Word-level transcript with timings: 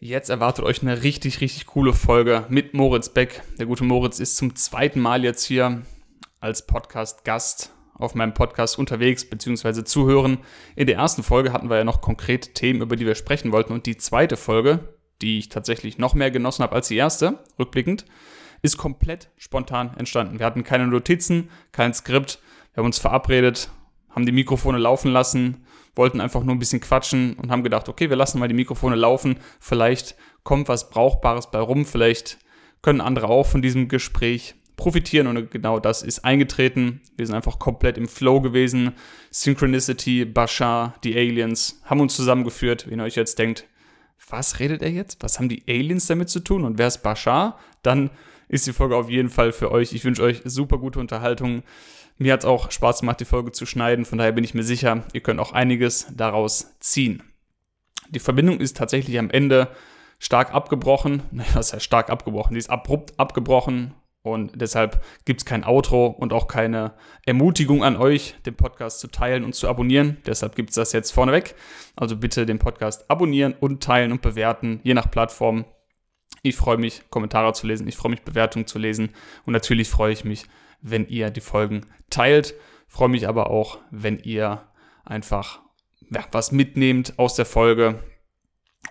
Jetzt 0.00 0.30
erwartet 0.30 0.64
euch 0.64 0.80
eine 0.80 1.02
richtig, 1.02 1.40
richtig 1.40 1.66
coole 1.66 1.92
Folge 1.92 2.46
mit 2.48 2.72
Moritz 2.72 3.08
Beck. 3.08 3.42
Der 3.58 3.66
gute 3.66 3.82
Moritz 3.82 4.20
ist 4.20 4.36
zum 4.36 4.54
zweiten 4.54 5.00
Mal 5.00 5.24
jetzt 5.24 5.42
hier 5.42 5.82
als 6.38 6.68
Podcast-Gast 6.68 7.72
auf 7.94 8.14
meinem 8.14 8.32
Podcast 8.32 8.78
unterwegs 8.78 9.28
bzw. 9.28 9.82
zuhören. 9.82 10.38
In 10.76 10.86
der 10.86 10.94
ersten 10.94 11.24
Folge 11.24 11.52
hatten 11.52 11.68
wir 11.68 11.78
ja 11.78 11.84
noch 11.84 12.00
konkrete 12.00 12.52
Themen, 12.52 12.80
über 12.80 12.94
die 12.94 13.06
wir 13.06 13.16
sprechen 13.16 13.50
wollten. 13.50 13.72
Und 13.72 13.86
die 13.86 13.96
zweite 13.96 14.36
Folge, 14.36 14.94
die 15.20 15.40
ich 15.40 15.48
tatsächlich 15.48 15.98
noch 15.98 16.14
mehr 16.14 16.30
genossen 16.30 16.62
habe 16.62 16.76
als 16.76 16.86
die 16.86 16.96
erste, 16.96 17.40
rückblickend, 17.58 18.04
ist 18.62 18.76
komplett 18.76 19.30
spontan 19.36 19.96
entstanden. 19.98 20.38
Wir 20.38 20.46
hatten 20.46 20.62
keine 20.62 20.86
Notizen, 20.86 21.50
kein 21.72 21.92
Skript. 21.92 22.38
Wir 22.72 22.82
haben 22.82 22.86
uns 22.86 23.00
verabredet, 23.00 23.68
haben 24.10 24.26
die 24.26 24.32
Mikrofone 24.32 24.78
laufen 24.78 25.10
lassen, 25.10 25.66
wollten 25.98 26.20
einfach 26.20 26.42
nur 26.42 26.54
ein 26.54 26.58
bisschen 26.58 26.80
quatschen 26.80 27.34
und 27.34 27.50
haben 27.50 27.62
gedacht, 27.62 27.88
okay, 27.88 28.08
wir 28.08 28.16
lassen 28.16 28.38
mal 28.38 28.48
die 28.48 28.54
Mikrofone 28.54 28.96
laufen. 28.96 29.38
Vielleicht 29.60 30.14
kommt 30.44 30.68
was 30.68 30.88
Brauchbares 30.88 31.50
bei 31.50 31.58
rum. 31.58 31.84
Vielleicht 31.84 32.38
können 32.80 33.02
andere 33.02 33.28
auch 33.28 33.46
von 33.46 33.60
diesem 33.60 33.88
Gespräch 33.88 34.54
profitieren 34.76 35.26
und 35.26 35.50
genau 35.50 35.80
das 35.80 36.02
ist 36.02 36.24
eingetreten. 36.24 37.02
Wir 37.16 37.26
sind 37.26 37.34
einfach 37.34 37.58
komplett 37.58 37.98
im 37.98 38.08
Flow 38.08 38.40
gewesen. 38.40 38.92
Synchronicity, 39.30 40.24
Bashar, 40.24 40.94
die 41.04 41.16
Aliens 41.16 41.82
haben 41.84 42.00
uns 42.00 42.16
zusammengeführt. 42.16 42.88
Wenn 42.88 43.00
ihr 43.00 43.04
euch 43.04 43.16
jetzt 43.16 43.38
denkt, 43.38 43.66
was 44.30 44.60
redet 44.60 44.82
er 44.82 44.90
jetzt? 44.90 45.22
Was 45.22 45.38
haben 45.38 45.48
die 45.48 45.64
Aliens 45.68 46.06
damit 46.06 46.30
zu 46.30 46.40
tun 46.40 46.64
und 46.64 46.78
wer 46.78 46.86
ist 46.86 47.02
Bashar? 47.02 47.58
Dann 47.82 48.10
ist 48.48 48.66
die 48.66 48.72
Folge 48.72 48.96
auf 48.96 49.10
jeden 49.10 49.28
Fall 49.28 49.52
für 49.52 49.70
euch. 49.70 49.92
Ich 49.92 50.04
wünsche 50.04 50.22
euch 50.22 50.40
super 50.44 50.78
gute 50.78 51.00
Unterhaltung. 51.00 51.62
Mir 52.18 52.32
hat 52.32 52.40
es 52.40 52.46
auch 52.46 52.70
Spaß 52.70 53.00
gemacht, 53.00 53.20
die 53.20 53.24
Folge 53.24 53.52
zu 53.52 53.64
schneiden. 53.64 54.04
Von 54.04 54.18
daher 54.18 54.32
bin 54.32 54.44
ich 54.44 54.54
mir 54.54 54.64
sicher, 54.64 55.04
ihr 55.12 55.20
könnt 55.20 55.40
auch 55.40 55.52
einiges 55.52 56.08
daraus 56.14 56.76
ziehen. 56.80 57.22
Die 58.10 58.18
Verbindung 58.18 58.58
ist 58.58 58.76
tatsächlich 58.76 59.18
am 59.18 59.30
Ende 59.30 59.68
stark 60.18 60.52
abgebrochen. 60.52 61.22
Was 61.54 61.72
heißt 61.72 61.84
stark 61.84 62.10
abgebrochen? 62.10 62.54
Die 62.54 62.58
ist 62.58 62.70
abrupt 62.70 63.18
abgebrochen. 63.18 63.94
Und 64.22 64.60
deshalb 64.60 65.02
gibt 65.24 65.40
es 65.40 65.44
kein 65.46 65.64
Outro 65.64 66.06
und 66.06 66.32
auch 66.32 66.48
keine 66.48 66.94
Ermutigung 67.24 67.84
an 67.84 67.96
euch, 67.96 68.34
den 68.44 68.56
Podcast 68.56 68.98
zu 68.98 69.06
teilen 69.06 69.44
und 69.44 69.54
zu 69.54 69.68
abonnieren. 69.68 70.18
Deshalb 70.26 70.56
gibt 70.56 70.70
es 70.70 70.74
das 70.74 70.92
jetzt 70.92 71.12
vorneweg. 71.12 71.54
Also 71.94 72.16
bitte 72.16 72.44
den 72.44 72.58
Podcast 72.58 73.08
abonnieren 73.08 73.54
und 73.58 73.82
teilen 73.82 74.10
und 74.10 74.20
bewerten, 74.20 74.80
je 74.82 74.94
nach 74.94 75.10
Plattform. 75.10 75.64
Ich 76.42 76.56
freue 76.56 76.78
mich, 76.78 77.02
Kommentare 77.10 77.52
zu 77.52 77.66
lesen. 77.68 77.86
Ich 77.86 77.96
freue 77.96 78.10
mich, 78.10 78.22
Bewertungen 78.22 78.66
zu 78.66 78.78
lesen. 78.78 79.10
Und 79.46 79.52
natürlich 79.52 79.88
freue 79.88 80.12
ich 80.12 80.24
mich, 80.24 80.46
wenn 80.80 81.08
ihr 81.08 81.30
die 81.30 81.40
Folgen 81.40 81.86
teilt. 82.10 82.54
Freue 82.86 83.08
mich 83.08 83.28
aber 83.28 83.50
auch, 83.50 83.78
wenn 83.90 84.18
ihr 84.18 84.66
einfach 85.04 85.60
ja, 86.10 86.24
was 86.32 86.52
mitnehmt 86.52 87.18
aus 87.18 87.34
der 87.34 87.46
Folge 87.46 88.02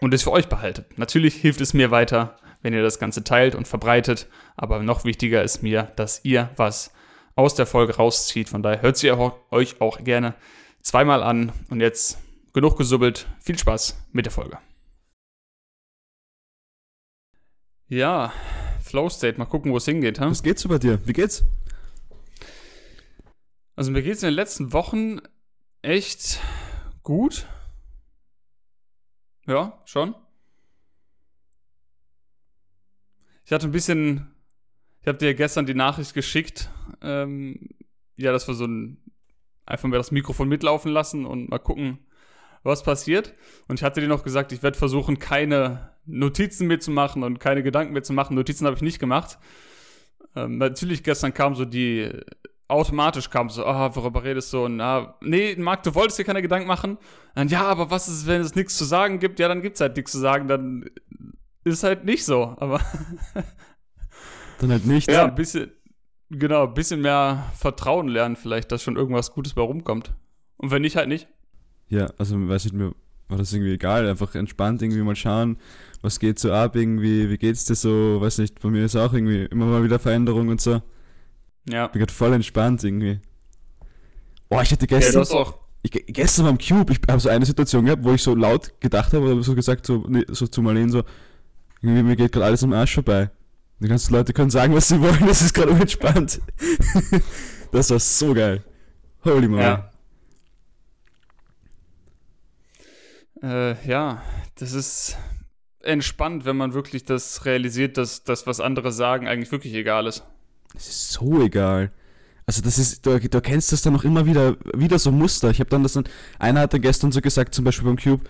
und 0.01 0.13
es 0.13 0.23
für 0.23 0.31
euch 0.31 0.47
behaltet. 0.47 0.97
Natürlich 0.97 1.35
hilft 1.35 1.61
es 1.61 1.73
mir 1.73 1.91
weiter, 1.91 2.37
wenn 2.61 2.73
ihr 2.73 2.83
das 2.83 2.99
Ganze 2.99 3.23
teilt 3.23 3.55
und 3.55 3.67
verbreitet, 3.67 4.27
aber 4.55 4.81
noch 4.83 5.03
wichtiger 5.03 5.43
ist 5.43 5.63
mir, 5.63 5.83
dass 5.95 6.23
ihr 6.23 6.49
was 6.55 6.91
aus 7.35 7.55
der 7.55 7.65
Folge 7.65 7.95
rauszieht. 7.95 8.49
Von 8.49 8.63
daher 8.63 8.81
hört 8.81 8.97
sie 8.97 9.11
euch 9.11 9.81
auch 9.81 10.03
gerne 10.03 10.35
zweimal 10.81 11.23
an 11.23 11.51
und 11.69 11.81
jetzt 11.81 12.19
genug 12.53 12.77
gesubbelt. 12.77 13.27
Viel 13.39 13.57
Spaß 13.57 14.07
mit 14.11 14.25
der 14.25 14.31
Folge. 14.31 14.57
Ja, 17.89 18.33
Flow 18.81 19.09
State, 19.09 19.37
mal 19.37 19.45
gucken, 19.45 19.71
wo 19.71 19.77
es 19.77 19.85
hingeht. 19.85 20.19
Was 20.19 20.43
geht's 20.43 20.67
bei 20.67 20.77
dir? 20.77 20.99
Wie 21.05 21.13
geht's? 21.13 21.45
Also 23.77 23.91
mir 23.91 24.01
geht 24.01 24.15
es 24.15 24.23
in 24.23 24.29
den 24.29 24.35
letzten 24.35 24.73
Wochen 24.73 25.19
echt 25.83 26.41
gut. 27.03 27.45
Ja, 29.45 29.79
schon. 29.85 30.15
Ich 33.45 33.51
hatte 33.51 33.67
ein 33.67 33.71
bisschen, 33.71 34.31
ich 35.01 35.07
habe 35.07 35.19
dir 35.19 35.35
gestern 35.35 35.67
die 35.67 35.75
Nachricht 35.75 36.15
geschickt, 36.15 36.71
ähm, 37.03 37.69
ja, 38.15 38.31
dass 38.31 38.47
wir 38.47 38.55
so 38.55 38.65
ein, 38.65 38.97
einfach 39.67 39.87
mal 39.87 39.97
das 39.97 40.09
Mikrofon 40.09 40.49
mitlaufen 40.49 40.91
lassen 40.91 41.27
und 41.27 41.47
mal 41.47 41.59
gucken, 41.59 41.99
was 42.63 42.81
passiert. 42.81 43.35
Und 43.67 43.79
ich 43.79 43.83
hatte 43.83 44.01
dir 44.01 44.07
noch 44.07 44.23
gesagt, 44.23 44.51
ich 44.53 44.63
werde 44.63 44.79
versuchen, 44.79 45.19
keine 45.19 45.95
Notizen 46.07 46.65
mehr 46.65 46.79
zu 46.79 46.89
machen 46.89 47.21
und 47.21 47.39
keine 47.39 47.61
Gedanken 47.61 47.93
mehr 47.93 48.01
zu 48.01 48.13
machen. 48.13 48.33
Notizen 48.33 48.65
habe 48.65 48.75
ich 48.75 48.81
nicht 48.81 48.97
gemacht. 48.97 49.37
Ähm, 50.35 50.57
natürlich 50.57 51.03
gestern 51.03 51.35
kam 51.35 51.53
so 51.53 51.63
die 51.63 52.11
automatisch 52.67 53.29
kam 53.29 53.49
so, 53.49 53.65
ah, 53.65 53.95
worüber 53.95 54.23
redest 54.23 54.51
du? 54.53 54.65
Und 54.65 54.81
ah, 54.81 55.17
nee, 55.21 55.55
Marc, 55.57 55.83
du 55.83 55.95
wolltest 55.95 56.19
dir 56.19 56.23
keine 56.23 56.41
Gedanken 56.41 56.67
machen. 56.67 56.97
Und 57.35 57.51
ja, 57.51 57.63
aber 57.63 57.89
was 57.91 58.07
ist, 58.07 58.27
wenn 58.27 58.41
es 58.41 58.55
nichts 58.55 58.77
zu 58.77 58.85
sagen 58.85 59.19
gibt? 59.19 59.39
Ja, 59.39 59.47
dann 59.47 59.61
gibt 59.61 59.75
es 59.75 59.81
halt 59.81 59.95
nichts 59.95 60.11
zu 60.11 60.19
sagen, 60.19 60.47
dann 60.47 60.89
ist 61.63 61.83
halt 61.83 62.03
nicht 62.03 62.25
so. 62.25 62.55
Aber 62.57 62.81
dann 64.59 64.71
halt 64.71 64.85
nicht. 64.85 65.09
Ja, 65.09 65.25
ein 65.25 65.35
bisschen, 65.35 65.71
genau, 66.29 66.67
ein 66.67 66.73
bisschen 66.73 67.01
mehr 67.01 67.51
Vertrauen 67.55 68.07
lernen 68.07 68.35
vielleicht, 68.35 68.71
dass 68.71 68.83
schon 68.83 68.97
irgendwas 68.97 69.31
Gutes 69.33 69.53
bei 69.53 69.61
rumkommt. 69.61 70.13
Und 70.57 70.71
wenn 70.71 70.81
nicht, 70.81 70.95
halt 70.95 71.07
nicht. 71.07 71.27
Ja, 71.89 72.09
also 72.17 72.35
weiß 72.47 72.65
ich 72.65 72.73
mir 72.73 72.93
war 73.29 73.37
das 73.37 73.53
irgendwie 73.53 73.73
egal, 73.73 74.07
einfach 74.07 74.35
entspannt 74.35 74.81
irgendwie 74.81 75.01
mal 75.01 75.15
schauen, 75.15 75.57
was 76.01 76.19
geht 76.19 76.39
so 76.39 76.51
ab 76.51 76.75
irgendwie, 76.75 77.29
wie 77.29 77.37
geht's 77.37 77.65
dir 77.65 77.75
so, 77.75 78.21
weiß 78.21 78.37
nicht, 78.39 78.61
bei 78.61 78.69
mir 78.69 78.85
ist 78.85 78.95
auch 78.95 79.13
irgendwie 79.13 79.45
immer 79.45 79.65
mal 79.65 79.83
wieder 79.83 79.99
Veränderung 79.99 80.47
und 80.47 80.61
so. 80.61 80.81
Ja. 81.69 81.87
Bin 81.87 81.99
gerade 81.99 82.13
voll 82.13 82.33
entspannt 82.33 82.83
irgendwie. 82.83 83.19
Oh, 84.49 84.61
ich 84.61 84.71
hatte 84.71 84.87
gestern. 84.87 85.23
Ja, 85.23 85.31
auch 85.31 85.59
ich, 85.83 86.05
gestern 86.07 86.45
beim 86.45 86.57
Cube, 86.57 86.93
ich 86.93 86.99
habe 87.09 87.19
so 87.19 87.29
eine 87.29 87.45
Situation 87.45 87.85
gehabt, 87.85 88.03
wo 88.03 88.13
ich 88.13 88.21
so 88.21 88.35
laut 88.35 88.79
gedacht 88.79 89.13
habe, 89.13 89.25
oder 89.25 89.43
so 89.43 89.55
gesagt, 89.55 89.85
so, 89.85 90.03
nee, 90.07 90.25
so 90.27 90.47
zu 90.47 90.61
Marlene 90.61 90.91
so, 90.91 91.03
irgendwie 91.81 92.03
mir 92.03 92.15
geht 92.15 92.31
gerade 92.31 92.45
alles 92.45 92.63
am 92.63 92.73
Arsch 92.73 92.95
vorbei. 92.95 93.29
Die 93.79 93.87
ganzen 93.87 94.13
Leute 94.13 94.33
können 94.33 94.49
sagen, 94.49 94.73
was 94.73 94.87
sie 94.87 94.99
wollen, 95.01 95.27
das 95.27 95.41
ist 95.41 95.53
gerade 95.53 95.71
unentspannt. 95.71 96.41
das 97.71 97.89
war 97.89 97.99
so 97.99 98.33
geil. 98.33 98.63
Holy 99.23 99.47
moly. 99.47 99.63
Ja. 99.63 99.91
Äh, 103.43 103.87
ja, 103.87 104.23
das 104.55 104.73
ist 104.73 105.17
entspannt, 105.81 106.45
wenn 106.45 106.57
man 106.57 106.73
wirklich 106.73 107.05
das 107.05 107.45
realisiert, 107.45 107.97
dass 107.97 108.23
das, 108.23 108.47
was 108.47 108.59
andere 108.59 108.91
sagen, 108.91 109.27
eigentlich 109.27 109.51
wirklich 109.51 109.73
egal 109.73 110.07
ist. 110.07 110.23
Das 110.77 110.87
ist 110.87 111.11
so 111.11 111.41
egal. 111.41 111.91
Also 112.45 112.61
das 112.61 112.77
ist, 112.77 113.05
du, 113.05 113.19
du 113.19 113.41
kennst 113.41 113.71
das 113.71 113.81
dann 113.81 113.93
noch 113.93 114.05
immer 114.05 114.25
wieder, 114.25 114.55
wieder 114.73 114.99
so 114.99 115.11
Muster. 115.11 115.49
Ich 115.49 115.59
habe 115.59 115.69
dann 115.69 115.83
das 115.83 115.93
dann, 115.93 116.05
einer 116.39 116.61
hat 116.61 116.73
dann 116.73 116.81
gestern 116.81 117.11
so 117.11 117.19
gesagt, 117.19 117.53
zum 117.53 117.65
Beispiel 117.65 117.85
beim 117.85 117.97
Cube, 117.97 118.23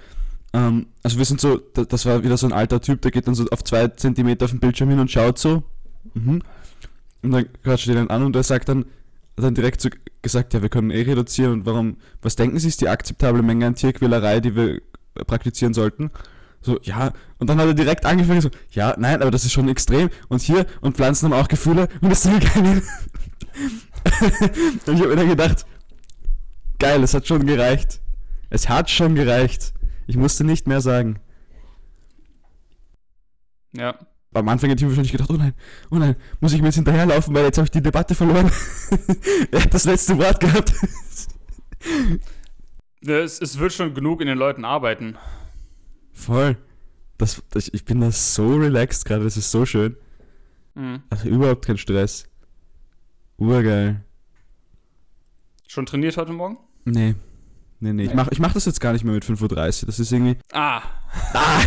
ähm, 0.54 0.88
also 1.04 1.18
wir 1.18 1.26
sind 1.26 1.40
so, 1.40 1.58
das 1.58 2.06
war 2.06 2.24
wieder 2.24 2.38
so 2.38 2.48
ein 2.48 2.54
alter 2.54 2.82
Typ, 2.82 3.02
der 3.02 3.12
geht 3.12 3.28
dann 3.28 3.36
so 3.36 3.46
auf 3.52 3.64
zwei 3.64 3.90
Zentimeter 3.90 4.46
auf 4.46 4.52
den 4.52 4.60
Bildschirm 4.60 4.90
hin 4.90 5.00
und 5.00 5.12
schaut 5.12 5.38
so. 5.38 5.64
Mhm. 6.14 6.42
Und 7.22 7.32
dann 7.32 7.46
quatscht 7.64 7.88
er 7.90 7.96
den 7.96 8.10
an 8.10 8.24
und 8.24 8.34
der 8.34 8.44
sagt 8.44 8.70
dann, 8.70 8.86
dann 9.36 9.54
direkt 9.54 9.82
so 9.82 9.90
gesagt, 10.22 10.54
ja, 10.54 10.62
wir 10.62 10.70
können 10.70 10.90
eh 10.90 11.02
reduzieren 11.02 11.52
und 11.52 11.66
warum, 11.66 11.98
was 12.22 12.36
denken 12.36 12.58
Sie, 12.58 12.70
ist 12.70 12.82
die 12.82 12.90
akzeptable 12.90 13.44
Menge 13.44 13.68
an 13.68 13.76
Tierquälerei, 13.76 14.40
die 14.40 14.56
wir 14.56 14.82
praktizizieren 15.28 15.76
sollten? 15.76 16.10
So, 16.68 16.78
ja, 16.84 17.14
und 17.38 17.50
dann 17.50 17.58
hat 17.60 17.68
er 17.68 17.74
direkt 17.74 18.06
angefangen 18.06 18.42
so, 18.42 18.50
ja, 18.72 18.94
nein, 18.98 19.22
aber 19.22 19.32
das 19.32 19.46
ist 19.46 19.54
schon 19.54 19.70
extrem. 19.70 20.10
Und 20.28 20.42
hier, 20.42 20.66
und 20.82 20.98
Pflanzen 20.98 21.32
haben 21.32 21.42
auch 21.42 21.48
Gefühle 21.48 21.88
und 22.02 22.10
das 22.10 22.24
sind 22.24 22.44
keine. 22.44 22.72
und 24.86 24.94
ich 24.94 25.00
habe 25.00 25.08
mir 25.08 25.16
dann 25.16 25.30
gedacht, 25.30 25.66
geil, 26.78 27.02
es 27.04 27.14
hat 27.14 27.26
schon 27.26 27.46
gereicht. 27.46 28.02
Es 28.50 28.68
hat 28.68 28.90
schon 28.90 29.16
gereicht. 29.16 29.74
Ich 30.08 30.18
musste 30.18 30.44
nicht 30.44 30.68
mehr 30.68 30.82
sagen. 30.82 31.20
Ja. 33.72 33.98
Am 34.34 34.50
Anfang 34.50 34.70
hätte 34.70 34.84
ich 34.84 34.90
wahrscheinlich 34.90 35.14
gedacht, 35.14 35.30
oh 35.30 35.38
nein, 35.38 35.54
oh 35.90 35.96
nein, 35.96 36.18
muss 36.42 36.52
ich 36.52 36.60
mir 36.60 36.68
jetzt 36.68 36.76
hinterherlaufen, 36.76 37.34
weil 37.34 37.46
jetzt 37.46 37.60
habe 37.60 37.68
ich 37.68 37.72
die 37.72 37.82
Debatte 37.82 38.14
verloren. 38.14 38.52
er 39.52 39.64
hat 39.64 39.74
das 39.74 39.86
letzte 39.86 40.18
Wort 40.18 40.42
gehabt. 40.42 40.74
es, 43.06 43.40
es 43.40 43.58
wird 43.58 43.72
schon 43.72 43.94
genug 43.94 44.20
in 44.20 44.28
den 44.28 44.38
Leuten 44.38 44.66
arbeiten. 44.66 45.16
Voll. 46.28 46.58
Das, 47.18 47.42
das, 47.52 47.70
ich 47.70 47.86
bin 47.86 48.02
da 48.02 48.12
so 48.12 48.58
relaxed 48.58 49.06
gerade, 49.06 49.24
das 49.24 49.38
ist 49.38 49.50
so 49.50 49.66
schön. 49.66 49.96
Mhm. 50.76 51.02
Also 51.10 51.30
überhaupt 51.30 51.66
kein 51.66 51.78
Stress. 51.78 52.26
Urgeil. 53.38 54.04
Schon 55.70 55.86
trainiert 55.86 56.18
heute 56.18 56.34
Morgen? 56.34 56.58
Nee. 56.84 57.16
Nee, 57.80 57.94
nee. 57.94 58.04
Ich, 58.04 58.14
mach, 58.14 58.28
ich 58.30 58.40
mach 58.40 58.52
das 58.52 58.66
jetzt 58.66 58.82
gar 58.82 58.92
nicht 58.92 59.06
mehr 59.06 59.14
mit 59.14 59.24
5.30 59.24 59.84
Uhr. 59.84 59.86
Das 59.86 60.00
ist 60.00 60.12
irgendwie. 60.12 60.36
Ah! 60.52 60.82
Ah! 61.34 61.62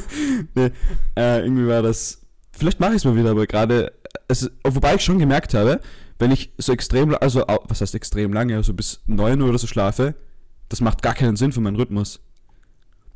nee. 0.54 0.70
Äh, 1.16 1.40
irgendwie 1.40 1.66
war 1.66 1.80
das. 1.80 2.20
Vielleicht 2.52 2.80
mache 2.80 2.90
ich 2.90 2.96
es 2.96 3.04
mal 3.06 3.16
wieder, 3.16 3.30
aber 3.30 3.46
gerade. 3.46 3.94
Wobei 4.64 4.96
ich 4.96 5.02
schon 5.02 5.18
gemerkt 5.18 5.54
habe, 5.54 5.80
wenn 6.18 6.30
ich 6.30 6.52
so 6.58 6.74
extrem. 6.74 7.16
Also, 7.22 7.46
was 7.46 7.80
heißt 7.80 7.94
extrem 7.94 8.34
lange? 8.34 8.56
Also 8.56 8.74
bis 8.74 9.00
9 9.06 9.40
Uhr 9.40 9.48
oder 9.48 9.58
so 9.58 9.66
schlafe, 9.66 10.14
das 10.68 10.82
macht 10.82 11.00
gar 11.00 11.14
keinen 11.14 11.36
Sinn 11.36 11.52
für 11.52 11.62
meinen 11.62 11.76
Rhythmus 11.76 12.20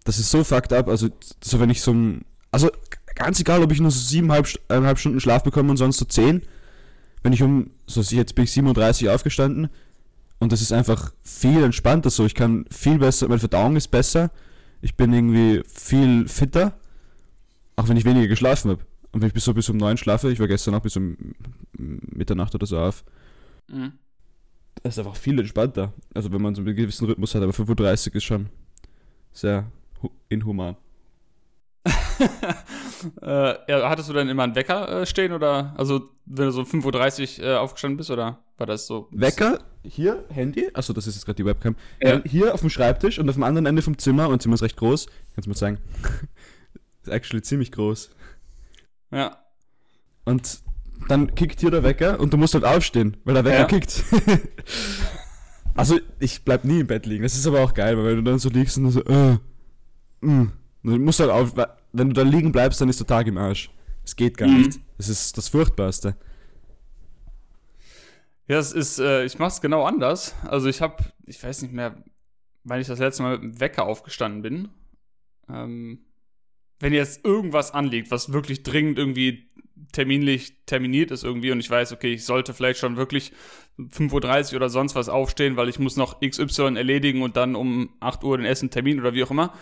das 0.04 0.18
ist 0.18 0.30
so 0.30 0.44
fucked 0.44 0.72
up. 0.72 0.88
Also, 0.88 1.08
so 1.42 1.60
wenn 1.60 1.70
ich 1.70 1.82
so 1.82 1.94
Also, 2.50 2.70
ganz 3.14 3.40
egal, 3.40 3.62
ob 3.62 3.72
ich 3.72 3.80
nur 3.80 3.90
so 3.90 4.00
siebeneinhalb 4.00 4.98
Stunden 4.98 5.20
Schlaf 5.20 5.42
bekomme 5.42 5.70
und 5.70 5.76
sonst 5.76 5.98
so 5.98 6.04
zehn. 6.04 6.42
Wenn 7.22 7.32
ich 7.32 7.42
um. 7.42 7.70
So, 7.86 8.00
jetzt 8.00 8.34
bin 8.34 8.44
ich 8.44 8.52
37 8.52 9.08
aufgestanden. 9.08 9.68
Und 10.38 10.52
das 10.52 10.62
ist 10.62 10.72
einfach 10.72 11.12
viel 11.22 11.64
entspannter 11.64 12.10
so. 12.10 12.24
Ich 12.24 12.34
kann 12.34 12.64
viel 12.70 12.98
besser. 12.98 13.28
Meine 13.28 13.40
Verdauung 13.40 13.76
ist 13.76 13.88
besser. 13.88 14.30
Ich 14.80 14.94
bin 14.94 15.12
irgendwie 15.12 15.62
viel 15.66 16.28
fitter. 16.28 16.78
Auch 17.74 17.88
wenn 17.88 17.96
ich 17.96 18.04
weniger 18.04 18.28
geschlafen 18.28 18.70
habe. 18.70 18.82
Und 19.12 19.22
wenn 19.22 19.28
ich 19.28 19.34
bis 19.34 19.44
so 19.44 19.54
bis 19.54 19.68
um 19.68 19.76
neun 19.76 19.96
schlafe, 19.96 20.30
ich 20.30 20.38
war 20.38 20.46
gestern 20.46 20.74
auch 20.74 20.80
bis 20.80 20.96
um 20.96 21.16
Mitternacht 21.72 22.54
oder 22.54 22.66
so 22.66 22.78
auf, 22.78 23.04
mhm. 23.68 23.92
das 24.82 24.94
ist 24.94 24.98
einfach 24.98 25.16
viel 25.16 25.38
entspannter. 25.38 25.92
Also 26.14 26.30
wenn 26.30 26.42
man 26.42 26.54
so 26.54 26.60
einen 26.60 26.76
gewissen 26.76 27.06
Rhythmus 27.06 27.34
hat, 27.34 27.42
aber 27.42 27.52
35 27.52 28.14
ist 28.14 28.24
schon 28.24 28.48
sehr 29.32 29.70
inhuman. 30.28 30.76
äh, 33.22 33.70
ja, 33.70 33.88
hattest 33.88 34.08
du 34.08 34.12
dann 34.12 34.28
immer 34.28 34.42
einen 34.42 34.54
Wecker 34.54 35.02
äh, 35.02 35.06
stehen 35.06 35.32
oder, 35.32 35.74
also 35.76 36.08
wenn 36.26 36.46
du 36.46 36.52
so 36.52 36.60
um 36.60 36.66
5.30 36.66 37.40
Uhr 37.40 37.46
äh, 37.46 37.56
aufgestanden 37.56 37.96
bist 37.96 38.10
oder 38.10 38.38
war 38.56 38.66
das 38.66 38.86
so? 38.86 39.08
Wecker, 39.10 39.60
hier, 39.84 40.24
Handy, 40.30 40.68
achso, 40.74 40.92
das 40.92 41.06
ist 41.06 41.14
jetzt 41.14 41.24
gerade 41.24 41.36
die 41.36 41.44
Webcam, 41.44 41.76
ja. 42.00 42.20
Hier 42.24 42.54
auf 42.54 42.60
dem 42.60 42.70
Schreibtisch 42.70 43.18
und 43.18 43.28
auf 43.28 43.36
dem 43.36 43.44
anderen 43.44 43.66
Ende 43.66 43.82
vom 43.82 43.96
Zimmer, 43.98 44.28
und 44.28 44.42
Zimmer 44.42 44.54
ist 44.54 44.62
recht 44.62 44.76
groß, 44.76 45.06
kannst 45.34 45.46
du 45.46 45.50
mal 45.50 45.56
zeigen, 45.56 45.78
ist 47.02 47.12
actually 47.12 47.42
ziemlich 47.42 47.72
groß. 47.72 48.10
Ja. 49.10 49.38
Und 50.24 50.60
dann 51.08 51.34
kickt 51.34 51.60
hier 51.60 51.70
der 51.70 51.84
Wecker 51.84 52.20
und 52.20 52.32
du 52.32 52.36
musst 52.36 52.54
halt 52.54 52.64
aufstehen, 52.64 53.16
weil 53.24 53.34
der 53.34 53.44
Wecker 53.44 53.60
ja. 53.60 53.64
kickt. 53.64 54.04
also 55.74 55.98
ich 56.18 56.44
bleib 56.44 56.64
nie 56.64 56.80
im 56.80 56.86
Bett 56.86 57.06
liegen, 57.06 57.22
das 57.22 57.36
ist 57.36 57.46
aber 57.46 57.60
auch 57.60 57.72
geil, 57.72 57.96
weil 57.96 58.04
wenn 58.04 58.16
du 58.16 58.30
dann 58.30 58.38
so 58.38 58.48
liegst 58.48 58.76
und 58.76 58.90
so, 58.90 59.02
äh, 59.04 59.38
mh, 60.20 60.52
du 60.82 60.98
musst 60.98 61.20
halt 61.20 61.30
auf, 61.30 61.54
wenn 61.92 62.08
du 62.08 62.14
da 62.14 62.22
liegen 62.22 62.52
bleibst, 62.52 62.80
dann 62.80 62.88
ist 62.88 63.00
der 63.00 63.06
Tag 63.06 63.26
im 63.26 63.38
Arsch. 63.38 63.70
Es 64.04 64.16
geht 64.16 64.36
gar 64.36 64.48
mhm. 64.48 64.62
nicht. 64.62 64.80
Das 64.96 65.08
ist 65.08 65.36
das 65.36 65.48
Furchtbarste. 65.48 66.16
Ja, 68.46 68.58
es 68.58 68.72
ist, 68.72 68.98
äh, 68.98 69.24
ich 69.24 69.38
mach's 69.38 69.60
genau 69.60 69.84
anders. 69.84 70.34
Also 70.46 70.68
ich 70.68 70.80
habe, 70.80 71.04
ich 71.26 71.42
weiß 71.42 71.62
nicht 71.62 71.74
mehr, 71.74 72.02
wann 72.64 72.80
ich 72.80 72.86
das 72.86 72.98
letzte 72.98 73.22
Mal 73.22 73.38
mit 73.38 73.42
dem 73.42 73.60
Wecker 73.60 73.84
aufgestanden 73.84 74.42
bin. 74.42 74.68
Ähm, 75.50 76.00
wenn 76.80 76.94
jetzt 76.94 77.24
irgendwas 77.24 77.72
anliegt, 77.72 78.10
was 78.10 78.32
wirklich 78.32 78.62
dringend 78.62 78.98
irgendwie 78.98 79.48
terminlich 79.92 80.64
terminiert 80.66 81.10
ist 81.10 81.24
irgendwie 81.24 81.50
und 81.50 81.60
ich 81.60 81.70
weiß, 81.70 81.92
okay, 81.92 82.12
ich 82.12 82.24
sollte 82.24 82.54
vielleicht 82.54 82.78
schon 82.78 82.96
wirklich 82.96 83.32
5.30 83.78 84.52
Uhr 84.52 84.56
oder 84.56 84.68
sonst 84.68 84.94
was 84.94 85.08
aufstehen, 85.08 85.56
weil 85.56 85.68
ich 85.68 85.78
muss 85.78 85.96
noch 85.96 86.20
XY 86.20 86.76
erledigen 86.76 87.22
und 87.22 87.36
dann 87.36 87.54
um 87.54 87.90
8 88.00 88.24
Uhr 88.24 88.36
den 88.36 88.46
Essen 88.46 88.70
Termin 88.70 89.00
oder 89.00 89.14
wie 89.14 89.24
auch 89.24 89.30
immer, 89.30 89.54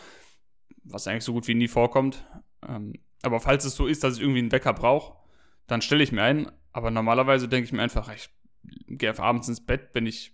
was 0.89 1.07
eigentlich 1.07 1.25
so 1.25 1.33
gut 1.33 1.47
wie 1.49 1.55
nie 1.55 1.69
vorkommt. 1.69 2.25
Ähm, 2.67 2.95
aber 3.23 3.41
falls 3.41 3.65
es 3.65 3.75
so 3.75 3.87
ist, 3.87 4.05
dass 4.05 4.17
ich 4.17 4.21
irgendwie 4.21 4.41
einen 4.41 4.53
Wecker 4.53 4.73
brauche, 4.73 5.17
dann 5.67 5.83
stelle 5.83 6.03
ich 6.03 6.13
mir 6.13 6.23
ein. 6.23 6.51
Aber 6.73 6.91
normalerweise 6.91 7.49
denke 7.49 7.67
ich 7.67 7.73
mir 7.73 7.83
einfach, 7.83 8.13
ich 8.15 8.29
gehe 8.87 9.19
abends 9.19 9.49
ins 9.49 9.65
Bett, 9.65 9.91
wenn 9.93 10.07
ich 10.07 10.33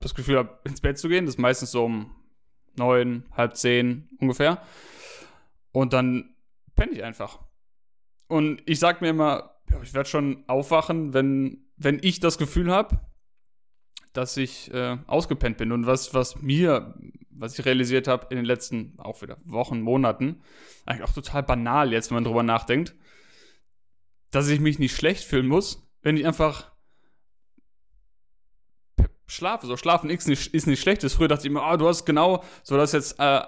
das 0.00 0.14
Gefühl 0.14 0.38
habe, 0.38 0.58
ins 0.64 0.80
Bett 0.80 0.98
zu 0.98 1.08
gehen. 1.08 1.26
Das 1.26 1.34
ist 1.34 1.40
meistens 1.40 1.70
so 1.70 1.84
um 1.84 2.14
neun, 2.76 3.24
halb 3.32 3.56
zehn 3.56 4.08
ungefähr. 4.18 4.62
Und 5.72 5.92
dann 5.92 6.34
penne 6.74 6.92
ich 6.92 7.04
einfach. 7.04 7.40
Und 8.28 8.62
ich 8.66 8.78
sag 8.78 9.00
mir 9.00 9.08
immer, 9.08 9.56
ja, 9.70 9.80
ich 9.82 9.94
werde 9.94 10.08
schon 10.08 10.44
aufwachen, 10.46 11.12
wenn, 11.12 11.66
wenn 11.76 11.98
ich 12.02 12.20
das 12.20 12.38
Gefühl 12.38 12.70
habe, 12.72 13.00
dass 14.12 14.36
ich 14.36 14.72
äh, 14.72 14.98
ausgepennt 15.06 15.58
bin. 15.58 15.72
Und 15.72 15.86
was, 15.86 16.14
was 16.14 16.40
mir 16.40 16.94
was 17.38 17.58
ich 17.58 17.64
realisiert 17.64 18.08
habe 18.08 18.26
in 18.30 18.36
den 18.36 18.44
letzten 18.44 18.94
auch 18.98 19.22
wieder 19.22 19.38
Wochen, 19.44 19.80
Monaten, 19.80 20.42
eigentlich 20.84 21.08
auch 21.08 21.14
total 21.14 21.42
banal 21.42 21.92
jetzt, 21.92 22.10
wenn 22.10 22.16
man 22.16 22.24
drüber 22.24 22.42
nachdenkt, 22.42 22.94
dass 24.30 24.48
ich 24.48 24.60
mich 24.60 24.78
nicht 24.78 24.94
schlecht 24.94 25.24
fühlen 25.24 25.46
muss, 25.46 25.88
wenn 26.02 26.16
ich 26.16 26.26
einfach 26.26 26.72
schlafe. 29.26 29.66
So 29.66 29.76
schlafen 29.76 30.10
ist 30.10 30.28
nicht, 30.28 30.54
ist 30.54 30.66
nicht 30.66 30.80
schlecht. 30.80 31.02
Früher 31.10 31.28
dachte 31.28 31.46
ich 31.46 31.50
immer, 31.50 31.62
ah, 31.62 31.76
du 31.76 31.88
hast 31.88 32.04
genau, 32.04 32.42
so 32.62 32.76
dass 32.76 32.92
jetzt 32.92 33.16
äh, 33.18 33.42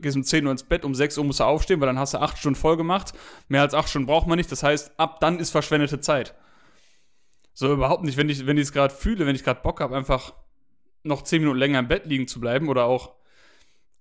gehst 0.00 0.16
um 0.16 0.24
10 0.24 0.44
Uhr 0.44 0.52
ins 0.52 0.64
Bett, 0.64 0.84
um 0.84 0.94
6 0.94 1.18
Uhr 1.18 1.24
musst 1.24 1.40
du 1.40 1.44
aufstehen, 1.44 1.80
weil 1.80 1.86
dann 1.86 1.98
hast 1.98 2.14
du 2.14 2.18
8 2.18 2.38
Stunden 2.38 2.58
voll 2.58 2.76
gemacht. 2.76 3.12
Mehr 3.48 3.62
als 3.62 3.74
8 3.74 3.88
Stunden 3.88 4.06
braucht 4.06 4.26
man 4.26 4.36
nicht. 4.36 4.52
Das 4.52 4.62
heißt, 4.62 4.98
ab 4.98 5.20
dann 5.20 5.38
ist 5.38 5.50
verschwendete 5.50 6.00
Zeit. 6.00 6.34
So 7.52 7.72
überhaupt 7.72 8.04
nicht, 8.04 8.16
wenn 8.18 8.28
ich 8.28 8.46
wenn 8.46 8.58
ich 8.58 8.64
es 8.64 8.72
gerade 8.72 8.94
fühle, 8.94 9.26
wenn 9.26 9.34
ich 9.34 9.44
gerade 9.44 9.62
Bock 9.62 9.80
habe, 9.80 9.96
einfach 9.96 10.34
noch 11.02 11.22
10 11.22 11.40
Minuten 11.40 11.58
länger 11.58 11.78
im 11.78 11.88
Bett 11.88 12.06
liegen 12.06 12.28
zu 12.28 12.40
bleiben 12.40 12.68
oder 12.68 12.84
auch 12.84 13.15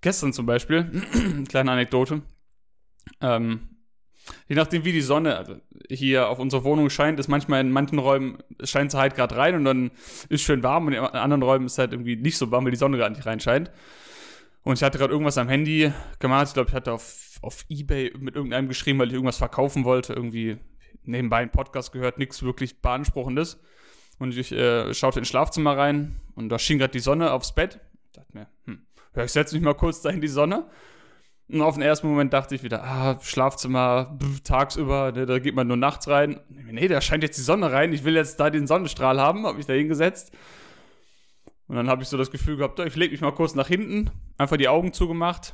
gestern 0.02 0.34
zum 0.34 0.46
Beispiel, 0.46 1.04
kleine 1.50 1.72
Anekdote, 1.72 2.22
ähm, 3.22 3.70
je 4.48 4.56
nachdem 4.56 4.86
wie 4.86 4.92
die 4.92 5.02
Sonne 5.02 5.38
also 5.38 5.56
hier 5.90 6.30
auf 6.30 6.40
unsere 6.40 6.64
Wohnung 6.64 6.90
scheint, 6.90 7.20
ist 7.20 7.28
manchmal 7.28 7.62
in 7.62 7.72
manchen 7.72 8.00
Räumen 8.00 8.38
scheint 8.64 8.92
sie 8.92 8.98
halt 8.98 9.16
gerade 9.16 9.36
rein 9.36 9.56
und 9.56 9.66
dann 9.66 9.92
ist 10.30 10.42
schön 10.42 10.64
warm 10.64 10.88
und 10.88 10.94
in 10.94 11.00
anderen 11.00 11.44
Räumen 11.44 11.66
ist 11.68 11.78
halt 11.78 11.92
irgendwie 11.92 12.16
nicht 12.16 12.38
so 12.38 12.52
warm, 12.52 12.66
weil 12.66 12.72
die 12.72 12.78
Sonne 12.78 12.98
gerade 12.98 13.14
nicht 13.14 13.26
reinscheint. 13.26 13.72
Und 14.64 14.74
ich 14.74 14.84
hatte 14.84 14.98
gerade 14.98 15.14
irgendwas 15.14 15.38
am 15.38 15.48
Handy 15.48 15.94
gemacht. 16.20 16.48
Ich 16.48 16.54
glaube, 16.56 16.70
ich 16.70 16.76
hatte 16.76 16.92
auf, 16.92 17.38
auf 17.44 17.66
Ebay 17.70 18.14
mit 18.18 18.36
irgendeinem 18.36 18.68
geschrieben, 18.68 18.98
weil 18.98 19.08
ich 19.08 19.14
irgendwas 19.14 19.38
verkaufen 19.38 19.86
wollte. 19.86 20.14
Irgendwie 20.14 20.58
nebenbei 21.04 21.38
einen 21.38 21.52
Podcast 21.52 21.92
gehört, 21.92 22.18
nichts 22.18 22.42
wirklich 22.42 22.82
beanspruchendes. 22.82 23.60
Und 24.18 24.36
ich 24.36 24.52
äh, 24.52 24.92
schaute 24.96 25.20
ins 25.20 25.28
Schlafzimmer 25.28 25.78
rein 25.78 26.20
und 26.36 26.50
da 26.50 26.58
schien 26.58 26.80
gerade 26.80 26.92
die 26.92 27.00
Sonne 27.00 27.32
aufs 27.32 27.54
Bett. 27.54 27.80
Ich 28.06 28.14
dachte 28.14 28.36
mir, 28.36 28.48
hm, 28.66 28.85
ja, 29.16 29.24
ich 29.24 29.32
setze 29.32 29.56
mich 29.56 29.64
mal 29.64 29.74
kurz 29.74 30.02
da 30.02 30.10
in 30.10 30.22
die 30.22 30.28
Sonne. 30.28 30.70
Und 31.48 31.62
auf 31.62 31.76
den 31.76 31.84
ersten 31.84 32.08
Moment 32.08 32.34
dachte 32.34 32.56
ich 32.56 32.64
wieder, 32.64 32.84
ah, 32.84 33.20
Schlafzimmer, 33.22 34.18
pff, 34.20 34.42
tagsüber, 34.42 35.12
ne, 35.12 35.26
da 35.28 35.38
geht 35.38 35.54
man 35.56 35.68
nur 35.68 35.78
nachts 35.78 36.08
rein. 36.08 36.40
Nee, 36.50 36.88
da 36.88 37.02
scheint 37.02 37.22
jetzt 37.22 37.38
die 37.38 37.44
Sonne 37.44 37.72
rein, 37.72 37.94
ich 37.94 38.04
will 38.04 38.16
jetzt 38.16 38.40
da 38.40 38.50
den 38.50 38.66
Sonnenstrahl 38.66 39.20
haben, 39.22 39.46
habe 39.46 39.58
mich 39.58 39.68
da 39.68 39.74
hingesetzt. 39.74 40.32
Und 41.68 41.76
dann 41.76 41.88
habe 41.88 42.02
ich 42.02 42.10
so 42.10 42.18
das 42.18 42.32
Gefühl 42.32 42.58
gehabt, 42.58 42.80
ich 42.80 42.96
lege 42.96 43.12
mich 43.12 43.22
mal 43.22 43.32
kurz 43.32 43.54
nach 43.54 43.68
hinten, 43.68 44.10
einfach 44.38 44.58
die 44.58 44.68
Augen 44.68 44.92
zugemacht. 44.94 45.54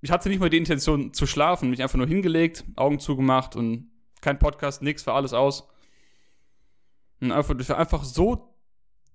Ich 0.00 0.10
hatte 0.10 0.28
nicht 0.28 0.40
mal 0.40 0.50
die 0.50 0.58
Intention 0.58 1.12
zu 1.12 1.26
schlafen, 1.26 1.70
mich 1.70 1.82
einfach 1.82 1.98
nur 1.98 2.06
hingelegt, 2.06 2.64
Augen 2.76 2.98
zugemacht 2.98 3.56
und 3.56 3.90
kein 4.20 4.38
Podcast, 4.38 4.82
nix, 4.82 5.06
war 5.06 5.14
alles 5.14 5.32
aus. 5.32 5.68
Und 7.20 7.32
einfach, 7.32 7.54
ich 7.58 7.68
war 7.68 7.78
einfach 7.78 8.04
so 8.04 8.54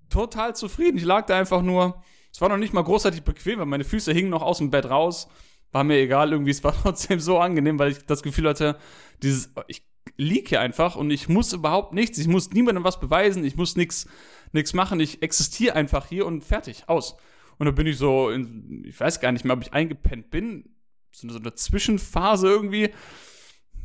total 0.09 0.55
zufrieden. 0.55 0.97
Ich 0.97 1.05
lag 1.05 1.25
da 1.25 1.37
einfach 1.37 1.61
nur. 1.61 2.03
Es 2.33 2.41
war 2.41 2.49
noch 2.49 2.57
nicht 2.57 2.73
mal 2.73 2.83
großartig 2.83 3.21
bequem, 3.23 3.59
weil 3.59 3.67
meine 3.67 3.83
Füße 3.83 4.11
hingen 4.11 4.31
noch 4.31 4.41
aus 4.41 4.57
dem 4.57 4.71
Bett 4.71 4.89
raus. 4.89 5.27
War 5.71 5.83
mir 5.83 5.97
egal, 5.97 6.31
irgendwie, 6.31 6.51
es 6.51 6.63
war 6.63 6.73
trotzdem 6.81 7.19
so 7.19 7.37
angenehm, 7.37 7.77
weil 7.77 7.91
ich 7.91 8.05
das 8.05 8.23
Gefühl 8.23 8.49
hatte, 8.49 8.77
dieses, 9.21 9.53
ich 9.67 9.83
lieg 10.17 10.49
hier 10.49 10.59
einfach 10.59 10.95
und 10.95 11.11
ich 11.11 11.29
muss 11.29 11.53
überhaupt 11.53 11.93
nichts, 11.93 12.17
ich 12.17 12.27
muss 12.27 12.51
niemandem 12.51 12.83
was 12.83 12.99
beweisen, 12.99 13.45
ich 13.45 13.55
muss 13.55 13.75
nichts 13.75 14.07
nichts 14.51 14.73
machen, 14.73 14.99
ich 14.99 15.21
existiere 15.21 15.75
einfach 15.75 16.07
hier 16.07 16.25
und 16.25 16.43
fertig, 16.43 16.83
aus. 16.87 17.15
Und 17.57 17.65
dann 17.65 17.75
bin 17.75 17.87
ich 17.87 17.97
so, 17.97 18.29
in, 18.29 18.83
ich 18.85 18.99
weiß 18.99 19.19
gar 19.19 19.31
nicht 19.31 19.45
mehr, 19.45 19.55
ob 19.55 19.61
ich 19.61 19.73
eingepennt 19.73 20.29
bin, 20.29 20.75
so 21.11 21.27
eine 21.27 21.53
Zwischenphase 21.53 22.47
irgendwie, 22.47 22.89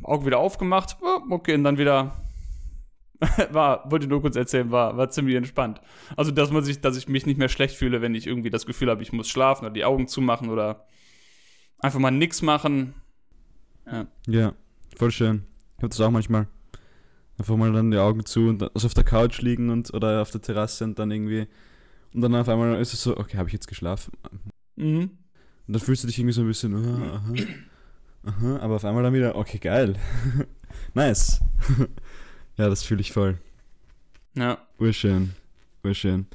Augen 0.03 0.25
wieder 0.25 0.39
aufgemacht, 0.39 0.97
okay, 1.29 1.55
und 1.55 1.63
dann 1.63 1.77
wieder 1.77 2.28
war, 3.51 3.89
wollte 3.91 4.07
nur 4.07 4.21
kurz 4.21 4.35
erzählen, 4.35 4.71
war, 4.71 4.95
war 4.95 5.09
ziemlich 5.09 5.35
entspannt. 5.35 5.81
Also, 6.15 6.31
dass 6.31 6.51
man 6.51 6.63
sich, 6.63 6.79
dass 6.79 6.97
ich 6.97 7.07
mich 7.09 7.25
nicht 7.25 7.37
mehr 7.37 7.49
schlecht 7.49 7.75
fühle, 7.75 8.01
wenn 8.01 8.15
ich 8.15 8.27
irgendwie 8.27 8.49
das 8.49 8.65
Gefühl 8.65 8.89
habe, 8.89 9.03
ich 9.03 9.11
muss 9.11 9.27
schlafen 9.27 9.65
oder 9.65 9.73
die 9.73 9.85
Augen 9.85 10.07
zumachen 10.07 10.49
oder 10.49 10.85
einfach 11.79 11.99
mal 11.99 12.11
nichts 12.11 12.41
machen. 12.41 12.93
Ja. 13.85 14.07
ja, 14.27 14.53
voll 14.95 15.11
schön. 15.11 15.45
Ich 15.77 15.83
habe 15.83 15.89
das 15.89 16.01
auch 16.01 16.11
manchmal. 16.11 16.47
Einfach 17.37 17.55
mal 17.55 17.71
dann 17.71 17.91
die 17.91 17.97
Augen 17.97 18.25
zu 18.25 18.49
und 18.49 18.63
also 18.75 18.87
auf 18.87 18.93
der 18.93 19.05
Couch 19.05 19.41
liegen 19.41 19.69
und 19.69 19.93
oder 19.93 20.21
auf 20.21 20.31
der 20.31 20.41
Terrasse 20.41 20.83
und 20.83 20.99
dann 20.99 21.09
irgendwie. 21.09 21.47
Und 22.13 22.21
dann 22.21 22.35
auf 22.35 22.49
einmal 22.49 22.79
ist 22.81 22.93
es 22.93 23.01
so, 23.01 23.17
okay, 23.17 23.37
habe 23.37 23.47
ich 23.47 23.53
jetzt 23.53 23.67
geschlafen? 23.67 24.11
Mhm. 24.75 25.11
Und 25.67 25.73
dann 25.73 25.79
fühlst 25.79 26.03
du 26.03 26.07
dich 26.07 26.17
irgendwie 26.17 26.33
so 26.33 26.41
ein 26.41 26.47
bisschen, 26.47 26.73
uh, 26.73 27.03
aha, 27.03 27.33
aha, 28.25 28.59
aber 28.59 28.75
auf 28.75 28.85
einmal 28.85 29.03
dann 29.03 29.13
wieder, 29.13 29.35
okay, 29.35 29.59
geil. 29.59 29.95
nice. 30.93 31.41
Ja, 32.59 32.67
das 32.67 32.83
fühle 32.83 32.99
ich 32.99 33.13
voll. 33.13 33.37
Ja. 34.35 34.57
Urschön. 34.79 35.31
Urschön. 35.81 36.27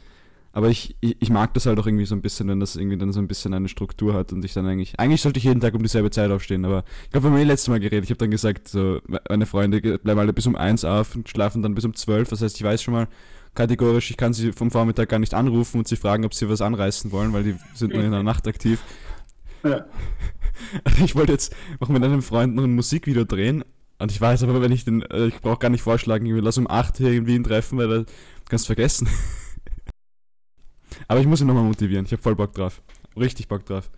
Aber 0.53 0.71
ich, 0.71 0.97
ich, 1.01 1.17
ich, 1.21 1.29
mag 1.29 1.53
das 1.53 1.67
halt 1.67 1.79
auch 1.79 1.87
irgendwie 1.87 2.07
so 2.07 2.15
ein 2.15 2.23
bisschen, 2.23 2.49
wenn 2.49 2.61
das 2.61 2.77
irgendwie 2.77 2.97
dann 2.97 3.13
so 3.13 3.21
ein 3.21 3.29
bisschen 3.29 3.53
eine 3.53 3.69
Struktur 3.69 4.15
hat 4.15 4.33
und 4.33 4.43
ich 4.43 4.55
dann 4.55 4.67
eigentlich. 4.67 4.99
Eigentlich 4.99 5.21
sollte 5.21 5.37
ich 5.39 5.45
jeden 5.45 5.61
Tag 5.61 5.75
um 5.75 5.83
dieselbe 5.83 6.11
Zeit 6.11 6.31
aufstehen, 6.31 6.65
aber 6.65 6.85
ich 7.05 7.11
glaube, 7.11 7.27
wir 7.27 7.33
haben 7.33 7.39
eh 7.39 7.45
letztes 7.45 7.69
Mal 7.69 7.79
geredet. 7.79 8.05
Ich 8.05 8.11
habe 8.11 8.19
dann 8.19 8.31
gesagt, 8.31 8.69
so, 8.69 9.01
meine 9.29 9.45
Freunde 9.45 9.99
bleiben 9.99 10.19
alle 10.19 10.33
bis 10.33 10.47
um 10.47 10.57
eins 10.57 10.85
auf 10.85 11.15
und 11.15 11.29
schlafen 11.29 11.61
dann 11.61 11.75
bis 11.75 11.85
um 11.85 11.95
zwölf. 11.95 12.31
Das 12.31 12.41
heißt, 12.41 12.57
ich 12.57 12.63
weiß 12.63 12.83
schon 12.83 12.95
mal 12.95 13.09
kategorisch, 13.55 14.11
ich 14.11 14.17
kann 14.17 14.33
sie 14.33 14.53
vom 14.53 14.71
Vormittag 14.71 15.11
gar 15.11 15.19
nicht 15.19 15.35
anrufen 15.35 15.79
und 15.79 15.89
sie 15.89 15.97
fragen, 15.97 16.25
ob 16.25 16.33
sie 16.33 16.49
was 16.49 16.63
anreißen 16.63 17.13
wollen, 17.13 17.35
weil 17.35 17.43
die 17.43 17.57
sind 17.75 17.93
nur 17.93 18.03
in 18.03 18.13
der 18.13 18.23
Nacht 18.23 18.49
aktiv. 18.49 18.81
Ja. 19.63 19.85
Ich 21.05 21.17
wollte 21.17 21.33
jetzt 21.33 21.55
auch 21.81 21.89
mit 21.89 22.03
einem 22.05 22.23
Freund 22.23 22.55
noch 22.55 22.63
ein 22.63 22.77
Musikvideo 22.77 23.25
drehen 23.25 23.65
und 23.99 24.11
ich 24.11 24.21
weiß 24.21 24.43
aber, 24.43 24.61
wenn 24.61 24.73
ich 24.73 24.85
den, 24.85 25.03
äh, 25.03 25.27
ich 25.27 25.41
brauche 25.41 25.59
gar 25.59 25.71
nicht 25.71 25.83
vorschlagen, 25.83 26.27
ich 26.27 26.33
will 26.33 26.43
lass 26.43 26.59
um 26.59 26.69
8 26.69 26.99
hier 26.99 27.13
in 27.13 27.27
Wien 27.27 27.45
treffen, 27.45 27.79
weil 27.79 27.89
du 27.89 28.05
kannst 28.49 28.67
vergessen. 28.67 29.09
aber 31.09 31.21
ich 31.21 31.27
muss 31.27 31.41
ihn 31.41 31.47
nochmal 31.47 31.65
motivieren. 31.65 32.05
Ich 32.05 32.13
habe 32.13 32.23
voll 32.23 32.37
Bock 32.37 32.53
drauf. 32.55 32.83
Richtig 33.17 33.49
Bock 33.49 33.65
drauf. 33.65 33.91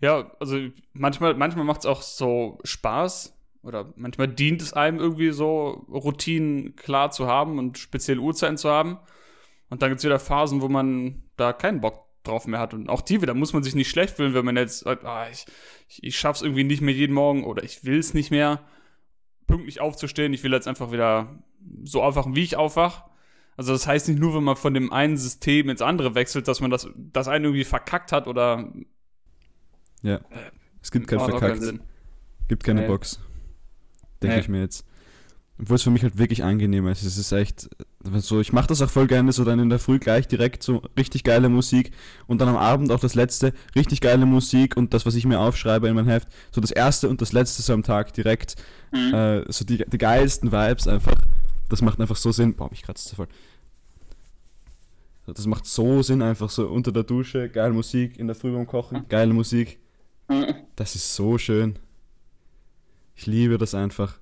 Ja, 0.00 0.30
also 0.40 0.58
manchmal, 0.92 1.34
manchmal 1.34 1.64
macht 1.64 1.80
es 1.80 1.86
auch 1.86 2.02
so 2.02 2.58
Spaß 2.64 3.34
oder 3.62 3.92
manchmal 3.96 4.28
dient 4.28 4.62
es 4.62 4.72
einem 4.72 4.98
irgendwie 4.98 5.30
so, 5.30 5.86
Routinen 5.90 6.76
klar 6.76 7.10
zu 7.10 7.26
haben 7.26 7.58
und 7.58 7.78
spezielle 7.78 8.20
Uhrzeiten 8.20 8.56
zu 8.56 8.70
haben. 8.70 8.98
Und 9.70 9.82
dann 9.82 9.90
gibt 9.90 9.98
es 9.98 10.04
wieder 10.04 10.18
Phasen, 10.18 10.62
wo 10.62 10.68
man 10.68 11.22
da 11.36 11.52
keinen 11.52 11.80
Bock 11.80 12.07
drauf 12.28 12.46
mehr 12.46 12.60
hat. 12.60 12.74
Und 12.74 12.88
auch 12.88 13.00
die 13.00 13.20
wieder 13.22 13.34
muss 13.34 13.52
man 13.52 13.62
sich 13.62 13.74
nicht 13.74 13.88
schlecht 13.88 14.16
fühlen, 14.16 14.34
wenn 14.34 14.44
man 14.44 14.56
jetzt 14.56 14.80
sagt, 14.80 15.04
ah, 15.04 15.28
ich, 15.30 15.46
ich, 15.88 16.04
ich 16.04 16.18
schaff's 16.18 16.42
irgendwie 16.42 16.64
nicht 16.64 16.80
mehr 16.80 16.94
jeden 16.94 17.14
Morgen 17.14 17.44
oder 17.44 17.62
ich 17.64 17.84
will's 17.84 18.14
nicht 18.14 18.30
mehr, 18.30 18.60
pünktlich 19.46 19.80
aufzustehen. 19.80 20.32
Ich 20.32 20.42
will 20.44 20.52
jetzt 20.52 20.68
einfach 20.68 20.92
wieder 20.92 21.42
so 21.82 22.02
aufwachen, 22.02 22.36
wie 22.36 22.44
ich 22.44 22.56
aufwach. 22.56 23.04
Also 23.56 23.72
das 23.72 23.88
heißt 23.88 24.08
nicht 24.08 24.20
nur, 24.20 24.36
wenn 24.36 24.44
man 24.44 24.54
von 24.54 24.72
dem 24.72 24.92
einen 24.92 25.16
System 25.16 25.68
ins 25.68 25.82
andere 25.82 26.14
wechselt, 26.14 26.46
dass 26.46 26.60
man 26.60 26.70
das, 26.70 26.88
das 26.94 27.26
eine 27.26 27.46
irgendwie 27.46 27.64
verkackt 27.64 28.12
hat 28.12 28.28
oder. 28.28 28.72
Ja. 30.02 30.20
Es 30.80 30.92
gibt 30.92 31.08
kein 31.08 31.18
Verkackt. 31.18 31.80
Gibt 32.46 32.62
keine 32.62 32.82
nee. 32.82 32.86
Box. 32.86 33.20
Denke 34.22 34.36
nee. 34.36 34.40
ich 34.40 34.48
mir 34.48 34.60
jetzt. 34.60 34.86
Obwohl 35.60 35.74
es 35.74 35.82
für 35.82 35.90
mich 35.90 36.04
halt 36.04 36.18
wirklich 36.18 36.44
angenehm 36.44 36.86
ist. 36.86 37.02
Es 37.02 37.18
ist 37.18 37.32
echt 37.32 37.68
so, 38.04 38.40
ich 38.40 38.52
mache 38.52 38.68
das 38.68 38.80
auch 38.80 38.90
voll 38.90 39.06
gerne, 39.06 39.32
so 39.32 39.44
dann 39.44 39.58
in 39.58 39.70
der 39.70 39.78
Früh 39.78 39.98
gleich 39.98 40.28
direkt 40.28 40.62
so 40.62 40.82
richtig 40.96 41.24
geile 41.24 41.48
Musik 41.48 41.90
und 42.26 42.40
dann 42.40 42.48
am 42.48 42.56
Abend 42.56 42.92
auch 42.92 43.00
das 43.00 43.14
letzte, 43.14 43.52
richtig 43.74 44.00
geile 44.00 44.24
Musik 44.24 44.76
und 44.76 44.94
das, 44.94 45.04
was 45.04 45.14
ich 45.16 45.26
mir 45.26 45.40
aufschreibe 45.40 45.88
in 45.88 45.94
mein 45.94 46.06
Heft, 46.06 46.28
so 46.52 46.60
das 46.60 46.70
erste 46.70 47.08
und 47.08 47.20
das 47.20 47.32
letzte 47.32 47.62
so 47.62 47.72
am 47.72 47.82
Tag 47.82 48.12
direkt, 48.14 48.54
mhm. 48.92 49.14
äh, 49.14 49.52
so 49.52 49.64
die, 49.64 49.78
die 49.78 49.98
geilsten 49.98 50.52
Vibes 50.52 50.86
einfach. 50.86 51.14
Das 51.68 51.82
macht 51.82 52.00
einfach 52.00 52.16
so 52.16 52.32
Sinn. 52.32 52.54
Boah, 52.54 52.70
mich 52.70 52.82
kratzt 52.82 53.14
voll. 53.14 53.28
Das 55.26 55.46
macht 55.46 55.66
so 55.66 56.02
Sinn, 56.02 56.22
einfach 56.22 56.48
so 56.48 56.68
unter 56.68 56.92
der 56.92 57.02
Dusche, 57.02 57.50
geile 57.50 57.74
Musik, 57.74 58.18
in 58.18 58.28
der 58.28 58.36
Früh 58.36 58.52
beim 58.52 58.66
Kochen, 58.66 59.06
geile 59.08 59.34
Musik. 59.34 59.78
Mhm. 60.28 60.54
Das 60.76 60.94
ist 60.94 61.14
so 61.14 61.36
schön. 61.36 61.78
Ich 63.14 63.26
liebe 63.26 63.58
das 63.58 63.74
einfach. 63.74 64.18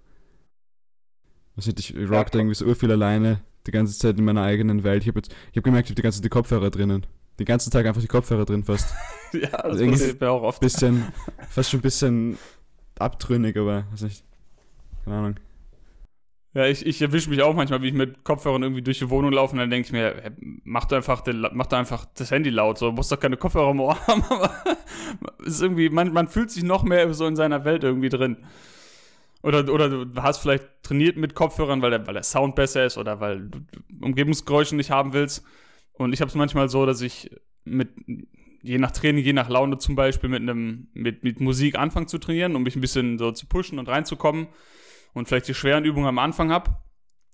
Was 1.54 1.66
ich, 1.68 1.94
ich 1.94 2.10
rock 2.10 2.32
da 2.32 2.38
irgendwie 2.38 2.54
so 2.54 2.74
viel 2.74 2.90
alleine, 2.90 3.40
die 3.66 3.72
ganze 3.72 3.98
Zeit 3.98 4.18
in 4.18 4.24
meiner 4.24 4.42
eigenen 4.42 4.84
Welt. 4.84 5.02
Ich 5.02 5.08
habe 5.08 5.20
hab 5.20 5.64
gemerkt, 5.64 5.86
ich 5.86 5.90
habe 5.90 5.96
die 5.96 6.02
ganze 6.02 6.18
Zeit 6.18 6.24
die 6.24 6.30
Kopfhörer 6.30 6.70
drinnen. 6.70 7.06
Den 7.38 7.46
ganzen 7.46 7.70
Tag 7.70 7.86
einfach 7.86 8.00
die 8.00 8.08
Kopfhörer 8.08 8.44
drin 8.44 8.64
fast. 8.64 8.94
ja, 9.32 9.50
das 9.50 9.62
also 9.62 9.86
passiert 9.86 10.20
mir 10.20 10.30
auch 10.30 10.42
oft. 10.42 10.60
Bisschen, 10.60 11.06
fast 11.50 11.70
schon 11.70 11.80
ein 11.80 11.82
bisschen 11.82 12.38
abtrünnig, 12.98 13.56
aber 13.56 13.84
weiß 13.92 14.02
nicht. 14.02 14.24
Keine 15.04 15.16
Ahnung. 15.16 15.34
Ja, 16.56 16.64
ich, 16.64 16.86
ich 16.86 17.02
erwische 17.02 17.28
mich 17.28 17.42
auch 17.42 17.54
manchmal, 17.54 17.82
wie 17.82 17.88
ich 17.88 17.92
mit 17.92 18.24
Kopfhörern 18.24 18.62
irgendwie 18.62 18.80
durch 18.80 18.98
die 18.98 19.10
Wohnung 19.10 19.30
laufe 19.30 19.52
und 19.52 19.58
dann 19.58 19.68
denke 19.68 19.86
ich 19.88 19.92
mir, 19.92 20.32
mach 20.64 20.86
doch 20.86 20.96
einfach, 20.96 21.20
den, 21.20 21.46
mach 21.52 21.66
doch 21.66 21.76
einfach 21.76 22.06
das 22.16 22.30
Handy 22.30 22.48
laut, 22.48 22.78
so, 22.78 22.92
musst 22.92 23.12
doch 23.12 23.20
keine 23.20 23.36
Kopfhörer 23.36 23.72
im 23.72 23.80
Ohr 23.80 23.98
haben, 24.06 24.24
aber 24.24 24.50
ist 25.44 25.60
irgendwie, 25.60 25.90
man, 25.90 26.14
man 26.14 26.28
fühlt 26.28 26.50
sich 26.50 26.64
noch 26.64 26.82
mehr 26.82 27.12
so 27.12 27.26
in 27.26 27.36
seiner 27.36 27.66
Welt 27.66 27.84
irgendwie 27.84 28.08
drin. 28.08 28.38
Oder, 29.46 29.72
oder 29.72 29.88
du 29.88 30.22
hast 30.22 30.38
vielleicht 30.38 30.64
trainiert 30.82 31.16
mit 31.16 31.36
Kopfhörern, 31.36 31.80
weil 31.80 31.90
der, 31.90 32.04
weil 32.04 32.14
der 32.14 32.24
Sound 32.24 32.56
besser 32.56 32.84
ist 32.84 32.98
oder 32.98 33.20
weil 33.20 33.48
du 33.48 33.60
Umgebungsgeräusche 34.00 34.74
nicht 34.74 34.90
haben 34.90 35.12
willst. 35.12 35.44
Und 35.92 36.12
ich 36.12 36.20
habe 36.20 36.28
es 36.28 36.34
manchmal 36.34 36.68
so, 36.68 36.84
dass 36.84 37.00
ich 37.00 37.30
mit, 37.62 37.90
je 38.62 38.78
nach 38.78 38.90
Training, 38.90 39.24
je 39.24 39.32
nach 39.32 39.48
Laune 39.48 39.78
zum 39.78 39.94
Beispiel, 39.94 40.28
mit 40.28 40.42
einem, 40.42 40.88
mit, 40.94 41.22
mit 41.22 41.38
Musik 41.38 41.78
anfange 41.78 42.06
zu 42.06 42.18
trainieren, 42.18 42.56
um 42.56 42.64
mich 42.64 42.74
ein 42.74 42.80
bisschen 42.80 43.18
so 43.18 43.30
zu 43.30 43.46
pushen 43.46 43.78
und 43.78 43.88
reinzukommen 43.88 44.48
und 45.14 45.28
vielleicht 45.28 45.46
die 45.46 45.54
schweren 45.54 45.84
Übungen 45.84 46.08
am 46.08 46.18
Anfang 46.18 46.50
habe. 46.50 46.78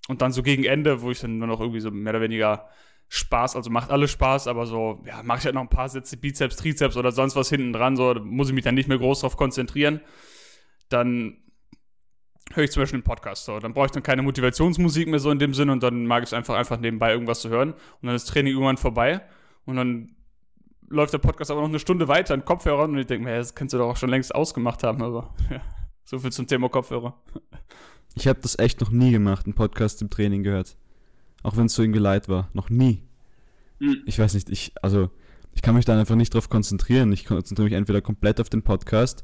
Und 0.07 0.21
dann 0.21 0.31
so 0.31 0.43
gegen 0.43 0.65
Ende, 0.65 1.01
wo 1.01 1.09
ich 1.09 1.19
dann 1.19 1.39
nur 1.39 1.47
noch 1.47 1.61
irgendwie 1.61 1.79
so 1.79 1.89
mehr 1.89 2.11
oder 2.13 2.21
weniger 2.21 2.69
Spaß, 3.07 3.55
also 3.55 3.71
macht 3.71 3.89
alles 3.89 4.11
Spaß, 4.11 4.47
aber 4.47 4.67
so, 4.67 5.03
ja, 5.07 5.23
mache 5.23 5.39
ich 5.39 5.45
halt 5.45 5.55
noch 5.55 5.61
ein 5.61 5.69
paar 5.69 5.89
Sätze 5.89 6.17
Bizeps, 6.17 6.57
Trizeps 6.57 6.95
oder 6.95 7.11
sonst 7.11 7.35
was 7.35 7.49
hinten 7.49 7.73
dran, 7.73 7.95
so, 7.95 8.13
muss 8.23 8.49
ich 8.49 8.53
mich 8.53 8.63
dann 8.63 8.75
nicht 8.75 8.87
mehr 8.87 8.99
groß 8.99 9.21
drauf 9.21 9.35
konzentrieren. 9.35 9.99
Dann 10.89 11.42
höre 12.51 12.63
ich 12.63 12.71
zum 12.71 12.81
Beispiel 12.81 12.97
einen 12.97 13.03
Podcast. 13.03 13.45
So. 13.45 13.59
Dann 13.59 13.73
brauche 13.73 13.85
ich 13.85 13.91
dann 13.91 14.03
keine 14.03 14.21
Motivationsmusik 14.21 15.07
mehr 15.07 15.19
so 15.19 15.31
in 15.31 15.39
dem 15.39 15.53
Sinne 15.53 15.71
und 15.71 15.83
dann 15.83 16.05
mag 16.05 16.23
ich 16.23 16.29
es 16.29 16.33
einfach, 16.33 16.55
einfach 16.55 16.79
nebenbei 16.79 17.11
irgendwas 17.11 17.41
zu 17.41 17.49
hören. 17.49 17.73
Und 17.73 18.07
dann 18.07 18.15
ist 18.15 18.25
Training 18.25 18.53
irgendwann 18.53 18.77
vorbei 18.77 19.21
und 19.65 19.75
dann 19.75 20.15
läuft 20.89 21.13
der 21.13 21.19
Podcast 21.19 21.51
aber 21.51 21.61
noch 21.61 21.69
eine 21.69 21.79
Stunde 21.79 22.07
weiter 22.07 22.33
in 22.33 22.45
Kopfhörern 22.45 22.91
und 22.91 22.97
ich 22.97 23.07
denke 23.07 23.25
mir, 23.25 23.37
das 23.37 23.55
kannst 23.55 23.73
du 23.73 23.77
doch 23.77 23.89
auch 23.89 23.97
schon 23.97 24.09
längst 24.09 24.33
ausgemacht 24.35 24.83
haben, 24.83 25.01
aber 25.01 25.33
ja, 25.49 25.61
so 26.05 26.19
viel 26.19 26.31
zum 26.31 26.47
Thema 26.47 26.69
Kopfhörer. 26.69 27.15
Ich 28.15 28.27
habe 28.27 28.39
das 28.41 28.59
echt 28.59 28.79
noch 28.81 28.91
nie 28.91 29.11
gemacht, 29.11 29.45
einen 29.45 29.55
Podcast 29.55 30.01
im 30.01 30.09
Training 30.09 30.43
gehört. 30.43 30.77
Auch 31.41 31.57
wenn 31.57 31.65
es 31.65 31.73
so 31.73 31.81
irgendwie 31.81 31.99
leid 31.99 32.29
war. 32.29 32.49
Noch 32.53 32.69
nie. 32.69 33.01
Mhm. 33.79 34.03
Ich 34.05 34.19
weiß 34.19 34.35
nicht, 34.35 34.49
ich, 34.49 34.71
also, 34.81 35.09
ich 35.55 35.61
kann 35.61 35.75
mich 35.75 35.85
da 35.85 35.97
einfach 35.99 36.15
nicht 36.15 36.33
drauf 36.33 36.47
konzentrieren. 36.49 37.11
Ich 37.11 37.25
konzentriere 37.25 37.65
mich 37.65 37.77
entweder 37.77 38.01
komplett 38.01 38.39
auf 38.39 38.49
den 38.49 38.61
Podcast 38.61 39.23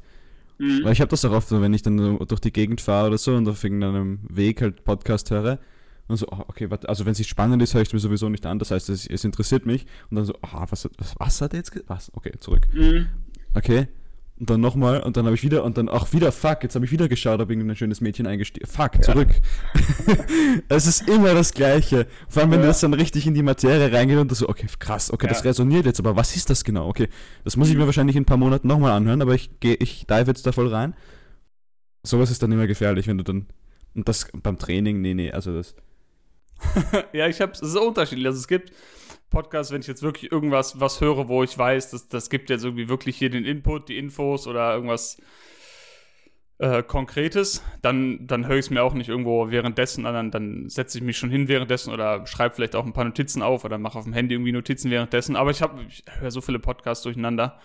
Mhm. 0.60 0.84
Weil 0.84 0.92
ich 0.92 1.00
habe 1.00 1.08
das 1.08 1.24
auch 1.24 1.32
oft, 1.32 1.50
wenn 1.50 1.72
ich 1.72 1.82
dann 1.82 2.18
durch 2.18 2.40
die 2.40 2.52
Gegend 2.52 2.82
fahre 2.82 3.08
oder 3.08 3.18
so 3.18 3.34
und 3.34 3.48
auf 3.48 3.64
irgendeinem 3.64 4.20
Weg 4.28 4.60
halt 4.60 4.84
Podcast 4.84 5.30
höre 5.30 5.58
und 6.06 6.18
so, 6.18 6.26
oh, 6.30 6.44
okay, 6.48 6.70
warte, 6.70 6.88
also 6.88 7.06
wenn 7.06 7.12
es 7.12 7.18
nicht 7.18 7.30
spannend 7.30 7.62
ist, 7.62 7.72
höre 7.72 7.82
ich 7.82 7.92
mir 7.92 7.98
sowieso 7.98 8.28
nicht 8.28 8.44
an, 8.44 8.58
das 8.58 8.70
heißt, 8.70 8.90
es, 8.90 9.06
es 9.06 9.24
interessiert 9.24 9.64
mich 9.64 9.86
und 10.10 10.16
dann 10.16 10.26
so, 10.26 10.34
ah, 10.42 10.66
was, 10.68 10.86
was, 10.98 11.14
was 11.18 11.40
hat 11.40 11.54
er 11.54 11.60
jetzt, 11.60 11.72
was, 11.86 12.12
okay, 12.14 12.32
zurück. 12.40 12.68
Mhm. 12.74 13.06
Okay, 13.54 13.88
und 14.40 14.48
dann 14.48 14.60
nochmal 14.62 15.00
und 15.02 15.18
dann 15.18 15.26
habe 15.26 15.34
ich 15.34 15.42
wieder 15.42 15.64
und 15.64 15.76
dann 15.76 15.90
auch 15.90 16.14
wieder, 16.14 16.32
fuck, 16.32 16.62
jetzt 16.62 16.74
habe 16.74 16.86
ich 16.86 16.90
wieder 16.90 17.08
geschaut, 17.08 17.40
ob 17.40 17.50
irgendein 17.50 17.76
schönes 17.76 18.00
Mädchen 18.00 18.26
eingestiegen 18.26 18.66
Fuck, 18.66 19.04
zurück. 19.04 19.28
Ja. 20.06 20.14
es 20.70 20.86
ist 20.86 21.06
immer 21.08 21.34
das 21.34 21.52
Gleiche. 21.52 22.06
Vor 22.26 22.42
allem, 22.42 22.52
wenn 22.52 22.60
ja. 22.60 22.68
das 22.68 22.80
dann 22.80 22.94
richtig 22.94 23.26
in 23.26 23.34
die 23.34 23.42
Materie 23.42 23.92
reingeht 23.92 24.16
und 24.16 24.34
so, 24.34 24.48
okay, 24.48 24.66
krass, 24.78 25.12
okay, 25.12 25.26
ja. 25.26 25.32
das 25.34 25.44
resoniert 25.44 25.84
jetzt, 25.84 26.00
aber 26.00 26.16
was 26.16 26.34
ist 26.34 26.48
das 26.48 26.64
genau? 26.64 26.88
Okay, 26.88 27.08
das 27.44 27.58
muss 27.58 27.68
ich 27.68 27.76
mir 27.76 27.84
wahrscheinlich 27.84 28.16
in 28.16 28.22
ein 28.22 28.26
paar 28.26 28.38
Monaten 28.38 28.66
nochmal 28.66 28.92
anhören, 28.92 29.20
aber 29.20 29.34
ich 29.34 29.60
gehe, 29.60 29.74
ich 29.74 30.06
dive 30.06 30.28
jetzt 30.28 30.46
da 30.46 30.52
voll 30.52 30.68
rein. 30.68 30.94
Sowas 32.02 32.30
ist 32.30 32.42
dann 32.42 32.50
immer 32.50 32.66
gefährlich, 32.66 33.06
wenn 33.08 33.18
du 33.18 33.24
dann. 33.24 33.46
Und 33.94 34.08
das 34.08 34.26
beim 34.32 34.58
Training, 34.58 35.02
nee, 35.02 35.12
nee, 35.12 35.30
also 35.30 35.52
das. 35.54 35.74
ja, 37.12 37.26
ich 37.26 37.42
habe 37.42 37.52
es 37.52 37.60
ist 37.60 37.76
unterschiedlich. 37.76 38.26
Also 38.26 38.38
es 38.38 38.48
gibt 38.48 38.72
Podcast, 39.30 39.72
wenn 39.72 39.80
ich 39.80 39.86
jetzt 39.86 40.02
wirklich 40.02 40.30
irgendwas 40.30 40.80
was 40.80 41.00
höre, 41.00 41.28
wo 41.28 41.42
ich 41.42 41.56
weiß, 41.56 41.90
dass 41.90 42.08
das 42.08 42.30
gibt 42.30 42.50
jetzt 42.50 42.64
irgendwie 42.64 42.88
wirklich 42.88 43.16
hier 43.16 43.30
den 43.30 43.44
Input, 43.44 43.88
die 43.88 43.96
Infos 43.96 44.46
oder 44.46 44.74
irgendwas 44.74 45.18
äh, 46.58 46.82
Konkretes, 46.82 47.64
dann, 47.80 48.26
dann 48.26 48.46
höre 48.46 48.56
ich 48.56 48.66
es 48.66 48.70
mir 48.70 48.82
auch 48.82 48.92
nicht 48.92 49.08
irgendwo 49.08 49.50
währenddessen 49.50 50.04
an, 50.04 50.14
dann, 50.14 50.30
dann 50.30 50.68
setze 50.68 50.98
ich 50.98 51.04
mich 51.04 51.16
schon 51.16 51.30
hin 51.30 51.48
währenddessen 51.48 51.92
oder 51.92 52.26
schreibe 52.26 52.54
vielleicht 52.54 52.76
auch 52.76 52.84
ein 52.84 52.92
paar 52.92 53.04
Notizen 53.04 53.40
auf 53.40 53.64
oder 53.64 53.78
mache 53.78 53.98
auf 53.98 54.04
dem 54.04 54.12
Handy 54.12 54.34
irgendwie 54.34 54.52
Notizen 54.52 54.90
währenddessen. 54.90 55.36
Aber 55.36 55.50
ich 55.50 55.62
ich 55.88 56.04
höre 56.18 56.30
so 56.30 56.40
viele 56.40 56.58
Podcasts 56.58 57.02
durcheinander. 57.02 57.58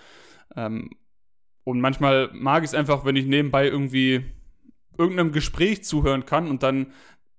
Ähm, 0.56 0.92
und 1.66 1.82
manchmal 1.82 2.30
mag 2.32 2.64
ich 2.64 2.70
es 2.70 2.74
einfach, 2.76 3.04
wenn 3.06 3.16
ich 3.16 3.26
nebenbei 3.26 3.68
irgendwie 3.68 4.24
irgendeinem 4.98 5.32
Gespräch 5.32 5.84
zuhören 5.84 6.26
kann 6.26 6.48
und 6.48 6.64
dann 6.64 6.94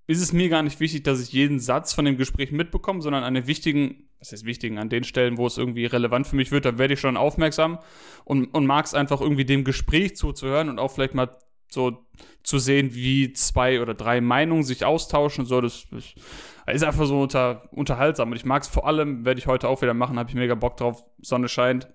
ist 0.07 0.21
es 0.21 0.33
mir 0.33 0.49
gar 0.49 0.63
nicht 0.63 0.79
wichtig, 0.79 1.05
dass 1.05 1.21
ich 1.21 1.33
jeden 1.33 1.59
Satz 1.59 1.93
von 1.93 2.05
dem 2.05 2.17
Gespräch 2.17 2.53
mitbekomme, 2.53 3.03
sondern 3.03 3.25
an 3.25 3.35
den 3.35 3.47
wichtigen, 3.47 4.09
was 4.21 4.33
heißt 4.33 4.45
wichtigen, 4.45 4.79
an 4.79 4.89
den 4.89 5.05
Stellen, 5.05 5.37
wo 5.37 5.47
es 5.47 5.59
irgendwie 5.59 5.87
relevant 5.87 6.27
für 6.27 6.37
mich 6.37 6.53
wird, 6.53 6.65
da 6.65 6.79
werde 6.79 6.95
ich 6.95 7.01
schon 7.01 7.17
aufmerksam 7.17 7.79
und, 8.25 8.47
und 8.47 8.67
mag 8.67 8.85
es 8.85 8.95
einfach 8.95 9.21
irgendwie 9.21 9.45
dem 9.45 9.65
Gespräch 9.65 10.17
zuzuhören 10.17 10.69
und 10.69 10.79
auch 10.79 10.93
vielleicht 10.93 11.15
mal 11.15 11.37
so 11.69 12.07
zu 12.45 12.61
sehen, 12.61 12.95
wie 12.95 13.33
zwei 13.33 13.81
oder 13.83 13.95
drei 13.95 14.21
Meinungen 14.21 14.63
sich 14.63 14.85
austauschen 14.85 15.43
und 15.43 15.49
so. 15.49 15.61
Das, 15.61 15.89
ist 15.93 16.85
einfach 16.85 17.07
so 17.07 17.23
unter, 17.23 17.69
unterhaltsam 17.73 18.31
und 18.31 18.37
ich 18.37 18.45
mag 18.45 18.63
es 18.63 18.69
vor 18.69 18.87
allem, 18.87 19.25
werde 19.25 19.41
ich 19.41 19.47
heute 19.47 19.69
auch 19.69 19.83
wieder 19.83 19.95
machen, 19.95 20.19
habe 20.19 20.29
ich 20.29 20.37
mega 20.37 20.55
Bock 20.55 20.77
drauf, 20.77 21.05
Sonne 21.21 21.49
scheint 21.49 21.89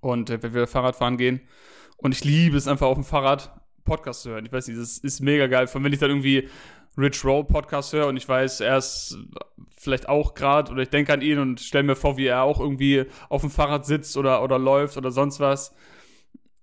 und 0.00 0.30
äh, 0.30 0.42
wenn 0.42 0.54
wir 0.54 0.66
Fahrrad 0.68 0.96
fahren 0.96 1.16
gehen 1.16 1.40
und 1.96 2.12
ich 2.12 2.24
liebe 2.24 2.56
es 2.56 2.68
einfach 2.68 2.86
auf 2.86 2.96
dem 2.96 3.04
Fahrrad 3.04 3.60
Podcast 3.84 4.22
zu 4.22 4.30
hören. 4.30 4.46
Ich 4.46 4.52
weiß 4.52 4.68
nicht, 4.68 4.80
das 4.80 4.98
ist 4.98 5.20
mega 5.20 5.46
geil. 5.46 5.66
Von 5.66 5.82
wenn 5.82 5.92
ich 5.92 5.98
dann 5.98 6.10
irgendwie 6.10 6.48
Rich 7.00 7.24
Roll 7.24 7.44
Podcast 7.44 7.92
höre 7.92 8.06
und 8.06 8.16
ich 8.16 8.28
weiß, 8.28 8.60
er 8.60 8.78
ist 8.78 9.18
vielleicht 9.76 10.08
auch 10.08 10.34
gerade 10.34 10.70
oder 10.70 10.82
ich 10.82 10.90
denke 10.90 11.12
an 11.12 11.22
ihn 11.22 11.38
und 11.38 11.60
stelle 11.60 11.84
mir 11.84 11.96
vor, 11.96 12.16
wie 12.16 12.26
er 12.26 12.42
auch 12.42 12.60
irgendwie 12.60 13.06
auf 13.28 13.40
dem 13.40 13.50
Fahrrad 13.50 13.86
sitzt 13.86 14.16
oder, 14.16 14.42
oder 14.42 14.58
läuft 14.58 14.96
oder 14.96 15.10
sonst 15.10 15.40
was. 15.40 15.74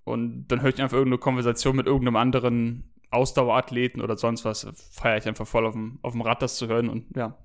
Und 0.03 0.47
dann 0.47 0.61
höre 0.61 0.69
ich 0.69 0.81
einfach 0.81 0.97
irgendeine 0.97 1.19
Konversation 1.19 1.75
mit 1.75 1.87
irgendeinem 1.87 2.15
anderen 2.15 2.93
Ausdauerathleten 3.09 4.01
oder 4.01 4.17
sonst 4.17 4.45
was. 4.45 4.67
Feiere 4.91 5.17
ich 5.17 5.27
einfach 5.27 5.47
voll 5.47 5.65
auf 5.65 5.73
dem, 5.73 5.99
auf 6.01 6.13
dem 6.13 6.21
Rad 6.21 6.41
das 6.41 6.57
zu 6.57 6.67
hören 6.67 6.89
und 6.89 7.05
ja. 7.15 7.37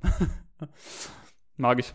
Mag 1.57 1.81
ich. 1.81 1.93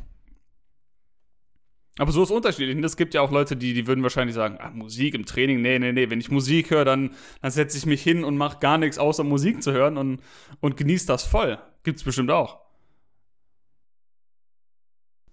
Aber 1.97 2.11
so 2.11 2.23
ist 2.23 2.31
unterschiedlich. 2.31 2.77
Und 2.77 2.83
es 2.83 2.95
gibt 2.95 3.13
ja 3.13 3.21
auch 3.21 3.31
Leute, 3.31 3.55
die, 3.55 3.73
die 3.73 3.87
würden 3.87 4.03
wahrscheinlich 4.03 4.35
sagen, 4.35 4.57
ah, 4.59 4.69
Musik 4.69 5.15
im 5.15 5.25
Training, 5.25 5.61
nee, 5.61 5.79
nee, 5.79 5.91
nee. 5.91 6.09
Wenn 6.09 6.19
ich 6.19 6.29
Musik 6.29 6.69
höre, 6.69 6.85
dann, 6.85 7.11
dann 7.41 7.51
setze 7.51 7.77
ich 7.77 7.85
mich 7.85 8.03
hin 8.03 8.23
und 8.23 8.37
mache 8.37 8.59
gar 8.59 8.77
nichts, 8.77 8.99
außer 8.99 9.23
Musik 9.23 9.63
zu 9.63 9.71
hören 9.71 9.97
und, 9.97 10.21
und 10.59 10.77
genieße 10.77 11.07
das 11.07 11.23
voll. 11.25 11.57
Gibt's 11.83 12.03
bestimmt 12.03 12.31
auch. 12.31 12.59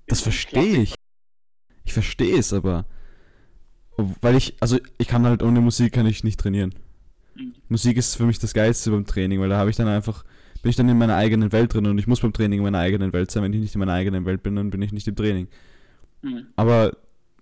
Das 0.07 0.21
verstehe 0.21 0.83
ich. 0.83 0.95
Ich 1.85 1.93
verstehe 1.93 2.39
es 2.39 2.53
aber. 2.53 2.87
Weil 3.97 4.37
ich, 4.37 4.57
also 4.61 4.79
ich 4.99 5.07
kann 5.07 5.25
halt 5.27 5.43
ohne 5.43 5.61
Musik 5.61 5.93
kann 5.93 6.07
ich 6.07 6.25
nicht 6.25 6.41
trainieren. 6.41 6.75
Mhm. 7.37 7.55
Musik 7.69 7.97
ist 7.97 8.17
für 8.17 8.25
mich 8.25 8.39
das 8.39 8.55
Geilste 8.55 8.91
beim 8.91 9.07
Training, 9.07 9.41
weil 9.41 9.49
da 9.51 9.59
habe 9.59 9.71
ich 9.71 9.77
dann 9.77 9.89
einfach, 9.89 10.25
bin 10.63 10.71
ich 10.71 10.77
dann 10.77 10.89
in 10.89 10.99
meiner 10.99 11.17
eigenen 11.17 11.53
Welt 11.53 11.75
drin 11.75 11.87
und 11.87 11.99
ich 11.99 12.07
muss 12.07 12.21
beim 12.21 12.33
Training 12.33 12.61
in 12.61 12.65
meiner 12.65 12.79
eigenen 12.79 13.13
Welt 13.13 13.31
sein. 13.31 13.43
Wenn 13.43 13.53
ich 13.53 13.61
nicht 13.61 13.75
in 13.75 13.79
meiner 13.79 13.93
eigenen 13.93 14.25
Welt 14.25 14.43
bin, 14.43 14.57
dann 14.57 14.71
bin 14.71 14.83
ich 14.83 14.93
nicht 14.93 15.07
im 15.07 15.15
Training. 15.15 15.49
Mhm. 16.25 16.47
Aber 16.57 16.97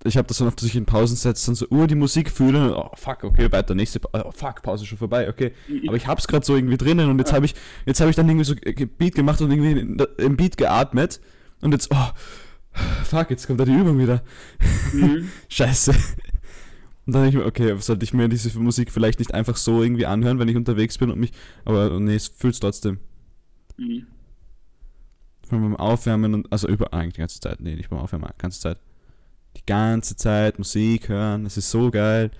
ich 0.05 0.17
habe 0.17 0.27
das 0.29 0.39
dann 0.39 0.49
oft, 0.49 0.61
dass 0.61 0.69
ich 0.69 0.77
in 0.77 0.85
Pausen 0.85 1.17
setze, 1.17 1.47
dann 1.47 1.55
so 1.55 1.67
Uhr 1.69 1.87
die 1.87 1.95
Musik 1.95 2.31
fühle 2.31 2.75
und 2.75 2.75
oh 2.75 2.91
fuck, 2.97 3.25
okay, 3.25 3.51
weiter, 3.53 3.75
nächste 3.75 4.01
pa 4.01 4.25
oh, 4.25 4.33
fuck, 4.33 4.62
Pause 4.62 4.85
schon 4.85 4.99
vorbei, 4.99 5.29
okay. 5.29 5.53
Mhm. 5.69 5.89
Aber 5.89 5.97
ich 5.97 6.07
hab's 6.07 6.27
gerade 6.27 6.45
so 6.45 6.57
irgendwie 6.57 6.77
drinnen 6.77 7.09
und 7.09 7.19
jetzt 7.19 7.33
habe 7.33 7.47
ich, 7.47 7.55
jetzt 7.87 8.01
habe 8.01 8.11
ich 8.11 8.17
dann 8.17 8.29
irgendwie 8.29 8.45
so 8.45 8.55
Beat 8.99 9.15
gemacht 9.15 9.41
und 9.41 9.51
irgendwie 9.51 10.05
im 10.19 10.37
Beat 10.37 10.57
geatmet 10.57 11.21
und 11.61 11.73
jetzt, 11.73 11.89
oh, 11.93 12.11
Fuck, 13.05 13.31
jetzt 13.31 13.47
kommt 13.47 13.61
da 13.61 13.65
die 13.65 13.73
Übung 13.75 13.99
wieder. 13.99 14.23
Mhm. 14.93 15.29
Scheiße. 15.49 15.93
Und 17.05 17.15
dann 17.15 17.23
denke 17.23 17.39
ich 17.39 17.43
mir, 17.43 17.47
okay, 17.47 17.77
sollte 17.81 18.05
ich 18.05 18.15
mir 18.15 18.29
diese 18.29 18.57
Musik 18.59 18.91
vielleicht 18.91 19.19
nicht 19.19 19.35
einfach 19.35 19.57
so 19.57 19.83
irgendwie 19.83 20.07
anhören, 20.07 20.39
wenn 20.39 20.49
ich 20.49 20.57
unterwegs 20.57 20.99
bin 20.99 21.11
und 21.11 21.19
mich. 21.19 21.33
Aber 21.65 21.99
nee, 22.01 22.15
es 22.15 22.29
fühlt 22.29 22.55
es 22.55 22.61
trotzdem. 22.61 22.99
Mhm. 23.77 24.07
Beim 25.61 25.77
Aufwärmen 25.77 26.35
und. 26.35 26.53
Also 26.53 26.69
über 26.69 26.93
eigentlich 26.93 27.15
die 27.15 27.21
ganze 27.21 27.41
Zeit. 27.41 27.61
Nee, 27.61 27.77
nicht 27.77 27.91
beim 27.91 27.99
Aufwärmen, 27.99 28.29
die 28.33 28.43
ganze 28.43 28.61
Zeit. 28.61 28.79
Die 29.57 29.67
ganze 29.67 30.17
Zeit 30.17 30.59
Musik 30.59 31.09
hören, 31.09 31.45
das 31.45 31.57
ist 31.57 31.71
so 31.71 31.91
geil. 31.91 32.31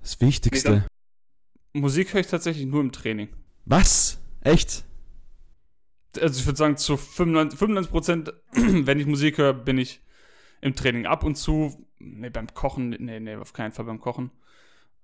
Das 0.00 0.20
Wichtigste. 0.20 0.84
Musik 1.72 2.12
höre 2.12 2.20
ich 2.20 2.26
tatsächlich 2.26 2.66
nur 2.66 2.80
im 2.80 2.90
Training. 2.90 3.28
Was? 3.64 4.18
Echt? 4.40 4.84
Also 6.20 6.40
ich 6.40 6.46
würde 6.46 6.56
sagen, 6.56 6.76
zu 6.76 6.96
95, 6.96 7.58
95 7.58 8.34
wenn 8.86 8.98
ich 8.98 9.06
Musik 9.06 9.38
höre, 9.38 9.52
bin 9.52 9.78
ich 9.78 10.00
im 10.60 10.74
Training 10.74 11.06
ab 11.06 11.22
und 11.22 11.36
zu. 11.36 11.86
Nee, 11.98 12.30
beim 12.30 12.52
Kochen, 12.52 12.90
nee, 12.90 13.20
nee, 13.20 13.36
auf 13.36 13.52
keinen 13.52 13.72
Fall 13.72 13.84
beim 13.84 14.00
Kochen. 14.00 14.30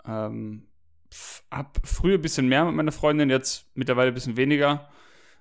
Ähm, 0.04 0.66
ab 1.50 1.78
früher 1.84 2.18
ein 2.18 2.22
bisschen 2.22 2.48
mehr 2.48 2.64
mit 2.64 2.74
meiner 2.74 2.92
Freundin, 2.92 3.30
jetzt 3.30 3.66
mittlerweile 3.74 4.08
ein 4.08 4.14
bisschen 4.14 4.36
weniger. 4.36 4.88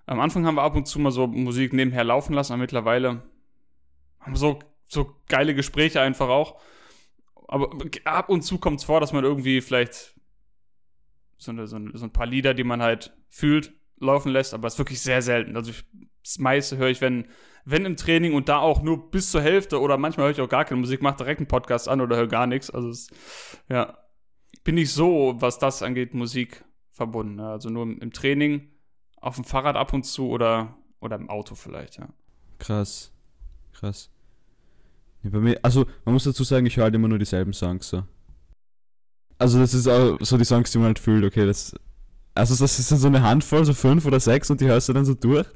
Am 0.06 0.20
Anfang 0.20 0.46
haben 0.46 0.56
wir 0.56 0.64
ab 0.64 0.76
und 0.76 0.88
zu 0.88 1.00
mal 1.00 1.12
so 1.12 1.28
Musik 1.28 1.74
nebenher 1.74 2.04
laufen 2.04 2.34
lassen, 2.34 2.54
aber 2.54 2.62
mittlerweile 2.62 3.24
haben 4.20 4.34
wir 4.34 4.38
so, 4.38 4.60
so 4.86 5.16
geile 5.28 5.56
Gespräche 5.56 6.02
einfach 6.02 6.30
auch. 6.30 6.60
Aber 7.48 7.70
ab 8.06 8.30
und 8.30 8.42
zu 8.42 8.58
kommt 8.58 8.80
es 8.80 8.86
vor, 8.86 9.00
dass 9.00 9.14
man 9.14 9.24
irgendwie 9.24 9.62
vielleicht 9.62 10.16
so, 11.38 11.52
eine, 11.52 11.68
so, 11.68 11.76
ein 11.78 12.14
paar 12.14 12.26
Lieder, 12.26 12.54
die 12.54 12.64
man 12.64 12.82
halt 12.82 13.16
fühlt, 13.30 13.74
laufen 14.00 14.32
lässt, 14.32 14.54
aber 14.54 14.68
es 14.68 14.76
ist 14.76 14.80
wirklich 14.80 15.02
sehr 15.02 15.22
selten. 15.22 15.56
Also 15.56 15.72
ich, 15.72 15.86
das 16.24 16.40
meiste 16.40 16.78
höre 16.78 16.90
ich, 16.90 17.02
wenn, 17.02 17.28
wenn 17.66 17.86
im 17.86 17.98
Training 17.98 18.34
und 18.34 18.50
da 18.50 18.60
auch 18.60 18.82
nur 18.82 19.10
bis 19.12 19.32
zur 19.32 19.42
Hälfte 19.42 19.80
oder 19.80 19.98
manchmal 19.98 20.26
höre 20.26 20.32
ich 20.32 20.42
auch 20.42 20.50
gar 20.50 20.66
keine 20.66 20.82
Musik, 20.82 21.02
mache 21.02 21.18
direkt 21.18 21.40
einen 21.40 21.48
Podcast 21.48 21.88
an 21.88 22.02
oder 22.02 22.16
höre 22.16 22.28
gar 22.28 22.48
nichts. 22.48 22.70
Also 22.70 22.90
es, 22.90 23.10
ja, 23.70 23.98
bin 24.64 24.78
ich 24.78 24.92
so, 24.92 25.36
was 25.38 25.60
das 25.60 25.84
angeht, 25.84 26.14
Musik 26.14 26.64
verbunden. 26.90 27.40
Also 27.40 27.70
nur 27.70 27.84
im 27.84 28.12
Training, 28.12 28.72
auf 29.22 29.36
dem 29.36 29.44
Fahrrad 29.44 29.76
ab 29.76 29.94
und 29.94 30.06
zu 30.06 30.30
oder, 30.30 30.76
oder 31.00 31.16
im 31.16 31.30
Auto 31.30 31.56
vielleicht, 31.56 31.98
ja. 31.98 32.10
Krass. 32.60 33.12
Krass. 33.74 34.10
Ja, 35.24 35.32
bei 35.32 35.40
mir, 35.40 35.60
also 35.64 35.86
man 36.06 36.14
muss 36.14 36.24
dazu 36.24 36.44
sagen, 36.44 36.66
ich 36.66 36.78
höre 36.78 36.86
halt 36.86 36.96
immer 36.96 37.08
nur 37.08 37.20
dieselben 37.20 37.54
Songs 37.54 37.90
so. 37.90 38.04
Also 39.38 39.60
das 39.60 39.74
ist 39.74 39.88
auch 39.88 40.18
so 40.22 40.38
die 40.38 40.46
Songs, 40.46 40.72
die 40.72 40.78
man 40.78 40.88
halt 40.88 41.00
fühlt, 41.00 41.26
okay, 41.26 41.46
das. 41.46 41.76
Also 42.36 42.56
das 42.56 42.80
ist 42.80 42.92
dann 42.92 43.00
so 43.00 43.08
eine 43.08 43.22
Handvoll, 43.22 43.66
so 43.66 43.74
fünf 43.74 44.06
oder 44.06 44.20
sechs 44.20 44.50
und 44.50 44.62
die 44.62 44.66
hörst 44.66 44.90
du 44.90 44.94
dann 44.94 45.06
so 45.06 45.14
durch. 45.14 45.48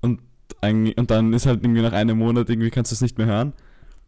Und 0.00 0.20
und 0.62 1.10
dann 1.10 1.32
ist 1.32 1.46
halt 1.46 1.62
irgendwie 1.62 1.82
nach 1.82 1.92
einem 1.92 2.18
Monat 2.18 2.48
irgendwie 2.48 2.70
kannst 2.70 2.90
du 2.90 2.94
es 2.94 3.00
nicht 3.00 3.18
mehr 3.18 3.26
hören. 3.26 3.52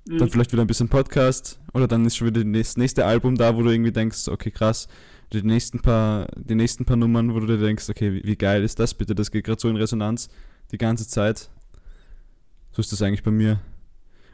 Mhm. 0.08 0.18
Dann 0.18 0.30
vielleicht 0.30 0.52
wieder 0.52 0.62
ein 0.62 0.66
bisschen 0.66 0.88
Podcast 0.88 1.60
oder 1.74 1.86
dann 1.86 2.04
ist 2.04 2.16
schon 2.16 2.28
wieder 2.28 2.42
das 2.42 2.76
nächste 2.76 3.04
Album 3.04 3.36
da, 3.36 3.54
wo 3.56 3.62
du 3.62 3.70
irgendwie 3.70 3.92
denkst, 3.92 4.28
okay, 4.28 4.50
krass, 4.50 4.88
die 5.32 5.42
nächsten 5.42 5.80
paar, 5.80 6.28
die 6.36 6.54
nächsten 6.54 6.84
paar 6.84 6.96
Nummern, 6.96 7.34
wo 7.34 7.40
du 7.40 7.46
dir 7.46 7.58
denkst, 7.58 7.88
okay, 7.88 8.12
wie, 8.14 8.24
wie 8.24 8.36
geil 8.36 8.62
ist 8.62 8.78
das 8.78 8.94
bitte? 8.94 9.14
Das 9.14 9.30
geht 9.30 9.44
gerade 9.44 9.60
so 9.60 9.68
in 9.68 9.76
Resonanz 9.76 10.28
die 10.72 10.78
ganze 10.78 11.08
Zeit. 11.08 11.50
So 12.72 12.80
ist 12.80 12.92
das 12.92 13.02
eigentlich 13.02 13.22
bei 13.22 13.30
mir. 13.30 13.60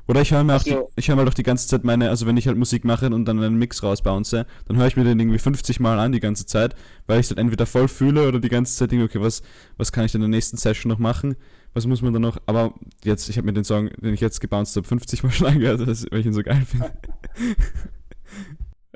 Oder 0.07 0.21
ich 0.21 0.33
höre 0.33 0.45
mir 0.45 0.55
auch 0.55 0.63
die, 0.63 0.77
ich 0.97 1.09
höre 1.09 1.17
mal 1.17 1.25
doch 1.25 1.33
die 1.33 1.43
ganze 1.43 1.67
Zeit 1.67 1.83
meine, 1.83 2.11
also 2.11 2.27
wenn 2.27 2.37
ich 2.37 2.47
halt 2.47 2.59
Musik 2.59 2.85
mache 2.85 3.07
und 3.07 3.25
dann 3.25 3.43
einen 3.43 3.57
Mix 3.57 3.83
rausbounce, 3.83 4.45
dann 4.67 4.77
höre 4.77 4.87
ich 4.87 4.97
mir 4.97 5.05
den 5.05 5.19
irgendwie 5.19 5.39
50 5.39 5.81
Mal 5.81 5.99
an 5.99 6.13
die 6.13 6.21
ganze 6.21 6.45
Zeit, 6.45 6.75
weil 7.07 7.21
ich 7.21 7.25
es 7.25 7.29
dann 7.31 7.39
entweder 7.39 7.65
voll 7.65 7.89
fühle 7.89 8.29
oder 8.29 8.39
die 8.39 8.51
ganze 8.51 8.77
Zeit 8.77 8.91
denke, 8.91 9.07
okay, 9.07 9.21
was, 9.21 9.43
was 9.79 9.93
kann 9.93 10.05
ich 10.05 10.13
denn 10.13 10.21
in 10.21 10.31
der 10.31 10.37
nächsten 10.37 10.59
Session 10.59 10.91
noch 10.91 10.99
machen? 10.99 11.37
Was 11.73 11.87
muss 11.87 12.03
man 12.03 12.13
dann 12.13 12.21
noch? 12.21 12.37
Aber 12.45 12.75
jetzt, 13.03 13.31
ich 13.31 13.39
habe 13.39 13.47
mir 13.47 13.55
den 13.55 13.65
Song, 13.65 13.89
den 13.97 14.13
ich 14.13 14.21
jetzt 14.21 14.41
gebounced 14.41 14.77
habe, 14.77 14.87
50 14.87 15.23
Mal 15.23 15.31
schon 15.33 15.47
angehört, 15.47 15.81
weil 15.81 16.21
ich 16.21 16.27
ihn 16.27 16.35
so 16.35 16.43
geil 16.43 16.67
finde. 16.67 16.93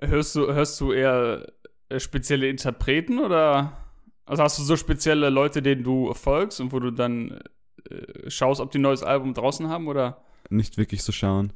hörst 0.02 0.36
du, 0.36 0.52
hörst 0.52 0.78
du 0.78 0.92
eher 0.92 1.46
spezielle 1.96 2.48
Interpreten 2.48 3.18
oder 3.18 3.72
also 4.26 4.42
hast 4.42 4.58
du 4.58 4.62
so 4.62 4.76
spezielle 4.76 5.30
Leute, 5.30 5.62
denen 5.62 5.82
du 5.82 6.12
folgst 6.12 6.60
und 6.60 6.72
wo 6.72 6.80
du 6.80 6.90
dann 6.90 7.40
äh, 7.90 8.30
schaust, 8.30 8.60
ob 8.60 8.70
die 8.70 8.78
ein 8.78 8.82
neues 8.82 9.02
Album 9.02 9.32
draußen 9.32 9.68
haben 9.68 9.88
oder? 9.88 10.22
nicht 10.50 10.78
wirklich 10.78 11.02
so 11.02 11.12
schauen. 11.12 11.52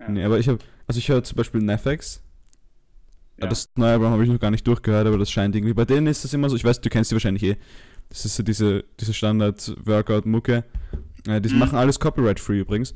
Ja. 0.00 0.08
Nee, 0.08 0.24
aber 0.24 0.38
ich 0.38 0.48
habe, 0.48 0.58
also 0.86 0.98
ich 0.98 1.08
höre 1.08 1.22
zum 1.22 1.36
Beispiel 1.36 1.60
Nefex. 1.60 2.22
Ja. 3.40 3.48
Das 3.48 3.68
neue 3.76 3.92
Album 3.92 4.10
habe 4.10 4.24
ich 4.24 4.30
noch 4.30 4.38
gar 4.38 4.50
nicht 4.50 4.66
durchgehört, 4.66 5.06
aber 5.06 5.18
das 5.18 5.30
scheint 5.30 5.56
irgendwie. 5.56 5.74
Bei 5.74 5.84
denen 5.84 6.06
ist 6.06 6.24
das 6.24 6.32
immer 6.32 6.48
so, 6.48 6.56
ich 6.56 6.64
weiß, 6.64 6.80
du 6.80 6.88
kennst 6.88 7.10
die 7.10 7.14
wahrscheinlich 7.14 7.42
eh. 7.42 7.56
Das 8.08 8.24
ist 8.24 8.36
so 8.36 8.42
diese, 8.42 8.84
diese 9.00 9.14
Standard-Workout-Mucke. 9.14 10.64
Äh, 11.26 11.40
die 11.40 11.52
mhm. 11.52 11.58
machen 11.58 11.78
alles 11.78 11.98
copyright-free 11.98 12.60
übrigens. 12.60 12.94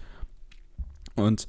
Und 1.17 1.49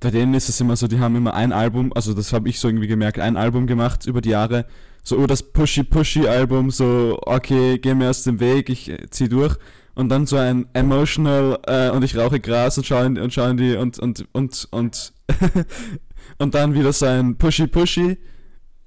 bei 0.00 0.10
denen 0.10 0.34
ist 0.34 0.48
es 0.48 0.60
immer 0.60 0.76
so, 0.76 0.86
die 0.86 0.98
haben 0.98 1.16
immer 1.16 1.34
ein 1.34 1.52
Album, 1.52 1.92
also 1.94 2.14
das 2.14 2.32
habe 2.32 2.48
ich 2.48 2.60
so 2.60 2.68
irgendwie 2.68 2.86
gemerkt, 2.86 3.18
ein 3.18 3.36
Album 3.36 3.66
gemacht 3.66 4.06
über 4.06 4.20
die 4.20 4.30
Jahre. 4.30 4.66
So, 5.02 5.18
oh, 5.18 5.26
das 5.26 5.42
Pushy-Pushy-Album, 5.42 6.70
so, 6.70 7.18
okay, 7.26 7.78
geh 7.78 7.94
mir 7.94 8.10
aus 8.10 8.22
dem 8.22 8.40
Weg, 8.40 8.70
ich 8.70 8.90
äh, 8.90 9.10
zieh 9.10 9.28
durch 9.28 9.58
und 9.94 10.08
dann 10.08 10.26
so 10.26 10.36
ein 10.36 10.66
emotional 10.72 11.58
äh, 11.66 11.90
und 11.90 12.02
ich 12.02 12.16
rauche 12.16 12.40
Gras 12.40 12.76
und 12.78 12.84
schaue 12.84 13.06
in, 13.06 13.18
und 13.18 13.32
schaue 13.32 13.50
in 13.50 13.56
die 13.56 13.76
und 13.76 13.98
und 13.98 14.26
und 14.32 14.68
und 14.70 15.12
und 16.38 16.54
dann 16.54 16.74
wieder 16.74 16.92
so 16.92 17.06
ein 17.06 17.36
pushy 17.36 17.66
pushy 17.66 18.18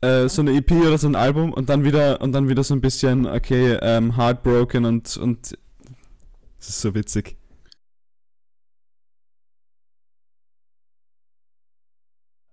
äh, 0.02 0.28
so 0.28 0.42
eine 0.42 0.52
EP 0.56 0.72
oder 0.72 0.98
so 0.98 1.08
ein 1.08 1.16
Album 1.16 1.54
und 1.54 1.70
dann 1.70 1.84
wieder 1.84 2.22
und 2.22 2.34
dann 2.34 2.50
wieder 2.50 2.64
so 2.64 2.74
ein 2.74 2.82
bisschen 2.82 3.26
okay 3.26 3.78
ähm, 3.82 4.18
heartbroken 4.18 4.86
und 4.86 5.18
und 5.18 5.58
das 6.60 6.70
ist 6.70 6.82
so 6.82 6.94
witzig. 6.94 7.37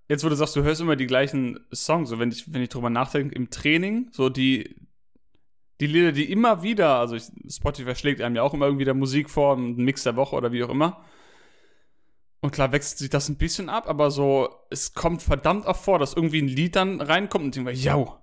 Jetzt, 0.09 0.25
wo 0.25 0.29
du 0.29 0.37
sagst, 0.37 0.55
du 0.57 0.62
hörst 0.62 0.81
immer 0.81 0.97
die 0.97 1.07
gleichen 1.07 1.61
Songs, 1.73 2.11
so 2.11 2.19
wenn 2.19 2.31
ich, 2.31 2.53
wenn 2.53 2.62
ich 2.62 2.69
drüber 2.69 2.90
nachdenke, 2.90 3.35
im 3.35 3.51
Training, 3.51 4.09
so 4.12 4.29
die, 4.29 4.77
die 5.81 5.87
Lieder, 5.87 6.12
die 6.12 6.31
immer 6.31 6.62
wieder, 6.62 6.99
also 6.99 7.17
ich, 7.17 7.25
Spotify 7.49 7.95
schlägt 7.95 8.21
einem 8.21 8.37
ja 8.37 8.43
auch 8.43 8.55
immer 8.55 8.67
irgendwie 8.67 8.85
der 8.85 8.95
Musik 8.95 9.31
vor, 9.31 9.57
ein 9.57 9.77
Mix 9.77 10.03
der 10.03 10.17
Woche 10.17 10.37
oder 10.37 10.53
wie 10.53 10.62
auch 10.62 10.69
immer. 10.69 11.05
Und 12.40 12.53
klar 12.53 12.73
wechselt 12.73 12.99
sich 12.99 13.09
das 13.09 13.31
ein 13.31 13.38
bisschen 13.38 13.71
ab, 13.71 13.88
aber 13.88 14.11
so, 14.11 14.51
es 14.69 14.93
kommt 14.93 15.23
verdammt 15.23 15.67
auch 15.67 15.77
vor, 15.77 15.99
dass 15.99 16.12
irgendwie 16.12 16.43
ein 16.43 16.49
Lied 16.49 16.77
dann 16.77 17.01
reinkommt 17.01 17.45
und 17.45 17.57
denke 17.57 17.73
ja, 17.73 18.23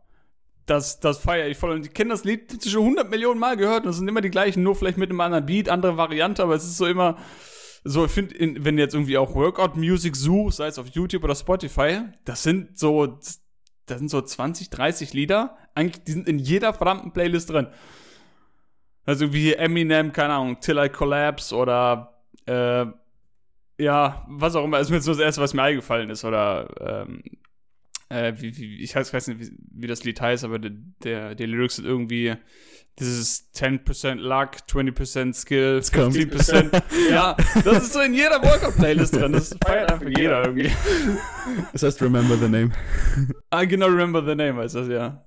das, 0.67 0.99
das 0.99 1.17
feiere 1.17 1.47
ich 1.47 1.57
voll. 1.57 1.71
Und 1.71 1.87
ich 1.87 1.93
kenne 1.93 2.11
das 2.11 2.23
Lied 2.23 2.63
schon 2.63 2.83
100 2.83 3.09
Millionen 3.09 3.39
Mal 3.39 3.57
gehört 3.57 3.83
und 3.83 3.89
es 3.89 3.97
sind 3.97 4.07
immer 4.07 4.21
die 4.21 4.29
gleichen, 4.29 4.61
nur 4.61 4.75
vielleicht 4.75 4.99
mit 4.99 5.09
einem 5.09 5.21
anderen 5.21 5.47
Beat, 5.47 5.69
andere 5.69 5.97
Variante, 5.97 6.43
aber 6.43 6.53
es 6.53 6.63
ist 6.63 6.77
so 6.77 6.85
immer, 6.85 7.17
so, 7.83 8.05
ich 8.05 8.11
finde, 8.11 8.35
wenn 8.63 8.77
du 8.77 8.83
jetzt 8.83 8.93
irgendwie 8.93 9.17
auch 9.17 9.33
Workout-Music 9.33 10.15
suchst, 10.15 10.57
sei 10.57 10.67
es 10.67 10.77
auf 10.77 10.87
YouTube 10.87 11.23
oder 11.23 11.35
Spotify, 11.35 12.01
das 12.25 12.43
sind 12.43 12.77
so 12.77 13.17
da 13.91 13.97
sind 13.97 14.09
so 14.09 14.21
20, 14.21 14.69
30 14.69 15.13
Lieder. 15.13 15.57
Eigentlich, 15.75 16.03
die 16.03 16.13
sind 16.13 16.27
in 16.27 16.39
jeder 16.39 16.73
verdammten 16.73 17.11
Playlist 17.11 17.49
drin. 17.49 17.67
Also 19.05 19.33
wie 19.33 19.53
Eminem, 19.53 20.13
keine 20.13 20.33
Ahnung, 20.33 20.59
Till 20.61 20.77
I 20.77 20.89
Collapse 20.89 21.53
oder 21.55 22.23
äh, 22.45 22.85
ja, 23.77 24.25
was 24.29 24.55
auch 24.55 24.63
immer. 24.63 24.77
Das 24.77 24.87
ist 24.87 24.91
mir 24.91 24.97
jetzt 24.97 25.05
so 25.05 25.11
das 25.11 25.19
erste, 25.19 25.41
was 25.41 25.53
mir 25.53 25.63
eingefallen 25.63 26.09
ist. 26.09 26.23
Oder 26.23 26.69
ähm, 26.79 27.23
äh, 28.09 28.33
wie, 28.37 28.55
wie, 28.57 28.81
ich 28.81 28.95
weiß, 28.95 29.13
weiß 29.13 29.27
nicht, 29.29 29.41
wie, 29.41 29.51
wie, 29.71 29.87
das 29.87 30.03
Lied 30.03 30.21
heißt, 30.21 30.43
aber 30.45 30.59
der, 30.59 30.71
der, 31.03 31.35
die 31.35 31.45
Lyrics 31.45 31.77
sind 31.77 31.85
irgendwie 31.85 32.35
dieses 32.99 33.51
10% 33.55 34.15
Luck, 34.15 34.57
20% 34.69 35.33
Skill, 35.33 35.79
15%. 35.79 36.81
ja, 37.11 37.35
das 37.63 37.83
ist 37.83 37.93
so 37.93 37.99
in 38.01 38.13
jeder 38.13 38.41
Workout-Playlist 38.41 39.15
drin. 39.15 39.31
Das 39.33 39.55
feiert 39.65 39.91
einfach 39.91 40.07
jeder 40.07 40.43
irgendwie. 40.45 40.71
Das 41.73 41.81
heißt 41.81 42.01
Remember 42.03 42.37
the 42.37 42.47
Name. 42.47 42.71
Ah, 43.49 43.63
genau, 43.63 43.87
Remember 43.87 44.23
the 44.23 44.35
Name 44.35 44.61
heißt 44.61 44.75
das, 44.75 44.87
ja. 44.87 45.25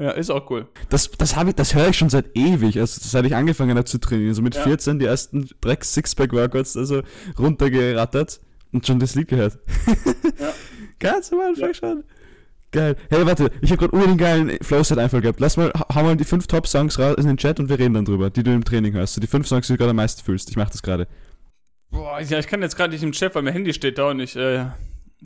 Ja, 0.00 0.12
ist 0.12 0.30
auch 0.30 0.50
cool. 0.50 0.66
Das, 0.88 1.10
das, 1.10 1.36
ich, 1.36 1.54
das 1.54 1.74
höre 1.74 1.88
ich 1.88 1.98
schon 1.98 2.08
seit 2.08 2.34
ewig, 2.34 2.78
also 2.80 3.00
seit 3.02 3.26
ich 3.26 3.36
angefangen 3.36 3.76
habe 3.76 3.84
zu 3.84 3.98
trainieren. 3.98 4.34
So 4.34 4.40
mit 4.40 4.54
ja. 4.54 4.62
14 4.62 4.98
die 4.98 5.04
ersten 5.04 5.48
Drecks 5.60 5.92
Sixpack-Workouts 5.92 6.76
also 6.76 7.02
runtergerattert 7.38 8.40
und 8.72 8.86
schon 8.86 8.98
das 8.98 9.14
Lied 9.14 9.28
gehört. 9.28 9.58
Ja. 10.38 10.52
Ganz 10.98 11.32
am 11.32 11.40
Anfang 11.40 11.68
ja. 11.68 11.74
schon. 11.74 12.04
Geil. 12.72 12.96
Hey, 13.08 13.26
warte, 13.26 13.50
ich 13.60 13.70
habe 13.72 13.80
gerade 13.80 13.92
unbedingt 13.92 14.20
geilen 14.20 14.58
Flowset-Einfall 14.62 15.20
gehabt. 15.20 15.40
Lass 15.40 15.56
mal, 15.56 15.72
hau 15.92 16.02
mal 16.02 16.16
die 16.16 16.24
fünf 16.24 16.46
Top-Songs 16.46 16.98
raus 16.98 17.16
in 17.18 17.26
den 17.26 17.36
Chat 17.36 17.58
und 17.58 17.68
wir 17.68 17.78
reden 17.78 17.94
dann 17.94 18.04
drüber, 18.04 18.30
die 18.30 18.44
du 18.44 18.52
im 18.52 18.64
Training 18.64 18.92
hörst. 18.92 19.14
So 19.14 19.20
die 19.20 19.26
fünf 19.26 19.48
Songs, 19.48 19.66
die 19.66 19.72
du 19.72 19.78
gerade 19.78 19.90
am 19.90 19.96
meisten 19.96 20.22
fühlst. 20.22 20.50
Ich 20.50 20.56
mach 20.56 20.70
das 20.70 20.82
gerade. 20.82 21.08
Boah, 21.90 22.20
ja, 22.20 22.38
ich 22.38 22.46
kann 22.46 22.62
jetzt 22.62 22.76
gerade 22.76 22.92
nicht 22.92 23.02
im 23.02 23.10
Chat, 23.10 23.34
weil 23.34 23.42
mein 23.42 23.52
Handy 23.52 23.74
steht 23.74 23.98
da 23.98 24.10
und 24.10 24.20
ich, 24.20 24.36
äh, 24.36 24.66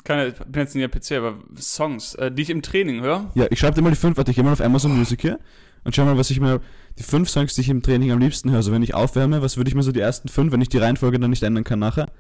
kann, 0.03 0.33
bin 0.49 0.63
jetzt 0.63 0.75
nicht 0.75 0.83
der 0.83 1.01
PC, 1.01 1.23
aber 1.23 1.39
Songs, 1.61 2.15
äh, 2.15 2.33
die 2.33 2.43
ich 2.43 2.51
im 2.51 2.63
Training 2.63 3.03
höre. 3.03 3.31
Ja, 3.35 3.47
ich 3.51 3.59
schreibe 3.59 3.75
dir 3.75 3.83
mal 3.83 3.91
die 3.91 3.97
fünf, 3.97 4.17
warte, 4.17 4.31
ich 4.31 4.37
gehe 4.37 4.45
mal 4.45 4.53
auf 4.53 4.63
Amazon 4.63 4.93
oh. 4.93 4.95
Music 4.95 5.21
hier 5.21 5.39
und 5.85 5.95
schau 5.95 6.05
mal, 6.05 6.17
was 6.17 6.31
ich 6.31 6.41
mir, 6.41 6.61
die 6.99 7.03
fünf 7.03 7.29
Songs, 7.29 7.55
die 7.55 7.61
ich 7.61 7.69
im 7.69 7.83
Training 7.83 8.11
am 8.11 8.19
liebsten 8.19 8.51
höre. 8.51 8.57
Also 8.57 8.73
wenn 8.73 8.83
ich 8.83 8.95
aufwärme, 8.95 9.43
was 9.43 9.57
würde 9.57 9.69
ich 9.69 9.75
mir 9.75 9.83
so 9.83 9.93
die 9.93 10.01
ersten 10.01 10.29
fünf, 10.29 10.53
wenn 10.53 10.61
ich 10.61 10.71
die 10.71 10.79
Reihenfolge 10.79 11.21
dann 11.21 11.31
nicht 11.31 11.43
ändern 11.43 11.65
kann 11.65 11.79
nachher? 11.79 12.11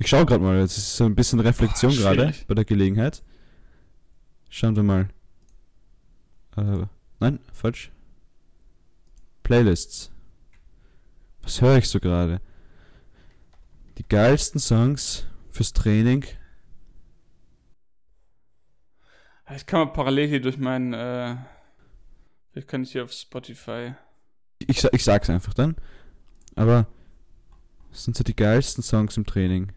Ich 0.00 0.08
schaue 0.08 0.26
gerade 0.26 0.42
mal, 0.42 0.58
jetzt 0.58 0.78
ist 0.78 0.96
so 0.96 1.04
ein 1.04 1.14
bisschen 1.14 1.40
Reflexion 1.40 1.92
gerade 1.92 2.32
bei 2.46 2.54
der 2.54 2.64
Gelegenheit. 2.64 3.22
Schauen 4.48 4.76
wir 4.76 4.82
mal. 4.82 5.08
Äh, 6.56 6.86
nein, 7.20 7.38
falsch. 7.52 7.90
Playlists. 9.42 10.10
Was 11.42 11.60
höre 11.60 11.78
ich 11.78 11.88
so 11.88 12.00
gerade? 12.00 12.40
Die 13.98 14.06
geilsten 14.06 14.60
Songs 14.60 15.26
fürs 15.50 15.72
Training. 15.72 16.24
Ich 19.54 19.64
kann 19.64 19.80
mal 19.80 19.92
parallel 19.92 20.28
hier 20.28 20.40
durch 20.42 20.58
meinen, 20.58 20.92
äh, 20.92 21.36
vielleicht 22.50 22.68
kann 22.68 22.82
ich 22.82 22.92
hier 22.92 23.04
auf 23.04 23.12
Spotify. 23.12 23.94
Ich, 24.58 24.84
ich 24.84 25.04
sag's 25.04 25.30
einfach 25.30 25.54
dann. 25.54 25.76
Aber 26.54 26.86
was 27.90 28.04
sind 28.04 28.16
so 28.16 28.24
die 28.24 28.36
geilsten 28.36 28.82
Songs 28.82 29.16
im 29.16 29.24
Training? 29.24 29.72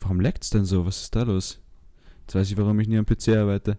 Warum 0.00 0.20
leckt's 0.20 0.50
denn 0.50 0.64
so? 0.64 0.84
Was 0.84 1.02
ist 1.02 1.16
da 1.16 1.22
los? 1.22 1.60
Jetzt 2.20 2.34
weiß 2.34 2.50
ich, 2.50 2.56
warum 2.58 2.78
ich 2.80 2.88
nie 2.88 2.98
am 2.98 3.06
PC 3.06 3.28
arbeite. 3.28 3.78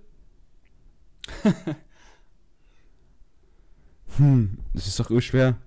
hm, 4.18 4.58
das 4.74 4.88
ist 4.88 5.00
doch 5.00 5.10
urschwer. 5.10 5.58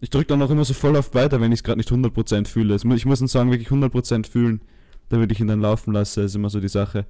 Ich 0.00 0.10
drücke 0.10 0.26
dann 0.26 0.42
auch 0.42 0.50
immer 0.50 0.64
so 0.64 0.74
voll 0.74 0.96
oft 0.96 1.14
weiter, 1.14 1.40
wenn 1.40 1.52
ich 1.52 1.60
es 1.60 1.64
gerade 1.64 1.78
nicht 1.78 1.90
100% 1.90 2.48
fühle. 2.48 2.74
Ich 2.74 3.06
muss 3.06 3.20
einen 3.20 3.28
Song 3.28 3.50
wirklich 3.50 3.68
100% 3.68 4.28
fühlen, 4.28 4.60
damit 5.08 5.30
ich 5.30 5.40
ihn 5.40 5.46
dann 5.46 5.60
laufen 5.60 5.92
lasse. 5.92 6.22
Ist 6.22 6.34
immer 6.34 6.50
so 6.50 6.60
die 6.60 6.68
Sache. 6.68 7.06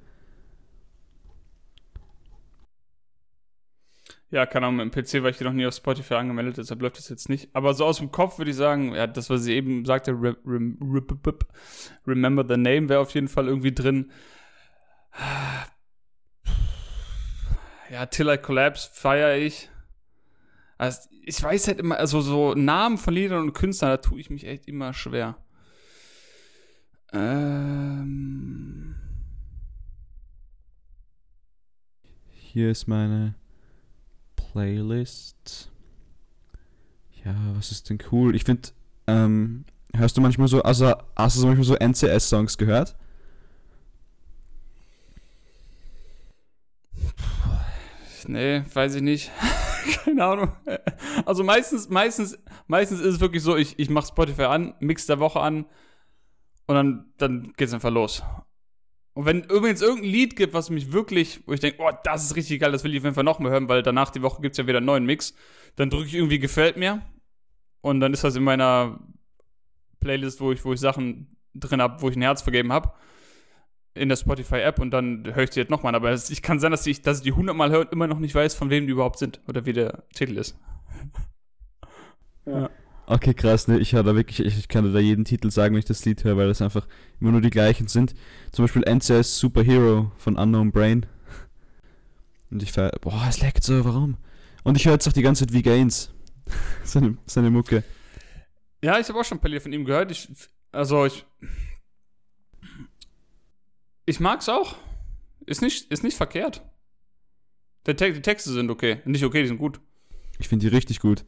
Ja, 4.33 4.47
keine 4.47 4.65
Ahnung, 4.65 4.79
dem 4.79 4.89
PC 4.89 5.21
war 5.21 5.29
ich 5.29 5.39
noch 5.41 5.53
nie 5.53 5.67
auf 5.67 5.75
Spotify 5.75 6.15
angemeldet, 6.15 6.57
deshalb 6.57 6.81
läuft 6.81 6.97
das 6.97 7.07
jetzt 7.07 7.29
nicht. 7.29 7.49
Aber 7.53 7.75
so 7.75 7.85
aus 7.85 7.99
dem 7.99 8.11
Kopf 8.11 8.39
würde 8.39 8.49
ich 8.49 8.57
sagen, 8.57 8.95
ja, 8.95 9.05
das, 9.05 9.29
was 9.29 9.43
sie 9.43 9.53
eben 9.53 9.85
sagte, 9.85 10.13
re, 10.13 10.35
re, 10.43 10.73
re, 10.81 11.35
Remember 12.07 12.43
the 12.47 12.59
Name 12.59 12.89
wäre 12.89 12.99
auf 12.99 13.13
jeden 13.13 13.27
Fall 13.27 13.47
irgendwie 13.47 13.73
drin. 13.73 14.11
Ja, 17.93 18.07
Till 18.07 18.27
I 18.27 18.39
Collapse 18.39 18.89
feiere 18.91 19.37
ich. 19.37 19.69
Also, 20.79 21.07
ich 21.21 21.41
weiß 21.43 21.67
halt 21.67 21.77
immer, 21.79 21.99
also 21.99 22.21
so 22.21 22.55
Namen 22.55 22.97
von 22.97 23.13
Liedern 23.13 23.43
und 23.43 23.53
Künstlern, 23.53 23.91
da 23.91 23.97
tue 23.97 24.19
ich 24.19 24.31
mich 24.31 24.47
echt 24.47 24.67
immer 24.67 24.95
schwer. 24.95 25.37
Ähm. 27.11 28.95
Hier 32.31 32.71
ist 32.71 32.87
meine 32.87 33.35
Playlist. 34.37 35.69
Ja, 37.23 37.35
was 37.55 37.69
ist 37.69 37.91
denn 37.91 37.99
cool? 38.11 38.35
Ich 38.35 38.45
finde, 38.45 38.69
ähm, 39.05 39.65
hörst 39.93 40.17
du 40.17 40.21
manchmal 40.21 40.47
so, 40.47 40.63
also 40.63 40.95
hast 41.15 41.39
du 41.39 41.45
manchmal 41.45 41.65
so 41.65 41.75
NCS-Songs 41.75 42.57
gehört? 42.57 42.95
Nee, 48.27 48.63
weiß 48.73 48.95
ich 48.95 49.01
nicht. 49.01 49.31
Keine 50.03 50.23
Ahnung. 50.23 50.51
Also 51.25 51.43
meistens, 51.43 51.89
meistens, 51.89 52.37
meistens 52.67 52.99
ist 52.99 53.15
es 53.15 53.19
wirklich 53.19 53.43
so, 53.43 53.55
ich, 53.55 53.77
ich 53.77 53.89
mache 53.89 54.07
Spotify 54.07 54.43
an, 54.43 54.75
Mix 54.79 55.05
der 55.05 55.19
Woche 55.19 55.39
an 55.39 55.65
und 56.67 56.75
dann, 56.75 57.13
dann 57.17 57.53
geht 57.57 57.67
es 57.67 57.73
einfach 57.73 57.91
los. 57.91 58.23
Und 59.13 59.25
wenn 59.25 59.43
übrigens 59.43 59.81
irgendein 59.81 60.09
Lied 60.09 60.35
gibt, 60.35 60.53
was 60.53 60.69
mich 60.69 60.91
wirklich, 60.91 61.41
wo 61.45 61.53
ich 61.53 61.59
denke, 61.59 61.77
oh, 61.81 61.91
das 62.03 62.23
ist 62.23 62.35
richtig 62.35 62.59
geil, 62.59 62.71
das 62.71 62.83
will 62.83 62.93
ich 62.93 62.99
auf 62.99 63.03
jeden 63.03 63.15
Fall 63.15 63.23
noch 63.23 63.39
mal 63.39 63.51
hören, 63.51 63.69
weil 63.69 63.83
danach 63.83 64.09
die 64.09 64.21
Woche 64.21 64.41
gibt 64.41 64.53
es 64.53 64.57
ja 64.57 64.67
wieder 64.67 64.77
einen 64.77 64.87
neuen 64.87 65.05
Mix, 65.05 65.35
dann 65.75 65.89
drücke 65.89 66.07
ich 66.07 66.15
irgendwie 66.15 66.39
gefällt 66.39 66.77
mir 66.77 67.03
und 67.81 67.99
dann 67.99 68.13
ist 68.13 68.23
das 68.23 68.35
in 68.35 68.43
meiner 68.43 68.99
Playlist, 69.99 70.41
wo 70.41 70.51
ich, 70.51 70.65
wo 70.65 70.73
ich 70.73 70.79
Sachen 70.79 71.37
drin 71.53 71.81
habe, 71.81 72.01
wo 72.01 72.09
ich 72.09 72.15
ein 72.15 72.21
Herz 72.21 72.41
vergeben 72.41 72.73
habe 72.73 72.93
in 73.95 74.09
der 74.09 74.15
Spotify-App 74.15 74.79
und 74.79 74.91
dann 74.91 75.23
höre 75.33 75.43
ich 75.43 75.51
die 75.51 75.59
jetzt 75.59 75.69
nochmal. 75.69 75.95
Aber 75.95 76.13
ich 76.13 76.41
kann 76.41 76.59
sein, 76.59 76.71
dass 76.71 76.85
ich, 76.87 77.01
dass 77.01 77.17
ich 77.17 77.23
die 77.23 77.31
hundertmal 77.31 77.71
höre 77.71 77.81
und 77.81 77.91
immer 77.91 78.07
noch 78.07 78.19
nicht 78.19 78.33
weiß, 78.33 78.55
von 78.55 78.69
wem 78.69 78.87
die 78.87 78.93
überhaupt 78.93 79.19
sind 79.19 79.39
oder 79.47 79.65
wie 79.65 79.73
der 79.73 80.03
Titel 80.13 80.37
ist. 80.37 80.57
ja. 82.45 82.69
Okay, 83.05 83.33
krass, 83.33 83.67
ne? 83.67 83.79
Ich, 83.79 83.91
da 83.91 84.05
wirklich, 84.05 84.39
ich, 84.39 84.67
kann 84.69 84.91
da 84.93 84.99
jeden 84.99 85.25
Titel 85.25 85.51
sagen, 85.51 85.75
wenn 85.75 85.79
ich 85.79 85.85
das 85.85 86.05
Lied 86.05 86.23
höre, 86.23 86.37
weil 86.37 86.47
das 86.47 86.61
einfach 86.61 86.87
immer 87.19 87.31
nur 87.31 87.41
die 87.41 87.49
gleichen 87.49 87.89
sind. 87.89 88.15
Zum 88.51 88.63
Beispiel 88.63 88.83
NCS 88.83 89.39
Superhero 89.39 90.11
von 90.17 90.37
Unknown 90.37 90.71
Brain. 90.71 91.05
Und 92.49 92.63
ich 92.63 92.71
feier, 92.71 92.91
boah, 93.01 93.25
es 93.27 93.41
leckt 93.41 93.63
so, 93.63 93.83
warum? 93.83 94.17
Und 94.63 94.77
ich 94.77 94.85
höre 94.85 94.93
jetzt 94.93 95.07
auch 95.07 95.13
die 95.13 95.21
ganze 95.21 95.45
Zeit 95.45 95.53
wie 95.53 95.61
Gains. 95.61 96.13
seine, 96.83 97.17
seine 97.25 97.49
Mucke. 97.49 97.83
Ja, 98.81 98.99
ich 98.99 99.09
habe 99.09 99.19
auch 99.19 99.25
schon 99.25 99.37
ein 99.37 99.41
paar 99.41 99.49
Lieder 99.49 99.61
von 99.61 99.73
ihm 99.73 99.83
gehört. 99.83 100.11
Ich, 100.11 100.29
also, 100.71 101.05
ich, 101.05 101.25
ich 104.05 104.19
mag's 104.19 104.49
auch. 104.49 104.75
Ist 105.45 105.61
nicht, 105.61 105.91
ist 105.91 106.03
nicht 106.03 106.15
verkehrt. 106.17 106.61
Der 107.85 107.95
Te 107.95 108.13
die 108.13 108.21
Texte 108.21 108.51
sind 108.51 108.69
okay. 108.69 109.01
Nicht 109.05 109.23
okay, 109.23 109.41
die 109.41 109.47
sind 109.47 109.57
gut. 109.57 109.79
Ich 110.39 110.47
finde 110.47 110.67
die 110.67 110.75
richtig 110.75 110.99
gut. 110.99 111.25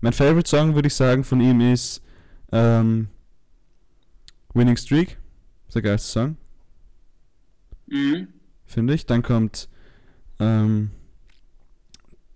Mein 0.00 0.12
Favorite 0.12 0.48
Song, 0.48 0.74
würde 0.74 0.88
ich 0.88 0.94
sagen, 0.94 1.24
von 1.24 1.40
ihm 1.40 1.60
ist 1.60 2.02
ähm, 2.52 3.08
Winning 4.54 4.76
Streak. 4.76 5.18
ist 5.66 5.74
der 5.74 5.82
geilste 5.82 6.08
Song. 6.08 6.36
Mhm. 7.86 8.28
Finde 8.64 8.94
ich. 8.94 9.06
Dann 9.06 9.22
kommt 9.22 9.68
ähm, 10.38 10.90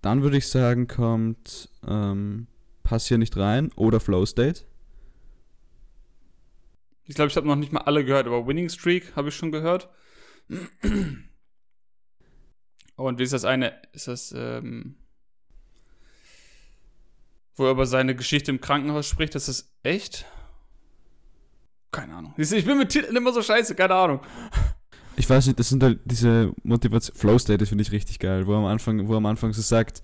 dann 0.03 0.23
würde 0.23 0.37
ich 0.37 0.49
sagen, 0.49 0.89
kommt 0.89 1.69
ähm, 1.87 2.49
Pass 2.83 3.07
hier 3.07 3.19
nicht 3.19 3.37
rein 3.37 3.71
oder 3.77 4.01
Flow 4.01 4.27
State. 4.27 4.63
Ich 7.05 7.15
glaube, 7.15 7.31
ich 7.31 7.37
habe 7.37 7.47
noch 7.47 7.57
nicht 7.57 7.73
mal 7.73 7.81
alle 7.81 8.05
gehört, 8.05 8.27
aber 8.27 8.47
Winning 8.47 8.69
Streak 8.69 9.17
habe 9.17 9.29
ich 9.29 9.37
schon 9.37 9.53
gehört. 9.53 9.89
Und 12.97 13.19
wie 13.19 13.23
ist 13.23 13.33
das 13.33 13.45
eine? 13.45 13.75
Ist 13.93 14.09
das, 14.09 14.33
ähm, 14.37 14.97
wo 17.57 17.65
er 17.65 17.73
über 17.73 17.87
seine 17.87 18.15
Geschichte 18.15 18.51
im 18.51 18.61
Krankenhaus 18.61 19.07
spricht? 19.07 19.35
Das 19.35 19.49
ist 19.49 19.73
echt? 19.83 20.27
Keine 21.91 22.15
Ahnung. 22.15 22.35
Ich 22.37 22.65
bin 22.65 22.79
mit 22.79 22.91
Titeln 22.91 23.17
immer 23.17 23.33
so 23.33 23.43
scheiße, 23.43 23.75
keine 23.75 23.95
Ahnung. 23.95 24.21
Ich 25.17 25.29
weiß 25.29 25.47
nicht, 25.47 25.59
das 25.59 25.69
sind 25.69 25.83
halt 25.83 26.01
diese 26.05 26.55
Motivation. 26.63 27.15
Flow 27.17 27.39
State 27.39 27.67
finde 27.67 27.83
ich 27.83 27.93
richtig 27.93 28.19
geil, 28.19 28.47
wo 28.47 28.55
am 28.55 28.65
Anfang, 28.65 29.09
wo 29.09 29.15
am 29.15 29.27
Anfang 29.27 29.53
so 29.53 29.61
sagt, 29.61 30.03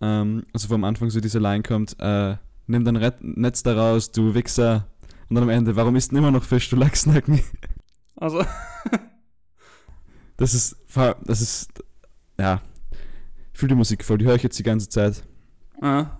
ähm, 0.00 0.46
also 0.54 0.70
wo 0.70 0.74
am 0.74 0.84
Anfang 0.84 1.10
so 1.10 1.20
diese 1.20 1.38
Line 1.38 1.62
kommt, 1.62 1.96
äh, 1.98 2.36
nimm 2.66 2.84
dein 2.84 3.12
Netz 3.20 3.62
da 3.62 3.74
raus, 3.76 4.10
du 4.10 4.34
Wichser. 4.34 4.86
Und 5.28 5.34
dann 5.34 5.44
am 5.44 5.50
Ende, 5.50 5.76
warum 5.76 5.96
ist 5.96 6.10
denn 6.10 6.18
immer 6.18 6.30
noch 6.30 6.44
Fisch, 6.44 6.70
du 6.70 6.76
Lachsnacken? 6.76 7.42
Also. 8.16 8.44
das 10.36 10.54
ist, 10.54 10.76
das 11.24 11.40
ist, 11.40 11.70
ja. 12.38 12.62
Ich 13.52 13.58
fühle 13.58 13.70
die 13.70 13.76
Musik 13.76 14.04
voll, 14.04 14.18
die 14.18 14.24
höre 14.24 14.36
ich 14.36 14.42
jetzt 14.42 14.58
die 14.58 14.64
ganze 14.64 14.88
Zeit. 14.88 15.22
Ah. 15.80 16.18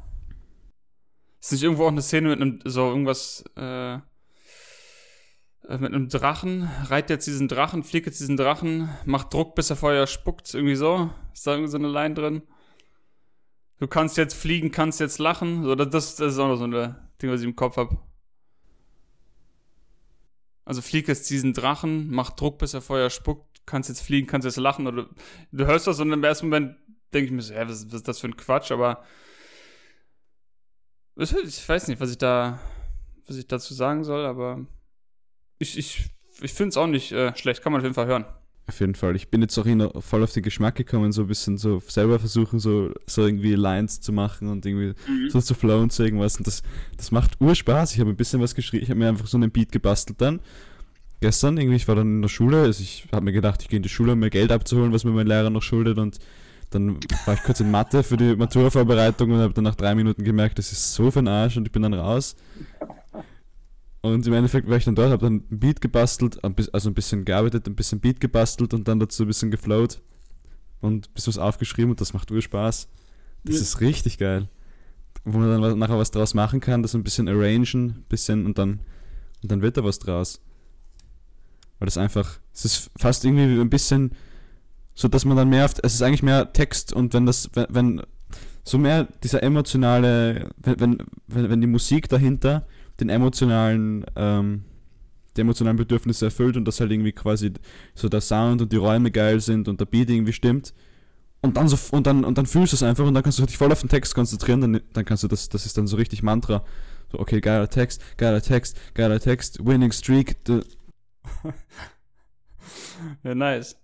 Ist 1.40 1.52
nicht 1.52 1.62
irgendwo 1.62 1.84
auch 1.84 1.90
eine 1.90 2.02
Szene 2.02 2.28
mit 2.28 2.40
einem, 2.40 2.60
so 2.64 2.88
irgendwas, 2.88 3.44
äh, 3.56 3.94
äh 3.94 4.00
mit 5.78 5.94
einem 5.94 6.08
Drachen, 6.08 6.68
reitet 6.84 7.10
jetzt 7.10 7.26
diesen 7.26 7.48
Drachen, 7.48 7.84
fliegt 7.84 8.06
jetzt 8.06 8.20
diesen 8.20 8.36
Drachen, 8.36 8.88
macht 9.04 9.32
Druck, 9.32 9.54
bis 9.54 9.70
er 9.70 9.76
Feuer 9.76 10.06
spuckt, 10.06 10.52
irgendwie 10.52 10.76
so. 10.76 11.10
Ist 11.32 11.46
da 11.46 11.52
irgendwie 11.52 11.70
so 11.70 11.78
eine 11.78 11.88
Line 11.88 12.14
drin? 12.14 12.42
Du 13.78 13.86
kannst 13.86 14.16
jetzt 14.16 14.34
fliegen, 14.34 14.72
kannst 14.72 14.98
jetzt 14.98 15.18
lachen. 15.18 15.62
So, 15.62 15.74
das, 15.76 16.16
das 16.16 16.32
ist 16.32 16.38
auch 16.38 16.48
noch 16.48 16.56
so 16.56 16.64
ein 16.64 16.96
Ding, 17.22 17.30
was 17.30 17.40
ich 17.40 17.46
im 17.46 17.56
Kopf 17.56 17.76
habe. 17.76 17.96
Also 20.68 20.82
flieg 20.82 21.08
jetzt 21.08 21.30
diesen 21.30 21.54
Drachen, 21.54 22.10
mach 22.10 22.28
Druck, 22.28 22.58
bis 22.58 22.74
er 22.74 22.82
Feuer 22.82 23.08
spuckt, 23.08 23.62
kannst 23.64 23.88
jetzt 23.88 24.02
fliegen, 24.02 24.26
kannst 24.26 24.44
jetzt 24.44 24.58
lachen. 24.58 24.86
Oder 24.86 25.08
du 25.50 25.64
hörst 25.64 25.86
das 25.86 25.98
und 25.98 26.12
im 26.12 26.22
ersten 26.22 26.50
Moment 26.50 26.76
denke 27.14 27.24
ich 27.24 27.32
mir 27.32 27.40
so, 27.40 27.54
hä, 27.54 27.62
was, 27.62 27.86
was, 27.86 27.94
ist 27.94 28.06
das 28.06 28.18
für 28.18 28.26
ein 28.26 28.36
Quatsch? 28.36 28.70
Aber 28.70 29.02
ich 31.16 31.66
weiß 31.66 31.88
nicht, 31.88 32.02
was 32.02 32.10
ich 32.10 32.18
da, 32.18 32.60
was 33.26 33.36
ich 33.36 33.46
dazu 33.46 33.72
sagen 33.72 34.04
soll, 34.04 34.26
aber 34.26 34.66
ich, 35.58 35.78
ich, 35.78 36.10
ich 36.42 36.52
finde 36.52 36.68
es 36.68 36.76
auch 36.76 36.86
nicht 36.86 37.12
äh, 37.12 37.34
schlecht, 37.34 37.62
kann 37.62 37.72
man 37.72 37.80
auf 37.80 37.84
jeden 37.84 37.94
Fall 37.94 38.06
hören. 38.06 38.26
Auf 38.68 38.80
jeden 38.80 38.94
Fall. 38.94 39.16
Ich 39.16 39.28
bin 39.28 39.40
jetzt 39.40 39.56
auch 39.58 40.02
voll 40.02 40.22
auf 40.22 40.32
den 40.32 40.42
Geschmack 40.42 40.74
gekommen, 40.74 41.10
so 41.10 41.22
ein 41.22 41.26
bisschen 41.26 41.56
so 41.56 41.80
selber 41.88 42.18
versuchen, 42.18 42.58
so, 42.58 42.92
so 43.06 43.24
irgendwie 43.24 43.54
Lines 43.54 44.02
zu 44.02 44.12
machen 44.12 44.48
und 44.48 44.66
irgendwie 44.66 44.92
mhm. 45.10 45.30
so 45.30 45.40
zu 45.40 45.54
flowen 45.54 45.88
zu 45.88 46.04
irgendwas. 46.04 46.36
Und 46.36 46.46
das, 46.46 46.62
das 46.98 47.10
macht 47.10 47.40
Urspaß. 47.40 47.94
Ich 47.94 48.00
habe 48.00 48.10
ein 48.10 48.16
bisschen 48.16 48.42
was 48.42 48.54
geschrieben. 48.54 48.82
Ich 48.82 48.90
habe 48.90 49.00
mir 49.00 49.08
einfach 49.08 49.26
so 49.26 49.38
einen 49.38 49.50
Beat 49.50 49.72
gebastelt 49.72 50.20
dann. 50.20 50.40
Gestern 51.20 51.56
irgendwie, 51.56 51.76
ich 51.76 51.88
war 51.88 51.94
dann 51.94 52.16
in 52.16 52.22
der 52.22 52.28
Schule. 52.28 52.60
Also 52.60 52.82
ich 52.82 53.06
habe 53.10 53.24
mir 53.24 53.32
gedacht, 53.32 53.62
ich 53.62 53.68
gehe 53.68 53.78
in 53.78 53.82
die 53.82 53.88
Schule, 53.88 54.12
um 54.12 54.18
mir 54.18 54.28
Geld 54.28 54.52
abzuholen, 54.52 54.92
was 54.92 55.02
mir 55.02 55.12
mein 55.12 55.26
Lehrer 55.26 55.48
noch 55.48 55.62
schuldet. 55.62 55.96
Und 55.96 56.18
dann 56.68 56.98
war 57.24 57.34
ich 57.34 57.42
kurz 57.42 57.60
in 57.60 57.70
Mathe 57.70 58.02
für 58.02 58.18
die 58.18 58.36
Maturavorbereitung 58.36 59.30
und 59.30 59.38
habe 59.38 59.54
dann 59.54 59.64
nach 59.64 59.76
drei 59.76 59.94
Minuten 59.94 60.24
gemerkt, 60.24 60.58
das 60.58 60.72
ist 60.72 60.92
so 60.92 61.10
für 61.10 61.20
den 61.20 61.28
Arsch 61.28 61.56
und 61.56 61.66
ich 61.66 61.72
bin 61.72 61.82
dann 61.82 61.94
raus. 61.94 62.36
Und 64.00 64.26
im 64.26 64.32
Endeffekt 64.32 64.68
war 64.68 64.76
ich 64.76 64.84
dann 64.84 64.94
dort, 64.94 65.10
habe 65.10 65.24
dann 65.24 65.44
ein 65.50 65.58
Beat 65.58 65.80
gebastelt, 65.80 66.38
also 66.72 66.90
ein 66.90 66.94
bisschen 66.94 67.24
gearbeitet, 67.24 67.66
ein 67.66 67.74
bisschen 67.74 68.00
Beat 68.00 68.20
gebastelt 68.20 68.72
und 68.72 68.86
dann 68.86 69.00
dazu 69.00 69.24
ein 69.24 69.26
bisschen 69.26 69.50
geflowt 69.50 70.00
und 70.80 71.08
ein 71.08 71.14
bisschen 71.14 71.34
was 71.34 71.38
aufgeschrieben 71.38 71.90
und 71.90 72.00
das 72.00 72.12
macht 72.12 72.30
ur 72.30 72.40
Spaß. 72.40 72.88
Das 73.44 73.56
ja. 73.56 73.62
ist 73.62 73.80
richtig 73.80 74.18
geil. 74.18 74.48
Wo 75.24 75.38
man 75.38 75.60
dann 75.60 75.78
nachher 75.78 75.98
was 75.98 76.12
draus 76.12 76.34
machen 76.34 76.60
kann, 76.60 76.82
das 76.82 76.94
ein 76.94 77.02
bisschen 77.02 77.28
arrangen, 77.28 77.64
ein 77.64 78.04
bisschen 78.08 78.46
und 78.46 78.56
dann, 78.56 78.80
und 79.42 79.50
dann 79.50 79.62
wird 79.62 79.76
da 79.76 79.82
was 79.82 79.98
draus. 79.98 80.40
Weil 81.80 81.86
das 81.86 81.98
einfach, 81.98 82.38
es 82.54 82.64
ist 82.64 82.90
fast 82.96 83.24
irgendwie 83.24 83.60
ein 83.60 83.70
bisschen 83.70 84.12
so, 84.94 85.08
dass 85.08 85.24
man 85.24 85.36
dann 85.36 85.48
mehr, 85.48 85.64
auf, 85.64 85.74
es 85.82 85.94
ist 85.94 86.02
eigentlich 86.02 86.22
mehr 86.22 86.52
Text 86.52 86.92
und 86.92 87.14
wenn 87.14 87.26
das, 87.26 87.50
wenn, 87.54 87.66
wenn 87.70 88.02
so 88.64 88.78
mehr 88.78 89.08
dieser 89.22 89.42
emotionale, 89.42 90.50
wenn, 90.58 90.98
wenn, 91.26 91.50
wenn 91.50 91.60
die 91.60 91.66
Musik 91.66 92.08
dahinter 92.08 92.66
den 93.00 93.08
emotionalen, 93.08 94.04
ähm, 94.16 94.64
die 95.36 95.42
emotionalen 95.42 95.76
Bedürfnisse 95.76 96.26
erfüllt 96.26 96.56
und 96.56 96.64
dass 96.64 96.80
halt 96.80 96.90
irgendwie 96.90 97.12
quasi 97.12 97.52
so 97.94 98.08
der 98.08 98.20
Sound 98.20 98.62
und 98.62 98.72
die 98.72 98.76
Räume 98.76 99.10
geil 99.10 99.40
sind 99.40 99.68
und 99.68 99.80
der 99.80 99.86
Beat 99.86 100.10
irgendwie 100.10 100.32
stimmt. 100.32 100.74
Und 101.40 101.56
dann 101.56 101.68
so 101.68 101.78
und 101.96 102.08
dann 102.08 102.24
und 102.24 102.36
dann 102.36 102.46
fühlst 102.46 102.72
du 102.72 102.76
es 102.76 102.82
einfach 102.82 103.06
und 103.06 103.14
dann 103.14 103.22
kannst 103.22 103.38
du 103.38 103.46
dich 103.46 103.56
voll 103.56 103.70
auf 103.70 103.80
den 103.80 103.88
Text 103.88 104.14
konzentrieren, 104.14 104.60
dann, 104.60 104.80
dann 104.92 105.04
kannst 105.04 105.22
du 105.22 105.28
das, 105.28 105.48
das 105.48 105.66
ist 105.66 105.78
dann 105.78 105.86
so 105.86 105.96
richtig 105.96 106.24
Mantra. 106.24 106.64
So, 107.12 107.20
okay, 107.20 107.40
geiler 107.40 107.70
Text, 107.70 108.02
geiler 108.16 108.42
Text, 108.42 108.76
geiler 108.94 109.20
Text, 109.20 109.64
Winning 109.64 109.92
Streak. 109.92 110.36
ja, 113.22 113.34
nice. 113.34 113.76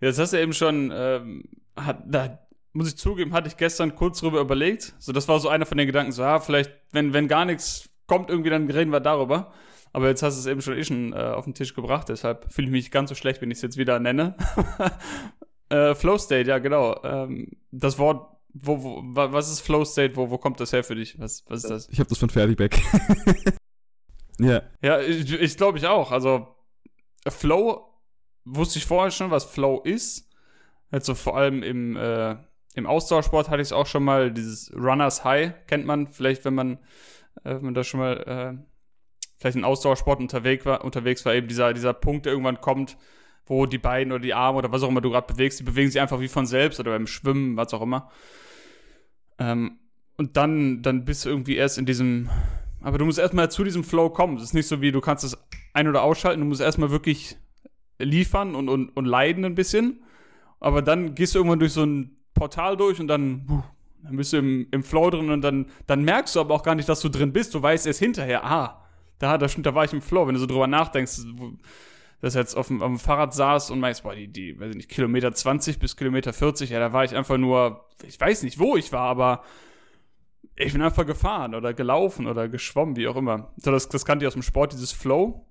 Jetzt 0.00 0.18
hast 0.18 0.32
du 0.32 0.40
eben 0.40 0.52
schon, 0.52 0.92
ähm, 0.94 1.44
hat, 1.76 2.04
da 2.06 2.38
muss 2.72 2.88
ich 2.88 2.96
zugeben, 2.96 3.32
hatte 3.32 3.48
ich 3.48 3.56
gestern 3.56 3.96
kurz 3.96 4.20
drüber 4.20 4.40
überlegt. 4.40 4.94
So, 4.98 5.12
das 5.12 5.28
war 5.28 5.40
so 5.40 5.48
einer 5.48 5.66
von 5.66 5.78
den 5.78 5.86
Gedanken, 5.86 6.12
so, 6.12 6.22
ja, 6.22 6.40
vielleicht, 6.40 6.70
wenn, 6.92 7.12
wenn 7.12 7.28
gar 7.28 7.44
nichts 7.44 7.88
kommt, 8.06 8.30
irgendwie, 8.30 8.50
dann 8.50 8.70
reden 8.70 8.92
wir 8.92 9.00
darüber. 9.00 9.52
Aber 9.92 10.08
jetzt 10.08 10.22
hast 10.22 10.36
du 10.36 10.40
es 10.40 10.46
eben 10.46 10.60
schon, 10.60 10.76
eh 10.76 10.84
schon 10.84 11.12
äh, 11.12 11.16
auf 11.16 11.44
den 11.44 11.54
Tisch 11.54 11.74
gebracht, 11.74 12.08
deshalb 12.08 12.52
fühle 12.52 12.66
ich 12.66 12.72
mich 12.72 12.90
ganz 12.90 13.10
so 13.10 13.14
schlecht, 13.14 13.40
wenn 13.40 13.50
ich 13.50 13.58
es 13.58 13.62
jetzt 13.62 13.76
wieder 13.76 14.00
nenne. 14.00 14.36
äh, 15.68 15.94
Flow 15.94 16.18
State, 16.18 16.48
ja, 16.48 16.58
genau. 16.58 17.00
Ähm, 17.04 17.52
das 17.70 17.98
Wort 17.98 18.34
wo, 18.54 18.82
wo, 18.82 19.02
was 19.14 19.50
ist 19.50 19.60
Flow 19.60 19.84
State? 19.84 20.16
Wo, 20.16 20.30
wo 20.30 20.38
kommt 20.38 20.60
das 20.60 20.72
her 20.72 20.84
für 20.84 20.94
dich? 20.94 21.18
Was, 21.18 21.44
was 21.48 21.64
ist 21.64 21.70
das? 21.70 21.88
Ich 21.88 21.98
habe 21.98 22.08
das 22.08 22.18
von 22.18 22.30
Fertigback. 22.30 22.80
ja. 24.38 24.62
Ja, 24.80 25.00
ich, 25.00 25.32
ich 25.32 25.56
glaube 25.56 25.78
ich 25.78 25.86
auch. 25.86 26.12
Also 26.12 26.54
Flow 27.28 27.88
wusste 28.44 28.78
ich 28.78 28.86
vorher 28.86 29.10
schon, 29.10 29.32
was 29.32 29.44
Flow 29.44 29.80
ist. 29.82 30.30
Also 30.90 31.16
vor 31.16 31.36
allem 31.36 31.64
im, 31.64 31.96
äh, 31.96 32.36
im 32.76 32.86
Ausdauersport 32.86 33.50
hatte 33.50 33.60
ich 33.60 33.68
es 33.68 33.72
auch 33.72 33.86
schon 33.86 34.04
mal, 34.04 34.30
dieses 34.30 34.72
Runners 34.72 35.24
High 35.24 35.54
kennt 35.66 35.84
man 35.84 36.12
vielleicht, 36.12 36.44
wenn 36.44 36.54
man, 36.54 36.78
äh, 37.42 37.54
wenn 37.54 37.64
man 37.64 37.74
da 37.74 37.84
schon 37.84 38.00
mal 38.00 38.16
äh, 38.16 38.64
vielleicht 39.38 39.56
in 39.56 39.64
Ausdauersport 39.64 40.20
unterwegs 40.20 40.64
war, 40.64 40.84
unterwegs 40.84 41.24
war, 41.24 41.34
eben 41.34 41.48
dieser, 41.48 41.74
dieser 41.74 41.92
Punkt, 41.92 42.26
der 42.26 42.32
irgendwann 42.32 42.60
kommt, 42.60 42.96
wo 43.46 43.66
die 43.66 43.78
Beine 43.78 44.14
oder 44.14 44.22
die 44.22 44.34
Arme 44.34 44.58
oder 44.58 44.72
was 44.72 44.82
auch 44.82 44.88
immer 44.88 45.00
du 45.00 45.10
gerade 45.10 45.32
bewegst, 45.32 45.60
die 45.60 45.64
bewegen 45.64 45.90
sich 45.90 46.00
einfach 46.00 46.20
wie 46.20 46.28
von 46.28 46.46
selbst 46.46 46.80
oder 46.80 46.92
beim 46.92 47.06
Schwimmen, 47.06 47.56
was 47.56 47.74
auch 47.74 47.82
immer. 47.82 48.10
Ähm, 49.38 49.78
und 50.16 50.36
dann, 50.36 50.82
dann 50.82 51.04
bist 51.04 51.24
du 51.24 51.28
irgendwie 51.28 51.56
erst 51.56 51.78
in 51.78 51.86
diesem. 51.86 52.30
Aber 52.80 52.98
du 52.98 53.04
musst 53.04 53.18
erstmal 53.18 53.50
zu 53.50 53.64
diesem 53.64 53.82
Flow 53.82 54.10
kommen. 54.10 54.36
Es 54.36 54.44
ist 54.44 54.54
nicht 54.54 54.68
so 54.68 54.80
wie, 54.80 54.92
du 54.92 55.00
kannst 55.00 55.24
es 55.24 55.36
ein- 55.72 55.88
oder 55.88 56.02
ausschalten, 56.02 56.40
du 56.40 56.46
musst 56.46 56.60
erstmal 56.60 56.90
wirklich 56.90 57.36
liefern 57.98 58.54
und, 58.54 58.68
und, 58.68 58.90
und 58.90 59.04
leiden 59.06 59.44
ein 59.44 59.54
bisschen. 59.54 60.02
Aber 60.60 60.82
dann 60.82 61.14
gehst 61.14 61.34
du 61.34 61.38
irgendwann 61.38 61.58
durch 61.58 61.72
so 61.72 61.84
ein 61.84 62.16
Portal 62.34 62.76
durch 62.76 63.00
und 63.00 63.08
dann, 63.08 63.64
dann 64.04 64.16
bist 64.16 64.32
du 64.32 64.38
im, 64.38 64.66
im 64.70 64.82
Flow 64.82 65.10
drin 65.10 65.30
und 65.30 65.40
dann, 65.40 65.66
dann 65.86 66.04
merkst 66.04 66.36
du 66.36 66.40
aber 66.40 66.54
auch 66.54 66.62
gar 66.62 66.74
nicht, 66.74 66.88
dass 66.88 67.00
du 67.00 67.08
drin 67.08 67.32
bist. 67.32 67.54
Du 67.54 67.62
weißt 67.62 67.86
erst 67.86 67.98
hinterher, 67.98 68.44
ah, 68.44 68.86
da, 69.18 69.38
da, 69.38 69.46
da 69.46 69.74
war 69.74 69.84
ich 69.84 69.92
im 69.92 70.02
Flow. 70.02 70.26
Wenn 70.26 70.34
du 70.34 70.40
so 70.40 70.46
drüber 70.46 70.66
nachdenkst, 70.66 71.20
dass 72.20 72.34
jetzt 72.34 72.54
auf 72.54 72.68
dem, 72.68 72.82
auf 72.82 72.88
dem 72.88 72.98
Fahrrad 72.98 73.34
saß 73.34 73.70
und 73.70 73.80
meinst, 73.80 74.02
boah, 74.02 74.14
die, 74.14 74.28
die, 74.28 74.58
weiß 74.60 74.70
ich 74.70 74.76
nicht, 74.76 74.88
Kilometer 74.90 75.32
20 75.32 75.78
bis 75.78 75.96
Kilometer 75.96 76.32
40, 76.32 76.70
ja, 76.70 76.80
da 76.80 76.92
war 76.92 77.04
ich 77.04 77.14
einfach 77.14 77.38
nur, 77.38 77.88
ich 78.06 78.20
weiß 78.20 78.42
nicht, 78.42 78.58
wo 78.58 78.76
ich 78.76 78.92
war, 78.92 79.08
aber 79.08 79.42
ich 80.56 80.72
bin 80.72 80.82
einfach 80.82 81.06
gefahren 81.06 81.54
oder 81.54 81.74
gelaufen 81.74 82.26
oder 82.26 82.48
geschwommen, 82.48 82.96
wie 82.96 83.08
auch 83.08 83.16
immer. 83.16 83.52
So, 83.56 83.70
das, 83.70 83.88
das 83.88 84.04
kannte 84.04 84.24
ich 84.24 84.28
aus 84.28 84.34
dem 84.34 84.42
Sport, 84.42 84.72
dieses 84.72 84.92
Flow. 84.92 85.46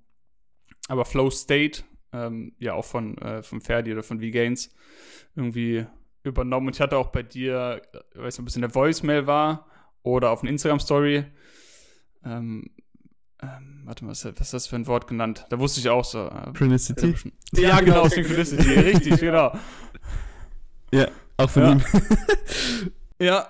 Aber 0.87 1.05
Flow 1.05 1.29
State, 1.29 1.83
ähm, 2.11 2.53
ja, 2.59 2.73
auch 2.73 2.85
von, 2.85 3.17
äh, 3.17 3.41
von 3.41 3.61
Ferdi 3.61 3.91
oder 3.91 4.03
von 4.03 4.19
V-Gains 4.19 4.73
irgendwie 5.35 5.85
übernommen. 6.23 6.67
Und 6.67 6.75
ich 6.75 6.81
hatte 6.81 6.97
auch 6.97 7.07
bei 7.07 7.23
dir, 7.23 7.81
äh, 7.93 8.19
weiß 8.19 8.37
nicht, 8.37 8.43
ob 8.43 8.47
es 8.47 8.55
in 8.55 8.61
der 8.61 8.73
Voicemail 8.73 9.27
war 9.27 9.67
oder 10.01 10.31
auf 10.31 10.41
einer 10.41 10.51
Instagram-Story, 10.51 11.25
ähm, 12.25 12.69
ähm, 13.41 13.81
warte 13.83 14.05
mal, 14.05 14.11
was, 14.11 14.25
was 14.25 14.39
ist 14.39 14.53
das 14.53 14.67
für 14.67 14.75
ein 14.77 14.87
Wort 14.87 15.07
genannt? 15.07 15.45
Da 15.49 15.59
wusste 15.59 15.79
ich 15.79 15.89
auch 15.89 16.05
so. 16.05 16.27
Äh, 16.27 16.45
Synchronicity? 16.45 17.13
Ja, 17.53 17.81
genau, 17.81 18.07
Synchronicity, 18.07 18.69
richtig, 18.79 19.19
genau. 19.19 19.57
Ja, 20.93 21.07
auch 21.37 21.49
von 21.49 21.63
ja. 21.63 21.71
ihm. 21.73 21.81
ja, 23.19 23.47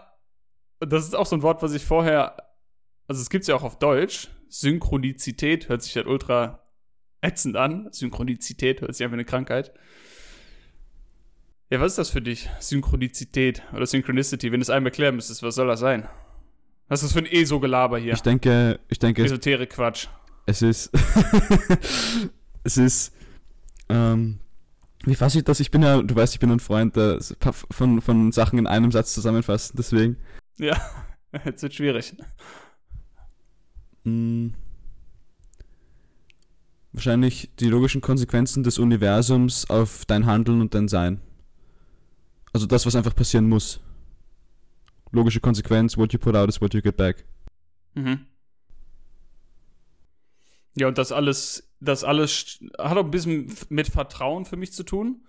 das 0.79 1.05
ist 1.05 1.15
auch 1.15 1.25
so 1.25 1.35
ein 1.35 1.41
Wort, 1.43 1.61
was 1.61 1.73
ich 1.73 1.85
vorher, 1.85 2.35
also 3.07 3.21
es 3.21 3.29
gibt 3.29 3.43
es 3.43 3.47
ja 3.47 3.55
auch 3.55 3.63
auf 3.63 3.77
Deutsch. 3.77 4.29
Synchronizität 4.49 5.69
hört 5.69 5.83
sich 5.83 5.95
halt 5.95 6.07
ultra 6.07 6.63
ätzend 7.21 7.55
an. 7.55 7.89
Synchronizität 7.91 8.81
hört 8.81 8.95
sich 8.95 9.03
einfach 9.03 9.15
eine 9.15 9.25
Krankheit. 9.25 9.73
Ja, 11.69 11.79
was 11.79 11.93
ist 11.93 11.97
das 11.97 12.09
für 12.09 12.21
dich? 12.21 12.49
Synchronizität 12.59 13.63
oder 13.73 13.85
Synchronicity? 13.85 14.51
Wenn 14.51 14.59
du 14.59 14.63
es 14.63 14.69
einem 14.69 14.85
erklären 14.85 15.15
müsstest, 15.15 15.43
was 15.43 15.55
soll 15.55 15.67
das 15.67 15.79
sein? 15.79 16.07
Was 16.87 17.01
ist 17.01 17.09
das 17.09 17.13
für 17.13 17.25
ein 17.27 17.31
ESO-Gelaber 17.31 17.97
hier? 17.97 18.13
Ich 18.13 18.21
denke, 18.21 18.79
ich 18.89 18.99
denke. 18.99 19.23
Esoterik-Quatsch. 19.23 20.07
Es 20.45 20.61
ist. 20.61 20.91
es 22.63 22.77
ist. 22.77 23.13
Ähm, 23.89 24.39
wie 25.05 25.15
fasse 25.15 25.39
ich 25.39 25.43
das? 25.43 25.59
Ich 25.59 25.71
bin 25.71 25.81
ja, 25.81 26.01
du 26.01 26.15
weißt, 26.15 26.33
ich 26.33 26.39
bin 26.39 26.51
ein 26.51 26.59
Freund 26.59 26.95
der, 26.95 27.19
von, 27.71 28.01
von 28.01 28.31
Sachen 28.31 28.59
in 28.59 28.67
einem 28.67 28.91
Satz 28.91 29.13
zusammenfassen, 29.13 29.75
deswegen. 29.77 30.17
Ja, 30.57 30.79
jetzt 31.45 31.63
wird 31.63 31.73
schwierig. 31.73 32.15
Hm. 34.03 34.53
Wahrscheinlich 36.91 37.49
die 37.59 37.69
logischen 37.69 38.01
Konsequenzen 38.01 38.63
des 38.63 38.77
Universums 38.77 39.69
auf 39.69 40.05
dein 40.05 40.25
Handeln 40.25 40.61
und 40.61 40.75
dein 40.75 40.87
Sein. 40.87 41.21
Also 42.53 42.67
das, 42.67 42.85
was 42.85 42.95
einfach 42.95 43.15
passieren 43.15 43.49
muss 43.49 43.81
logische 45.13 45.39
Konsequenz, 45.39 45.97
what 45.97 46.11
you 46.11 46.19
put 46.19 46.35
out 46.35 46.49
is 46.49 46.59
what 46.59 46.73
you 46.73 46.81
get 46.81 46.97
back. 46.97 47.23
Mhm. 47.93 48.25
Ja, 50.75 50.87
und 50.87 50.97
das 50.97 51.11
alles, 51.11 51.71
das 51.79 52.03
alles 52.03 52.59
hat 52.79 52.97
auch 52.97 53.05
ein 53.05 53.11
bisschen 53.11 53.55
mit 53.69 53.87
Vertrauen 53.87 54.45
für 54.45 54.57
mich 54.57 54.73
zu 54.73 54.83
tun, 54.83 55.23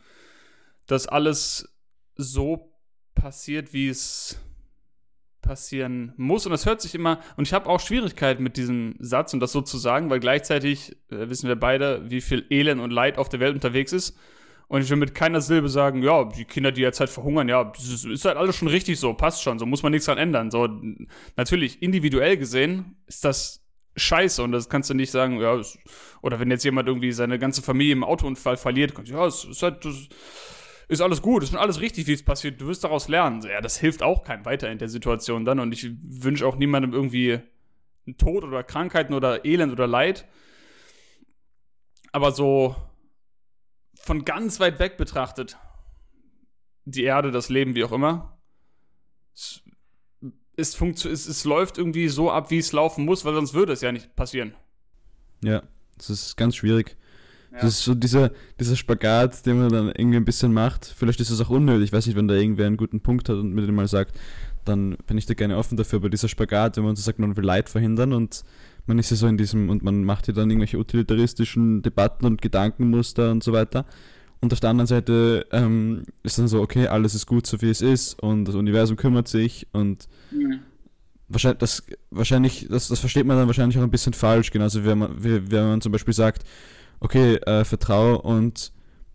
dass 0.87 1.07
alles 1.07 1.69
so 2.17 2.73
passiert, 3.15 3.75
wie 3.75 3.89
es 3.89 4.39
passieren 5.43 6.15
muss. 6.17 6.47
Und 6.47 6.53
das 6.53 6.65
hört 6.65 6.81
sich 6.81 6.95
immer, 6.95 7.21
und 7.37 7.47
ich 7.47 7.53
habe 7.53 7.69
auch 7.69 7.81
Schwierigkeiten 7.81 8.43
mit 8.43 8.57
diesem 8.57 8.97
Satz 8.99 9.35
und 9.35 9.41
das 9.41 9.53
so 9.53 9.61
zu 9.61 9.77
sagen, 9.77 10.09
weil 10.09 10.21
gleichzeitig 10.21 10.97
äh, 11.11 11.29
wissen 11.29 11.49
wir 11.49 11.57
beide, 11.57 12.11
wie 12.11 12.23
viel 12.23 12.47
Elend 12.49 12.81
und 12.81 12.91
Leid 12.91 13.19
auf 13.19 13.29
der 13.29 13.41
Welt 13.41 13.55
unterwegs 13.55 13.93
ist. 13.93 14.17
Und 14.75 14.83
ich 14.83 14.91
will 14.91 14.97
mit 14.97 15.15
keiner 15.15 15.41
Silbe 15.41 15.69
sagen, 15.69 16.03
ja, 16.03 16.25
die 16.25 16.45
Kinder, 16.45 16.73
die 16.73 16.81
jetzt 16.81 16.99
halt 16.99 17.09
verhungern, 17.09 17.49
ja, 17.49 17.73
ist 17.79 18.25
halt 18.25 18.37
alles 18.37 18.57
schon 18.57 18.67
richtig 18.67 18.99
so, 18.99 19.15
passt 19.15 19.41
schon, 19.41 19.57
so 19.61 19.67
muss 19.67 19.85
man 19.85 19.93
nichts 19.93 20.07
dran 20.07 20.19
ändern. 20.19 20.51
So, 20.51 20.69
natürlich, 21.37 21.81
individuell 21.81 22.37
gesehen 22.37 22.97
ist 23.07 23.25
das 23.25 23.65
scheiße 23.95 24.43
und 24.43 24.51
das 24.51 24.69
kannst 24.69 24.91
du 24.91 24.95
nicht 24.95 25.13
sagen, 25.13 25.41
ja, 25.41 25.63
oder 26.23 26.41
wenn 26.41 26.51
jetzt 26.51 26.65
jemand 26.65 26.89
irgendwie 26.89 27.13
seine 27.13 27.39
ganze 27.39 27.63
Familie 27.63 27.93
im 27.93 28.03
Autounfall 28.03 28.57
verliert, 28.57 28.97
kannst 28.97 29.13
du, 29.13 29.15
ja, 29.15 29.25
es 29.25 29.45
ist 29.45 29.63
halt, 29.63 29.85
das 29.85 30.09
ist 30.89 31.01
alles 31.01 31.23
gut, 31.23 31.45
ist 31.45 31.55
alles 31.55 31.81
richtig, 31.81 32.09
wie 32.09 32.13
es 32.15 32.25
passiert, 32.25 32.61
du 32.61 32.67
wirst 32.67 32.83
daraus 32.83 33.07
lernen. 33.07 33.43
Ja, 33.43 33.61
das 33.61 33.79
hilft 33.79 34.03
auch 34.03 34.25
keinem 34.25 34.45
weiter 34.45 34.73
in 34.73 34.79
der 34.79 34.89
Situation 34.89 35.45
dann 35.45 35.61
und 35.61 35.71
ich 35.71 35.89
wünsche 36.03 36.45
auch 36.45 36.57
niemandem 36.57 36.93
irgendwie 36.93 37.39
Tod 38.19 38.43
oder 38.43 38.65
Krankheiten 38.65 39.15
oder 39.15 39.45
Elend 39.45 39.73
oder 39.73 39.87
Leid. 39.87 40.27
Aber 42.11 42.33
so, 42.33 42.75
von 44.05 44.25
ganz 44.25 44.61
weit 44.61 44.79
weg 44.79 44.97
betrachtet, 44.97 45.57
die 46.85 47.05
Erde, 47.05 47.31
das 47.31 47.49
Leben, 47.49 47.75
wie 47.75 47.85
auch 47.85 47.93
immer, 47.93 48.38
es, 49.35 49.62
es, 50.57 50.81
es, 50.81 51.27
es 51.27 51.45
läuft 51.45 51.79
irgendwie 51.79 52.09
so 52.09 52.31
ab, 52.31 52.51
wie 52.51 52.59
es 52.59 52.73
laufen 52.73 53.05
muss, 53.05 53.25
weil 53.25 53.35
sonst 53.35 53.55
würde 53.55 53.73
es 53.73 53.81
ja 53.81 53.93
nicht 53.93 54.14
passieren. 54.14 54.55
Ja, 55.43 55.62
das 55.97 56.11
ist 56.11 56.37
ganz 56.37 56.57
schwierig. 56.57 56.97
Ja. 57.53 57.61
Das 57.61 57.71
ist 57.71 57.85
so 57.85 57.95
dieser, 57.95 58.33
dieser 58.59 58.77
Spagat, 58.77 59.47
den 59.47 59.59
man 59.59 59.69
dann 59.69 59.87
irgendwie 59.88 60.17
ein 60.17 60.25
bisschen 60.25 60.53
macht. 60.53 60.85
Vielleicht 60.85 61.21
ist 61.21 61.31
es 61.31 61.40
auch 61.40 61.51
unnötig. 61.51 61.87
Ich 61.87 61.93
weiß 61.93 62.07
nicht, 62.07 62.17
wenn 62.17 62.29
da 62.29 62.35
irgendwer 62.35 62.67
einen 62.67 62.77
guten 62.77 63.01
Punkt 63.01 63.29
hat 63.29 63.37
und 63.37 63.53
mir 63.53 63.62
den 63.62 63.75
mal 63.75 63.87
sagt, 63.87 64.19
dann 64.64 64.97
bin 65.07 65.19
ich 65.19 65.27
da 65.27 65.35
gerne 65.35 65.57
offen 65.57 65.77
dafür. 65.77 65.99
Aber 65.99 66.11
dieser 66.11 66.29
Spagat, 66.29 66.77
wenn 66.77 66.85
man 66.85 66.97
so 66.97 67.03
sagt, 67.03 67.19
man 67.19 67.37
will 67.37 67.45
Leid 67.45 67.69
verhindern 67.69 68.12
und 68.12 68.45
man 68.87 68.99
ist 68.99 69.11
ja 69.11 69.16
so 69.16 69.27
in 69.27 69.37
diesem, 69.37 69.70
und 69.70 69.83
man 69.83 70.05
macht 70.05 70.29
ja 70.29 70.35
dann 70.35 70.51
irgendwelche 70.51 70.79
utilitaristischen 70.79 71.83
Debatten 71.83 72.27
und 72.27 72.42
Gedankenmuster 72.42 73.31
und 73.31 73.42
so 73.42 73.53
weiter. 73.53 73.87
Und 74.40 74.53
auf 74.53 74.61
der 74.61 74.70
anderen 74.70 74.87
Seite 74.87 75.47
ähm, 75.53 76.03
ist 76.23 76.38
dann 76.38 76.49
so, 76.49 76.61
okay, 76.61 76.87
alles 76.87 77.14
ist 77.14 77.27
gut, 77.27 77.47
so 77.47 77.62
wie 77.62 77.70
es 77.70 77.81
ist 77.81 78.20
und 78.23 78.44
das 78.44 78.55
Universum 78.55 78.97
kümmert 78.97 79.27
sich 79.27 79.66
und 79.73 80.07
mhm. 80.31 80.61
wahrscheinlich, 81.29 81.59
das, 81.61 81.83
wahrscheinlich 82.11 82.66
das, 82.68 82.88
das 82.88 83.01
versteht 83.01 83.25
man 83.25 83.38
dann 83.38 83.47
wahrscheinlich 83.47 83.79
auch 83.79 83.83
ein 83.83 83.90
bisschen 83.90 84.12
falsch, 84.12 84.51
genauso 84.51 84.83
wie 84.83 84.87
wenn 84.87 84.99
man, 84.99 85.25
wie, 85.25 85.51
wenn 85.51 85.68
man 85.68 85.81
zum 85.81 85.92
Beispiel 85.92 86.12
sagt, 86.12 86.44
okay, 87.01 87.37
äh, 87.37 87.64
vertraue 87.64 88.20
und 88.20 88.70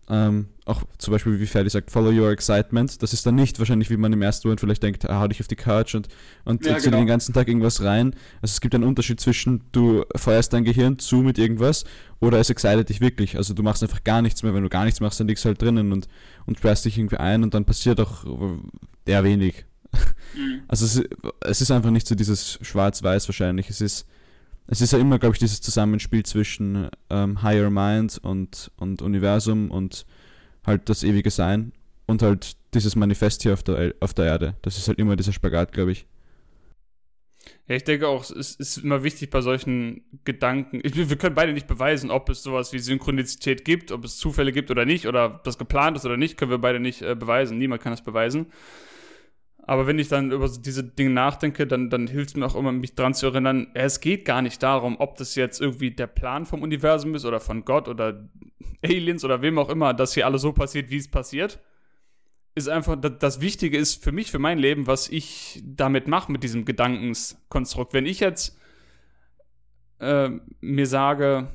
ähm, 0.08 0.48
auch 0.70 0.82
zum 0.98 1.12
Beispiel, 1.12 1.40
wie 1.40 1.46
Ferdi 1.46 1.68
sagt, 1.68 1.90
follow 1.90 2.10
your 2.10 2.30
excitement. 2.30 3.02
Das 3.02 3.12
ist 3.12 3.26
dann 3.26 3.34
nicht 3.34 3.58
wahrscheinlich, 3.58 3.90
wie 3.90 3.96
man 3.96 4.12
im 4.12 4.22
ersten 4.22 4.48
Moment 4.48 4.60
vielleicht 4.60 4.82
denkt, 4.82 5.08
ah, 5.08 5.20
hau 5.20 5.28
dich 5.28 5.40
auf 5.40 5.48
die 5.48 5.56
Couch 5.56 5.94
und, 5.94 6.08
und 6.44 6.64
ja, 6.64 6.78
genau. 6.78 6.98
den 6.98 7.06
ganzen 7.06 7.32
Tag 7.34 7.48
irgendwas 7.48 7.82
rein. 7.82 8.14
Also 8.40 8.52
es 8.52 8.60
gibt 8.60 8.74
einen 8.74 8.84
Unterschied 8.84 9.20
zwischen, 9.20 9.62
du 9.72 10.04
feuerst 10.16 10.52
dein 10.52 10.64
Gehirn 10.64 10.98
zu 10.98 11.16
mit 11.16 11.38
irgendwas 11.38 11.84
oder 12.20 12.38
es 12.38 12.50
excited 12.50 12.88
dich 12.88 13.00
wirklich. 13.00 13.36
Also 13.36 13.52
du 13.52 13.62
machst 13.62 13.82
einfach 13.82 14.04
gar 14.04 14.22
nichts 14.22 14.42
mehr. 14.42 14.54
Wenn 14.54 14.62
du 14.62 14.68
gar 14.68 14.84
nichts 14.84 15.00
machst, 15.00 15.20
dann 15.20 15.28
liegst 15.28 15.44
du 15.44 15.48
halt 15.48 15.60
drinnen 15.60 15.92
und, 15.92 16.08
und 16.46 16.58
sperrst 16.58 16.84
dich 16.84 16.96
irgendwie 16.96 17.16
ein 17.16 17.42
und 17.42 17.52
dann 17.52 17.64
passiert 17.64 18.00
auch 18.00 18.24
eher 19.04 19.24
wenig. 19.24 19.66
Mhm. 20.34 20.62
Also 20.68 20.86
es, 20.86 21.02
es 21.40 21.60
ist 21.60 21.70
einfach 21.70 21.90
nicht 21.90 22.06
so 22.06 22.14
dieses 22.14 22.58
Schwarz-Weiß 22.62 23.28
wahrscheinlich. 23.28 23.68
Es 23.68 23.80
ist 23.80 24.06
es 24.70 24.80
ist 24.80 24.92
ja 24.92 25.00
immer, 25.00 25.18
glaube 25.18 25.34
ich, 25.34 25.40
dieses 25.40 25.60
Zusammenspiel 25.60 26.24
zwischen 26.24 26.88
ähm, 27.10 27.42
Higher 27.42 27.70
Mind 27.70 28.18
und, 28.22 28.70
und 28.76 29.02
Universum 29.02 29.68
und 29.68 30.06
halt 30.66 30.88
das 30.88 31.02
ewige 31.02 31.30
Sein 31.30 31.72
und 32.06 32.22
halt 32.22 32.56
dieses 32.74 32.96
Manifest 32.96 33.42
hier 33.42 33.52
auf 33.52 33.62
der, 33.62 33.94
auf 34.00 34.14
der 34.14 34.26
Erde. 34.26 34.56
Das 34.62 34.78
ist 34.78 34.88
halt 34.88 34.98
immer 34.98 35.16
dieser 35.16 35.32
Spagat, 35.32 35.72
glaube 35.72 35.92
ich. 35.92 36.06
Ja, 37.68 37.76
ich 37.76 37.84
denke 37.84 38.08
auch, 38.08 38.28
es 38.30 38.54
ist 38.56 38.78
immer 38.78 39.02
wichtig 39.02 39.30
bei 39.30 39.40
solchen 39.40 40.02
Gedanken. 40.24 40.80
Ich, 40.82 40.96
wir 40.96 41.16
können 41.16 41.34
beide 41.34 41.52
nicht 41.52 41.66
beweisen, 41.66 42.10
ob 42.10 42.28
es 42.28 42.42
sowas 42.42 42.72
wie 42.72 42.78
Synchronizität 42.78 43.64
gibt, 43.64 43.92
ob 43.92 44.04
es 44.04 44.18
Zufälle 44.18 44.52
gibt 44.52 44.70
oder 44.70 44.84
nicht, 44.84 45.06
oder 45.06 45.26
ob 45.26 45.44
das 45.44 45.56
geplant 45.56 45.96
ist 45.96 46.04
oder 46.04 46.16
nicht, 46.16 46.36
können 46.36 46.50
wir 46.50 46.58
beide 46.58 46.80
nicht 46.80 47.02
äh, 47.02 47.14
beweisen. 47.14 47.58
Niemand 47.58 47.82
kann 47.82 47.92
das 47.92 48.02
beweisen. 48.02 48.46
Aber 49.62 49.86
wenn 49.86 49.98
ich 49.98 50.08
dann 50.08 50.32
über 50.32 50.48
diese 50.48 50.82
Dinge 50.82 51.10
nachdenke, 51.10 51.66
dann, 51.66 51.90
dann 51.90 52.06
hilft 52.06 52.30
es 52.30 52.36
mir 52.36 52.46
auch 52.46 52.54
immer, 52.54 52.72
mich 52.72 52.94
dran 52.94 53.14
zu 53.14 53.26
erinnern, 53.26 53.68
es 53.74 54.00
geht 54.00 54.24
gar 54.24 54.42
nicht 54.42 54.62
darum, 54.62 54.96
ob 54.98 55.16
das 55.16 55.34
jetzt 55.34 55.60
irgendwie 55.60 55.90
der 55.90 56.06
Plan 56.06 56.46
vom 56.46 56.62
Universum 56.62 57.14
ist 57.14 57.24
oder 57.24 57.40
von 57.40 57.64
Gott 57.64 57.88
oder 57.88 58.28
Aliens 58.82 59.24
oder 59.24 59.42
wem 59.42 59.58
auch 59.58 59.68
immer, 59.68 59.94
dass 59.94 60.14
hier 60.14 60.26
alles 60.26 60.42
so 60.42 60.52
passiert, 60.52 60.90
wie 60.90 60.96
es 60.96 61.08
passiert. 61.08 61.60
Ist 62.54 62.68
einfach, 62.68 62.96
das 62.96 63.40
Wichtige 63.40 63.78
ist 63.78 64.02
für 64.02 64.12
mich, 64.12 64.30
für 64.30 64.40
mein 64.40 64.58
Leben, 64.58 64.86
was 64.86 65.08
ich 65.08 65.62
damit 65.64 66.08
mache, 66.08 66.32
mit 66.32 66.42
diesem 66.42 66.64
Gedankenskonstrukt. 66.64 67.92
Wenn 67.92 68.06
ich 68.06 68.18
jetzt 68.18 68.58
äh, 70.00 70.30
mir 70.60 70.86
sage, 70.86 71.48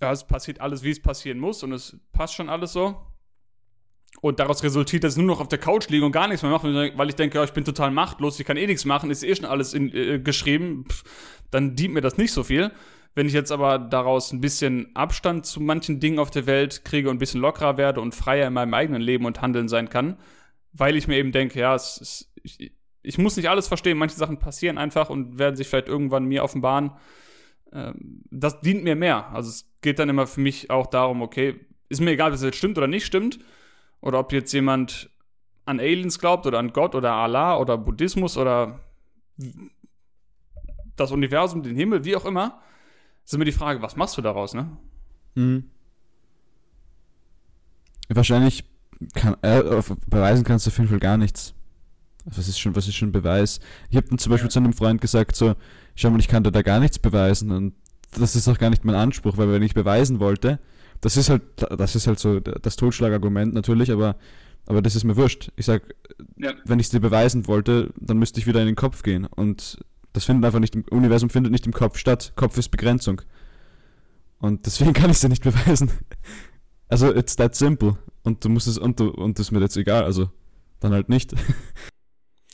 ja, 0.00 0.10
es 0.10 0.26
passiert 0.26 0.60
alles, 0.60 0.82
wie 0.82 0.90
es 0.90 1.00
passieren 1.00 1.38
muss 1.38 1.62
und 1.62 1.72
es 1.72 1.96
passt 2.12 2.34
schon 2.34 2.48
alles 2.48 2.72
so, 2.72 2.96
und 4.20 4.38
daraus 4.38 4.62
resultiert, 4.62 5.04
dass 5.04 5.14
ich 5.14 5.18
nur 5.18 5.26
noch 5.26 5.40
auf 5.40 5.48
der 5.48 5.58
Couch 5.58 5.88
liege 5.88 6.04
und 6.04 6.12
gar 6.12 6.28
nichts 6.28 6.42
mehr 6.42 6.52
mache, 6.52 6.92
weil 6.96 7.08
ich 7.08 7.14
denke, 7.14 7.38
ja, 7.38 7.44
ich 7.44 7.52
bin 7.52 7.64
total 7.64 7.90
machtlos, 7.90 8.38
ich 8.38 8.46
kann 8.46 8.56
eh 8.56 8.66
nichts 8.66 8.84
machen, 8.84 9.10
ist 9.10 9.24
eh 9.24 9.34
schon 9.34 9.46
alles 9.46 9.72
in, 9.74 9.94
äh, 9.94 10.18
geschrieben, 10.18 10.84
pff, 10.88 11.04
dann 11.50 11.74
dient 11.74 11.94
mir 11.94 12.02
das 12.02 12.18
nicht 12.18 12.32
so 12.32 12.44
viel. 12.44 12.70
Wenn 13.14 13.26
ich 13.26 13.32
jetzt 13.32 13.50
aber 13.50 13.78
daraus 13.78 14.32
ein 14.32 14.40
bisschen 14.40 14.94
Abstand 14.94 15.44
zu 15.44 15.60
manchen 15.60 15.98
Dingen 15.98 16.20
auf 16.20 16.30
der 16.30 16.46
Welt 16.46 16.84
kriege 16.84 17.10
und 17.10 17.16
ein 17.16 17.18
bisschen 17.18 17.40
lockerer 17.40 17.76
werde 17.76 18.00
und 18.00 18.14
freier 18.14 18.46
in 18.46 18.52
meinem 18.52 18.72
eigenen 18.72 19.02
Leben 19.02 19.24
und 19.24 19.42
Handeln 19.42 19.68
sein 19.68 19.88
kann, 19.88 20.16
weil 20.72 20.96
ich 20.96 21.08
mir 21.08 21.16
eben 21.16 21.32
denke, 21.32 21.58
ja, 21.58 21.74
es, 21.74 21.98
es, 22.00 22.32
ich, 22.44 22.72
ich 23.02 23.18
muss 23.18 23.36
nicht 23.36 23.48
alles 23.48 23.66
verstehen, 23.66 23.98
manche 23.98 24.16
Sachen 24.16 24.38
passieren 24.38 24.78
einfach 24.78 25.10
und 25.10 25.38
werden 25.38 25.56
sich 25.56 25.66
vielleicht 25.66 25.88
irgendwann 25.88 26.26
mir 26.26 26.44
offenbaren. 26.44 26.92
Ähm, 27.72 28.22
das 28.30 28.60
dient 28.60 28.84
mir 28.84 28.94
mehr. 28.94 29.32
Also 29.32 29.50
es 29.50 29.68
geht 29.80 29.98
dann 29.98 30.08
immer 30.08 30.28
für 30.28 30.40
mich 30.40 30.70
auch 30.70 30.86
darum, 30.86 31.20
okay, 31.20 31.58
ist 31.88 32.00
mir 32.00 32.12
egal, 32.12 32.30
ob 32.30 32.36
es 32.36 32.42
jetzt 32.42 32.58
stimmt 32.58 32.78
oder 32.78 32.86
nicht 32.86 33.06
stimmt 33.06 33.40
oder 34.00 34.18
ob 34.18 34.32
jetzt 34.32 34.52
jemand 34.52 35.10
an 35.66 35.80
Aliens 35.80 36.18
glaubt 36.18 36.46
oder 36.46 36.58
an 36.58 36.72
Gott 36.72 36.94
oder 36.94 37.12
Allah 37.12 37.56
oder 37.58 37.78
Buddhismus 37.78 38.36
oder 38.36 38.80
das 40.96 41.12
Universum, 41.12 41.62
den 41.62 41.76
Himmel, 41.76 42.04
wie 42.04 42.16
auch 42.16 42.24
immer, 42.24 42.60
ist 43.24 43.34
immer 43.34 43.44
die 43.44 43.52
Frage, 43.52 43.80
was 43.82 43.96
machst 43.96 44.16
du 44.16 44.22
daraus, 44.22 44.54
ne? 44.54 44.76
Mhm. 45.34 45.70
Wahrscheinlich 48.08 48.64
kann, 49.14 49.36
äh, 49.42 49.62
beweisen 50.08 50.44
kannst 50.44 50.66
du 50.66 50.70
auf 50.70 50.78
jeden 50.78 50.90
Fall 50.90 50.98
gar 50.98 51.16
nichts. 51.16 51.54
Was 52.24 52.48
ist 52.48 52.58
schon, 52.58 52.76
was 52.76 52.86
ist 52.86 52.96
schon 52.96 53.12
Beweis? 53.12 53.60
Ich 53.88 53.96
habe 53.96 54.08
dann 54.08 54.18
zum 54.18 54.30
Beispiel 54.30 54.48
ja. 54.48 54.50
zu 54.50 54.58
einem 54.58 54.72
Freund 54.72 55.00
gesagt, 55.00 55.36
so, 55.36 55.54
schau 55.94 56.10
mal, 56.10 56.20
ich 56.20 56.28
kann 56.28 56.42
dir 56.42 56.52
da 56.52 56.62
gar 56.62 56.80
nichts 56.80 56.98
beweisen 56.98 57.50
und 57.50 57.74
das 58.18 58.36
ist 58.36 58.48
auch 58.48 58.58
gar 58.58 58.70
nicht 58.70 58.84
mein 58.84 58.96
Anspruch, 58.96 59.36
weil 59.36 59.50
wenn 59.52 59.62
ich 59.62 59.74
beweisen 59.74 60.20
wollte, 60.20 60.58
das 61.00 61.16
ist 61.16 61.30
halt, 61.30 61.42
das 61.56 61.96
ist 61.96 62.06
halt 62.06 62.18
so 62.18 62.40
das 62.40 62.76
Totschlagargument 62.76 63.54
natürlich, 63.54 63.90
aber, 63.90 64.16
aber 64.66 64.82
das 64.82 64.96
ist 64.96 65.04
mir 65.04 65.16
wurscht. 65.16 65.50
Ich 65.56 65.66
sag, 65.66 65.94
ja. 66.36 66.52
wenn 66.64 66.78
ich 66.78 66.86
es 66.86 66.90
dir 66.90 67.00
beweisen 67.00 67.46
wollte, 67.46 67.92
dann 67.96 68.18
müsste 68.18 68.40
ich 68.40 68.46
wieder 68.46 68.60
in 68.60 68.66
den 68.66 68.76
Kopf 68.76 69.02
gehen. 69.02 69.26
Und 69.26 69.78
das 70.12 70.24
findet 70.24 70.44
einfach 70.44 70.60
nicht 70.60 70.74
im 70.74 70.84
Universum 70.90 71.30
findet 71.30 71.52
nicht 71.52 71.66
im 71.66 71.72
Kopf 71.72 71.98
statt. 71.98 72.32
Kopf 72.36 72.58
ist 72.58 72.70
Begrenzung. 72.70 73.22
Und 74.38 74.66
deswegen 74.66 74.92
kann 74.94 75.10
ich 75.10 75.16
es 75.16 75.20
dir 75.20 75.28
nicht 75.28 75.44
beweisen. 75.44 75.90
Also, 76.88 77.14
it's 77.14 77.36
that 77.36 77.54
simple. 77.54 77.96
Und 78.22 78.44
du 78.44 78.48
musst 78.48 78.66
es, 78.66 78.76
und 78.76 78.98
du, 79.00 79.10
und 79.10 79.38
das 79.38 79.46
ist 79.46 79.50
mir 79.52 79.60
jetzt 79.60 79.76
egal, 79.76 80.04
also 80.04 80.30
dann 80.80 80.92
halt 80.92 81.08
nicht. 81.08 81.34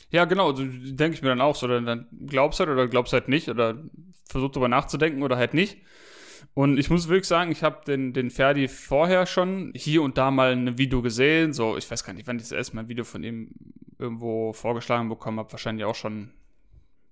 Ja, 0.09 0.23
genau, 0.23 0.53
so 0.53 0.63
denke 0.63 1.15
ich 1.15 1.21
mir 1.21 1.27
dann 1.29 1.41
auch 1.41 1.55
so, 1.55 1.67
dann 1.67 2.07
glaubst 2.27 2.61
halt 2.61 2.69
oder 2.69 2.87
glaubst 2.87 3.11
halt 3.11 3.27
nicht 3.27 3.49
oder 3.49 3.83
versuch 4.29 4.51
darüber 4.51 4.69
nachzudenken 4.69 5.21
oder 5.21 5.35
halt 5.35 5.53
nicht. 5.53 5.79
Und 6.53 6.77
ich 6.77 6.89
muss 6.89 7.07
wirklich 7.07 7.27
sagen, 7.27 7.51
ich 7.51 7.63
habe 7.63 7.83
den, 7.85 8.13
den 8.13 8.29
Ferdi 8.29 8.67
vorher 8.67 9.25
schon 9.25 9.71
hier 9.75 10.01
und 10.01 10.17
da 10.17 10.31
mal 10.31 10.51
ein 10.51 10.77
Video 10.77 11.01
gesehen. 11.01 11.53
So, 11.53 11.77
ich 11.77 11.89
weiß 11.89 12.03
gar 12.03 12.13
nicht, 12.13 12.27
wann 12.27 12.37
ich 12.37 12.43
das 12.43 12.51
erste 12.51 12.75
Mal 12.75 12.83
ein 12.83 12.89
Video 12.89 13.03
von 13.03 13.23
ihm 13.23 13.51
irgendwo 13.99 14.53
vorgeschlagen 14.53 15.09
bekommen 15.09 15.39
habe. 15.39 15.51
Wahrscheinlich 15.51 15.85
auch 15.85 15.95
schon 15.95 16.31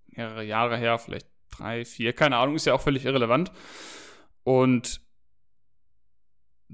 mehrere 0.08 0.44
Jahre 0.44 0.78
her, 0.78 0.98
vielleicht 0.98 1.28
drei, 1.52 1.86
vier, 1.86 2.14
keine 2.14 2.38
Ahnung, 2.38 2.56
ist 2.56 2.66
ja 2.66 2.74
auch 2.74 2.82
völlig 2.82 3.06
irrelevant. 3.06 3.52
Und 4.44 5.02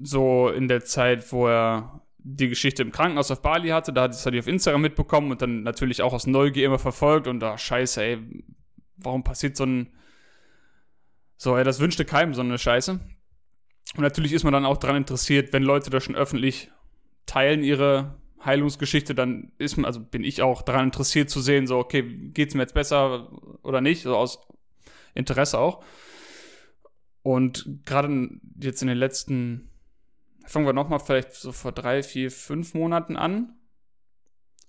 so 0.01 0.49
in 0.49 0.67
der 0.67 0.83
Zeit, 0.83 1.31
wo 1.31 1.47
er 1.47 2.01
die 2.17 2.49
Geschichte 2.49 2.83
im 2.83 2.91
Krankenhaus 2.91 3.31
auf 3.31 3.41
Bali 3.41 3.69
hatte, 3.69 3.93
da 3.93 4.03
hat 4.03 4.11
es 4.11 4.25
halt 4.25 4.37
auf 4.37 4.47
Instagram 4.47 4.81
mitbekommen 4.81 5.31
und 5.31 5.41
dann 5.41 5.63
natürlich 5.63 6.01
auch 6.01 6.13
aus 6.13 6.27
Neugier 6.27 6.65
immer 6.65 6.79
verfolgt 6.79 7.27
und 7.27 7.39
da, 7.39 7.57
scheiße, 7.57 8.03
ey, 8.03 8.19
warum 8.97 9.23
passiert 9.23 9.57
so 9.57 9.65
ein 9.65 9.91
so, 11.41 11.57
ja, 11.57 11.63
das 11.63 11.79
wünschte 11.79 12.05
keinem 12.05 12.35
so 12.35 12.41
eine 12.41 12.59
Scheiße. 12.59 12.91
Und 12.91 13.99
natürlich 13.99 14.31
ist 14.31 14.43
man 14.43 14.53
dann 14.53 14.63
auch 14.63 14.77
daran 14.77 14.97
interessiert, 14.97 15.53
wenn 15.53 15.63
Leute 15.63 15.89
das 15.89 16.03
schon 16.03 16.15
öffentlich 16.15 16.69
teilen, 17.25 17.63
ihre 17.63 18.21
Heilungsgeschichte, 18.45 19.15
dann 19.15 19.51
ist 19.57 19.75
man, 19.75 19.85
also 19.85 20.01
bin 20.01 20.23
ich 20.23 20.43
auch 20.43 20.61
daran 20.61 20.85
interessiert 20.85 21.31
zu 21.31 21.41
sehen, 21.41 21.65
so, 21.65 21.79
okay, 21.79 22.03
geht's 22.03 22.53
mir 22.53 22.61
jetzt 22.61 22.75
besser 22.75 23.31
oder 23.63 23.81
nicht, 23.81 24.03
so 24.03 24.15
aus 24.15 24.47
Interesse 25.15 25.57
auch. 25.57 25.83
Und 27.23 27.65
gerade 27.85 28.29
jetzt 28.59 28.83
in 28.83 28.87
den 28.87 28.99
letzten, 28.99 29.71
fangen 30.45 30.67
wir 30.67 30.73
nochmal 30.73 30.99
vielleicht 30.99 31.33
so 31.33 31.51
vor 31.51 31.71
drei, 31.71 32.03
vier, 32.03 32.29
fünf 32.29 32.75
Monaten 32.75 33.17
an, 33.17 33.57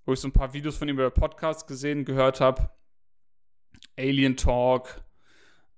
wo 0.07 0.15
ich 0.15 0.21
so 0.21 0.29
ein 0.29 0.33
paar 0.33 0.55
Videos 0.55 0.79
von 0.79 0.89
ihm 0.89 0.95
über 0.95 1.11
Podcast 1.11 1.67
gesehen, 1.67 2.07
gehört 2.07 2.41
habe. 2.41 2.71
Alien 3.99 4.39
Talk, 4.39 5.05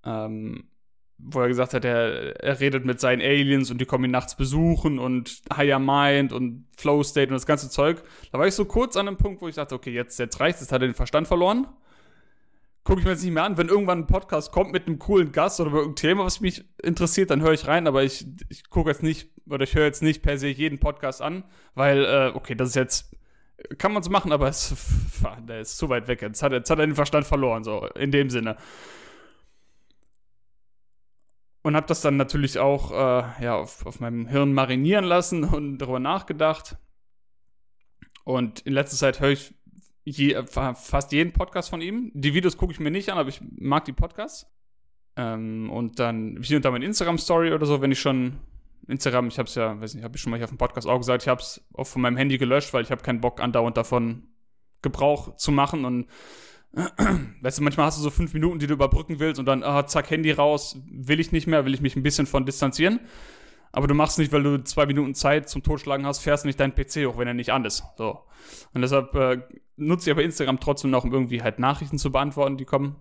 ähm, 0.05 0.71
wo 1.27 1.41
er 1.41 1.49
gesagt 1.49 1.73
hat, 1.73 1.85
er, 1.85 2.39
er 2.43 2.61
redet 2.61 2.85
mit 2.85 3.01
seinen 3.01 3.23
Aliens 3.23 3.71
und 3.71 3.81
die 3.81 3.87
kommen 3.87 4.05
ihn 4.05 4.11
nachts 4.11 4.37
besuchen 4.37 4.99
und 4.99 5.41
Higher 5.55 5.79
Mind 5.79 6.33
und 6.33 6.67
Flow 6.77 7.03
State 7.03 7.29
und 7.29 7.35
das 7.35 7.47
ganze 7.47 7.71
Zeug. 7.71 8.03
Da 8.31 8.39
war 8.39 8.47
ich 8.47 8.55
so 8.55 8.67
kurz 8.67 8.97
an 8.97 9.09
einem 9.09 9.17
Punkt, 9.17 9.41
wo 9.41 9.49
ich 9.49 9.55
dachte, 9.55 9.75
okay, 9.75 9.91
jetzt, 9.91 10.19
jetzt 10.19 10.39
reicht's, 10.39 10.61
jetzt 10.61 10.71
hat 10.71 10.83
er 10.83 10.89
den 10.89 10.95
Verstand 10.95 11.27
verloren. 11.27 11.67
Gucke 12.85 13.01
ich 13.01 13.07
mir 13.07 13.13
jetzt 13.13 13.25
nicht 13.25 13.33
mehr 13.33 13.45
an. 13.45 13.57
Wenn 13.57 13.69
irgendwann 13.69 14.01
ein 14.01 14.07
Podcast 14.07 14.53
kommt 14.53 14.73
mit 14.73 14.87
einem 14.87 14.99
coolen 14.99 15.33
Gast 15.33 15.59
oder 15.61 15.71
über 15.71 15.79
irgendein 15.79 16.11
Thema, 16.11 16.25
was 16.27 16.43
mich 16.43 16.67
interessiert, 16.83 17.31
dann 17.31 17.41
höre 17.41 17.55
ich 17.55 17.67
rein, 17.67 17.87
aber 17.87 18.03
ich, 18.03 18.27
ich 18.51 18.69
gucke 18.69 18.91
jetzt 18.91 19.03
nicht 19.03 19.31
oder 19.49 19.65
ich 19.65 19.75
höre 19.75 19.87
jetzt 19.87 20.03
nicht 20.03 20.23
per 20.23 20.37
se 20.37 20.49
jeden 20.49 20.79
Podcast 20.79 21.23
an, 21.23 21.45
weil, 21.75 22.05
äh, 22.05 22.33
okay, 22.35 22.55
das 22.55 22.71
ist 22.71 22.75
jetzt, 22.75 23.17
kann 23.79 23.95
man 23.95 24.03
so 24.03 24.11
machen, 24.11 24.31
aber 24.31 24.49
es, 24.49 24.75
der 25.49 25.61
ist 25.61 25.79
zu 25.79 25.89
weit 25.89 26.07
weg. 26.07 26.21
Jetzt 26.21 26.43
hat, 26.43 26.53
jetzt 26.53 26.69
hat 26.69 26.79
er 26.79 26.87
den 26.87 26.95
Verstand 26.95 27.27
verloren, 27.27 27.65
so 27.65 27.87
in 27.95 28.11
dem 28.11 28.29
Sinne 28.29 28.59
und 31.65 31.75
habe 31.75 31.87
das 31.87 32.03
dann 32.03 32.19
natürlich 32.19 32.59
auch 32.59 32.93
äh, 32.93 33.43
ja, 33.43 33.57
auf, 33.57 33.87
auf 33.87 33.99
meinem 33.99 34.27
Hirn 34.27 34.53
marinieren 34.53 35.05
lassen 35.05 35.45
und 35.53 35.79
darüber 35.79 35.99
nachgedacht. 35.99 36.77
Und 38.25 38.61
in 38.61 38.75
letzter 38.75 38.97
Zeit 38.97 39.21
höre 39.21 39.31
ich 39.31 39.55
je, 40.05 40.41
fast 40.47 41.13
jeden 41.13 41.33
Podcast 41.33 41.71
von 41.71 41.81
ihm. 41.81 42.13
Die 42.15 42.35
Videos 42.35 42.59
gucke 42.59 42.73
ich 42.73 42.81
mir 42.81 42.91
nicht 42.91 43.11
an, 43.11 43.19
aber 43.19 43.31
ich 43.31 43.41
mag 43.57 43.87
die 43.87 43.93
Podcasts. 43.93 44.47
Ähm, 45.17 45.71
und 45.71 45.99
dann 45.99 46.39
hier 46.43 46.59
und 46.59 46.67
da 46.67 46.71
meine 46.71 46.85
Instagram-Story 46.85 47.55
oder 47.55 47.65
so, 47.65 47.81
wenn 47.81 47.93
ich 47.93 48.01
schon 48.01 48.41
Instagram, 48.87 49.29
ich 49.29 49.39
habe 49.39 49.49
es 49.49 49.55
ja, 49.55 49.81
weiß 49.81 49.95
nicht, 49.95 50.05
habe 50.05 50.17
ich 50.17 50.23
schon 50.23 50.33
mal 50.33 50.37
hier 50.37 50.45
auf 50.45 50.51
dem 50.51 50.59
Podcast 50.59 50.87
auch 50.87 50.99
gesagt, 50.99 51.23
ich 51.23 51.29
habe 51.29 51.41
es 51.41 51.65
auch 51.73 51.87
von 51.87 52.03
meinem 52.03 52.19
Handy 52.19 52.37
gelöscht, 52.37 52.75
weil 52.75 52.83
ich 52.83 52.91
habe 52.91 53.03
keinen 53.03 53.23
Bock 53.23 53.41
andauernd 53.41 53.79
davon 53.79 54.29
Gebrauch 54.83 55.37
zu 55.37 55.51
machen 55.51 55.87
und 55.87 56.09
weißt 57.41 57.59
du, 57.59 57.63
manchmal 57.63 57.87
hast 57.87 57.99
du 57.99 58.03
so 58.03 58.11
fünf 58.11 58.35
Minuten, 58.35 58.59
die 58.59 58.67
du 58.67 58.75
überbrücken 58.75 59.19
willst 59.21 59.39
und 59.39 59.47
dann, 59.47 59.63
ah, 59.63 59.87
zack, 59.87 60.11
Handy 60.11 60.33
raus, 60.33 60.79
will 60.91 61.21
ich 61.21 61.33
nicht 61.33 61.47
mehr, 61.47 61.65
will 61.65 61.75
ich 61.75 61.81
mich 61.81 61.97
ein 61.97 62.03
bisschen 62.03 62.27
von 62.27 62.47
distanzieren. 62.47 63.01
Aber 63.73 63.89
du 63.89 63.95
machst 63.95 64.19
nicht, 64.19 64.33
weil 64.33 64.43
du 64.43 64.63
zwei 64.63 64.87
Minuten 64.87 65.15
Zeit 65.15 65.49
zum 65.49 65.63
Totschlagen 65.63 66.07
hast, 66.07 66.21
fährst 66.21 66.45
nicht 66.45 66.61
deinen 66.61 66.75
PC 66.75 67.07
hoch, 67.07 67.19
wenn 67.19 67.27
er 67.27 67.35
nicht 67.35 67.51
an 67.51 67.65
ist. 67.65 67.83
So. 67.97 68.21
Und 68.73 68.83
deshalb 68.83 69.15
äh, 69.17 69.43
nutze 69.77 70.11
ich 70.11 70.15
aber 70.15 70.23
Instagram 70.23 70.61
trotzdem 70.61 70.91
noch, 70.91 71.05
um 71.05 71.13
irgendwie 71.13 71.43
halt 71.43 71.59
Nachrichten 71.59 71.99
zu 71.99 72.13
beantworten, 72.13 72.57
die 72.57 72.65
kommen. 72.65 72.97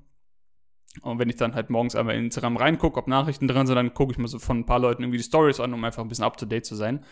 Und 1.01 1.19
wenn 1.19 1.29
ich 1.29 1.35
dann 1.35 1.55
halt 1.55 1.69
morgens 1.69 1.95
einmal 1.95 2.15
in 2.15 2.25
Instagram 2.25 2.57
reingucke, 2.57 2.97
ob 2.97 3.07
Nachrichten 3.07 3.47
drin 3.47 3.65
sind, 3.65 3.75
dann 3.75 3.93
gucke 3.93 4.11
ich 4.11 4.17
mir 4.17 4.27
so 4.27 4.39
von 4.39 4.59
ein 4.59 4.65
paar 4.65 4.79
Leuten 4.79 5.03
irgendwie 5.03 5.17
die 5.17 5.23
Stories 5.23 5.59
an, 5.59 5.73
um 5.73 5.83
einfach 5.83 6.03
ein 6.03 6.09
bisschen 6.09 6.25
up 6.25 6.37
to 6.37 6.45
date 6.45 6.65
zu 6.65 6.75
sein. 6.75 7.03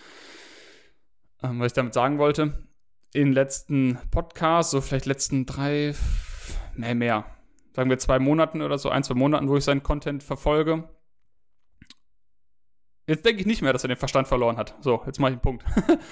Ähm, 1.43 1.59
was 1.59 1.67
ich 1.67 1.73
damit 1.73 1.93
sagen 1.93 2.17
wollte, 2.19 2.67
in 3.13 3.33
letzten 3.33 3.97
Podcasts, 4.11 4.71
so 4.71 4.81
vielleicht 4.81 5.05
letzten 5.05 5.45
drei, 5.45 5.93
nee, 6.75 6.93
mehr, 6.93 7.25
sagen 7.73 7.89
wir 7.89 7.97
zwei 7.99 8.19
Monaten 8.19 8.61
oder 8.61 8.77
so, 8.77 8.89
ein, 8.89 9.03
zwei 9.03 9.15
Monaten, 9.15 9.47
wo 9.49 9.57
ich 9.57 9.63
seinen 9.63 9.83
Content 9.83 10.23
verfolge, 10.23 10.87
Jetzt 13.11 13.25
denke 13.25 13.41
ich 13.41 13.47
nicht 13.47 13.61
mehr, 13.61 13.73
dass 13.73 13.83
er 13.83 13.89
den 13.89 13.97
Verstand 13.97 14.27
verloren 14.27 14.55
hat. 14.55 14.75
So, 14.79 15.01
jetzt 15.05 15.19
mache 15.19 15.31
ich 15.31 15.33
einen 15.33 15.41
Punkt. 15.41 15.65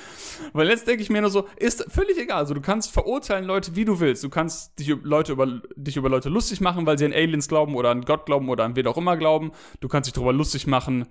Weil 0.53 0.67
jetzt 0.67 0.85
denke 0.85 1.01
ich 1.03 1.09
mir 1.09 1.21
nur 1.21 1.29
so, 1.29 1.47
ist 1.55 1.85
völlig 1.89 2.17
egal. 2.17 2.39
Also 2.39 2.53
du 2.53 2.59
kannst 2.59 2.91
verurteilen 2.91 3.45
Leute, 3.45 3.75
wie 3.77 3.85
du 3.85 4.01
willst. 4.01 4.21
Du 4.23 4.29
kannst 4.29 4.77
dich, 4.79 4.89
Leute 5.03 5.31
über, 5.31 5.61
dich 5.77 5.95
über 5.95 6.09
Leute 6.09 6.27
lustig 6.27 6.61
machen, 6.61 6.85
weil 6.85 6.97
sie 6.97 7.05
an 7.05 7.13
Aliens 7.13 7.47
glauben 7.47 7.75
oder 7.75 7.91
an 7.91 8.01
Gott 8.01 8.25
glauben 8.25 8.49
oder 8.49 8.65
an 8.65 8.75
wen 8.75 8.85
auch 8.87 8.97
immer 8.97 9.15
glauben. 9.15 9.51
Du 9.79 9.87
kannst 9.87 10.07
dich 10.07 10.13
darüber 10.13 10.33
lustig 10.33 10.67
machen, 10.67 11.07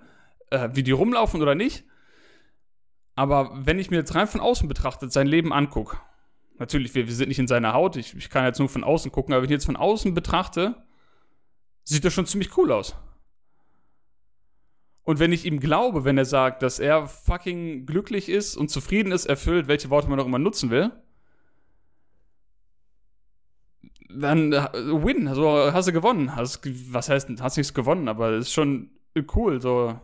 äh, 0.51 0.69
wie 0.73 0.83
die 0.83 0.91
rumlaufen 0.91 1.41
oder 1.41 1.55
nicht. 1.55 1.85
Aber 3.15 3.49
wenn 3.55 3.79
ich 3.79 3.89
mir 3.89 3.97
jetzt 3.97 4.13
rein 4.13 4.27
von 4.27 4.41
außen 4.41 4.67
betrachtet 4.67 5.11
sein 5.11 5.25
Leben 5.25 5.51
angucke, 5.53 5.97
natürlich, 6.59 6.93
wir, 6.95 7.07
wir 7.07 7.13
sind 7.13 7.29
nicht 7.29 7.39
in 7.39 7.47
seiner 7.47 7.73
Haut, 7.73 7.95
ich, 7.95 8.15
ich 8.15 8.29
kann 8.29 8.45
jetzt 8.45 8.59
nur 8.59 8.69
von 8.69 8.83
außen 8.83 9.11
gucken, 9.11 9.33
aber 9.33 9.41
wenn 9.41 9.49
ich 9.49 9.53
jetzt 9.53 9.65
von 9.65 9.75
außen 9.75 10.13
betrachte, 10.13 10.75
sieht 11.83 12.05
das 12.05 12.13
schon 12.13 12.25
ziemlich 12.25 12.55
cool 12.57 12.71
aus. 12.71 12.95
Und 15.03 15.17
wenn 15.17 15.33
ich 15.33 15.45
ihm 15.45 15.59
glaube, 15.59 16.05
wenn 16.05 16.19
er 16.19 16.25
sagt, 16.25 16.61
dass 16.61 16.77
er 16.77 17.07
fucking 17.07 17.87
glücklich 17.87 18.29
ist 18.29 18.55
und 18.55 18.69
zufrieden 18.69 19.11
ist, 19.11 19.25
erfüllt, 19.25 19.67
welche 19.67 19.89
Worte 19.89 20.07
man 20.07 20.19
auch 20.19 20.25
immer 20.27 20.37
nutzen 20.37 20.69
will, 20.69 20.91
dann 24.09 24.53
äh, 24.53 24.67
win, 24.73 25.27
also 25.27 25.73
hast 25.73 25.87
du 25.87 25.93
gewonnen. 25.93 26.35
Hast, 26.35 26.61
was 26.93 27.09
heißt, 27.09 27.29
hast 27.41 27.57
nichts 27.57 27.73
gewonnen, 27.73 28.07
aber 28.07 28.31
es 28.31 28.47
ist 28.47 28.53
schon 28.53 28.91
cool, 29.35 29.61
so. 29.61 29.99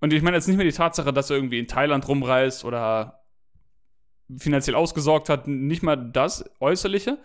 Und 0.00 0.12
ich 0.12 0.22
meine 0.22 0.36
jetzt 0.36 0.46
nicht 0.46 0.56
mehr 0.56 0.66
die 0.66 0.72
Tatsache, 0.72 1.12
dass 1.12 1.30
er 1.30 1.36
irgendwie 1.36 1.58
in 1.58 1.66
Thailand 1.66 2.06
rumreist 2.08 2.64
oder 2.64 3.19
finanziell 4.38 4.76
ausgesorgt 4.76 5.28
hat, 5.28 5.48
nicht 5.48 5.82
mal 5.82 5.96
das 5.96 6.44
Äußerliche, 6.60 7.18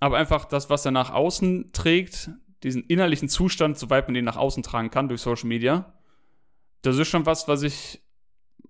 aber 0.00 0.16
einfach 0.16 0.44
das, 0.44 0.70
was 0.70 0.84
er 0.84 0.90
nach 0.90 1.10
außen 1.10 1.72
trägt, 1.72 2.30
diesen 2.62 2.84
innerlichen 2.84 3.28
Zustand, 3.28 3.78
soweit 3.78 4.08
man 4.08 4.14
den 4.14 4.24
nach 4.24 4.36
außen 4.36 4.62
tragen 4.62 4.90
kann 4.90 5.08
durch 5.08 5.20
Social 5.20 5.48
Media, 5.48 5.92
das 6.82 6.98
ist 6.98 7.08
schon 7.08 7.26
was, 7.26 7.48
was 7.48 7.62
ich 7.62 8.00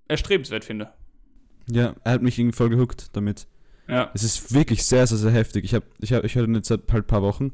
erstrebenswert 0.08 0.64
finde. 0.64 0.92
Ja, 1.70 1.94
er 2.04 2.12
hat 2.12 2.22
mich 2.22 2.38
irgendwie 2.38 2.56
voll 2.56 2.68
gehuckt 2.68 3.10
damit. 3.12 3.46
Ja. 3.88 4.10
Es 4.14 4.22
ist 4.22 4.52
wirklich 4.52 4.84
sehr, 4.84 5.06
sehr, 5.06 5.18
sehr 5.18 5.30
heftig. 5.30 5.64
Ich 5.64 5.74
habe 5.74 5.86
ich 5.98 6.12
hab, 6.12 6.24
ich 6.24 6.34
höre 6.34 6.46
den 6.46 6.54
jetzt 6.54 6.68
seit 6.68 6.80
halt 6.92 7.04
ein 7.04 7.06
paar 7.06 7.22
Wochen. 7.22 7.52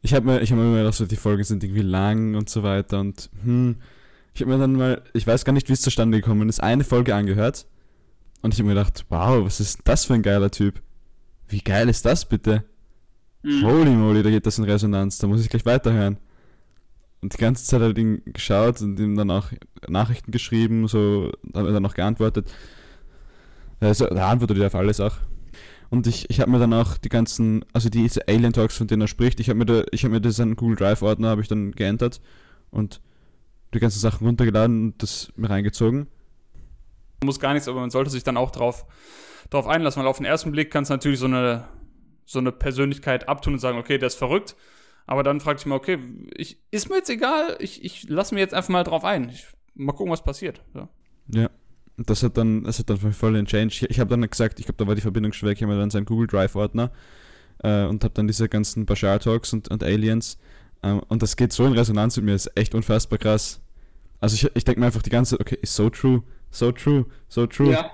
Ich 0.00 0.14
habe 0.14 0.26
mir, 0.26 0.40
ich 0.40 0.50
hab 0.50 0.58
mir 0.58 0.64
immer 0.64 0.78
gedacht, 0.78 0.94
so, 0.94 1.06
die 1.06 1.16
Folgen 1.16 1.42
sind 1.42 1.62
irgendwie 1.64 1.82
lang 1.82 2.34
und 2.34 2.48
so 2.48 2.62
weiter 2.62 3.00
und 3.00 3.30
hm. 3.42 3.76
Ich 4.34 4.42
habe 4.42 4.52
mir 4.52 4.58
dann 4.58 4.74
mal, 4.74 5.02
ich 5.14 5.26
weiß 5.26 5.44
gar 5.44 5.52
nicht, 5.52 5.68
wie 5.68 5.72
es 5.72 5.80
zustande 5.80 6.20
gekommen 6.20 6.48
ist, 6.48 6.62
eine 6.62 6.84
Folge 6.84 7.12
angehört 7.12 7.66
und 8.42 8.54
ich 8.54 8.60
habe 8.60 8.68
mir 8.68 8.74
gedacht, 8.74 9.04
wow, 9.08 9.44
was 9.44 9.60
ist 9.60 9.80
das 9.84 10.04
für 10.04 10.14
ein 10.14 10.22
geiler 10.22 10.50
Typ? 10.50 10.80
Wie 11.48 11.60
geil 11.60 11.88
ist 11.88 12.04
das 12.04 12.28
bitte? 12.28 12.64
Mhm. 13.42 13.64
Holy 13.64 13.90
moly, 13.90 14.22
da 14.22 14.30
geht 14.30 14.46
das 14.46 14.58
in 14.58 14.64
Resonanz, 14.64 15.18
da 15.18 15.26
muss 15.26 15.40
ich 15.40 15.48
gleich 15.48 15.66
weiterhören. 15.66 16.18
Und 17.20 17.34
die 17.34 17.38
ganze 17.38 17.64
Zeit 17.64 17.80
hat 17.80 17.98
ihn 17.98 18.22
geschaut 18.26 18.80
und 18.80 18.98
ihm 19.00 19.16
dann 19.16 19.30
auch 19.30 19.50
Nachrichten 19.88 20.30
geschrieben, 20.30 20.86
so, 20.86 21.32
hat 21.52 21.66
er 21.66 21.72
dann 21.72 21.86
auch 21.86 21.94
geantwortet. 21.94 22.52
Also, 23.80 24.06
er 24.06 24.26
antwortet 24.26 24.58
ja 24.58 24.66
auf 24.66 24.74
alles 24.74 25.00
auch. 25.00 25.16
Und 25.90 26.06
ich, 26.06 26.28
ich 26.30 26.40
habe 26.40 26.50
mir 26.50 26.58
dann 26.58 26.74
auch 26.74 26.98
die 26.98 27.08
ganzen, 27.08 27.64
also 27.72 27.88
diese 27.88 28.28
Alien 28.28 28.52
Talks, 28.52 28.76
von 28.76 28.86
denen 28.86 29.02
er 29.02 29.08
spricht, 29.08 29.40
ich 29.40 29.48
habe 29.48 29.58
mir, 29.58 29.66
da, 29.66 29.84
ich 29.90 30.04
hab 30.04 30.10
mir 30.10 30.20
das 30.20 30.38
an 30.38 30.54
Google 30.54 30.76
Drive 30.76 31.02
Ordner, 31.02 31.30
habe 31.30 31.40
ich 31.40 31.48
dann 31.48 31.72
geändert 31.72 32.20
und 32.70 33.00
die 33.74 33.78
ganzen 33.78 33.98
Sachen 33.98 34.26
runtergeladen 34.26 34.84
und 34.84 35.02
das 35.02 35.32
mir 35.36 35.50
reingezogen. 35.50 36.08
Muss 37.22 37.40
gar 37.40 37.52
nichts, 37.52 37.68
aber 37.68 37.80
man 37.80 37.90
sollte 37.90 38.10
sich 38.10 38.22
dann 38.22 38.36
auch 38.36 38.50
drauf, 38.50 38.86
drauf 39.50 39.66
einlassen, 39.66 40.00
weil 40.00 40.08
auf 40.08 40.18
den 40.18 40.26
ersten 40.26 40.52
Blick 40.52 40.70
kann 40.70 40.84
es 40.84 40.88
natürlich 40.88 41.18
so 41.18 41.26
eine 41.26 41.68
so 42.28 42.38
eine 42.38 42.52
Persönlichkeit 42.52 43.26
abtun 43.26 43.54
und 43.54 43.58
sagen, 43.58 43.78
okay, 43.78 43.96
der 43.96 44.08
ist 44.08 44.16
verrückt. 44.16 44.54
Aber 45.06 45.22
dann 45.22 45.40
frage 45.40 45.58
ich 45.58 45.64
mal, 45.64 45.76
okay, 45.76 45.98
ich, 46.36 46.58
ist 46.70 46.90
mir 46.90 46.96
jetzt 46.96 47.08
egal, 47.08 47.56
ich, 47.58 47.82
ich 47.82 48.06
lasse 48.06 48.34
mir 48.34 48.42
jetzt 48.42 48.52
einfach 48.52 48.68
mal 48.68 48.84
drauf 48.84 49.02
ein. 49.02 49.30
Ich, 49.30 49.46
mal 49.74 49.94
gucken, 49.94 50.12
was 50.12 50.22
passiert. 50.22 50.62
Ja. 50.74 50.88
ja. 51.28 51.50
Das 51.96 52.22
hat 52.22 52.36
dann, 52.36 52.64
das 52.64 52.78
hat 52.78 52.90
dann 52.90 52.98
voll 52.98 53.32
den 53.32 53.46
Change. 53.46 53.74
Ich, 53.74 53.82
ich 53.90 53.98
habe 53.98 54.10
dann 54.10 54.28
gesagt, 54.28 54.60
ich 54.60 54.66
glaube, 54.66 54.76
da 54.76 54.86
war 54.86 54.94
die 54.94 55.00
Verbindung 55.00 55.32
schwer, 55.32 55.52
ich 55.52 55.62
habe 55.62 55.72
mir 55.72 55.78
dann 55.78 55.88
seinen 55.88 56.04
Google 56.04 56.26
Drive-Ordner 56.26 56.92
äh, 57.64 57.84
und 57.84 58.04
habe 58.04 58.12
dann 58.12 58.26
diese 58.26 58.46
ganzen 58.46 58.84
Bashar 58.84 59.18
Talks 59.18 59.54
und, 59.54 59.68
und 59.68 59.82
Aliens. 59.82 60.38
Äh, 60.82 60.92
und 61.08 61.22
das 61.22 61.34
geht 61.34 61.54
so 61.54 61.64
in 61.64 61.72
Resonanz 61.72 62.16
mit 62.16 62.26
mir, 62.26 62.34
ist 62.34 62.52
echt 62.56 62.74
unfassbar 62.74 63.18
krass. 63.18 63.62
Also 64.20 64.34
ich, 64.34 64.54
ich 64.54 64.64
denke 64.64 64.80
mir 64.80 64.86
einfach 64.86 65.02
die 65.02 65.10
ganze 65.10 65.40
okay, 65.40 65.56
ist 65.62 65.74
so 65.74 65.88
true, 65.88 66.22
so 66.50 66.72
true, 66.72 67.06
so 67.28 67.46
true. 67.46 67.72
Ja. 67.72 67.90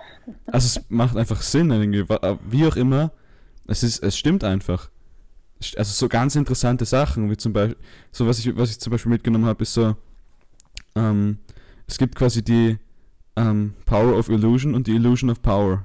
Also 0.47 0.67
es 0.67 0.85
macht 0.89 1.17
einfach 1.17 1.43
Sinn 1.43 1.71
irgendwie, 1.71 2.05
wie 2.49 2.67
auch 2.67 2.77
immer 2.77 3.13
es, 3.67 3.83
ist, 3.83 4.03
es 4.03 4.17
stimmt 4.17 4.45
einfach. 4.45 4.91
Also 5.77 5.93
so 5.93 6.09
ganz 6.09 6.37
interessante 6.37 6.85
Sachen, 6.85 7.31
wie 7.31 7.37
zum 7.37 7.53
Beispiel, 7.53 7.77
so 8.11 8.27
was 8.27 8.39
ich, 8.39 8.57
was 8.57 8.71
ich 8.71 8.81
zum 8.81 8.91
Beispiel 8.91 9.11
mitgenommen 9.11 9.47
habe, 9.47 9.63
ist 9.63 9.75
so, 9.75 9.97
ähm, 10.95 11.39
es 11.87 11.97
gibt 11.99 12.15
quasi 12.15 12.43
die 12.43 12.79
ähm, 13.37 13.75
Power 13.87 14.19
of 14.19 14.29
Illusion 14.29 14.75
und 14.75 14.87
die 14.87 14.95
Illusion 14.95 15.31
of 15.31 15.41
Power. 15.41 15.85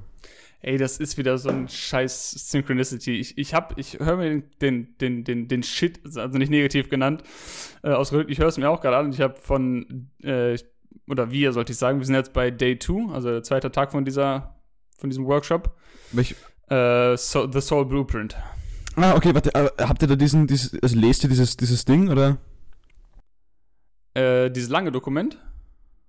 Ey, 0.61 0.77
das 0.77 0.97
ist 0.97 1.17
wieder 1.17 1.37
so 1.37 1.47
ein 1.49 1.69
scheiß 1.69 2.31
Synchronicity. 2.31 3.13
Ich, 3.13 3.37
ich 3.37 3.53
hab, 3.53 3.77
ich 3.77 3.97
höre 3.99 4.17
mir 4.17 4.41
den, 4.61 4.97
den, 4.97 5.23
den, 5.23 5.47
den 5.47 5.63
Shit, 5.63 6.01
also 6.03 6.37
nicht 6.37 6.49
negativ 6.49 6.89
genannt, 6.89 7.23
äh, 7.81 7.91
ausgedrückt, 7.91 8.29
ich 8.29 8.39
höre 8.39 8.47
es 8.47 8.57
mir 8.57 8.69
auch 8.69 8.81
gerade 8.81 8.97
an. 8.97 9.13
Ich 9.13 9.21
habe 9.21 9.37
von, 9.39 10.09
äh, 10.21 10.57
oder 11.07 11.31
wir 11.31 11.53
sollte 11.53 11.71
ich 11.71 11.77
sagen, 11.77 11.99
wir 11.99 12.05
sind 12.05 12.15
jetzt 12.15 12.33
bei 12.33 12.51
Day 12.51 12.77
2, 12.77 13.13
also 13.13 13.29
der 13.29 13.43
zweite 13.43 13.71
Tag 13.71 13.91
von 13.91 14.05
dieser, 14.05 14.55
von 14.97 15.09
diesem 15.09 15.25
Workshop. 15.25 15.75
Welch, 16.11 16.35
äh, 16.69 17.17
so, 17.17 17.51
The 17.51 17.61
Soul 17.61 17.85
Blueprint. 17.85 18.35
Ah, 18.95 19.15
okay, 19.15 19.33
warte, 19.33 19.53
äh, 19.53 19.69
habt 19.79 20.01
ihr 20.01 20.07
da 20.07 20.15
diesen, 20.15 20.47
dieses, 20.47 20.81
also 20.81 20.97
lest 20.97 21.23
ihr 21.23 21.29
dieses, 21.29 21.57
dieses 21.57 21.85
Ding, 21.85 22.09
oder? 22.09 22.37
Äh, 24.13 24.49
dieses 24.51 24.69
lange 24.69 24.91
Dokument? 24.91 25.39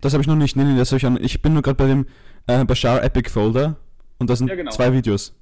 Das 0.01 0.13
habe 0.13 0.23
ich 0.23 0.27
noch 0.27 0.37
nicht, 0.37 0.57
nee, 0.57 0.65
nee, 0.65 0.77
das 0.77 0.91
habe 0.91 0.99
ich 0.99 1.07
an, 1.07 1.19
ich 1.21 1.43
bin 1.43 1.53
nur 1.53 1.63
gerade 1.63 1.77
bei 1.77 1.87
dem 1.87 2.07
äh, 2.47 2.65
Bashar 2.65 3.03
Epic 3.03 3.31
Folder 3.31 3.77
und 4.19 4.31
da 4.31 4.37
sind 4.37 4.49
ja, 4.49 4.55
genau. 4.55 4.71
zwei 4.71 4.93
Videos. 4.93 5.35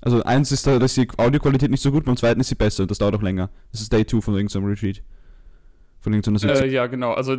Also 0.00 0.22
eins 0.22 0.52
ist 0.52 0.66
da, 0.66 0.78
da 0.78 0.84
ist 0.84 0.96
die 0.96 1.08
Audioqualität 1.16 1.70
nicht 1.70 1.82
so 1.82 1.90
gut, 1.90 2.04
beim 2.04 2.16
zweiten 2.16 2.40
ist 2.40 2.48
sie 2.48 2.54
besser 2.54 2.82
und 2.82 2.90
das 2.90 2.98
dauert 2.98 3.16
auch 3.16 3.22
länger. 3.22 3.50
Das 3.72 3.80
ist 3.80 3.92
Day 3.92 4.06
2 4.06 4.20
von 4.20 4.34
irgendeinem 4.34 4.66
Retreat. 4.66 5.02
Von 6.06 6.12
irgendeiner 6.12 6.62
äh, 6.62 6.68
Ja, 6.68 6.86
genau. 6.86 7.14
Also 7.14 7.36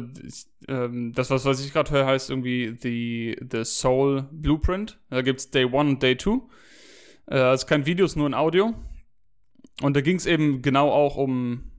ähm, 0.67 1.13
das, 1.13 1.29
was, 1.29 1.45
was 1.45 1.63
ich 1.63 1.71
gerade 1.71 1.89
höre, 1.89 2.05
heißt 2.05 2.29
irgendwie 2.29 2.75
the, 2.77 3.37
the 3.49 3.63
Soul 3.63 4.27
Blueprint. 4.29 4.99
Da 5.09 5.21
gibt 5.21 5.39
es 5.39 5.51
Day 5.51 5.63
1 5.63 5.73
und 5.73 6.03
Day 6.03 6.17
2. 6.17 6.41
Äh, 7.27 7.35
also 7.37 7.65
kein 7.65 7.85
Video, 7.85 8.05
ist 8.05 8.17
nur 8.17 8.27
ein 8.27 8.33
Audio. 8.33 8.73
Und 9.81 9.95
da 9.95 10.01
ging 10.01 10.17
es 10.17 10.25
eben 10.25 10.61
genau 10.61 10.91
auch 10.91 11.15
um, 11.15 11.71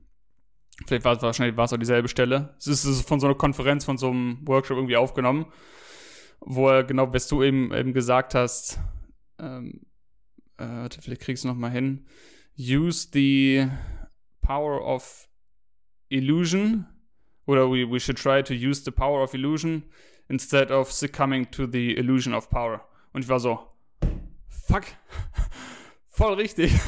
vielleicht 0.87 1.05
war 1.05 1.15
es 1.15 1.21
wahrscheinlich 1.21 1.55
war 1.57 1.65
es 1.65 1.73
auch 1.73 1.77
dieselbe 1.77 2.07
Stelle. 2.07 2.55
Es 2.57 2.65
ist, 2.65 2.85
ist 2.85 3.07
von 3.07 3.19
so 3.19 3.27
einer 3.27 3.35
Konferenz, 3.35 3.85
von 3.85 3.99
so 3.99 4.09
einem 4.09 4.39
Workshop 4.47 4.77
irgendwie 4.77 4.97
aufgenommen, 4.97 5.45
wo 6.39 6.69
er 6.69 6.83
genau, 6.83 7.13
was 7.13 7.27
du 7.27 7.43
eben, 7.43 7.71
eben 7.71 7.93
gesagt 7.93 8.33
hast, 8.33 8.79
ähm, 9.37 9.81
äh, 10.57 10.89
vielleicht 10.99 11.21
kriegst 11.21 11.43
du 11.43 11.49
noch 11.49 11.55
mal 11.55 11.69
hin. 11.69 12.07
Use 12.57 13.07
the 13.13 13.67
power 14.41 14.83
of 14.83 15.28
illusion, 16.09 16.85
oder 17.45 17.69
we, 17.69 17.89
we 17.89 17.99
should 17.99 18.17
try 18.17 18.43
to 18.43 18.53
use 18.53 18.83
the 18.83 18.91
power 18.91 19.23
of 19.23 19.33
illusion 19.33 19.83
instead 20.29 20.71
of 20.71 20.91
succumbing 20.91 21.49
to 21.51 21.65
the 21.65 21.97
illusion 21.97 22.33
of 22.33 22.49
power. 22.49 22.81
Und 23.13 23.23
ich 23.23 23.29
war 23.29 23.39
so, 23.39 23.59
fuck, 24.47 24.83
voll 26.07 26.35
richtig. 26.35 26.71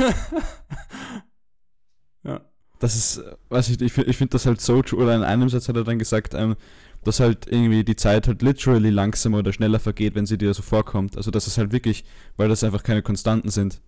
ja. 2.23 2.41
Das 2.79 2.95
ist, 2.95 3.21
weiß 3.49 3.69
ich, 3.69 3.81
ich, 3.81 3.97
ich 3.97 4.17
finde 4.17 4.31
das 4.31 4.47
halt 4.47 4.59
so, 4.59 4.81
oder 4.93 5.15
in 5.15 5.23
einem 5.23 5.49
Satz 5.49 5.67
hat 5.67 5.75
er 5.75 5.83
dann 5.83 5.99
gesagt, 5.99 6.33
ähm, 6.33 6.55
dass 7.03 7.19
halt 7.19 7.47
irgendwie 7.47 7.83
die 7.83 7.95
Zeit 7.95 8.27
halt 8.27 8.41
literally 8.41 8.89
langsamer 8.89 9.39
oder 9.39 9.53
schneller 9.53 9.79
vergeht, 9.79 10.15
wenn 10.15 10.25
sie 10.25 10.37
dir 10.37 10.53
so 10.53 10.63
vorkommt. 10.63 11.17
Also 11.17 11.31
das 11.31 11.47
ist 11.47 11.57
halt 11.57 11.71
wirklich, 11.71 12.03
weil 12.37 12.49
das 12.49 12.63
einfach 12.63 12.83
keine 12.83 13.01
Konstanten 13.01 13.49
sind 13.49 13.81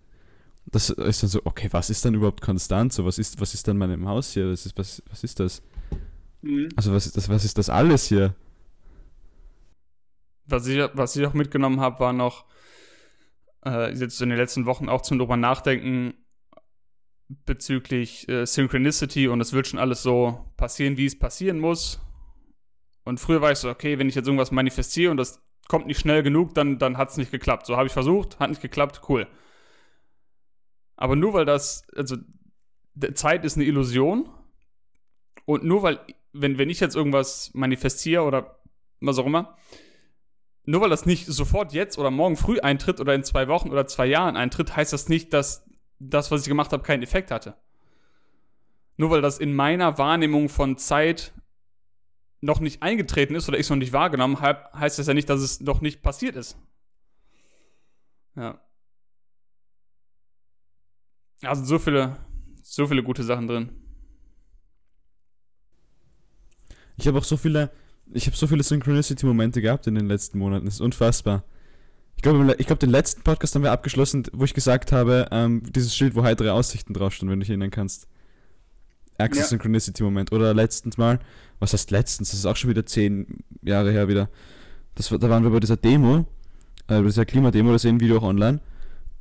das 0.65 0.89
ist 0.89 1.23
dann 1.23 1.29
so, 1.29 1.41
okay, 1.43 1.67
was 1.71 1.89
ist 1.89 2.03
dann 2.05 2.13
überhaupt 2.13 2.41
konstant? 2.41 2.93
So, 2.93 3.05
was 3.05 3.19
ist, 3.19 3.39
was 3.39 3.53
ist 3.53 3.67
dann 3.67 3.77
meinem 3.77 4.07
Haus 4.07 4.33
hier? 4.33 4.49
Das 4.49 4.65
ist, 4.65 4.77
was, 4.77 5.03
was 5.09 5.23
ist 5.23 5.39
das? 5.39 5.61
Mhm. 6.41 6.69
Also, 6.75 6.93
was 6.93 7.05
ist 7.05 7.17
das, 7.17 7.29
was 7.29 7.45
ist 7.45 7.57
das 7.57 7.69
alles 7.69 8.05
hier? 8.05 8.35
Was 10.45 10.67
ich, 10.67 10.79
was 10.93 11.15
ich 11.15 11.25
auch 11.25 11.33
mitgenommen 11.33 11.79
habe, 11.79 11.99
war 11.99 12.13
noch 12.13 12.45
äh, 13.65 13.93
jetzt 13.93 14.21
in 14.21 14.29
den 14.29 14.37
letzten 14.37 14.65
Wochen 14.65 14.89
auch 14.89 15.01
zum 15.01 15.19
drüber 15.19 15.37
nachdenken 15.37 16.13
bezüglich 17.45 18.27
äh, 18.29 18.45
Synchronicity 18.45 19.27
und 19.27 19.41
es 19.41 19.53
wird 19.53 19.67
schon 19.67 19.79
alles 19.79 20.03
so 20.03 20.45
passieren, 20.57 20.97
wie 20.97 21.05
es 21.05 21.17
passieren 21.17 21.59
muss. 21.59 21.99
Und 23.05 23.19
früher 23.19 23.41
war 23.41 23.51
ich 23.51 23.57
so, 23.57 23.69
okay, 23.69 23.99
wenn 23.99 24.09
ich 24.09 24.15
jetzt 24.15 24.27
irgendwas 24.27 24.51
manifestiere 24.51 25.11
und 25.11 25.17
das 25.17 25.41
kommt 25.67 25.87
nicht 25.87 25.99
schnell 25.99 26.23
genug, 26.23 26.53
dann, 26.53 26.77
dann 26.77 26.97
hat 26.97 27.09
es 27.09 27.17
nicht 27.17 27.31
geklappt. 27.31 27.65
So 27.65 27.75
habe 27.77 27.87
ich 27.87 27.93
versucht, 27.93 28.39
hat 28.39 28.49
nicht 28.49 28.61
geklappt, 28.61 29.01
cool. 29.09 29.27
Aber 31.03 31.17
nur 31.17 31.33
weil 31.33 31.43
das, 31.43 31.85
also 31.97 32.15
Zeit 33.13 33.43
ist 33.43 33.57
eine 33.57 33.65
Illusion 33.65 34.29
und 35.43 35.65
nur 35.65 35.83
weil, 35.83 35.99
wenn, 36.31 36.57
wenn 36.57 36.69
ich 36.69 36.79
jetzt 36.79 36.95
irgendwas 36.95 37.51
manifestiere 37.53 38.23
oder 38.23 38.61
was 39.01 39.17
auch 39.17 39.25
immer, 39.25 39.57
nur 40.63 40.79
weil 40.79 40.89
das 40.89 41.05
nicht 41.05 41.25
sofort 41.25 41.73
jetzt 41.73 41.97
oder 41.97 42.09
morgen 42.09 42.37
früh 42.37 42.61
eintritt 42.61 43.01
oder 43.01 43.13
in 43.15 43.25
zwei 43.25 43.49
Wochen 43.49 43.69
oder 43.69 43.85
zwei 43.85 44.05
Jahren 44.05 44.37
eintritt, 44.37 44.77
heißt 44.77 44.93
das 44.93 45.09
nicht, 45.09 45.33
dass 45.33 45.69
das, 45.99 46.31
was 46.31 46.43
ich 46.43 46.47
gemacht 46.47 46.71
habe, 46.71 46.83
keinen 46.83 47.03
Effekt 47.03 47.31
hatte. 47.31 47.57
Nur 48.95 49.09
weil 49.09 49.21
das 49.21 49.39
in 49.39 49.53
meiner 49.53 49.97
Wahrnehmung 49.97 50.47
von 50.47 50.77
Zeit 50.77 51.33
noch 52.39 52.61
nicht 52.61 52.81
eingetreten 52.81 53.35
ist 53.35 53.49
oder 53.49 53.57
ich 53.57 53.65
es 53.65 53.69
noch 53.69 53.75
nicht 53.75 53.91
wahrgenommen 53.91 54.39
habe, 54.39 54.69
heißt 54.71 54.99
das 54.99 55.07
ja 55.07 55.13
nicht, 55.13 55.29
dass 55.29 55.41
es 55.41 55.59
noch 55.59 55.81
nicht 55.81 56.01
passiert 56.01 56.37
ist. 56.37 56.57
Ja. 58.37 58.61
Also 61.43 61.65
so 61.65 61.79
viele, 61.79 62.17
so 62.61 62.87
viele 62.87 63.03
gute 63.03 63.23
Sachen 63.23 63.47
drin. 63.47 63.69
Ich 66.97 67.07
habe 67.07 67.17
auch 67.17 67.23
so 67.23 67.37
viele, 67.37 67.71
ich 68.13 68.27
habe 68.27 68.37
so 68.37 68.47
viele 68.47 68.63
Synchronicity-Momente 68.63 69.61
gehabt 69.61 69.87
in 69.87 69.95
den 69.95 70.07
letzten 70.07 70.37
Monaten. 70.37 70.65
Das 70.65 70.75
ist 70.75 70.81
unfassbar. 70.81 71.43
Ich 72.15 72.21
glaube, 72.21 72.55
ich 72.57 72.67
glaub, 72.67 72.79
den 72.79 72.91
letzten 72.91 73.23
Podcast 73.23 73.55
haben 73.55 73.63
wir 73.63 73.71
abgeschlossen, 73.71 74.23
wo 74.31 74.45
ich 74.45 74.53
gesagt 74.53 74.91
habe, 74.91 75.27
ähm, 75.31 75.63
dieses 75.73 75.95
Schild, 75.95 76.15
wo 76.15 76.23
heitere 76.23 76.51
Aussichten 76.51 76.93
draufstehen, 76.93 77.29
wenn 77.29 77.39
du 77.39 77.43
dich 77.43 77.49
erinnern 77.49 77.71
kannst. 77.71 78.07
Access 79.17 79.45
ja. 79.45 79.49
Synchronicity 79.49 80.03
Moment. 80.03 80.31
Oder 80.31 80.53
letztens 80.53 80.97
mal, 80.97 81.19
was 81.59 81.73
heißt 81.73 81.91
letztens? 81.91 82.31
Das 82.31 82.39
ist 82.39 82.45
auch 82.45 82.55
schon 82.55 82.69
wieder 82.69 82.85
zehn 82.85 83.43
Jahre 83.61 83.91
her 83.91 84.07
wieder. 84.07 84.29
Das, 84.95 85.09
da 85.09 85.29
waren 85.29 85.43
wir 85.43 85.49
bei 85.49 85.59
dieser 85.59 85.77
Demo, 85.77 86.19
äh, 86.87 86.99
bei 86.99 87.01
dieser 87.01 87.25
Klimademo, 87.25 87.71
da 87.71 87.79
sehen 87.79 87.99
Video 87.99 88.19
auch 88.19 88.23
online. 88.23 88.59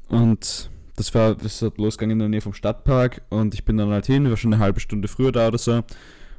Und 0.08 0.70
das 0.96 1.14
war, 1.14 1.34
das 1.34 1.62
hat 1.62 1.78
losgegangen 1.78 2.12
in 2.14 2.18
der 2.18 2.28
Nähe 2.28 2.40
vom 2.40 2.54
Stadtpark 2.54 3.22
und 3.30 3.54
ich 3.54 3.64
bin 3.64 3.76
dann 3.76 3.90
halt 3.90 4.06
hin, 4.06 4.28
war 4.28 4.36
schon 4.36 4.52
eine 4.52 4.62
halbe 4.62 4.80
Stunde 4.80 5.08
früher 5.08 5.32
da 5.32 5.48
oder 5.48 5.58
so. 5.58 5.82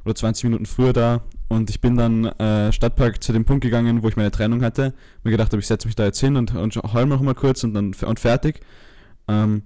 Oder 0.04 0.14
20 0.14 0.44
Minuten 0.44 0.66
früher 0.66 0.92
da. 0.92 1.22
Und 1.48 1.70
ich 1.70 1.80
bin 1.80 1.96
dann 1.96 2.26
äh, 2.26 2.70
Stadtpark 2.72 3.22
zu 3.22 3.32
dem 3.32 3.46
Punkt 3.46 3.64
gegangen, 3.64 4.02
wo 4.02 4.08
ich 4.08 4.16
meine 4.16 4.30
Trennung 4.30 4.62
hatte. 4.62 4.92
Mir 5.22 5.30
gedacht 5.30 5.50
habe, 5.52 5.60
ich 5.60 5.66
setze 5.66 5.88
mich 5.88 5.94
da 5.94 6.04
jetzt 6.04 6.20
hin 6.20 6.36
und, 6.36 6.54
und 6.54 6.76
heul 6.76 7.06
noch 7.06 7.22
mal 7.22 7.34
kurz 7.34 7.64
und 7.64 7.72
dann 7.72 7.94
und 7.94 8.20
fertig. 8.20 8.60
Ähm, 9.28 9.62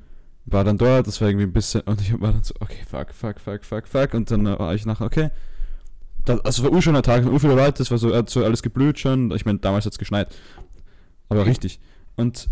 war 0.51 0.64
dann 0.64 0.78
dort, 0.78 1.07
das 1.07 1.20
war 1.20 1.28
irgendwie 1.28 1.47
ein 1.47 1.53
bisschen, 1.53 1.82
und 1.82 2.01
ich 2.01 2.18
war 2.20 2.32
dann 2.32 2.43
so, 2.43 2.55
okay, 2.61 2.82
fuck, 2.89 3.12
fuck, 3.12 3.41
fuck, 3.41 3.64
fuck, 3.64 3.86
fuck, 3.86 4.14
und 4.14 4.30
dann 4.30 4.47
war 4.47 4.74
ich 4.74 4.86
nachher, 4.86 5.05
okay. 5.05 5.30
Das, 6.24 6.41
also 6.41 6.64
war 6.64 6.72
urschöner 6.72 7.03
Tag, 7.03 7.24
so 7.24 7.39
viele 7.39 7.55
Leute, 7.55 7.78
das 7.78 7.91
war 7.91 7.99
so, 7.99 8.14
hat 8.14 8.30
so 8.30 8.45
alles 8.45 8.62
geblüht 8.62 8.99
schon, 8.99 9.30
ich 9.32 9.45
meine, 9.45 9.59
damals 9.59 9.84
hat 9.84 9.93
es 9.93 9.99
geschneit, 9.99 10.34
aber 11.28 11.47
richtig. 11.47 11.80
Und 12.16 12.49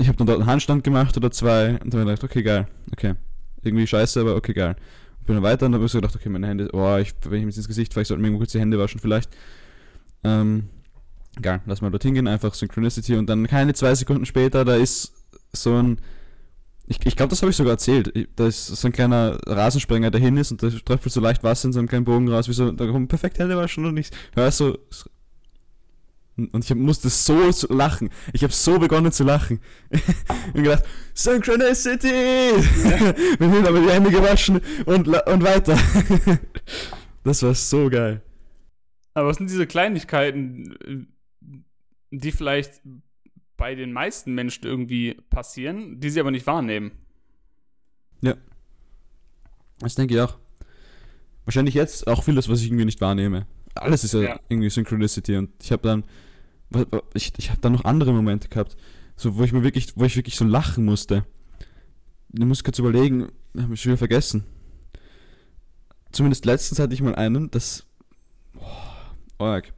ich 0.00 0.08
habe 0.08 0.16
dann 0.16 0.26
dort 0.26 0.40
einen 0.40 0.48
Handstand 0.48 0.82
gemacht 0.82 1.16
oder 1.16 1.30
zwei, 1.30 1.78
und 1.82 1.92
dann 1.92 2.00
habe 2.00 2.12
ich 2.12 2.20
gedacht, 2.20 2.24
okay, 2.24 2.42
geil, 2.42 2.66
okay. 2.92 3.14
Irgendwie 3.62 3.86
scheiße, 3.86 4.20
aber 4.20 4.36
okay, 4.36 4.54
geil. 4.54 4.76
Und 5.20 5.26
bin 5.26 5.34
dann 5.36 5.44
weiter 5.44 5.66
und 5.66 5.72
dann 5.72 5.80
habe 5.80 5.86
ich 5.86 5.92
so 5.92 5.98
gedacht, 5.98 6.16
okay, 6.16 6.28
meine 6.28 6.46
Hände, 6.46 6.70
oh, 6.72 6.96
ich, 6.96 7.12
wenn 7.24 7.38
ich 7.38 7.44
mir 7.44 7.54
ins 7.54 7.68
Gesicht 7.68 7.92
fahre, 7.92 8.02
ich 8.02 8.08
sollte 8.08 8.22
mir 8.22 8.36
kurz 8.36 8.52
die 8.52 8.60
Hände 8.60 8.78
waschen 8.78 9.00
vielleicht. 9.00 9.30
Ähm, 10.24 10.70
geil, 11.40 11.60
lass 11.66 11.82
mal 11.82 11.90
dorthin 11.90 12.14
gehen, 12.14 12.26
einfach 12.26 12.54
Synchronicity 12.54 13.16
und 13.16 13.28
dann 13.28 13.46
keine 13.46 13.74
zwei 13.74 13.94
Sekunden 13.94 14.24
später, 14.24 14.64
da 14.64 14.74
ist 14.74 15.12
so 15.52 15.76
ein 15.76 16.00
ich, 16.90 16.98
ich 17.06 17.14
glaube, 17.14 17.30
das 17.30 17.40
habe 17.40 17.50
ich 17.50 17.56
sogar 17.56 17.74
erzählt. 17.74 18.12
Da 18.34 18.48
ist 18.48 18.66
so 18.66 18.88
ein 18.88 18.92
kleiner 18.92 19.38
Rasensprenger, 19.46 20.10
der 20.10 20.20
hin 20.20 20.36
ist 20.36 20.50
und 20.50 20.60
da 20.60 20.70
tröpfelt 20.70 21.12
so 21.12 21.20
leicht 21.20 21.44
Wasser 21.44 21.66
in 21.66 21.72
so 21.72 21.78
einem 21.78 21.86
kleinen 21.86 22.04
Bogen 22.04 22.28
raus, 22.28 22.48
wie 22.48 22.52
so, 22.52 22.72
da 22.72 22.84
kommt 22.88 23.08
perfekt 23.08 23.38
Hände 23.38 23.56
waschen 23.56 23.84
und 23.84 23.96
ich 23.96 24.10
höre 24.34 24.50
so. 24.50 24.76
Und 26.48 26.64
ich 26.64 26.74
musste 26.74 27.08
so 27.08 27.50
lachen. 27.68 28.10
Ich 28.32 28.42
habe 28.42 28.52
so 28.52 28.78
begonnen 28.78 29.12
zu 29.12 29.24
lachen. 29.24 29.60
und 30.54 30.62
gedacht, 30.62 30.84
Synchronicity! 31.14 32.52
Bin 33.38 33.52
hin, 33.52 33.66
aber 33.66 33.80
die 33.80 33.90
Hände 33.90 34.10
gewaschen 34.10 34.60
und, 34.86 35.08
und 35.08 35.42
weiter. 35.42 35.78
das 37.24 37.42
war 37.42 37.54
so 37.54 37.88
geil. 37.90 38.22
Aber 39.14 39.28
was 39.28 39.36
sind 39.36 39.50
diese 39.50 39.66
Kleinigkeiten, 39.66 41.08
die 42.10 42.32
vielleicht 42.32 42.80
bei 43.60 43.74
den 43.74 43.92
meisten 43.92 44.34
Menschen 44.34 44.64
irgendwie 44.64 45.14
passieren, 45.28 46.00
die 46.00 46.08
sie 46.08 46.18
aber 46.18 46.30
nicht 46.30 46.46
wahrnehmen. 46.46 46.92
Ja. 48.22 48.34
Das 49.80 49.94
denke 49.94 50.14
ich 50.14 50.20
auch. 50.20 50.38
Wahrscheinlich 51.44 51.74
jetzt 51.74 52.06
auch 52.06 52.24
vieles, 52.24 52.48
was 52.48 52.60
ich 52.60 52.68
irgendwie 52.68 52.86
nicht 52.86 53.02
wahrnehme. 53.02 53.46
Alles 53.74 54.02
ist 54.02 54.14
ja, 54.14 54.20
ja. 54.20 54.40
irgendwie 54.48 54.70
Synchronicity 54.70 55.36
und 55.36 55.50
ich 55.62 55.72
habe 55.72 55.82
dann 55.82 56.04
ich, 57.14 57.32
ich 57.36 57.50
habe 57.50 57.60
dann 57.60 57.72
noch 57.72 57.84
andere 57.84 58.12
Momente 58.12 58.48
gehabt, 58.48 58.76
so 59.16 59.36
wo 59.36 59.42
ich 59.42 59.52
mir 59.52 59.62
wirklich, 59.62 59.92
wo 59.96 60.04
ich 60.04 60.16
wirklich 60.16 60.36
so 60.36 60.44
lachen 60.44 60.84
musste. 60.84 61.24
Ich 62.32 62.44
muss 62.44 62.64
kurz 62.64 62.78
überlegen, 62.78 63.28
habe 63.58 63.74
ich 63.74 63.80
schon 63.80 63.90
wieder 63.90 63.98
vergessen. 63.98 64.44
Zumindest 66.12 66.44
letztens 66.44 66.78
hatte 66.78 66.94
ich 66.94 67.02
mal 67.02 67.14
einen, 67.14 67.50
das 67.50 67.86
oh, 68.56 69.44
arg. 69.44 69.72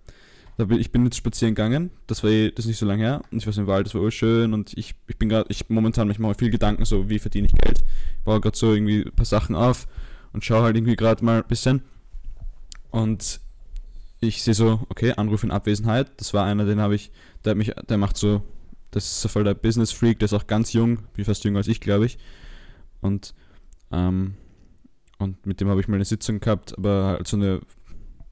Da 0.58 0.66
bin, 0.66 0.78
ich 0.78 0.92
bin 0.92 1.04
jetzt 1.04 1.16
spazieren 1.16 1.54
gegangen, 1.54 1.90
das 2.06 2.22
war 2.22 2.30
eh, 2.30 2.50
das 2.50 2.66
ist 2.66 2.68
nicht 2.68 2.78
so 2.78 2.86
lange 2.86 3.02
her, 3.02 3.22
und 3.30 3.38
ich 3.38 3.46
war 3.46 3.56
im 3.56 3.66
Wald, 3.66 3.86
das 3.86 3.94
war 3.94 4.10
schön 4.10 4.52
und 4.52 4.76
ich, 4.76 4.94
ich 5.08 5.16
bin 5.16 5.30
gerade, 5.30 5.50
ich 5.50 5.70
momentan 5.70 6.10
ich 6.10 6.18
mache 6.18 6.34
viel 6.34 6.50
Gedanken, 6.50 6.84
so 6.84 7.08
wie 7.08 7.18
verdiene 7.18 7.46
ich 7.46 7.54
Geld, 7.54 7.82
ich 8.18 8.24
baue 8.24 8.40
gerade 8.40 8.56
so 8.56 8.74
irgendwie 8.74 9.02
ein 9.02 9.12
paar 9.12 9.24
Sachen 9.24 9.56
auf 9.56 9.88
und 10.32 10.44
schaue 10.44 10.62
halt 10.62 10.76
irgendwie 10.76 10.94
gerade 10.94 11.24
mal 11.24 11.42
ein 11.42 11.48
bisschen 11.48 11.82
und 12.90 13.40
ich 14.22 14.42
sehe 14.42 14.54
so, 14.54 14.80
okay, 14.88 15.12
Anruf 15.12 15.42
in 15.42 15.50
Abwesenheit, 15.50 16.08
das 16.16 16.32
war 16.32 16.44
einer, 16.46 16.64
den 16.64 16.80
habe 16.80 16.94
ich, 16.94 17.10
der 17.44 17.50
hat 17.50 17.58
mich, 17.58 17.72
der 17.88 17.98
macht 17.98 18.16
so, 18.16 18.42
das 18.92 19.04
ist 19.04 19.20
so 19.20 19.28
voll 19.28 19.44
der 19.44 19.54
Business 19.54 19.92
Freak, 19.92 20.18
der 20.20 20.26
ist 20.26 20.32
auch 20.32 20.46
ganz 20.46 20.72
jung, 20.72 21.00
wie 21.14 21.24
fast 21.24 21.44
jünger 21.44 21.58
als 21.58 21.68
ich, 21.68 21.80
glaube 21.80 22.06
ich. 22.06 22.18
Und 23.00 23.34
ähm, 23.90 24.34
und 25.18 25.46
mit 25.46 25.60
dem 25.60 25.68
habe 25.68 25.80
ich 25.80 25.88
mal 25.88 25.96
eine 25.96 26.04
Sitzung 26.04 26.40
gehabt, 26.40 26.76
aber 26.76 27.14
halt 27.16 27.28
so 27.28 27.36
eine 27.36 27.60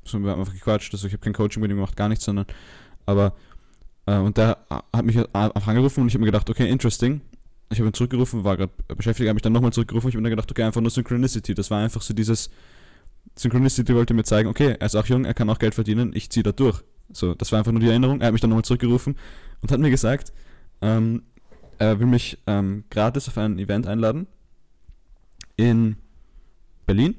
so, 0.04 0.18
wir 0.18 0.30
haben 0.30 0.40
einfach 0.40 0.52
gequatscht, 0.52 0.92
also 0.92 1.06
ich 1.06 1.12
habe 1.12 1.22
kein 1.22 1.32
Coaching 1.32 1.60
mit 1.60 1.70
ihm 1.70 1.76
gemacht, 1.76 1.96
gar 1.96 2.08
nichts, 2.08 2.24
sondern, 2.24 2.46
aber, 3.06 3.34
äh, 4.06 4.16
und 4.16 4.36
der 4.36 4.58
hat 4.68 5.04
mich 5.04 5.18
angerufen 5.34 6.02
und 6.02 6.08
ich 6.08 6.14
habe 6.14 6.20
mir 6.20 6.30
gedacht, 6.30 6.48
okay, 6.48 6.68
interesting. 6.68 7.20
Ich 7.72 7.78
habe 7.78 7.88
ihn 7.88 7.94
zurückgerufen, 7.94 8.42
war 8.42 8.56
gerade 8.56 8.72
beschäftigt, 8.96 9.28
habe 9.28 9.34
mich 9.34 9.42
dann 9.42 9.52
nochmal 9.52 9.72
zurückgerufen, 9.72 10.08
ich 10.08 10.16
habe 10.16 10.22
mir 10.22 10.30
gedacht, 10.30 10.50
okay, 10.50 10.64
einfach 10.64 10.80
nur 10.80 10.90
Synchronicity, 10.90 11.54
das 11.54 11.70
war 11.70 11.80
einfach 11.80 12.02
so 12.02 12.14
dieses, 12.14 12.50
Synchronicity 13.36 13.94
wollte 13.94 14.14
mir 14.14 14.24
zeigen, 14.24 14.48
okay, 14.48 14.76
er 14.78 14.86
ist 14.86 14.96
auch 14.96 15.06
jung, 15.06 15.24
er 15.24 15.34
kann 15.34 15.48
auch 15.50 15.58
Geld 15.58 15.74
verdienen, 15.74 16.12
ich 16.14 16.30
ziehe 16.30 16.42
da 16.42 16.52
durch. 16.52 16.82
So, 17.12 17.34
das 17.34 17.52
war 17.52 17.58
einfach 17.58 17.72
nur 17.72 17.80
die 17.80 17.88
Erinnerung, 17.88 18.20
er 18.20 18.26
hat 18.26 18.32
mich 18.32 18.40
dann 18.40 18.50
nochmal 18.50 18.64
zurückgerufen 18.64 19.16
und 19.62 19.72
hat 19.72 19.80
mir 19.80 19.90
gesagt, 19.90 20.32
ähm, 20.80 21.22
er 21.78 21.98
will 21.98 22.06
mich 22.06 22.38
ähm, 22.46 22.84
gratis 22.90 23.28
auf 23.28 23.38
ein 23.38 23.58
Event 23.58 23.86
einladen 23.86 24.26
in 25.56 25.96
Berlin 26.86 27.16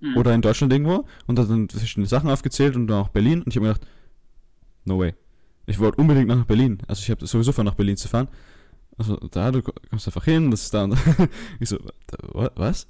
mhm. 0.00 0.16
oder 0.16 0.34
in 0.34 0.42
Deutschland 0.42 0.72
irgendwo 0.72 1.06
und 1.26 1.38
hat 1.38 1.50
dann 1.50 1.68
verschiedene 1.68 2.06
Sachen 2.06 2.30
aufgezählt 2.30 2.76
und 2.76 2.86
dann 2.86 2.98
auch 2.98 3.08
Berlin 3.08 3.42
und 3.42 3.48
ich 3.48 3.56
habe 3.56 3.66
mir 3.66 3.74
gedacht, 3.74 3.88
no 4.84 4.98
way. 4.98 5.14
Ich 5.66 5.78
wollte 5.78 6.00
unbedingt 6.00 6.26
nach 6.26 6.44
Berlin. 6.46 6.78
Also 6.88 7.00
ich 7.00 7.10
habe 7.10 7.24
sowieso 7.26 7.52
vor, 7.52 7.62
nach 7.62 7.74
Berlin 7.74 7.96
zu 7.96 8.08
fahren. 8.08 8.28
Also 9.00 9.16
da, 9.16 9.50
du 9.50 9.62
kommst 9.62 10.06
einfach 10.08 10.24
hin, 10.24 10.50
das 10.50 10.64
ist 10.64 10.74
da 10.74 10.84
und 10.84 10.94
ich 11.58 11.70
so, 11.70 11.78
was? 12.54 12.86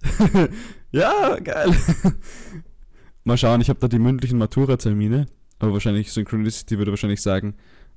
ja, 0.90 1.38
geil. 1.38 1.72
Mal 3.24 3.38
schauen, 3.38 3.60
ich 3.60 3.68
habe 3.68 3.78
da 3.78 3.86
die 3.86 4.00
mündlichen 4.00 4.36
Matura-Termine, 4.36 5.26
aber 5.60 5.72
wahrscheinlich 5.72 6.10
Synchronicity 6.10 6.78
würde 6.78 6.90
wahrscheinlich 6.90 7.22
sagen, 7.22 7.54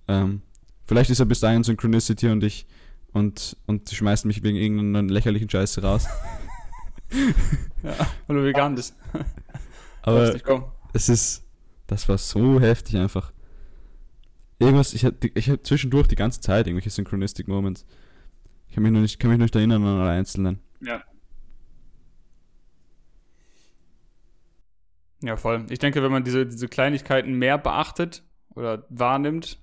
ähm, 0.08 0.44
vielleicht 0.86 1.10
ist 1.10 1.22
er 1.22 1.26
bis 1.26 1.40
dahin 1.40 1.64
Synchronicity 1.64 2.30
und 2.30 2.44
ich 2.44 2.68
und, 3.14 3.58
und 3.66 3.90
sie 3.90 3.96
schmeißen 3.96 4.28
mich 4.28 4.44
wegen 4.44 4.58
irgendeiner 4.58 5.12
lächerlichen 5.12 5.50
Scheiße 5.50 5.82
raus. 5.82 6.06
ja, 7.82 7.96
weil 8.28 8.38
du 8.38 8.44
vegan 8.44 8.76
bist. 8.76 8.96
Aber 10.04 10.36
es 10.94 11.10
ist, 11.10 11.44
das 11.88 12.08
war 12.08 12.20
so 12.20 12.62
heftig 12.62 12.98
einfach. 12.98 13.34
Irgendwas, 14.60 14.94
ich 14.94 15.04
hatte 15.04 15.32
ich 15.34 15.50
hab 15.50 15.66
zwischendurch 15.66 16.08
die 16.08 16.16
ganze 16.16 16.42
Zeit 16.42 16.68
irgendwelche 16.68 16.92
Synchronistic 16.92 17.48
Moments. 17.48 17.88
Ich 18.74 18.76
kann 18.76 18.82
mich 18.82 18.92
nur 18.92 19.02
nicht, 19.04 19.20
kann 19.20 19.30
mich 19.30 19.38
nur 19.38 19.46
nicht 19.46 19.56
erinnern 19.56 19.86
an 19.86 20.00
alle 20.00 20.10
einzelnen. 20.10 20.60
Ja. 20.82 21.04
Ja, 25.22 25.38
voll. 25.38 25.68
Ich 25.70 25.78
denke, 25.78 26.02
wenn 26.02 26.12
man 26.12 26.24
diese, 26.24 26.48
diese 26.48 26.68
Kleinigkeiten 26.68 27.36
mehr 27.36 27.60
beachtet 27.60 28.24
oder 28.56 28.88
wahrnimmt, 28.90 29.60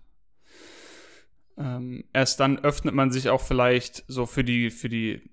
ähm, 1.59 2.05
erst 2.13 2.39
dann 2.39 2.61
öffnet 2.61 2.95
man 2.95 3.11
sich 3.11 3.31
auch 3.31 3.41
vielleicht 3.41 4.05
so 4.07 4.27
für 4.27 4.45
die, 4.45 4.71
für 4.71 4.89
die 4.89 5.29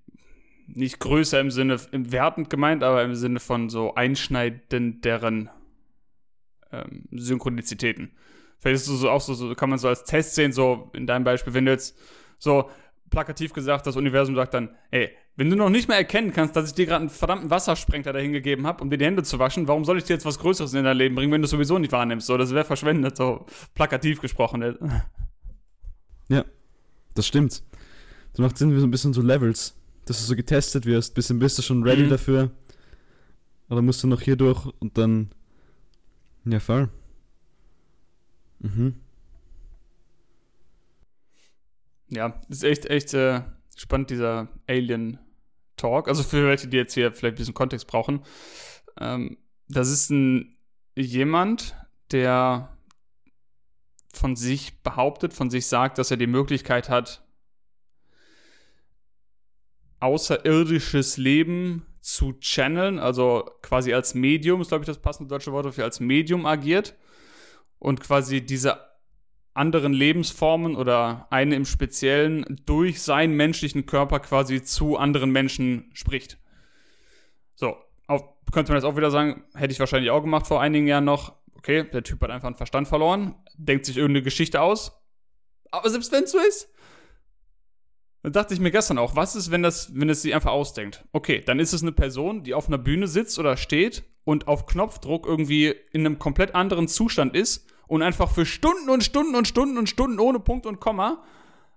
nicht 0.65 0.97
größer 0.97 1.39
im 1.39 1.51
Sinne, 1.51 1.80
im 1.91 2.11
wertend 2.11 2.49
gemeint, 2.49 2.84
aber 2.84 3.03
im 3.03 3.13
Sinne 3.13 3.39
von 3.39 3.69
so 3.69 3.93
einschneidenderen 3.93 5.51
ähm, 6.71 7.07
Synchronizitäten. 7.11 8.17
Vielleicht 8.57 8.82
ist 8.82 8.88
es 8.88 9.01
so 9.01 9.11
auch 9.11 9.21
so, 9.21 9.36
so, 9.36 9.53
kann 9.53 9.69
man 9.69 9.78
so 9.78 9.88
als 9.88 10.03
Test 10.03 10.34
sehen, 10.34 10.51
so 10.51 10.89
in 10.95 11.05
deinem 11.05 11.25
Beispiel, 11.25 11.53
wenn 11.53 11.65
du 11.65 11.71
jetzt 11.71 11.95
so 12.39 12.71
plakativ 13.10 13.53
gesagt, 13.53 13.88
das 13.88 13.95
Universum 13.95 14.36
sagt 14.36 14.53
dann, 14.53 14.70
ey, 14.91 15.10
wenn 15.36 15.49
du 15.49 15.55
noch 15.55 15.70
nicht 15.70 15.88
mehr 15.88 15.97
erkennen 15.97 16.34
kannst, 16.34 16.55
dass 16.55 16.70
ich 16.70 16.76
dir 16.76 16.86
gerade 16.86 17.01
einen 17.01 17.10
verdammten 17.10 17.49
Wassersprengter 17.49 18.12
dahin 18.12 18.34
gegeben 18.34 18.66
habe, 18.66 18.84
um 18.84 18.89
dir 18.89 18.97
die 18.97 19.05
Hände 19.05 19.24
zu 19.24 19.39
waschen, 19.39 19.68
warum 19.68 19.86
soll 19.86 19.97
ich 19.97 20.03
dir 20.03 20.14
jetzt 20.14 20.26
was 20.26 20.39
Größeres 20.39 20.74
in 20.74 20.84
dein 20.84 20.97
Leben 20.97 21.16
bringen, 21.16 21.32
wenn 21.32 21.41
du 21.41 21.45
es 21.45 21.51
sowieso 21.51 21.78
nicht 21.78 21.91
wahrnimmst? 21.91 22.28
So, 22.28 22.38
das 22.38 22.53
wäre 22.53 22.66
verschwendet, 22.66 23.18
so 23.18 23.45
plakativ 23.74 24.22
gesprochen. 24.22 24.78
Ja, 26.30 26.43
das 27.16 27.26
stimmt. 27.26 27.64
Das 28.34 28.39
macht 28.39 28.58
Sinn 28.58 28.76
wie 28.76 28.82
so 28.82 28.86
ein 28.86 28.91
bisschen 28.91 29.14
so 29.14 29.22
Levels 29.22 29.78
dass 30.08 30.20
du 30.20 30.24
so 30.24 30.36
getestet 30.36 30.86
wirst, 30.86 31.14
bisschen 31.14 31.38
bist 31.39 31.58
du 31.58 31.62
schon 31.62 31.84
ready 31.84 32.03
mhm. 32.03 32.10
dafür. 32.10 32.51
Oder 33.70 33.82
musst 33.82 34.01
du 34.03 34.08
noch 34.08 34.22
hier 34.22 34.38
durch 34.38 34.66
und 34.80 34.97
dann. 34.97 35.30
Ja, 36.45 36.60
voll. 36.60 36.89
Mhm. 38.60 38.95
Ja, 42.10 42.39
ist 42.49 42.64
echt, 42.64 42.86
echt 42.86 43.14
äh, 43.14 43.41
spannend, 43.76 44.10
dieser 44.10 44.47
Alien 44.68 45.20
Talk. 45.76 46.08
Also 46.08 46.24
für 46.24 46.47
welche, 46.47 46.68
die 46.68 46.78
jetzt 46.78 46.93
hier 46.93 47.12
vielleicht 47.12 47.36
ein 47.36 47.38
bisschen 47.38 47.53
Kontext 47.53 47.88
brauchen. 47.88 48.24
Ähm, 48.99 49.38
das 49.68 49.89
ist 49.89 50.10
ein 50.10 50.58
jemand, 50.95 51.76
der 52.12 52.76
von 54.14 54.36
sich 54.36 54.82
behauptet, 54.82 55.34
von 55.34 55.49
sich 55.49 55.68
sagt, 55.68 55.97
dass 55.97 56.10
er 56.10 56.18
die 56.18 56.28
Möglichkeit 56.28 56.89
hat, 56.89 57.24
außerirdisches 59.99 61.18
Leben 61.18 61.86
zu 62.01 62.34
channeln, 62.39 62.99
also 62.99 63.49
quasi 63.62 63.93
als 63.93 64.16
Medium, 64.16 64.62
ist 64.62 64.70
glaube 64.70 64.84
ich 64.84 64.88
das 64.88 65.01
passende 65.01 65.30
deutsche 65.30 65.51
Wort 65.51 65.66
dafür, 65.66 65.84
als 65.84 65.99
Medium 65.99 66.45
agiert 66.45 66.95
und 67.80 67.99
quasi 67.99 68.41
diese 68.41 68.80
anderen 69.58 69.93
Lebensformen 69.93 70.76
oder 70.76 71.28
eine 71.30 71.55
im 71.55 71.66
Speziellen 71.66 72.62
durch 72.66 73.01
seinen 73.01 73.34
menschlichen 73.34 73.86
Körper 73.86 74.20
quasi 74.20 74.62
zu 74.64 74.97
anderen 74.97 75.32
Menschen 75.32 75.89
spricht. 75.93 76.38
So, 77.55 77.76
auf, 78.08 78.24
könnte 78.51 78.72
man 78.72 78.82
jetzt 78.82 78.89
auch 78.89 78.97
wieder 78.97 79.12
sagen, 79.12 79.43
hätte 79.53 79.74
ich 79.74 79.80
wahrscheinlich 79.80 80.12
auch 80.12 80.22
gemacht 80.22 80.47
vor 80.47 80.62
einigen 80.62 80.88
Jahren 80.88 81.05
noch. 81.05 81.36
Okay, 81.55 81.84
der 81.84 82.03
Typ 82.03 82.22
hat 82.22 82.30
einfach 82.30 82.47
einen 82.47 82.55
Verstand 82.55 82.88
verloren, 82.88 83.36
denkt 83.55 83.86
sich 83.86 83.97
irgendeine 83.97 84.24
Geschichte 84.24 84.62
aus. 84.62 85.01
Aber 85.72 85.89
selbst 85.89 86.12
wenn 86.12 86.24
es 86.24 86.32
so 86.32 86.39
ist, 86.39 86.70
dann 88.24 88.34
dachte 88.34 88.53
ich 88.53 88.60
mir 88.60 88.72
gestern 88.72 88.97
auch, 88.97 89.16
was 89.16 89.36
ist, 89.36 89.51
wenn 89.51 89.64
das, 89.64 89.91
wenn 89.95 90.10
es 90.10 90.22
sie 90.22 90.34
einfach 90.34 90.51
ausdenkt? 90.51 91.05
Okay, 91.12 91.41
dann 91.45 91.60
ist 91.60 91.74
es 91.74 91.82
eine 91.82 91.91
Person, 91.91 92.43
die 92.43 92.53
auf 92.53 92.68
einer 92.68 92.78
Bühne 92.78 93.08
sitzt 93.08 93.39
oder 93.39 93.58
steht 93.58 94.03
und 94.24 94.47
auf 94.47 94.66
Knopfdruck 94.66 95.26
irgendwie 95.26 95.74
in 95.91 96.05
einem 96.05 96.20
komplett 96.20 96.53
anderen 96.53 96.88
Zustand 96.88 97.36
ist 97.36 97.68
und 97.88 98.02
einfach 98.02 98.30
für 98.30 98.46
Stunden 98.46 98.90
und 98.90 99.04
Stunden 99.04 99.36
und 99.36 99.48
Stunden 99.48 99.78
und 99.78 99.90
Stunden 99.90 100.20
ohne 100.20 100.40
Punkt 100.40 100.66
und 100.66 100.80
Komma 100.80 101.24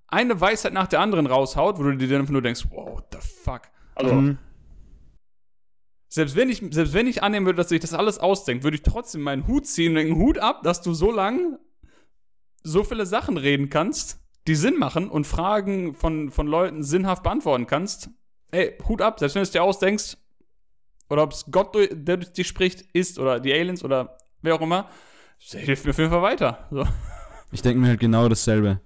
eine 0.08 0.40
Weisheit 0.40 0.72
nach 0.72 0.88
der 0.88 1.00
anderen 1.00 1.26
raushaut, 1.26 1.78
wo 1.78 1.84
du 1.84 1.96
dir 1.96 2.08
dann 2.08 2.20
einfach 2.20 2.32
nur 2.32 2.42
denkst, 2.42 2.64
wow, 2.70 2.96
what 2.96 3.04
the 3.12 3.18
fuck? 3.20 3.62
Also, 3.94 4.14
mhm. 4.14 4.38
selbst, 6.08 6.34
wenn 6.34 6.50
ich, 6.50 6.62
selbst 6.70 6.94
wenn 6.94 7.06
ich 7.06 7.22
annehmen 7.22 7.46
würde, 7.46 7.58
dass 7.58 7.68
sich 7.68 7.80
das 7.80 7.94
alles 7.94 8.18
ausdenkt, 8.18 8.64
würde 8.64 8.76
ich 8.76 8.82
trotzdem 8.82 9.22
meinen 9.22 9.46
Hut 9.46 9.66
ziehen 9.66 9.96
und 9.96 10.04
den 10.04 10.16
Hut 10.16 10.38
ab, 10.38 10.62
dass 10.62 10.82
du 10.82 10.94
so 10.94 11.12
lang 11.12 11.58
so 12.62 12.82
viele 12.82 13.06
Sachen 13.06 13.36
reden 13.36 13.70
kannst 13.70 14.20
die 14.46 14.54
Sinn 14.54 14.78
machen 14.78 15.08
und 15.08 15.26
Fragen 15.26 15.94
von, 15.94 16.30
von 16.30 16.46
Leuten 16.46 16.82
sinnhaft 16.82 17.22
beantworten 17.22 17.66
kannst, 17.66 18.10
ey, 18.50 18.76
Hut 18.88 19.02
ab, 19.02 19.18
selbst 19.18 19.34
wenn 19.34 19.40
du 19.40 19.44
es 19.44 19.50
dir 19.50 19.62
ausdenkst, 19.62 20.16
oder 21.08 21.22
ob 21.22 21.32
es 21.32 21.44
Gott, 21.50 21.74
der 21.74 22.16
durch 22.16 22.32
dich 22.32 22.48
spricht, 22.48 22.82
ist, 22.92 23.18
oder 23.18 23.40
die 23.40 23.52
Aliens, 23.52 23.84
oder 23.84 24.18
wer 24.42 24.54
auch 24.54 24.60
immer, 24.60 24.88
das 25.40 25.60
hilft 25.60 25.84
mir 25.84 25.90
auf 25.90 25.98
jeden 25.98 26.10
Fall 26.10 26.22
weiter. 26.22 26.66
So. 26.70 26.86
Ich 27.52 27.62
denke 27.62 27.80
mir 27.80 27.88
halt 27.88 27.98
genau 27.98 28.28
dasselbe. 28.28 28.80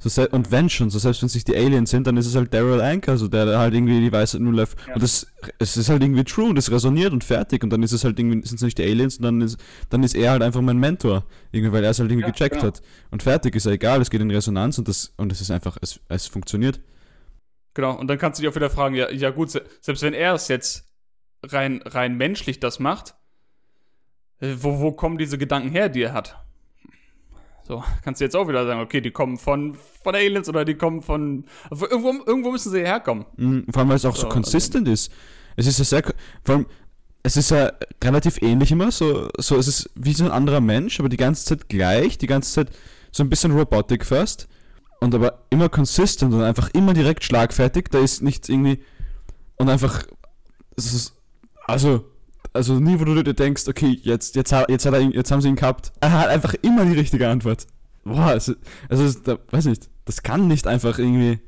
So 0.00 0.26
und 0.30 0.52
wenn 0.52 0.70
schon, 0.70 0.90
so 0.90 0.98
selbst 1.00 1.22
wenn 1.22 1.26
es 1.26 1.34
nicht 1.34 1.48
die 1.48 1.56
Aliens 1.56 1.90
sind, 1.90 2.06
dann 2.06 2.16
ist 2.16 2.26
es 2.26 2.36
halt 2.36 2.54
Daryl 2.54 2.80
Anker, 2.80 3.18
so 3.18 3.26
der 3.26 3.58
halt 3.58 3.74
irgendwie 3.74 4.00
die 4.00 4.12
Weisheit 4.12 4.40
nur 4.40 4.52
läuft. 4.52 4.78
Ja. 4.86 4.94
Und 4.94 5.02
das, 5.02 5.26
es 5.58 5.76
ist 5.76 5.88
halt 5.88 6.02
irgendwie 6.02 6.22
true 6.22 6.50
und 6.50 6.56
es 6.56 6.70
resoniert 6.70 7.12
und 7.12 7.24
fertig. 7.24 7.64
Und 7.64 7.70
dann 7.70 7.82
ist 7.82 7.90
es 7.90 8.04
halt 8.04 8.16
irgendwie, 8.18 8.46
sind 8.46 8.56
es 8.56 8.62
nicht 8.62 8.78
die 8.78 8.84
Aliens 8.84 9.16
und 9.16 9.24
dann 9.24 9.40
ist, 9.40 9.58
dann 9.90 10.04
ist 10.04 10.14
er 10.14 10.30
halt 10.30 10.42
einfach 10.42 10.60
mein 10.60 10.78
Mentor. 10.78 11.24
Irgendwie, 11.50 11.72
weil 11.72 11.82
er 11.82 11.90
es 11.90 11.98
halt 11.98 12.10
irgendwie 12.10 12.28
ja, 12.28 12.32
gecheckt 12.32 12.54
genau. 12.54 12.68
hat. 12.68 12.80
Und 13.10 13.24
fertig 13.24 13.56
ist 13.56 13.66
er 13.66 13.72
egal, 13.72 14.00
es 14.00 14.08
geht 14.08 14.20
in 14.20 14.30
Resonanz 14.30 14.78
und 14.78 14.86
das, 14.86 15.12
und 15.16 15.32
es 15.32 15.40
ist 15.40 15.50
einfach, 15.50 15.76
es, 15.82 15.98
es 16.08 16.28
funktioniert. 16.28 16.80
Genau, 17.74 17.98
und 17.98 18.06
dann 18.06 18.18
kannst 18.18 18.38
du 18.38 18.42
dich 18.42 18.50
auch 18.50 18.56
wieder 18.56 18.70
fragen, 18.70 18.94
ja, 18.94 19.10
ja 19.10 19.30
gut, 19.30 19.50
selbst 19.50 20.02
wenn 20.02 20.14
er 20.14 20.34
es 20.34 20.46
jetzt 20.46 20.88
rein, 21.42 21.82
rein 21.84 22.16
menschlich 22.16 22.60
das 22.60 22.78
macht, 22.78 23.16
wo, 24.40 24.78
wo 24.80 24.92
kommen 24.92 25.18
diese 25.18 25.38
Gedanken 25.38 25.70
her, 25.70 25.88
die 25.88 26.02
er 26.02 26.12
hat? 26.12 26.36
So, 27.68 27.84
kannst 28.02 28.20
du 28.20 28.24
jetzt 28.24 28.34
auch 28.34 28.48
wieder 28.48 28.64
sagen, 28.64 28.80
okay, 28.80 29.02
die 29.02 29.10
kommen 29.10 29.36
von, 29.36 29.76
von 30.02 30.14
Aliens 30.14 30.48
oder 30.48 30.64
die 30.64 30.74
kommen 30.74 31.02
von. 31.02 31.44
Irgendwo, 31.70 32.12
irgendwo 32.26 32.50
müssen 32.50 32.72
sie 32.72 32.80
herkommen. 32.80 33.26
Mhm, 33.36 33.66
vor 33.70 33.80
allem, 33.80 33.90
weil 33.90 33.96
es 33.96 34.06
auch 34.06 34.16
so, 34.16 34.22
so 34.22 34.28
consistent 34.28 34.88
also. 34.88 34.92
ist. 34.92 35.12
Es 35.56 35.66
ist 35.66 35.78
ja 35.78 35.84
sehr. 35.84 36.02
Vor 36.44 36.54
allem, 36.54 36.66
es 37.22 37.36
ist 37.36 37.50
ja 37.50 37.70
relativ 38.02 38.40
ähnlich 38.40 38.72
immer. 38.72 38.90
So, 38.90 39.28
so 39.36 39.56
es 39.56 39.68
ist 39.68 39.90
wie 39.94 40.14
so 40.14 40.24
ein 40.24 40.30
anderer 40.30 40.62
Mensch, 40.62 40.98
aber 40.98 41.10
die 41.10 41.18
ganze 41.18 41.44
Zeit 41.44 41.68
gleich, 41.68 42.16
die 42.16 42.26
ganze 42.26 42.52
Zeit 42.52 42.70
so 43.12 43.22
ein 43.22 43.28
bisschen 43.28 43.52
Robotic 43.52 44.06
first. 44.06 44.48
Und 45.00 45.14
aber 45.14 45.44
immer 45.50 45.68
consistent 45.68 46.32
und 46.32 46.42
einfach 46.42 46.70
immer 46.70 46.94
direkt 46.94 47.22
schlagfertig. 47.22 47.88
Da 47.90 47.98
ist 47.98 48.22
nichts 48.22 48.48
irgendwie. 48.48 48.82
Und 49.56 49.68
einfach. 49.68 50.04
Es 50.74 50.94
ist, 50.94 51.14
also, 51.66 52.04
also 52.52 52.80
nie, 52.80 52.98
wo 52.98 53.04
du 53.04 53.22
dir 53.22 53.34
denkst, 53.34 53.68
okay, 53.68 53.98
jetzt, 54.02 54.36
jetzt, 54.36 54.52
jetzt, 54.52 54.86
hat 54.86 54.94
er, 54.94 55.00
jetzt 55.00 55.30
haben 55.30 55.40
sie 55.40 55.48
ihn 55.48 55.56
gehabt. 55.56 55.92
Er 56.00 56.12
hat 56.12 56.28
einfach 56.28 56.54
immer 56.62 56.84
die 56.84 56.98
richtige 56.98 57.28
Antwort. 57.28 57.66
Boah, 58.04 58.26
also, 58.26 58.54
also 58.88 59.18
da, 59.20 59.38
weiß 59.50 59.66
nicht, 59.66 59.90
das 60.04 60.22
kann 60.22 60.48
nicht 60.48 60.66
einfach 60.66 60.98
irgendwie. 60.98 61.40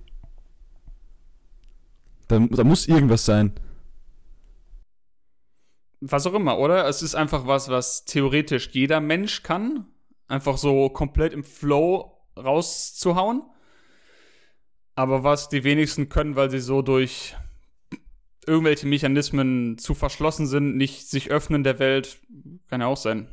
Da, 2.28 2.38
da 2.38 2.64
muss 2.64 2.86
irgendwas 2.86 3.24
sein. 3.24 3.52
Was 6.00 6.26
auch 6.26 6.34
immer, 6.34 6.58
oder? 6.58 6.86
Es 6.86 7.02
ist 7.02 7.14
einfach 7.14 7.46
was, 7.46 7.68
was 7.68 8.04
theoretisch 8.04 8.70
jeder 8.72 9.00
Mensch 9.00 9.42
kann. 9.42 9.86
Einfach 10.28 10.56
so 10.56 10.88
komplett 10.88 11.32
im 11.32 11.44
Flow 11.44 12.16
rauszuhauen. 12.36 13.42
Aber 14.94 15.24
was 15.24 15.48
die 15.48 15.64
wenigsten 15.64 16.08
können, 16.08 16.36
weil 16.36 16.50
sie 16.50 16.60
so 16.60 16.82
durch 16.82 17.36
irgendwelche 18.46 18.86
Mechanismen 18.86 19.78
zu 19.78 19.94
verschlossen 19.94 20.46
sind, 20.46 20.76
nicht 20.76 21.08
sich 21.08 21.30
öffnen 21.30 21.64
der 21.64 21.78
Welt, 21.78 22.18
kann 22.68 22.80
ja 22.80 22.86
auch 22.86 22.96
sein. 22.96 23.28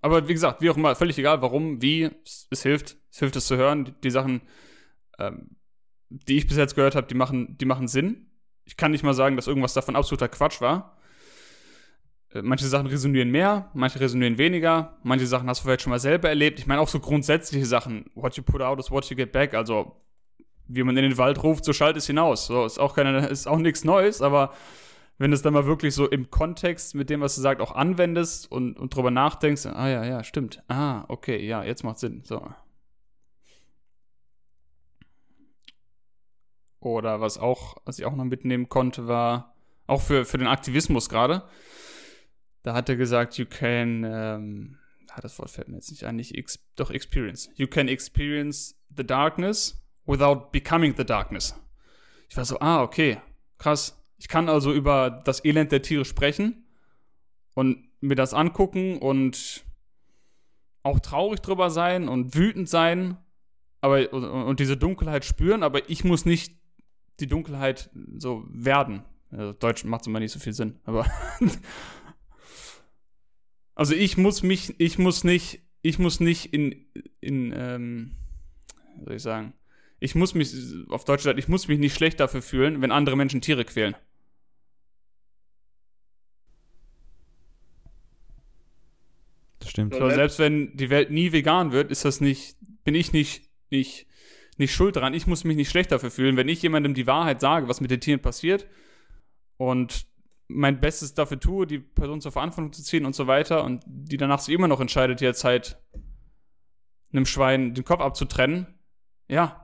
Aber 0.00 0.28
wie 0.28 0.34
gesagt, 0.34 0.60
wie 0.60 0.70
auch 0.70 0.76
immer, 0.76 0.94
völlig 0.94 1.18
egal, 1.18 1.40
warum, 1.42 1.80
wie, 1.80 2.10
es, 2.24 2.46
es 2.50 2.62
hilft, 2.62 2.96
es 3.10 3.18
hilft 3.18 3.36
es 3.36 3.46
zu 3.46 3.56
hören. 3.56 3.86
Die, 3.86 3.92
die 4.04 4.10
Sachen, 4.10 4.42
ähm, 5.18 5.56
die 6.10 6.36
ich 6.36 6.46
bis 6.46 6.56
jetzt 6.56 6.74
gehört 6.74 6.94
habe, 6.94 7.06
die 7.06 7.14
machen, 7.14 7.56
die 7.58 7.64
machen 7.64 7.88
Sinn. 7.88 8.26
Ich 8.64 8.76
kann 8.76 8.90
nicht 8.90 9.02
mal 9.02 9.14
sagen, 9.14 9.36
dass 9.36 9.46
irgendwas 9.46 9.74
davon 9.74 9.96
absoluter 9.96 10.28
Quatsch 10.28 10.60
war. 10.60 10.98
Äh, 12.34 12.42
manche 12.42 12.66
Sachen 12.66 12.86
resonieren 12.86 13.30
mehr, 13.30 13.70
manche 13.74 13.98
resonieren 13.98 14.36
weniger, 14.36 14.98
manche 15.02 15.26
Sachen 15.26 15.48
hast 15.48 15.60
du 15.60 15.64
vielleicht 15.64 15.82
schon 15.82 15.90
mal 15.90 15.98
selber 15.98 16.28
erlebt. 16.28 16.58
Ich 16.58 16.66
meine 16.66 16.80
auch 16.80 16.88
so 16.88 17.00
grundsätzliche 17.00 17.66
Sachen, 17.66 18.10
what 18.14 18.36
you 18.36 18.42
put 18.42 18.60
out 18.60 18.78
is 18.78 18.90
what 18.90 19.08
you 19.08 19.16
get 19.16 19.32
back. 19.32 19.54
Also 19.54 20.04
wie 20.66 20.82
man 20.82 20.96
in 20.96 21.02
den 21.02 21.18
Wald 21.18 21.42
ruft, 21.42 21.64
so 21.64 21.72
schallt 21.72 21.96
es 21.96 22.06
hinaus. 22.06 22.46
So, 22.46 22.64
ist 22.64 22.78
auch 22.78 22.94
keine, 22.94 23.26
ist 23.26 23.46
auch 23.46 23.58
nichts 23.58 23.84
Neues, 23.84 24.22
aber 24.22 24.54
wenn 25.18 25.30
du 25.30 25.36
es 25.36 25.42
dann 25.42 25.54
mal 25.54 25.66
wirklich 25.66 25.94
so 25.94 26.08
im 26.08 26.30
Kontext 26.30 26.94
mit 26.94 27.08
dem, 27.08 27.20
was 27.20 27.36
du 27.36 27.40
sagst, 27.40 27.62
auch 27.62 27.74
anwendest 27.74 28.50
und, 28.50 28.78
und 28.78 28.94
drüber 28.94 29.10
nachdenkst, 29.10 29.66
ah 29.66 29.88
ja, 29.88 30.04
ja, 30.04 30.24
stimmt. 30.24 30.62
Ah, 30.68 31.04
okay, 31.08 31.46
ja, 31.46 31.62
jetzt 31.62 31.84
macht 31.84 31.98
Sinn. 31.98 32.22
So. 32.24 32.50
Oder 36.80 37.20
was 37.20 37.38
auch, 37.38 37.76
was 37.84 37.98
ich 37.98 38.04
auch 38.04 38.14
noch 38.14 38.24
mitnehmen 38.24 38.68
konnte, 38.68 39.06
war, 39.06 39.54
auch 39.86 40.02
für, 40.02 40.24
für 40.24 40.38
den 40.38 40.48
Aktivismus 40.48 41.08
gerade, 41.08 41.44
da 42.62 42.74
hat 42.74 42.88
er 42.88 42.96
gesagt, 42.96 43.38
you 43.38 43.46
can, 43.46 44.04
ähm, 44.04 44.78
ah, 45.10 45.20
das 45.20 45.38
Wort 45.38 45.50
fällt 45.50 45.68
mir 45.68 45.76
jetzt 45.76 45.90
nicht 45.90 46.04
ein, 46.04 46.16
nicht 46.16 46.34
doch 46.76 46.90
experience. 46.90 47.50
You 47.54 47.68
can 47.68 47.88
experience 47.88 48.74
the 48.96 49.06
darkness 49.06 49.83
without 50.06 50.50
becoming 50.52 50.94
the 50.96 51.04
darkness. 51.04 51.54
Ich 52.28 52.36
war 52.36 52.44
so, 52.44 52.58
ah, 52.60 52.82
okay, 52.82 53.18
krass. 53.58 54.00
Ich 54.18 54.28
kann 54.28 54.48
also 54.48 54.72
über 54.72 55.10
das 55.10 55.44
Elend 55.44 55.72
der 55.72 55.82
Tiere 55.82 56.04
sprechen 56.04 56.64
und 57.54 57.88
mir 58.00 58.14
das 58.14 58.34
angucken 58.34 58.98
und 58.98 59.64
auch 60.82 61.00
traurig 61.00 61.40
drüber 61.40 61.70
sein 61.70 62.08
und 62.08 62.34
wütend 62.34 62.68
sein, 62.68 63.16
aber 63.80 64.12
und, 64.12 64.60
diese 64.60 64.76
Dunkelheit 64.76 65.24
spüren, 65.24 65.62
aber 65.62 65.88
ich 65.90 66.04
muss 66.04 66.24
nicht 66.24 66.54
die 67.20 67.26
Dunkelheit 67.26 67.90
so 68.16 68.44
werden. 68.48 69.04
Also 69.30 69.52
Deutsch 69.52 69.84
macht 69.84 70.06
immer 70.06 70.20
nicht 70.20 70.32
so 70.32 70.38
viel 70.38 70.52
Sinn, 70.52 70.78
aber 70.84 71.06
also 73.74 73.94
ich 73.94 74.16
muss 74.16 74.42
mich, 74.42 74.78
ich 74.78 74.98
muss 74.98 75.24
nicht, 75.24 75.62
ich 75.82 75.98
muss 75.98 76.20
nicht 76.20 76.52
in, 76.52 76.86
in, 77.20 77.52
ähm, 77.56 78.16
soll 79.04 79.14
ich 79.14 79.22
sagen, 79.22 79.54
ich 80.04 80.14
muss 80.14 80.34
mich, 80.34 80.54
auf 80.90 81.06
Deutsch 81.06 81.22
gesagt, 81.22 81.38
ich 81.38 81.48
muss 81.48 81.66
mich 81.66 81.78
nicht 81.78 81.94
schlecht 81.94 82.20
dafür 82.20 82.42
fühlen, 82.42 82.82
wenn 82.82 82.92
andere 82.92 83.16
Menschen 83.16 83.40
Tiere 83.40 83.64
quälen. 83.64 83.96
Das 89.60 89.70
stimmt. 89.70 89.94
So, 89.94 90.10
selbst 90.10 90.38
wenn 90.38 90.76
die 90.76 90.90
Welt 90.90 91.10
nie 91.10 91.32
vegan 91.32 91.72
wird, 91.72 91.90
ist 91.90 92.04
das 92.04 92.20
nicht, 92.20 92.58
bin 92.84 92.94
ich 92.94 93.14
nicht, 93.14 93.50
nicht, 93.70 94.06
nicht 94.58 94.74
schuld 94.74 94.96
daran. 94.96 95.14
Ich 95.14 95.26
muss 95.26 95.44
mich 95.44 95.56
nicht 95.56 95.70
schlecht 95.70 95.90
dafür 95.90 96.10
fühlen, 96.10 96.36
wenn 96.36 96.50
ich 96.50 96.60
jemandem 96.60 96.92
die 96.92 97.06
Wahrheit 97.06 97.40
sage, 97.40 97.68
was 97.68 97.80
mit 97.80 97.90
den 97.90 98.02
Tieren 98.02 98.20
passiert 98.20 98.66
und 99.56 100.06
mein 100.48 100.80
Bestes 100.80 101.14
dafür 101.14 101.40
tue, 101.40 101.66
die 101.66 101.78
Person 101.78 102.20
zur 102.20 102.32
Verantwortung 102.32 102.74
zu 102.74 102.82
ziehen 102.82 103.06
und 103.06 103.14
so 103.14 103.26
weiter 103.26 103.64
und 103.64 103.82
die 103.86 104.18
danach 104.18 104.40
sich 104.40 104.54
immer 104.54 104.68
noch 104.68 104.80
entscheidet, 104.80 105.22
jetzt 105.22 105.44
halt 105.44 105.82
einem 107.10 107.24
Schwein 107.24 107.72
den 107.72 107.86
Kopf 107.86 108.02
abzutrennen. 108.02 108.66
Ja, 109.28 109.63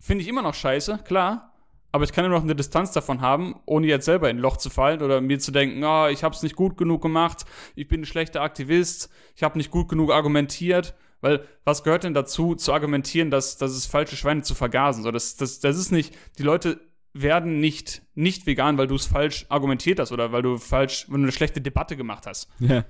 Finde 0.00 0.22
ich 0.22 0.28
immer 0.28 0.42
noch 0.42 0.54
scheiße, 0.54 1.00
klar. 1.04 1.52
Aber 1.92 2.04
ich 2.04 2.12
kann 2.12 2.24
immer 2.24 2.36
noch 2.36 2.44
eine 2.44 2.54
Distanz 2.54 2.92
davon 2.92 3.20
haben, 3.20 3.56
ohne 3.66 3.86
jetzt 3.86 4.04
selber 4.04 4.30
in 4.30 4.38
ein 4.38 4.40
Loch 4.40 4.56
zu 4.56 4.70
fallen 4.70 5.02
oder 5.02 5.20
mir 5.20 5.40
zu 5.40 5.50
denken, 5.50 5.82
oh, 5.84 6.06
ich 6.06 6.22
habe 6.22 6.34
es 6.34 6.42
nicht 6.42 6.54
gut 6.54 6.76
genug 6.76 7.02
gemacht, 7.02 7.44
ich 7.74 7.88
bin 7.88 8.02
ein 8.02 8.06
schlechter 8.06 8.42
Aktivist, 8.42 9.10
ich 9.34 9.42
habe 9.42 9.58
nicht 9.58 9.70
gut 9.70 9.88
genug 9.88 10.12
argumentiert. 10.12 10.94
Weil 11.20 11.44
was 11.64 11.82
gehört 11.84 12.04
denn 12.04 12.14
dazu, 12.14 12.54
zu 12.54 12.72
argumentieren, 12.72 13.30
dass, 13.30 13.58
dass 13.58 13.72
es 13.72 13.84
falsche 13.84 14.16
Schweine 14.16 14.42
zu 14.42 14.54
vergasen? 14.54 15.02
So, 15.02 15.10
das, 15.10 15.36
das, 15.36 15.60
das 15.60 15.76
ist 15.76 15.92
nicht, 15.92 16.16
die 16.38 16.44
Leute 16.44 16.80
werden 17.12 17.58
nicht, 17.58 18.02
nicht 18.14 18.46
vegan, 18.46 18.78
weil 18.78 18.86
du 18.86 18.94
es 18.94 19.06
falsch 19.06 19.44
argumentiert 19.48 19.98
hast 19.98 20.12
oder 20.12 20.32
weil 20.32 20.42
du 20.42 20.56
falsch, 20.56 21.06
wenn 21.08 21.20
du 21.20 21.24
eine 21.24 21.32
schlechte 21.32 21.60
Debatte 21.60 21.96
gemacht 21.96 22.26
hast. 22.26 22.48
Ja. 22.60 22.84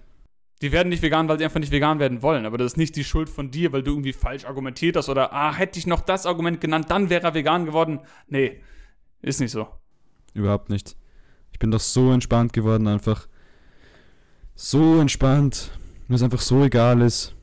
Die 0.62 0.72
werden 0.72 0.90
nicht 0.90 1.02
vegan, 1.02 1.28
weil 1.28 1.38
sie 1.38 1.44
einfach 1.44 1.60
nicht 1.60 1.72
vegan 1.72 1.98
werden 1.98 2.22
wollen. 2.22 2.44
Aber 2.44 2.58
das 2.58 2.72
ist 2.72 2.76
nicht 2.76 2.94
die 2.96 3.04
Schuld 3.04 3.30
von 3.30 3.50
dir, 3.50 3.72
weil 3.72 3.82
du 3.82 3.92
irgendwie 3.92 4.12
falsch 4.12 4.44
argumentiert 4.44 4.96
hast 4.96 5.08
oder, 5.08 5.32
ah, 5.32 5.54
hätte 5.54 5.78
ich 5.78 5.86
noch 5.86 6.00
das 6.00 6.26
Argument 6.26 6.60
genannt, 6.60 6.90
dann 6.90 7.08
wäre 7.08 7.22
er 7.22 7.34
vegan 7.34 7.64
geworden. 7.64 8.00
Nee, 8.28 8.60
ist 9.22 9.40
nicht 9.40 9.52
so. 9.52 9.68
Überhaupt 10.34 10.68
nicht. 10.68 10.96
Ich 11.52 11.58
bin 11.58 11.70
doch 11.70 11.80
so 11.80 12.12
entspannt 12.12 12.52
geworden, 12.52 12.86
einfach. 12.86 13.26
So 14.54 15.00
entspannt, 15.00 15.70
weil 16.08 16.16
es 16.16 16.22
einfach 16.22 16.40
so 16.40 16.62
egal 16.62 17.00
ist. 17.00 17.34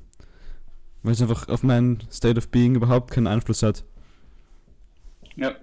Weil 1.02 1.14
es 1.14 1.22
einfach 1.22 1.48
auf 1.50 1.64
meinen 1.64 2.04
State 2.12 2.38
of 2.38 2.50
Being 2.50 2.76
überhaupt 2.76 3.12
keinen 3.12 3.28
Einfluss 3.28 3.64
hat. 3.64 3.84
Ja. 5.36 5.56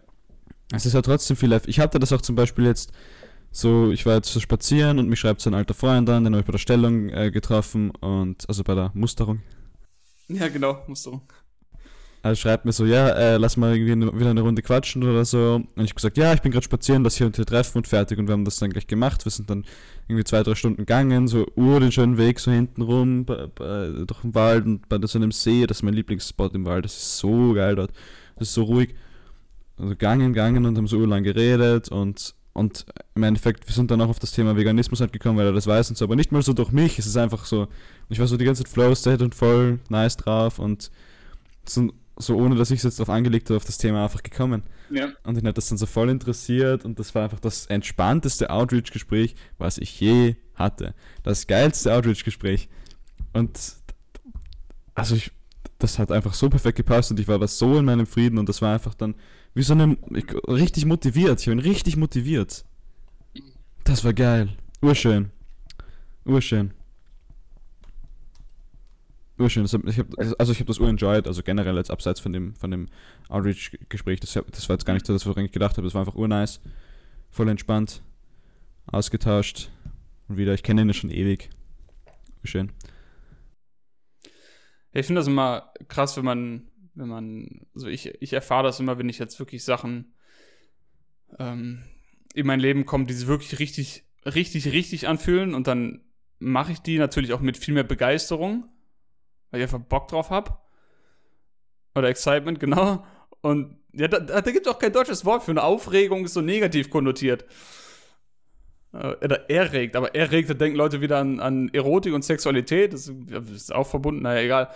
Es 0.72 0.86
ist 0.86 0.94
ja 0.94 1.02
trotzdem 1.02 1.36
viel 1.36 1.50
live. 1.50 1.68
Ich 1.68 1.78
hatte 1.78 1.98
das 1.98 2.12
auch 2.12 2.22
zum 2.22 2.34
Beispiel 2.34 2.64
jetzt 2.64 2.92
so, 3.56 3.92
ich 3.92 4.04
war 4.04 4.16
jetzt 4.16 4.32
so 4.32 4.40
spazieren 4.40 4.98
und 4.98 5.08
mich 5.08 5.20
schreibt 5.20 5.40
so 5.40 5.48
ein 5.48 5.54
alter 5.54 5.74
Freund 5.74 6.10
an, 6.10 6.24
den 6.24 6.32
habe 6.32 6.40
ich 6.40 6.46
bei 6.46 6.50
der 6.50 6.58
Stellung 6.58 7.08
äh, 7.10 7.30
getroffen 7.30 7.90
und, 7.92 8.48
also 8.48 8.64
bei 8.64 8.74
der 8.74 8.90
Musterung. 8.94 9.42
Ja, 10.26 10.48
genau, 10.48 10.82
Musterung. 10.88 11.22
Also 12.22 12.40
schreibt 12.40 12.64
mir 12.64 12.72
so, 12.72 12.84
ja, 12.84 13.10
äh, 13.10 13.36
lass 13.36 13.56
mal 13.56 13.76
irgendwie 13.76 14.18
wieder 14.18 14.30
eine 14.30 14.40
Runde 14.40 14.60
quatschen 14.62 15.04
oder 15.04 15.24
so. 15.24 15.56
Und 15.56 15.68
ich 15.76 15.90
habe 15.90 15.94
gesagt, 15.94 16.16
ja, 16.16 16.34
ich 16.34 16.42
bin 16.42 16.50
gerade 16.50 16.64
spazieren, 16.64 17.04
lass 17.04 17.16
hier 17.16 17.26
und 17.28 17.36
hier 17.36 17.46
treffen 17.46 17.78
und 17.78 17.86
fertig. 17.86 18.18
Und 18.18 18.26
wir 18.26 18.32
haben 18.32 18.44
das 18.44 18.56
dann 18.56 18.70
gleich 18.70 18.88
gemacht. 18.88 19.24
Wir 19.24 19.30
sind 19.30 19.48
dann 19.48 19.64
irgendwie 20.08 20.24
zwei, 20.24 20.42
drei 20.42 20.56
Stunden 20.56 20.78
gegangen, 20.78 21.28
so 21.28 21.46
ur 21.54 21.78
den 21.78 21.92
schönen 21.92 22.18
Weg 22.18 22.40
so 22.40 22.50
hinten 22.50 22.82
rum, 22.82 23.24
bei, 23.24 23.46
bei, 23.46 23.88
durch 24.04 24.22
den 24.22 24.34
Wald 24.34 24.64
und 24.64 24.88
bei 24.88 24.98
so 25.02 25.18
einem 25.18 25.30
See. 25.30 25.64
Das 25.66 25.78
ist 25.78 25.82
mein 25.84 25.94
Lieblingsspot 25.94 26.54
im 26.54 26.64
Wald. 26.64 26.86
Das 26.86 26.96
ist 26.96 27.18
so 27.18 27.52
geil 27.52 27.76
dort. 27.76 27.92
Das 28.36 28.48
ist 28.48 28.54
so 28.54 28.64
ruhig. 28.64 28.96
Also 29.76 29.90
gegangen, 29.90 30.32
gegangen 30.32 30.64
und 30.64 30.76
haben 30.76 30.88
so 30.88 30.96
urlang 30.96 31.22
geredet 31.22 31.88
und 31.90 32.34
und 32.54 32.86
im 33.16 33.24
Endeffekt, 33.24 33.66
wir 33.66 33.74
sind 33.74 33.90
dann 33.90 34.00
auch 34.00 34.08
auf 34.08 34.20
das 34.20 34.30
Thema 34.32 34.56
Veganismus 34.56 35.00
halt 35.00 35.12
gekommen, 35.12 35.36
weil 35.36 35.46
er 35.46 35.52
das 35.52 35.66
weiß 35.66 35.90
und 35.90 35.98
so, 35.98 36.04
aber 36.04 36.16
nicht 36.16 36.32
mal 36.32 36.40
so 36.40 36.52
durch 36.52 36.70
mich, 36.70 36.98
es 36.98 37.06
ist 37.06 37.16
einfach 37.16 37.44
so, 37.44 37.66
ich 38.08 38.20
war 38.20 38.28
so 38.28 38.36
die 38.36 38.44
ganze 38.44 38.62
Zeit 38.62 38.72
Flow-State 38.72 39.22
und 39.22 39.34
voll 39.34 39.80
nice 39.88 40.16
drauf 40.16 40.60
und 40.60 40.90
so, 41.68 41.90
so 42.16 42.36
ohne, 42.36 42.54
dass 42.54 42.70
ich 42.70 42.78
es 42.78 42.84
jetzt 42.84 43.00
darauf 43.00 43.12
angelegt 43.12 43.50
habe, 43.50 43.56
auf 43.56 43.64
das 43.64 43.76
Thema 43.76 44.04
einfach 44.04 44.22
gekommen. 44.22 44.62
Ja. 44.88 45.08
Und 45.24 45.36
ihn 45.36 45.48
hat 45.48 45.58
das 45.58 45.68
dann 45.68 45.78
so 45.78 45.86
voll 45.86 46.08
interessiert 46.08 46.84
und 46.84 46.98
das 47.00 47.12
war 47.16 47.24
einfach 47.24 47.40
das 47.40 47.66
entspannteste 47.66 48.50
Outreach-Gespräch, 48.50 49.34
was 49.58 49.78
ich 49.78 50.00
je 50.00 50.36
hatte. 50.54 50.94
Das 51.24 51.48
geilste 51.48 51.92
Outreach-Gespräch. 51.92 52.68
Und 53.32 53.58
also 54.94 55.16
ich, 55.16 55.32
das 55.80 55.98
hat 55.98 56.12
einfach 56.12 56.34
so 56.34 56.48
perfekt 56.48 56.76
gepasst 56.76 57.10
und 57.10 57.18
ich 57.18 57.26
war 57.26 57.40
was 57.40 57.58
so 57.58 57.78
in 57.78 57.84
meinem 57.84 58.06
Frieden 58.06 58.38
und 58.38 58.48
das 58.48 58.62
war 58.62 58.74
einfach 58.74 58.94
dann 58.94 59.16
wie 59.54 59.62
so 59.62 59.72
eine, 59.72 59.96
richtig 60.48 60.84
motiviert. 60.84 61.40
Ich 61.40 61.46
bin 61.46 61.60
richtig 61.60 61.96
motiviert. 61.96 62.64
Das 63.84 64.04
war 64.04 64.12
geil. 64.12 64.48
Urschön. 64.82 65.30
Urschön. 66.24 66.72
Urschön. 69.38 69.64
Ich 69.86 69.98
hab, 69.98 70.06
also 70.38 70.52
ich 70.52 70.58
habe 70.58 70.66
das 70.66 70.78
urenjoyed, 70.78 71.26
also 71.26 71.42
generell 71.42 71.76
jetzt 71.76 71.90
abseits 71.90 72.20
von 72.20 72.32
dem, 72.32 72.54
von 72.54 72.70
dem 72.70 72.88
Outreach-Gespräch. 73.28 74.20
Das, 74.20 74.32
das 74.32 74.68
war 74.68 74.74
jetzt 74.74 74.84
gar 74.84 74.94
nicht 74.94 75.06
so, 75.06 75.12
dass 75.12 75.26
ich 75.26 75.36
eigentlich 75.36 75.52
gedacht 75.52 75.76
habe. 75.76 75.86
Das 75.86 75.94
war 75.94 76.00
einfach 76.00 76.14
urnice. 76.14 76.60
Voll 77.30 77.48
entspannt. 77.48 78.02
Ausgetauscht. 78.86 79.70
Und 80.28 80.36
wieder, 80.36 80.54
ich 80.54 80.62
kenne 80.62 80.82
ihn 80.82 80.88
ja 80.88 80.94
schon 80.94 81.10
ewig. 81.10 81.50
Schön. 82.44 82.70
Ich 84.92 85.06
finde 85.06 85.20
das 85.20 85.26
immer 85.26 85.72
krass, 85.88 86.16
wenn 86.16 86.24
man 86.24 86.62
wenn 86.94 87.08
man, 87.08 87.66
also 87.74 87.88
ich, 87.88 88.06
ich 88.20 88.32
erfahre 88.32 88.64
das 88.64 88.80
immer, 88.80 88.98
wenn 88.98 89.08
ich 89.08 89.18
jetzt 89.18 89.38
wirklich 89.38 89.64
Sachen 89.64 90.14
ähm, 91.38 91.82
in 92.34 92.46
mein 92.46 92.60
Leben 92.60 92.86
kommen, 92.86 93.06
die 93.06 93.14
sich 93.14 93.26
wirklich 93.26 93.58
richtig, 93.58 94.04
richtig, 94.24 94.72
richtig 94.72 95.08
anfühlen 95.08 95.54
und 95.54 95.66
dann 95.66 96.02
mache 96.38 96.72
ich 96.72 96.80
die 96.80 96.98
natürlich 96.98 97.32
auch 97.32 97.40
mit 97.40 97.56
viel 97.56 97.74
mehr 97.74 97.84
Begeisterung, 97.84 98.68
weil 99.50 99.60
ich 99.60 99.64
einfach 99.64 99.80
Bock 99.80 100.08
drauf 100.08 100.30
habe. 100.30 100.56
Oder 101.94 102.08
Excitement, 102.08 102.60
genau. 102.60 103.04
Und 103.40 103.78
ja, 103.92 104.08
da, 104.08 104.18
da 104.18 104.50
gibt 104.50 104.66
es 104.66 104.72
auch 104.72 104.78
kein 104.78 104.92
deutsches 104.92 105.24
Wort 105.24 105.42
für 105.42 105.52
eine 105.52 105.62
Aufregung, 105.62 106.24
ist 106.24 106.34
so 106.34 106.40
negativ 106.40 106.90
konnotiert. 106.90 107.44
Äh, 108.92 109.14
oder 109.24 109.50
erregt, 109.50 109.96
aber 109.96 110.14
erregt, 110.14 110.50
da 110.50 110.54
denken 110.54 110.76
Leute 110.76 111.00
wieder 111.00 111.18
an, 111.18 111.40
an 111.40 111.68
Erotik 111.72 112.14
und 112.14 112.24
Sexualität, 112.24 112.92
das 112.92 113.08
ist 113.52 113.74
auch 113.74 113.86
verbunden, 113.86 114.22
naja, 114.22 114.40
egal 114.40 114.70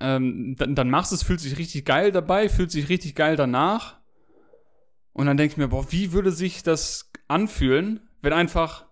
ähm, 0.00 0.56
dann, 0.58 0.74
dann 0.74 0.90
machst 0.90 1.12
du 1.12 1.16
es, 1.16 1.22
fühlt 1.22 1.40
sich 1.40 1.58
richtig 1.58 1.84
geil 1.84 2.12
dabei, 2.12 2.48
fühlt 2.48 2.70
sich 2.70 2.88
richtig 2.88 3.14
geil 3.14 3.36
danach. 3.36 3.98
Und 5.12 5.26
dann 5.26 5.36
denke 5.36 5.52
ich 5.52 5.56
mir, 5.56 5.68
boah, 5.68 5.90
wie 5.92 6.12
würde 6.12 6.32
sich 6.32 6.62
das 6.62 7.10
anfühlen, 7.28 8.08
wenn 8.20 8.32
einfach 8.32 8.86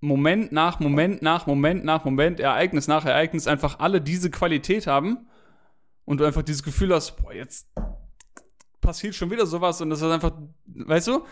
Moment 0.00 0.52
nach 0.52 0.78
Moment 0.78 1.22
nach 1.22 1.46
Moment 1.46 1.84
nach 1.84 2.04
Moment, 2.04 2.38
Ereignis 2.38 2.86
nach 2.86 3.04
Ereignis 3.04 3.46
einfach 3.46 3.80
alle 3.80 4.00
diese 4.00 4.30
Qualität 4.30 4.86
haben 4.86 5.26
und 6.04 6.20
du 6.20 6.24
einfach 6.24 6.42
dieses 6.42 6.62
Gefühl 6.62 6.94
hast, 6.94 7.16
boah, 7.16 7.32
jetzt 7.32 7.66
passiert 8.80 9.14
schon 9.14 9.30
wieder 9.30 9.46
sowas 9.46 9.80
und 9.80 9.90
das 9.90 10.00
ist 10.00 10.10
einfach, 10.10 10.32
weißt 10.66 11.08
du? 11.08 11.24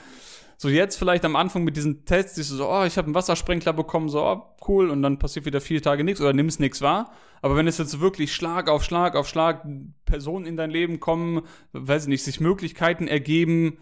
So 0.57 0.69
jetzt 0.69 0.97
vielleicht 0.97 1.25
am 1.25 1.37
Anfang 1.37 1.65
mit 1.65 1.77
diesen 1.77 2.05
Tests, 2.05 2.37
siehst 2.37 2.51
du 2.51 2.57
so, 2.57 2.69
oh, 2.69 2.85
ich 2.85 2.97
habe 2.97 3.07
einen 3.07 3.15
Wassersprenkler 3.15 3.73
bekommen, 3.73 4.09
so, 4.09 4.23
oh, 4.23 4.43
cool, 4.69 4.91
und 4.91 5.03
dann 5.03 5.19
passiert 5.19 5.47
wieder 5.47 5.61
vier 5.61 5.83
Tage 5.83 6.05
nichts 6.05 6.21
oder 6.21 6.33
nimmst 6.33 6.61
nichts 6.61 6.81
wahr. 6.81 7.13
Aber 7.43 7.57
wenn 7.57 7.67
es 7.67 7.79
jetzt 7.79 8.01
wirklich 8.01 8.35
Schlag 8.35 8.69
auf 8.69 8.85
Schlag 8.85 9.17
auf 9.17 9.29
Schlag 9.29 9.67
Personen 10.05 10.47
in 10.47 10.57
dein 10.57 10.71
Leben 10.71 11.01
kommen, 11.01 11.43
weiß 11.73 12.05
ich 12.05 12.09
nicht, 12.09 12.25
sich 12.25 12.41
Möglichkeiten 12.41 13.09
ergeben, 13.09 13.79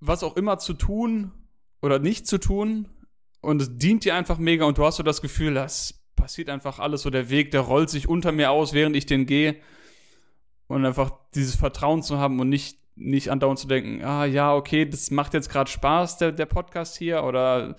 was 0.00 0.22
auch 0.22 0.36
immer 0.36 0.58
zu 0.58 0.74
tun 0.74 1.32
oder 1.80 1.98
nicht 1.98 2.26
zu 2.26 2.38
tun, 2.38 2.88
und 3.46 3.62
es 3.62 3.78
dient 3.78 4.04
dir 4.04 4.16
einfach 4.16 4.38
mega 4.38 4.64
und 4.64 4.76
du 4.76 4.84
hast 4.84 4.96
so 4.96 5.04
das 5.04 5.22
Gefühl, 5.22 5.54
das 5.54 6.02
passiert 6.16 6.48
einfach 6.50 6.80
alles 6.80 7.02
so, 7.02 7.10
der 7.10 7.30
Weg, 7.30 7.52
der 7.52 7.60
rollt 7.60 7.90
sich 7.90 8.08
unter 8.08 8.32
mir 8.32 8.50
aus, 8.50 8.72
während 8.72 8.96
ich 8.96 9.06
den 9.06 9.24
gehe. 9.26 9.56
Und 10.66 10.84
einfach 10.84 11.12
dieses 11.34 11.54
Vertrauen 11.54 12.02
zu 12.02 12.18
haben 12.18 12.40
und 12.40 12.48
nicht 12.48 12.80
nicht 12.96 13.30
andauernd 13.30 13.58
zu 13.58 13.68
denken, 13.68 14.02
ah 14.04 14.24
ja, 14.24 14.54
okay, 14.54 14.86
das 14.88 15.10
macht 15.10 15.34
jetzt 15.34 15.50
gerade 15.50 15.70
Spaß, 15.70 16.18
der, 16.18 16.32
der 16.32 16.46
Podcast 16.46 16.96
hier, 16.96 17.22
oder 17.24 17.76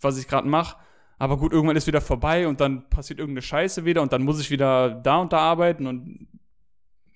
was 0.00 0.18
ich 0.18 0.28
gerade 0.28 0.48
mache. 0.48 0.76
Aber 1.18 1.38
gut, 1.38 1.52
irgendwann 1.52 1.76
ist 1.76 1.86
wieder 1.86 2.00
vorbei 2.00 2.46
und 2.48 2.60
dann 2.60 2.88
passiert 2.90 3.20
irgendeine 3.20 3.42
Scheiße 3.42 3.84
wieder 3.84 4.02
und 4.02 4.12
dann 4.12 4.22
muss 4.22 4.40
ich 4.40 4.50
wieder 4.50 4.90
da 4.90 5.18
und 5.18 5.32
da 5.32 5.38
arbeiten 5.38 5.86
und 5.86 6.28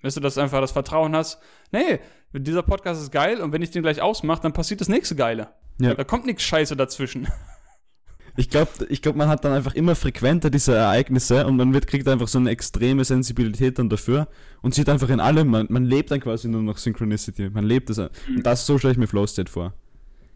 weißt 0.03 0.17
du, 0.17 0.21
dass 0.21 0.35
du 0.35 0.41
einfach 0.41 0.61
das 0.61 0.71
Vertrauen 0.71 1.15
hast, 1.17 1.43
nee, 1.73 1.99
dieser 2.33 2.63
Podcast 2.63 3.03
ist 3.03 3.11
geil 3.11 3.41
und 3.41 3.53
wenn 3.53 3.63
ich 3.63 3.73
den 3.73 3.83
gleich 3.83 4.01
ausmache, 4.01 4.41
dann 4.41 4.53
passiert 4.53 4.81
das 4.81 4.89
nächste 4.89 5.17
Geile. 5.17 5.49
Ja. 5.81 5.95
Da 5.95 6.05
kommt 6.05 6.27
nichts 6.27 6.45
Scheiße 6.45 6.77
dazwischen. 6.77 7.29
Ich 8.39 8.51
glaube, 8.51 8.71
ich 8.89 9.03
glaub, 9.03 9.17
man 9.17 9.29
hat 9.29 9.45
dann 9.45 9.53
einfach 9.53 9.75
immer 9.75 9.97
frequenter 9.97 10.49
diese 10.49 10.73
Ereignisse 10.73 11.45
und 11.45 11.57
man 11.57 11.75
wird, 11.75 11.89
kriegt 11.89 12.07
einfach 12.07 12.29
so 12.29 12.39
eine 12.39 12.51
extreme 12.51 13.05
Sensibilität 13.05 13.81
dann 13.81 13.89
dafür 13.89 14.29
und 14.63 14.77
sieht 14.77 14.89
einfach 14.89 15.09
in 15.09 15.19
allem, 15.19 15.49
man, 15.49 15.67
man 15.71 15.85
lebt 15.85 16.13
dann 16.13 16.21
quasi 16.21 16.47
nur 16.49 16.63
noch 16.63 16.79
Synchronicity. 16.79 17.51
Man 17.51 17.65
lebt 17.65 17.91
das. 17.91 17.99
Und 17.99 18.11
das 18.45 18.65
so 18.65 18.79
stelle 18.79 18.93
ich 18.93 18.99
mir 18.99 19.09
Flow 19.09 19.27
State 19.27 19.51
vor. 19.51 19.75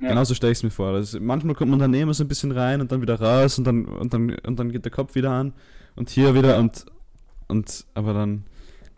Ja. 0.01 0.09
Genauso 0.09 0.35
stelle 0.35 0.51
ich 0.51 0.59
es 0.59 0.65
mir 0.65 0.73
vor. 0.73 0.89
Also 0.89 1.21
manchmal 1.21 1.55
kommt 1.55 1.71
man 1.71 1.79
dann 1.79 1.95
immer 1.95 2.13
so 2.13 2.25
ein 2.25 2.29
bisschen 2.29 2.51
rein 2.51 2.81
und 2.81 2.91
dann 2.91 3.01
wieder 3.03 3.21
raus 3.21 3.57
und 3.59 3.69
dann, 3.69 3.85
und 3.85 4.13
dann, 4.13 4.35
und 4.35 4.59
dann 4.59 4.73
geht 4.73 4.85
der 4.85 4.91
Kopf 4.91 5.15
wieder 5.15 5.31
an 5.31 5.53
und 5.95 6.11
hier 6.11 6.35
wieder 6.35 6.59
und, 6.59 6.85
und 7.47 7.87
aber 7.95 8.15
dann 8.15 8.43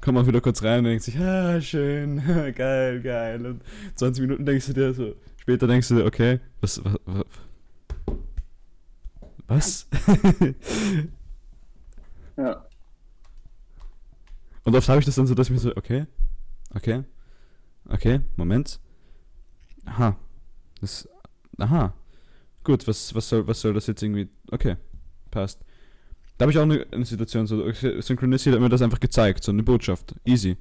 kommt 0.00 0.14
man 0.14 0.26
wieder 0.26 0.40
kurz 0.40 0.62
rein 0.62 0.78
und 0.78 0.84
denkt 0.84 1.02
sich, 1.02 1.18
ah, 1.18 1.60
schön, 1.60 2.22
geil, 2.56 3.02
geil. 3.02 3.44
Und 3.44 3.60
20 3.96 4.22
Minuten 4.22 4.46
denkst 4.46 4.68
du 4.68 4.72
dir 4.72 4.94
so, 4.94 5.14
später 5.36 5.66
denkst 5.66 5.88
du 5.88 5.96
dir, 5.96 6.06
okay, 6.06 6.40
was, 6.62 6.82
was, 6.82 7.24
was 9.54 9.88
ja. 12.36 12.66
Und 14.64 14.74
oft 14.74 14.88
habe 14.88 14.98
ich 14.98 15.04
das 15.04 15.14
dann 15.14 15.26
so, 15.26 15.34
dass 15.34 15.48
ich 15.48 15.52
mir 15.52 15.58
so, 15.58 15.76
okay, 15.76 16.06
okay, 16.74 17.04
okay, 17.88 18.20
Moment. 18.36 18.80
Aha. 19.84 20.16
Das, 20.80 21.08
aha. 21.58 21.92
Gut, 22.62 22.88
was, 22.88 23.14
was, 23.14 23.28
soll, 23.28 23.46
was 23.46 23.60
soll 23.60 23.74
das 23.74 23.86
jetzt 23.86 24.02
irgendwie, 24.02 24.28
okay, 24.50 24.76
passt. 25.30 25.60
Da 26.38 26.44
habe 26.44 26.52
ich 26.52 26.58
auch 26.58 26.62
eine, 26.62 26.86
eine 26.90 27.04
Situation, 27.04 27.46
so 27.46 27.70
Synchronicity 27.72 28.52
hat 28.52 28.60
mir 28.60 28.68
das 28.68 28.82
einfach 28.82 29.00
gezeigt, 29.00 29.44
so 29.44 29.52
eine 29.52 29.62
Botschaft, 29.62 30.14
easy. 30.24 30.56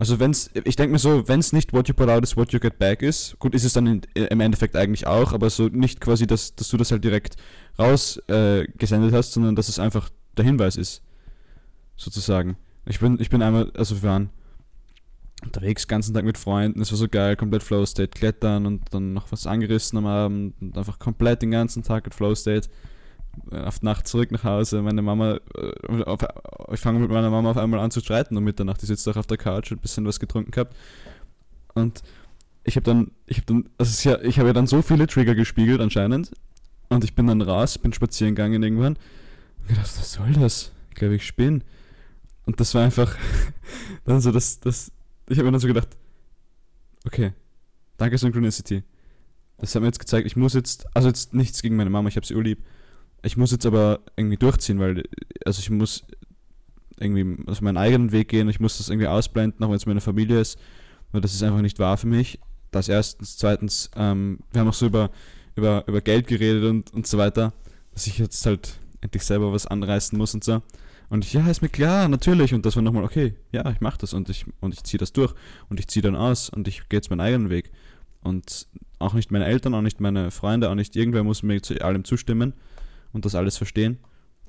Also 0.00 0.18
wenn's, 0.18 0.48
ich 0.54 0.76
denke 0.76 0.92
mir 0.92 0.98
so, 0.98 1.28
wenn 1.28 1.40
es 1.40 1.52
nicht 1.52 1.74
what 1.74 1.86
you 1.86 1.92
put 1.92 2.08
out 2.08 2.22
is 2.22 2.34
what 2.34 2.54
you 2.54 2.58
get 2.58 2.78
back 2.78 3.02
ist, 3.02 3.38
gut 3.38 3.54
ist 3.54 3.64
es 3.64 3.74
dann 3.74 3.86
in, 3.86 4.02
im 4.14 4.40
Endeffekt 4.40 4.74
eigentlich 4.74 5.06
auch, 5.06 5.34
aber 5.34 5.50
so 5.50 5.68
nicht 5.68 6.00
quasi, 6.00 6.26
dass, 6.26 6.54
dass 6.54 6.68
du 6.68 6.78
das 6.78 6.90
halt 6.90 7.04
direkt 7.04 7.36
rausgesendet 7.78 9.12
äh, 9.12 9.14
hast, 9.14 9.32
sondern 9.32 9.56
dass 9.56 9.68
es 9.68 9.78
einfach 9.78 10.08
der 10.38 10.46
Hinweis 10.46 10.76
ist. 10.76 11.02
Sozusagen. 11.96 12.56
Ich 12.86 12.98
bin, 13.00 13.18
ich 13.20 13.28
bin 13.28 13.42
einmal, 13.42 13.72
also 13.76 14.00
wir 14.00 14.08
waren 14.08 14.30
unterwegs, 15.44 15.86
ganzen 15.86 16.14
Tag 16.14 16.24
mit 16.24 16.38
Freunden, 16.38 16.80
es 16.80 16.90
war 16.90 16.96
so 16.96 17.06
geil, 17.06 17.36
komplett 17.36 17.62
Flow 17.62 17.84
State, 17.84 18.18
klettern 18.18 18.64
und 18.64 18.94
dann 18.94 19.12
noch 19.12 19.30
was 19.30 19.46
angerissen 19.46 19.98
am 19.98 20.06
Abend 20.06 20.54
und 20.62 20.78
einfach 20.78 20.98
komplett 20.98 21.42
den 21.42 21.50
ganzen 21.50 21.82
Tag 21.82 22.06
mit 22.06 22.14
Flow 22.14 22.34
State 22.34 22.70
auf 23.50 23.82
Nacht 23.82 24.06
zurück 24.08 24.30
nach 24.32 24.44
Hause. 24.44 24.82
Meine 24.82 25.02
Mama, 25.02 25.40
äh, 25.56 26.02
auf, 26.04 26.20
ich 26.72 26.80
fange 26.80 27.00
mit 27.00 27.10
meiner 27.10 27.30
Mama 27.30 27.50
auf 27.50 27.56
einmal 27.56 27.80
an 27.80 27.90
zu 27.90 28.00
streiten 28.00 28.36
um 28.36 28.44
Mitternacht. 28.44 28.82
Die 28.82 28.86
sitzt 28.86 29.08
auch 29.08 29.16
auf 29.16 29.26
der 29.26 29.38
Couch, 29.38 29.70
und 29.70 29.78
ein 29.78 29.82
bisschen 29.82 30.06
was 30.06 30.20
getrunken 30.20 30.50
gehabt. 30.50 30.76
Und 31.74 32.02
ich 32.64 32.76
habe 32.76 32.84
dann, 32.84 33.10
ich 33.26 33.38
habe 33.38 33.46
dann, 33.46 33.68
also 33.78 34.08
ja, 34.08 34.20
ich 34.20 34.38
habe 34.38 34.48
ja 34.48 34.52
dann 34.52 34.66
so 34.66 34.82
viele 34.82 35.06
Trigger 35.06 35.34
gespiegelt 35.34 35.80
anscheinend. 35.80 36.32
Und 36.88 37.04
ich 37.04 37.14
bin 37.14 37.26
dann 37.26 37.40
raus, 37.40 37.78
bin 37.78 37.92
spazieren 37.92 38.34
gegangen 38.34 38.62
irgendwann. 38.62 38.96
Und 39.60 39.68
gedacht, 39.68 39.90
was 39.96 40.12
soll 40.12 40.32
das? 40.32 40.72
Ich 40.90 40.96
glaube, 40.96 41.14
ich 41.14 41.26
spinne. 41.26 41.60
Und 42.46 42.58
das 42.58 42.74
war 42.74 42.82
einfach 42.82 43.16
dann 44.04 44.20
so, 44.20 44.32
das, 44.32 44.60
das, 44.60 44.90
ich 45.28 45.38
habe 45.38 45.46
mir 45.46 45.52
dann 45.52 45.60
so 45.60 45.68
gedacht, 45.68 45.88
okay, 47.06 47.32
danke 47.96 48.18
Synchronicity. 48.18 48.82
Das 49.58 49.74
hat 49.74 49.82
mir 49.82 49.88
jetzt 49.88 50.00
gezeigt, 50.00 50.26
ich 50.26 50.36
muss 50.36 50.54
jetzt, 50.54 50.86
also 50.96 51.08
jetzt 51.08 51.34
nichts 51.34 51.62
gegen 51.62 51.76
meine 51.76 51.90
Mama, 51.90 52.08
ich 52.08 52.16
habe 52.16 52.26
sie 52.26 52.34
urlieb. 52.34 52.64
Ich 53.22 53.36
muss 53.36 53.50
jetzt 53.50 53.66
aber 53.66 54.00
irgendwie 54.16 54.36
durchziehen, 54.36 54.78
weil, 54.78 55.04
also 55.44 55.60
ich 55.60 55.70
muss 55.70 56.04
irgendwie 56.98 57.50
auf 57.50 57.60
meinen 57.60 57.76
eigenen 57.76 58.12
Weg 58.12 58.28
gehen, 58.28 58.48
ich 58.48 58.60
muss 58.60 58.78
das 58.78 58.88
irgendwie 58.88 59.08
ausblenden, 59.08 59.64
auch 59.64 59.68
wenn 59.68 59.76
es 59.76 59.86
meine 59.86 60.00
Familie 60.00 60.40
ist, 60.40 60.58
weil 61.12 61.20
das 61.20 61.34
ist 61.34 61.42
einfach 61.42 61.60
nicht 61.60 61.78
wahr 61.78 61.96
für 61.96 62.06
mich. 62.06 62.38
Das 62.70 62.88
erstens, 62.88 63.36
zweitens, 63.36 63.90
ähm, 63.96 64.38
wir 64.52 64.60
haben 64.60 64.68
auch 64.68 64.74
so 64.74 64.86
über, 64.86 65.10
über, 65.56 65.84
über 65.86 66.00
Geld 66.00 66.26
geredet 66.26 66.64
und, 66.64 66.92
und 66.92 67.06
so 67.06 67.18
weiter, 67.18 67.52
dass 67.92 68.06
ich 68.06 68.18
jetzt 68.18 68.44
halt 68.46 68.78
endlich 69.00 69.24
selber 69.24 69.52
was 69.52 69.66
anreißen 69.66 70.16
muss 70.16 70.34
und 70.34 70.44
so. 70.44 70.62
Und 71.08 71.24
ich, 71.24 71.32
ja, 71.32 71.46
ist 71.48 71.62
mir 71.62 71.68
klar, 71.68 72.06
natürlich. 72.06 72.54
Und 72.54 72.64
das 72.64 72.76
war 72.76 72.82
nochmal, 72.82 73.02
okay, 73.02 73.34
ja, 73.50 73.68
ich 73.70 73.80
mache 73.80 73.98
das 73.98 74.12
und 74.12 74.28
ich, 74.28 74.46
und 74.60 74.74
ich 74.74 74.84
ziehe 74.84 74.98
das 74.98 75.12
durch 75.12 75.34
und 75.68 75.80
ich 75.80 75.88
ziehe 75.88 76.02
dann 76.02 76.14
aus 76.14 76.48
und 76.48 76.68
ich 76.68 76.88
gehe 76.88 76.98
jetzt 76.98 77.10
meinen 77.10 77.20
eigenen 77.20 77.50
Weg. 77.50 77.72
Und 78.22 78.68
auch 79.00 79.14
nicht 79.14 79.32
meine 79.32 79.46
Eltern, 79.46 79.74
auch 79.74 79.82
nicht 79.82 80.00
meine 80.00 80.30
Freunde, 80.30 80.70
auch 80.70 80.74
nicht 80.74 80.94
irgendwer 80.94 81.24
muss 81.24 81.42
mir 81.42 81.60
zu 81.62 81.74
allem 81.82 82.04
zustimmen 82.04 82.54
und 83.12 83.24
das 83.24 83.34
alles 83.34 83.56
verstehen. 83.56 83.98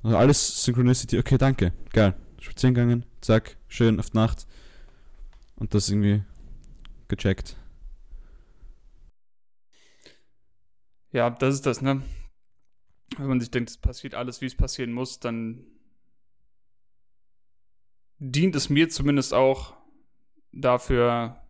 Also 0.02 0.16
alles 0.16 0.64
Synchronicity, 0.64 1.18
okay, 1.18 1.38
danke, 1.38 1.72
geil. 1.92 2.14
Spazieren 2.40 2.74
gegangen, 2.74 3.06
zack, 3.20 3.56
schön 3.68 4.00
auf 4.00 4.12
Nacht. 4.14 4.46
Und 5.56 5.74
das 5.74 5.88
irgendwie 5.88 6.24
gecheckt. 7.08 7.56
Ja, 11.12 11.30
das 11.30 11.54
ist 11.56 11.66
das, 11.66 11.82
ne? 11.82 12.02
Wenn 13.18 13.28
man 13.28 13.40
sich 13.40 13.50
denkt, 13.50 13.70
es 13.70 13.76
passiert 13.76 14.14
alles, 14.14 14.40
wie 14.40 14.46
es 14.46 14.56
passieren 14.56 14.92
muss, 14.92 15.20
dann 15.20 15.66
dient 18.18 18.56
es 18.56 18.70
mir 18.70 18.88
zumindest 18.88 19.34
auch 19.34 19.76
dafür, 20.52 21.41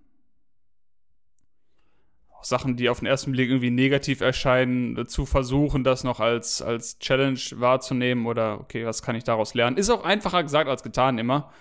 Sachen, 2.43 2.77
die 2.77 2.89
auf 2.89 2.99
den 2.99 3.07
ersten 3.07 3.33
Blick 3.33 3.49
irgendwie 3.49 3.71
negativ 3.71 4.21
erscheinen, 4.21 5.07
zu 5.07 5.27
versuchen, 5.27 5.85
das 5.85 6.05
noch 6.05 6.21
als, 6.21 6.63
als 6.63 6.99
Challenge 6.99 7.41
wahrzunehmen 7.55 8.27
oder 8.27 8.61
okay, 8.61 8.85
was 8.85 9.03
kann 9.03 9.17
ich 9.17 9.25
daraus 9.25 9.55
lernen? 9.55 9.77
Ist 9.77 9.91
auch 9.91 10.05
einfacher 10.05 10.43
gesagt 10.43 10.69
als 10.69 10.83
getan 10.83 11.19
immer. 11.19 11.53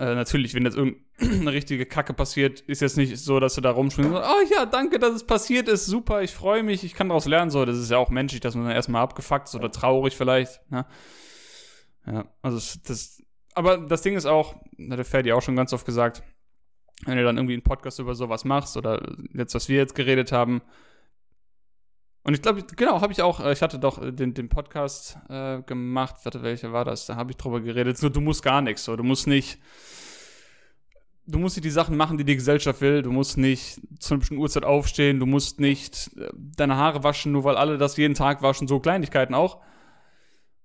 Äh, 0.00 0.14
natürlich, 0.14 0.54
wenn 0.54 0.64
jetzt 0.64 0.78
irgendeine 0.78 1.52
richtige 1.52 1.84
Kacke 1.84 2.14
passiert, 2.14 2.60
ist 2.60 2.80
jetzt 2.80 2.96
nicht 2.96 3.18
so, 3.18 3.38
dass 3.38 3.54
du 3.54 3.60
da 3.60 3.70
rumspringst 3.70 4.10
und 4.10 4.16
oh 4.16 4.54
ja, 4.54 4.64
danke, 4.64 4.98
dass 4.98 5.12
es 5.12 5.26
passiert 5.26 5.68
ist, 5.68 5.84
super, 5.84 6.22
ich 6.22 6.30
freue 6.30 6.62
mich, 6.62 6.84
ich 6.84 6.94
kann 6.94 7.10
daraus 7.10 7.26
lernen. 7.26 7.50
So, 7.50 7.66
das 7.66 7.76
ist 7.76 7.90
ja 7.90 7.98
auch 7.98 8.08
menschlich, 8.08 8.40
dass 8.40 8.54
man 8.54 8.64
dann 8.64 8.74
erstmal 8.74 9.02
abgefuckt 9.02 9.48
ist 9.48 9.54
oder 9.54 9.70
traurig 9.70 10.16
vielleicht. 10.16 10.58
Ne? 10.70 10.86
Ja, 12.06 12.24
also 12.40 12.78
das, 12.86 13.22
aber 13.54 13.76
das 13.76 14.00
Ding 14.00 14.16
ist 14.16 14.24
auch, 14.24 14.54
hat 14.54 14.98
der 14.98 15.04
Ferdi 15.04 15.32
auch 15.32 15.42
schon 15.42 15.54
ganz 15.54 15.74
oft 15.74 15.84
gesagt, 15.84 16.22
wenn 17.06 17.16
du 17.16 17.24
dann 17.24 17.36
irgendwie 17.36 17.54
einen 17.54 17.62
Podcast 17.62 17.98
über 17.98 18.14
sowas 18.14 18.44
machst 18.44 18.76
oder 18.76 19.00
jetzt, 19.32 19.54
was 19.54 19.68
wir 19.68 19.76
jetzt 19.76 19.94
geredet 19.94 20.32
haben. 20.32 20.62
Und 22.22 22.34
ich 22.34 22.42
glaube, 22.42 22.62
genau, 22.76 23.00
habe 23.00 23.12
ich 23.12 23.22
auch, 23.22 23.40
äh, 23.40 23.52
ich 23.52 23.62
hatte 23.62 23.78
doch 23.78 23.98
den, 24.12 24.34
den 24.34 24.48
Podcast 24.48 25.18
äh, 25.28 25.62
gemacht, 25.62 26.16
warte, 26.24 26.42
welcher 26.42 26.72
war 26.72 26.84
das? 26.84 27.06
Da 27.06 27.16
habe 27.16 27.30
ich 27.30 27.36
drüber 27.36 27.60
geredet. 27.60 27.96
So, 27.96 28.08
du 28.08 28.20
musst 28.20 28.42
gar 28.42 28.60
nichts, 28.60 28.84
so, 28.84 28.94
du 28.94 29.02
musst 29.02 29.26
nicht, 29.26 29.58
du 31.26 31.38
musst 31.38 31.56
nicht 31.56 31.64
die 31.64 31.70
Sachen 31.70 31.96
machen, 31.96 32.18
die 32.18 32.24
die 32.24 32.36
Gesellschaft 32.36 32.82
will. 32.82 33.00
Du 33.00 33.10
musst 33.10 33.38
nicht 33.38 33.80
zu 33.98 34.14
einer 34.14 34.18
bestimmten 34.18 34.42
Uhrzeit 34.42 34.64
aufstehen. 34.64 35.18
Du 35.18 35.26
musst 35.26 35.60
nicht 35.60 36.10
äh, 36.18 36.28
deine 36.34 36.76
Haare 36.76 37.02
waschen, 37.02 37.32
nur 37.32 37.44
weil 37.44 37.56
alle 37.56 37.78
das 37.78 37.96
jeden 37.96 38.14
Tag 38.14 38.42
waschen. 38.42 38.68
So 38.68 38.80
Kleinigkeiten 38.80 39.32
auch. 39.32 39.62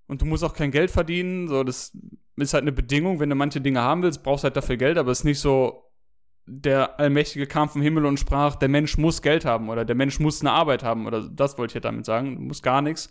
Und 0.07 0.21
du 0.21 0.25
musst 0.25 0.43
auch 0.43 0.53
kein 0.53 0.71
Geld 0.71 0.91
verdienen. 0.91 1.47
So, 1.47 1.63
das 1.63 1.97
ist 2.35 2.53
halt 2.53 2.63
eine 2.63 2.73
Bedingung. 2.73 3.21
Wenn 3.21 3.29
du 3.29 3.35
manche 3.35 3.61
Dinge 3.61 3.81
haben 3.81 4.03
willst, 4.03 4.23
brauchst 4.23 4.43
du 4.43 4.47
halt 4.47 4.57
dafür 4.57 4.75
Geld. 4.75 4.97
Aber 4.97 5.11
es 5.11 5.19
ist 5.19 5.25
nicht 5.25 5.39
so, 5.39 5.84
der 6.47 6.99
Allmächtige 6.99 7.47
kam 7.47 7.69
vom 7.69 7.81
Himmel 7.81 8.05
und 8.05 8.19
sprach, 8.19 8.55
der 8.55 8.69
Mensch 8.69 8.97
muss 8.97 9.21
Geld 9.21 9.45
haben 9.45 9.69
oder 9.69 9.83
der 9.83 9.95
Mensch 9.95 10.19
muss 10.19 10.41
eine 10.41 10.51
Arbeit 10.51 10.83
haben 10.83 11.07
oder 11.07 11.27
das 11.27 11.57
wollte 11.57 11.71
ich 11.71 11.75
ja 11.75 11.81
damit 11.81 12.05
sagen. 12.05 12.35
Du 12.35 12.41
musst 12.41 12.63
gar 12.63 12.81
nichts. 12.81 13.09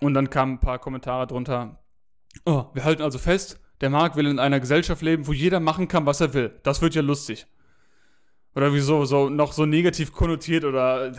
Und 0.00 0.14
dann 0.14 0.30
kamen 0.30 0.54
ein 0.54 0.60
paar 0.60 0.78
Kommentare 0.78 1.26
drunter. 1.26 1.84
Oh, 2.44 2.66
wir 2.74 2.84
halten 2.84 3.02
also 3.02 3.18
fest, 3.18 3.60
der 3.80 3.90
Markt 3.90 4.16
will 4.16 4.26
in 4.26 4.38
einer 4.38 4.60
Gesellschaft 4.60 5.02
leben, 5.02 5.26
wo 5.26 5.32
jeder 5.32 5.60
machen 5.60 5.88
kann, 5.88 6.06
was 6.06 6.20
er 6.20 6.34
will. 6.34 6.58
Das 6.62 6.82
wird 6.82 6.94
ja 6.94 7.02
lustig. 7.02 7.46
Oder 8.56 8.72
wieso, 8.72 9.04
so 9.04 9.28
noch 9.28 9.52
so 9.52 9.66
negativ 9.66 10.12
konnotiert 10.12 10.64
oder 10.64 11.10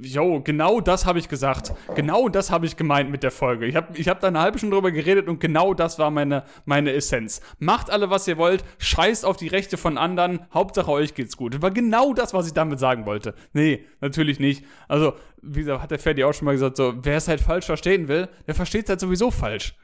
jo, 0.00 0.40
genau 0.42 0.80
das 0.80 1.06
habe 1.06 1.18
ich 1.18 1.28
gesagt. 1.28 1.72
Genau 1.96 2.28
das 2.28 2.52
habe 2.52 2.66
ich 2.66 2.76
gemeint 2.76 3.10
mit 3.10 3.24
der 3.24 3.32
Folge. 3.32 3.66
Ich 3.66 3.74
habe 3.74 3.98
ich 3.98 4.08
hab 4.08 4.20
da 4.20 4.28
eine 4.28 4.38
halbe 4.38 4.58
Stunde 4.58 4.76
drüber 4.76 4.92
geredet 4.92 5.26
und 5.26 5.40
genau 5.40 5.74
das 5.74 5.98
war 5.98 6.12
meine, 6.12 6.44
meine 6.64 6.92
Essenz. 6.92 7.40
Macht 7.58 7.90
alle, 7.90 8.10
was 8.10 8.28
ihr 8.28 8.38
wollt, 8.38 8.64
scheißt 8.78 9.24
auf 9.24 9.36
die 9.36 9.48
Rechte 9.48 9.76
von 9.76 9.98
anderen, 9.98 10.46
Hauptsache 10.54 10.90
euch 10.90 11.14
geht's 11.14 11.36
gut. 11.36 11.54
Das 11.54 11.62
war 11.62 11.72
genau 11.72 12.14
das, 12.14 12.32
was 12.32 12.46
ich 12.46 12.52
damit 12.52 12.78
sagen 12.78 13.06
wollte. 13.06 13.34
Nee, 13.52 13.84
natürlich 14.00 14.38
nicht. 14.38 14.64
Also, 14.86 15.14
wie 15.42 15.60
gesagt, 15.60 15.82
hat 15.82 15.90
der 15.90 15.98
Ferdi 15.98 16.22
auch 16.22 16.32
schon 16.32 16.44
mal 16.44 16.52
gesagt, 16.52 16.76
so, 16.76 16.94
wer 17.02 17.16
es 17.16 17.26
halt 17.26 17.40
falsch 17.40 17.66
verstehen 17.66 18.06
will, 18.06 18.28
der 18.46 18.54
versteht 18.54 18.84
es 18.84 18.90
halt 18.90 19.00
sowieso 19.00 19.32
falsch. 19.32 19.74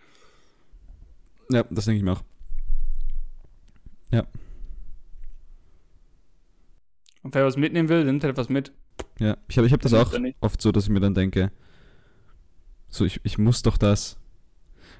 Ja, 1.51 1.65
das 1.71 1.87
denke 1.87 1.99
ich 1.99 2.05
mir 2.05 2.13
auch. 2.13 2.23
Ja. 4.13 4.25
Und 7.23 7.35
wer 7.35 7.45
was 7.45 7.57
mitnehmen 7.57 7.89
will, 7.89 8.05
nimmt 8.05 8.25
halt 8.25 8.37
was 8.37 8.49
mit. 8.49 8.73
Ja, 9.19 9.37
ich 9.49 9.57
habe 9.59 9.67
ich 9.67 9.73
hab 9.73 9.81
das 9.81 9.95
auch 9.95 10.13
oft 10.41 10.63
so, 10.63 10.73
dass 10.73 10.85
ich 10.85 10.91
mir 10.91 11.01
dann 11.01 11.15
denke, 11.15 11.51
so, 12.89 13.05
ich, 13.05 13.21
ich 13.25 13.39
muss 13.39 13.63
doch 13.63 13.77
das. 13.77 14.17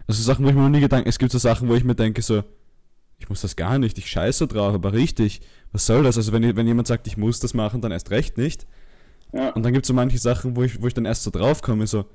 Also 0.07 0.23
Sachen, 0.23 0.45
wo 0.45 0.49
ich 0.49 0.55
mir 0.55 0.63
noch 0.63 0.69
nie 0.69 0.81
Gedanken, 0.81 1.09
es 1.09 1.19
gibt 1.19 1.33
so 1.33 1.39
Sachen, 1.39 1.69
wo 1.69 1.75
ich 1.75 1.85
mir 1.85 1.95
denke, 1.95 2.23
so, 2.23 2.43
ich 3.19 3.29
muss 3.29 3.41
das 3.43 3.57
gar 3.57 3.79
nicht, 3.79 3.99
ich 3.99 4.09
scheiße 4.11 4.47
drauf, 4.47 4.75
aber 4.75 4.93
richtig, 4.93 5.41
was 5.73 5.87
soll 5.87 6.03
das? 6.03 6.17
Also 6.17 6.33
wenn, 6.33 6.57
wenn 6.57 6.67
jemand 6.67 6.87
sagt, 6.89 7.07
ich 7.07 7.17
muss 7.17 7.41
das 7.41 7.55
machen, 7.55 7.81
dann 7.81 7.93
erst 7.93 8.11
recht 8.11 8.39
nicht. 8.39 8.67
Ja. 9.33 9.51
Und 9.51 9.63
dann 9.63 9.73
gibt 9.73 9.85
es 9.85 9.89
so 9.89 9.95
manche 9.95 10.19
Sachen, 10.19 10.57
wo 10.57 10.63
ich, 10.63 10.81
wo 10.81 10.87
ich 10.87 10.95
dann 10.95 11.05
erst 11.05 11.25
so 11.25 11.31
drauf 11.31 11.63
komme, 11.63 11.87
so, 11.87 12.07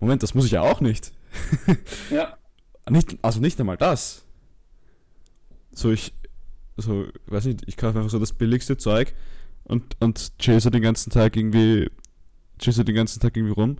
Moment, 0.00 0.22
das 0.22 0.34
muss 0.34 0.46
ich 0.46 0.52
ja 0.52 0.62
auch 0.62 0.80
nicht. 0.80 1.12
ja. 2.10 2.36
Nicht, 2.90 3.16
also 3.22 3.38
nicht 3.38 3.60
einmal 3.60 3.76
das. 3.76 4.24
So, 5.70 5.92
ich, 5.92 6.12
so, 6.76 7.06
weiß 7.26 7.46
nicht, 7.46 7.62
ich 7.66 7.76
kaufe 7.76 7.98
einfach 7.98 8.10
so 8.10 8.18
das 8.18 8.32
billigste 8.32 8.76
Zeug 8.76 9.14
und, 9.64 9.96
und 10.00 10.32
chase 10.38 10.70
den 10.70 10.82
ganzen 10.82 11.10
Tag 11.10 11.36
irgendwie, 11.36 11.90
chase 12.60 12.84
den 12.84 12.94
ganzen 12.94 13.20
Tag 13.20 13.36
irgendwie 13.36 13.54
rum 13.54 13.76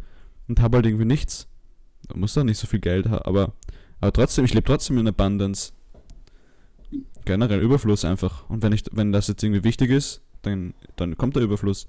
und 0.49 0.61
habe 0.61 0.77
halt 0.77 0.87
irgendwie 0.87 1.05
nichts. 1.05 1.49
Da 2.09 2.17
muss 2.17 2.35
doch 2.35 2.45
nicht 2.45 2.59
so 2.59 2.67
viel 2.67 2.81
Geld 2.81 3.09
haben, 3.09 3.25
aber, 3.25 3.53
aber 4.01 4.13
trotzdem, 4.13 4.45
ich 4.45 4.55
lebe 4.55 4.67
trotzdem 4.67 4.99
in 4.99 5.09
Abundance. 5.09 5.73
Generell 7.25 7.61
Überfluss 7.61 8.05
einfach. 8.05 8.49
Und 8.51 8.63
wenn 8.63 8.73
ich, 8.73 8.85
wenn 8.91 9.13
das 9.13 9.29
jetzt 9.29 9.43
irgendwie 9.43 9.65
wichtig 9.65 9.91
ist, 9.91 10.23
dann, 10.43 10.75
dann 10.97 11.17
kommt 11.17 11.37
der 11.37 11.43
Überfluss 11.45 11.87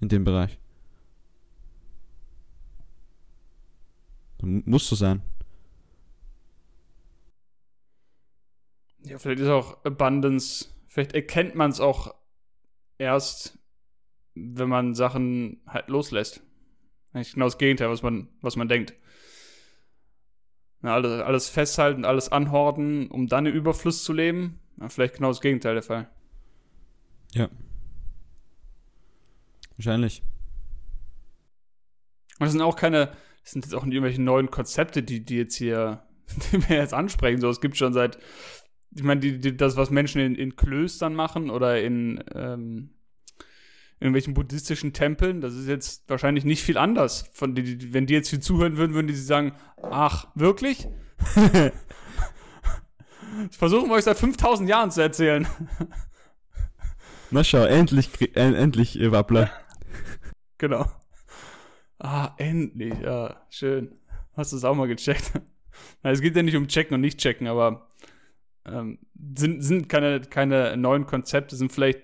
in 0.00 0.08
dem 0.08 0.24
Bereich. 0.24 0.58
Muss 4.42 4.88
so 4.88 4.96
sein. 4.96 5.22
Ja, 9.04 9.18
vielleicht 9.18 9.40
ist 9.40 9.48
auch 9.48 9.84
Abundance, 9.84 10.68
vielleicht 10.88 11.14
erkennt 11.14 11.54
man 11.54 11.70
es 11.70 11.80
auch 11.80 12.14
erst, 12.98 13.58
wenn 14.34 14.68
man 14.68 14.94
Sachen 14.94 15.60
halt 15.66 15.88
loslässt. 15.88 16.42
Eigentlich 17.12 17.34
genau 17.34 17.46
das 17.46 17.58
Gegenteil, 17.58 17.90
was 17.90 18.02
man, 18.02 18.28
was 18.40 18.56
man 18.56 18.68
denkt. 18.68 18.94
Na, 20.80 20.94
alles, 20.94 21.22
alles 21.22 21.48
festhalten, 21.48 22.04
alles 22.04 22.30
anhorden, 22.30 23.08
um 23.08 23.26
dann 23.26 23.46
im 23.46 23.54
Überfluss 23.54 24.02
zu 24.02 24.12
leben. 24.12 24.60
Ja, 24.80 24.88
vielleicht 24.88 25.14
genau 25.14 25.28
das 25.28 25.40
Gegenteil 25.40 25.74
der 25.74 25.82
Fall. 25.82 26.10
Ja. 27.32 27.48
Wahrscheinlich. 29.76 30.22
Und 32.38 32.46
das 32.46 32.52
sind 32.52 32.62
auch 32.62 32.76
keine, 32.76 33.12
das 33.42 33.52
sind 33.52 33.64
jetzt 33.64 33.74
auch 33.74 33.84
nicht 33.84 33.94
irgendwelche 33.94 34.22
neuen 34.22 34.50
Konzepte, 34.50 35.02
die, 35.02 35.24
die 35.24 35.36
jetzt 35.36 35.54
hier, 35.54 36.02
die 36.52 36.68
wir 36.68 36.76
jetzt 36.76 36.94
ansprechen. 36.94 37.40
So, 37.40 37.48
es 37.48 37.60
gibt 37.60 37.76
schon 37.76 37.92
seit 37.92 38.18
ich 38.94 39.02
meine, 39.02 39.20
die, 39.20 39.38
die, 39.38 39.56
das, 39.56 39.76
was 39.76 39.90
Menschen 39.90 40.20
in, 40.20 40.34
in 40.34 40.56
Klöstern 40.56 41.14
machen 41.14 41.50
oder 41.50 41.80
in 41.80 42.22
ähm, 42.34 42.90
irgendwelchen 44.00 44.34
buddhistischen 44.34 44.92
Tempeln, 44.92 45.40
das 45.40 45.54
ist 45.54 45.68
jetzt 45.68 46.08
wahrscheinlich 46.08 46.44
nicht 46.44 46.62
viel 46.62 46.76
anders. 46.76 47.30
Von 47.32 47.54
die, 47.54 47.92
wenn 47.92 48.06
die 48.06 48.14
jetzt 48.14 48.28
hier 48.28 48.40
zuhören 48.40 48.76
würden, 48.76 48.94
würden 48.94 49.06
die 49.06 49.14
sagen, 49.14 49.52
ach, 49.80 50.26
wirklich? 50.34 50.88
ich 53.50 53.56
versuche 53.56 53.90
euch 53.90 54.04
seit 54.04 54.18
5000 54.18 54.68
Jahren 54.68 54.90
zu 54.90 55.00
erzählen. 55.00 55.46
Na 57.30 57.44
schau, 57.44 57.64
endlich, 57.64 58.10
endlich, 58.36 58.98
ihr 58.98 59.12
Wappler. 59.12 59.50
genau. 60.58 60.86
Ah, 61.98 62.34
endlich, 62.36 62.98
ja, 63.00 63.40
schön. 63.48 63.96
Hast 64.34 64.52
du 64.52 64.56
es 64.56 64.64
auch 64.64 64.74
mal 64.74 64.88
gecheckt? 64.88 65.32
Na, 66.02 66.10
es 66.10 66.20
geht 66.20 66.36
ja 66.36 66.42
nicht 66.42 66.56
um 66.56 66.68
checken 66.68 66.94
und 66.94 67.00
nicht 67.00 67.18
checken, 67.18 67.46
aber 67.46 67.88
ähm, 68.64 68.98
sind, 69.36 69.62
sind 69.62 69.88
keine, 69.88 70.20
keine 70.20 70.76
neuen 70.76 71.06
Konzepte, 71.06 71.56
sind 71.56 71.72
vielleicht 71.72 72.02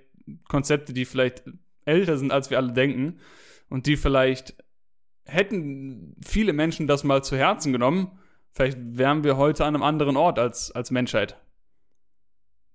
Konzepte, 0.49 0.93
die 0.93 1.05
vielleicht 1.05 1.45
älter 1.85 2.19
sind, 2.19 2.33
als 2.33 2.51
wir 2.51 2.59
alle 2.59 2.73
denken 2.73 3.21
und 3.69 3.87
die 3.87 3.97
vielleicht 3.97 4.57
hätten 5.25 6.17
viele 6.25 6.53
Menschen 6.53 6.87
das 6.87 7.05
mal 7.05 7.23
zu 7.23 7.37
Herzen 7.37 7.73
genommen, 7.73 8.19
vielleicht 8.53 8.79
wären 8.81 9.25
wir 9.25 9.37
heute 9.37 9.65
an 9.65 9.75
einem 9.75 9.85
anderen 9.85 10.17
Ort 10.17 10.39
als, 10.39 10.71
als 10.73 10.91
Menschheit. 10.91 11.41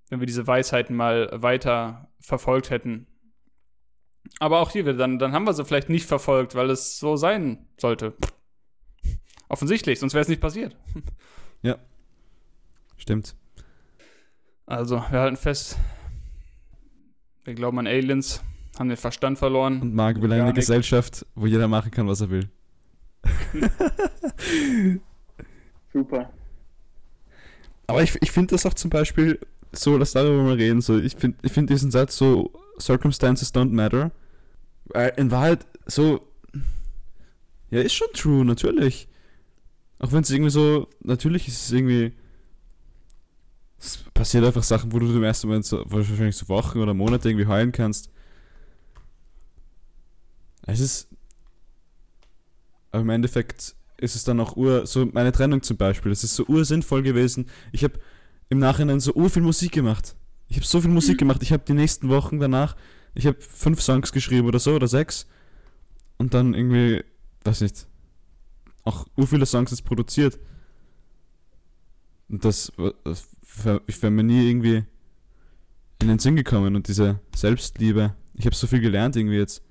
Wenn 0.09 0.19
wir 0.19 0.27
diese 0.27 0.45
Weisheiten 0.45 0.95
mal 0.95 1.29
weiter 1.33 2.11
verfolgt 2.19 2.69
hätten. 2.69 3.07
Aber 4.39 4.59
auch 4.59 4.71
hier 4.71 4.93
dann, 4.93 5.19
dann 5.19 5.33
haben 5.33 5.45
wir 5.45 5.53
sie 5.53 5.65
vielleicht 5.65 5.89
nicht 5.89 6.05
verfolgt, 6.05 6.55
weil 6.55 6.69
es 6.69 6.99
so 6.99 7.15
sein 7.15 7.67
sollte. 7.77 8.15
Offensichtlich, 9.49 9.99
sonst 9.99 10.13
wäre 10.13 10.21
es 10.21 10.29
nicht 10.29 10.41
passiert. 10.41 10.77
Ja. 11.61 11.77
Stimmt. 12.97 13.35
Also, 14.65 15.03
wir 15.09 15.19
halten 15.19 15.37
fest, 15.37 15.77
wir 17.43 17.53
glauben 17.53 17.79
an 17.79 17.87
Aliens, 17.87 18.41
haben 18.79 18.89
den 18.89 18.97
Verstand 18.97 19.37
verloren. 19.37 19.81
Und 19.81 19.93
Marc 19.93 20.21
will 20.21 20.31
eine. 20.31 20.53
Gesellschaft, 20.53 21.25
wo 21.35 21.45
jeder 21.45 21.67
machen 21.67 21.91
kann, 21.91 22.07
was 22.07 22.21
er 22.21 22.29
will. 22.29 22.49
Super. 25.93 26.31
Aber 27.87 28.01
ich, 28.01 28.17
ich 28.21 28.31
finde 28.31 28.51
das 28.51 28.65
auch 28.65 28.73
zum 28.73 28.89
Beispiel 28.89 29.39
so, 29.71 29.97
lass 29.97 30.13
darüber 30.13 30.43
mal 30.43 30.55
reden. 30.55 30.81
So, 30.81 30.97
ich 30.97 31.15
finde 31.15 31.37
ich 31.41 31.51
find 31.51 31.69
diesen 31.69 31.91
Satz 31.91 32.17
so, 32.17 32.51
Circumstances 32.79 33.53
don't 33.53 33.71
matter. 33.71 34.11
Weil 34.85 35.13
in 35.17 35.31
Wahrheit 35.31 35.65
so, 35.85 36.21
ja, 37.69 37.81
ist 37.81 37.93
schon 37.93 38.07
true, 38.13 38.45
natürlich. 38.45 39.07
Auch 39.99 40.11
wenn 40.11 40.23
es 40.23 40.29
irgendwie 40.29 40.51
so, 40.51 40.87
natürlich 41.01 41.47
ist 41.47 41.65
es 41.65 41.71
irgendwie, 41.71 42.13
es 43.83 43.97
passiert 44.13 44.45
einfach 44.45 44.63
Sachen, 44.63 44.93
wo 44.93 44.99
du 44.99 45.07
im 45.07 45.23
ersten 45.23 45.47
Moment 45.47 45.65
so, 45.65 45.83
wahrscheinlich 45.85 46.37
so 46.37 46.47
Wochen 46.47 46.79
oder 46.79 46.93
Monate 46.93 47.29
irgendwie 47.29 47.47
heulen 47.47 47.71
kannst. 47.71 48.09
Es 50.65 50.79
ist, 50.79 51.09
aber 52.91 53.01
im 53.01 53.09
Endeffekt 53.09 53.75
ist 53.97 54.15
es 54.15 54.23
dann 54.23 54.39
auch 54.39 54.55
ur, 54.55 54.87
so 54.87 55.05
meine 55.07 55.33
Trennung 55.33 55.61
zum 55.61 55.75
Beispiel, 55.75 56.11
es 56.11 56.23
ist 56.23 56.35
so 56.35 56.45
ursinnvoll 56.45 57.03
gewesen. 57.03 57.47
Ich 57.73 57.83
habe 57.83 57.99
im 58.49 58.59
Nachhinein 58.59 59.01
so 59.01 59.13
ur 59.15 59.29
viel 59.29 59.41
Musik 59.41 59.73
gemacht. 59.73 60.15
Ich 60.47 60.55
habe 60.55 60.65
so 60.65 60.79
viel 60.79 60.91
Musik 60.91 61.17
gemacht. 61.17 61.43
Ich 61.43 61.51
habe 61.51 61.63
die 61.67 61.73
nächsten 61.73 62.07
Wochen 62.07 62.39
danach, 62.39 62.77
ich 63.15 63.27
habe 63.27 63.41
fünf 63.41 63.81
Songs 63.81 64.13
geschrieben 64.13 64.47
oder 64.47 64.59
so 64.59 64.75
oder 64.75 64.87
sechs 64.87 65.27
und 66.17 66.33
dann 66.33 66.53
irgendwie, 66.53 67.03
weiß 67.43 67.61
nicht, 67.61 67.87
auch 68.85 69.07
ur 69.17 69.27
viele 69.27 69.45
Songs 69.45 69.71
jetzt 69.71 69.83
produziert. 69.83 70.39
Und 72.29 72.45
das, 72.45 72.71
das 73.03 73.27
ich 73.87 74.01
wäre 74.01 74.11
mir 74.11 74.23
nie 74.23 74.49
irgendwie 74.49 74.83
in 76.01 76.07
den 76.07 76.19
Sinn 76.19 76.35
gekommen 76.35 76.75
und 76.75 76.87
diese 76.87 77.19
Selbstliebe. 77.35 78.15
Ich 78.35 78.45
habe 78.45 78.55
so 78.55 78.67
viel 78.67 78.81
gelernt 78.81 79.15
irgendwie 79.15 79.37
jetzt 79.37 79.63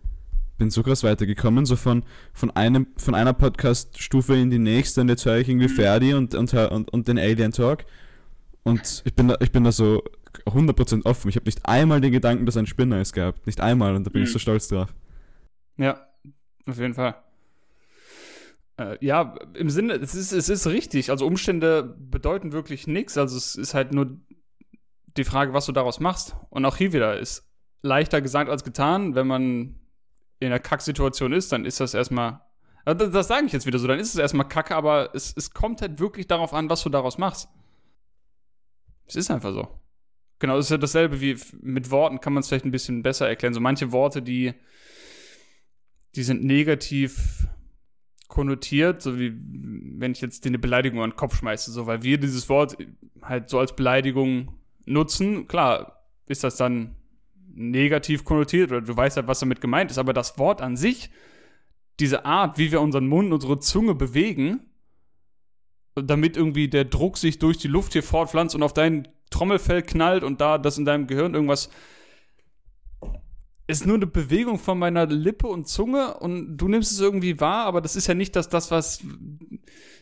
bin 0.58 0.70
so 0.70 0.82
krass 0.82 1.02
weitergekommen, 1.02 1.66
so 1.66 1.74
von, 1.74 2.04
von, 2.32 2.50
einem, 2.52 2.86
von 2.96 3.14
einer 3.16 3.32
Podcast-Stufe 3.32 4.36
in 4.36 4.50
die 4.50 4.58
nächste 4.60 5.00
und 5.00 5.08
jetzt 5.08 5.24
höre 5.24 5.38
ich 5.38 5.48
irgendwie 5.48 5.68
Ferdi 5.68 6.14
und, 6.14 6.34
und, 6.34 6.54
und, 6.54 6.92
und 6.92 7.08
den 7.08 7.18
Alien 7.18 7.50
Talk 7.50 7.84
und 8.62 9.02
ich 9.04 9.14
bin 9.14 9.28
da, 9.28 9.36
ich 9.40 9.50
bin 9.50 9.64
da 9.64 9.72
so 9.72 10.04
100% 10.46 11.04
offen. 11.04 11.28
Ich 11.28 11.36
habe 11.36 11.46
nicht 11.46 11.66
einmal 11.66 12.00
den 12.00 12.12
Gedanken, 12.12 12.46
dass 12.46 12.56
ein 12.56 12.66
Spinner 12.66 13.00
ist 13.00 13.12
gehabt. 13.12 13.44
Nicht 13.46 13.60
einmal 13.60 13.96
und 13.96 14.04
da 14.06 14.10
bin 14.10 14.22
ich 14.22 14.28
Mhm. 14.28 14.32
so 14.34 14.38
stolz 14.38 14.68
drauf. 14.68 14.94
Ja, 15.78 16.06
auf 16.66 16.78
jeden 16.78 16.94
Fall. 16.94 17.16
Äh, 18.78 19.04
ja, 19.04 19.34
im 19.54 19.70
Sinne, 19.70 19.94
es 19.94 20.14
ist, 20.14 20.32
es 20.32 20.48
ist 20.48 20.66
richtig. 20.66 21.10
Also 21.10 21.26
Umstände 21.26 21.96
bedeuten 21.98 22.52
wirklich 22.52 22.86
nichts. 22.86 23.18
Also 23.18 23.36
es 23.36 23.54
ist 23.54 23.74
halt 23.74 23.92
nur 23.92 24.18
die 25.16 25.24
Frage, 25.24 25.52
was 25.52 25.66
du 25.66 25.72
daraus 25.72 26.00
machst. 26.00 26.36
Und 26.50 26.64
auch 26.64 26.76
hier 26.76 26.92
wieder 26.92 27.18
ist 27.18 27.48
leichter 27.82 28.20
gesagt 28.20 28.50
als 28.50 28.64
getan. 28.64 29.14
Wenn 29.14 29.26
man 29.26 29.80
in 30.40 30.46
einer 30.46 30.58
Kacksituation 30.58 31.32
ist, 31.32 31.52
dann 31.52 31.64
ist 31.64 31.80
das 31.80 31.94
erstmal. 31.94 32.40
Also 32.84 33.04
das, 33.04 33.12
das 33.12 33.28
sage 33.28 33.46
ich 33.46 33.52
jetzt 33.52 33.66
wieder 33.66 33.78
so, 33.78 33.86
dann 33.86 34.00
ist 34.00 34.08
es 34.08 34.18
erstmal 34.18 34.48
Kacke, 34.48 34.74
aber 34.74 35.14
es, 35.14 35.32
es 35.36 35.52
kommt 35.52 35.82
halt 35.82 36.00
wirklich 36.00 36.26
darauf 36.26 36.52
an, 36.52 36.68
was 36.68 36.82
du 36.82 36.88
daraus 36.88 37.16
machst. 37.16 37.48
Es 39.06 39.14
ist 39.14 39.30
einfach 39.30 39.52
so. 39.52 39.68
Genau, 40.40 40.56
das 40.56 40.66
ist 40.66 40.70
ja 40.70 40.78
dasselbe 40.78 41.20
wie 41.20 41.36
mit 41.60 41.92
Worten, 41.92 42.20
kann 42.20 42.32
man 42.32 42.40
es 42.40 42.48
vielleicht 42.48 42.64
ein 42.64 42.72
bisschen 42.72 43.04
besser 43.04 43.28
erklären. 43.28 43.54
So 43.54 43.60
manche 43.60 43.92
Worte, 43.92 44.20
die, 44.20 44.54
die 46.16 46.24
sind 46.24 46.42
negativ 46.42 47.46
konnotiert, 48.32 49.02
so 49.02 49.18
wie 49.18 49.38
wenn 49.98 50.12
ich 50.12 50.22
jetzt 50.22 50.46
dir 50.46 50.48
eine 50.48 50.58
Beleidigung 50.58 51.02
an 51.02 51.10
den 51.10 51.16
Kopf 51.16 51.36
schmeiße, 51.36 51.70
so 51.70 51.86
weil 51.86 52.02
wir 52.02 52.16
dieses 52.16 52.48
Wort 52.48 52.78
halt 53.20 53.50
so 53.50 53.58
als 53.58 53.76
Beleidigung 53.76 54.54
nutzen. 54.86 55.46
Klar, 55.48 56.02
ist 56.26 56.42
das 56.42 56.56
dann 56.56 56.96
negativ 57.54 58.24
konnotiert 58.24 58.70
oder 58.70 58.80
du 58.80 58.96
weißt 58.96 59.18
halt, 59.18 59.26
was 59.26 59.40
damit 59.40 59.60
gemeint 59.60 59.90
ist, 59.90 59.98
aber 59.98 60.14
das 60.14 60.38
Wort 60.38 60.62
an 60.62 60.78
sich, 60.78 61.10
diese 62.00 62.24
Art, 62.24 62.56
wie 62.56 62.72
wir 62.72 62.80
unseren 62.80 63.06
Mund, 63.06 63.34
unsere 63.34 63.60
Zunge 63.60 63.94
bewegen, 63.94 64.60
damit 65.94 66.38
irgendwie 66.38 66.68
der 66.68 66.86
Druck 66.86 67.18
sich 67.18 67.38
durch 67.38 67.58
die 67.58 67.68
Luft 67.68 67.92
hier 67.92 68.02
fortpflanzt 68.02 68.54
und 68.54 68.62
auf 68.62 68.72
dein 68.72 69.08
Trommelfell 69.28 69.82
knallt 69.82 70.24
und 70.24 70.40
da 70.40 70.56
das 70.56 70.78
in 70.78 70.86
deinem 70.86 71.06
Gehirn 71.06 71.34
irgendwas 71.34 71.68
ist 73.72 73.86
nur 73.86 73.96
eine 73.96 74.06
Bewegung 74.06 74.58
von 74.58 74.78
meiner 74.78 75.06
Lippe 75.06 75.46
und 75.46 75.66
Zunge 75.66 76.14
und 76.18 76.56
du 76.56 76.68
nimmst 76.68 76.92
es 76.92 77.00
irgendwie 77.00 77.40
wahr, 77.40 77.66
aber 77.66 77.80
das 77.80 77.96
ist 77.96 78.06
ja 78.06 78.14
nicht 78.14 78.36
das, 78.36 78.48
das 78.48 78.70
was, 78.70 79.00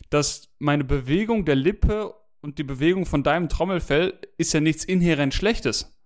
dass 0.09 0.53
meine 0.59 0.83
Bewegung 0.83 1.45
der 1.45 1.55
Lippe 1.55 2.13
und 2.41 2.57
die 2.57 2.63
Bewegung 2.63 3.05
von 3.05 3.23
deinem 3.23 3.49
Trommelfell 3.49 4.19
ist 4.37 4.53
ja 4.53 4.59
nichts 4.59 4.83
inhärent 4.83 5.33
Schlechtes. 5.33 5.97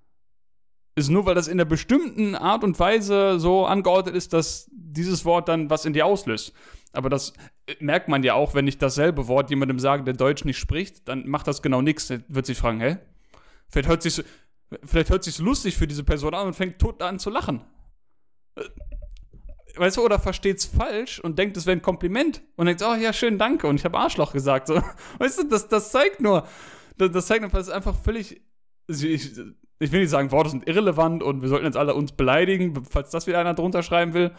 Ist 0.95 1.09
nur, 1.09 1.25
weil 1.25 1.35
das 1.35 1.47
in 1.47 1.53
einer 1.53 1.65
bestimmten 1.65 2.35
Art 2.35 2.63
und 2.63 2.79
Weise 2.79 3.39
so 3.39 3.65
angeordnet 3.65 4.15
ist, 4.15 4.31
dass 4.31 4.69
dieses 4.71 5.25
Wort 5.25 5.49
dann 5.49 5.69
was 5.69 5.85
in 5.85 5.93
dir 5.93 6.05
auslöst. 6.05 6.53
Aber 6.93 7.09
das 7.09 7.33
äh, 7.67 7.75
merkt 7.79 8.07
man 8.07 8.23
ja 8.23 8.33
auch, 8.33 8.53
wenn 8.53 8.67
ich 8.67 8.77
dasselbe 8.77 9.27
Wort 9.27 9.49
jemandem 9.49 9.79
sage, 9.79 10.03
der 10.03 10.13
Deutsch 10.13 10.45
nicht 10.45 10.57
spricht, 10.57 11.07
dann 11.09 11.27
macht 11.27 11.47
das 11.47 11.61
genau 11.61 11.81
nichts. 11.81 12.07
Der 12.07 12.21
wird 12.29 12.45
sich 12.45 12.57
fragen, 12.57 12.79
hä? 12.79 12.97
Vielleicht 13.67 13.89
hört 13.89 14.01
sich 14.03 14.23
vielleicht 14.83 15.09
hört 15.09 15.23
sich's 15.23 15.39
lustig 15.39 15.75
für 15.75 15.87
diese 15.87 16.03
Person 16.03 16.33
an 16.33 16.47
und 16.47 16.55
fängt 16.55 16.79
tot 16.79 17.01
an 17.01 17.19
zu 17.19 17.29
lachen. 17.29 17.61
Äh, 18.55 18.63
Weißt 19.77 19.97
du, 19.97 20.05
oder 20.05 20.19
versteht's 20.19 20.65
falsch 20.65 21.19
und 21.19 21.37
denkt, 21.37 21.57
es 21.57 21.65
wäre 21.65 21.77
ein 21.77 21.81
Kompliment 21.81 22.41
und 22.55 22.65
denkt, 22.65 22.81
oh 22.81 22.95
ja, 22.95 23.11
schön, 23.11 23.37
danke 23.37 23.67
und 23.67 23.75
ich 23.75 23.85
habe 23.85 23.97
Arschloch 23.97 24.31
gesagt. 24.31 24.67
So. 24.67 24.75
Weißt 25.19 25.39
du, 25.39 25.49
das, 25.49 25.67
das 25.67 25.91
zeigt 25.91 26.21
nur, 26.21 26.47
das, 26.97 27.11
das 27.11 27.27
zeigt 27.27 27.41
nur, 27.41 27.49
das 27.49 27.67
ist 27.67 27.73
einfach 27.73 27.95
völlig, 27.95 28.41
ich, 28.87 29.37
ich 29.79 29.91
will 29.91 29.99
nicht 29.99 30.09
sagen, 30.09 30.31
Worte 30.31 30.49
sind 30.49 30.67
irrelevant 30.67 31.23
und 31.23 31.41
wir 31.41 31.49
sollten 31.49 31.65
jetzt 31.65 31.77
alle 31.77 31.93
uns 31.93 32.13
beleidigen, 32.13 32.85
falls 32.89 33.09
das 33.09 33.27
wieder 33.27 33.39
einer 33.39 33.53
drunter 33.53 33.83
schreiben 33.83 34.13
will. 34.13 34.31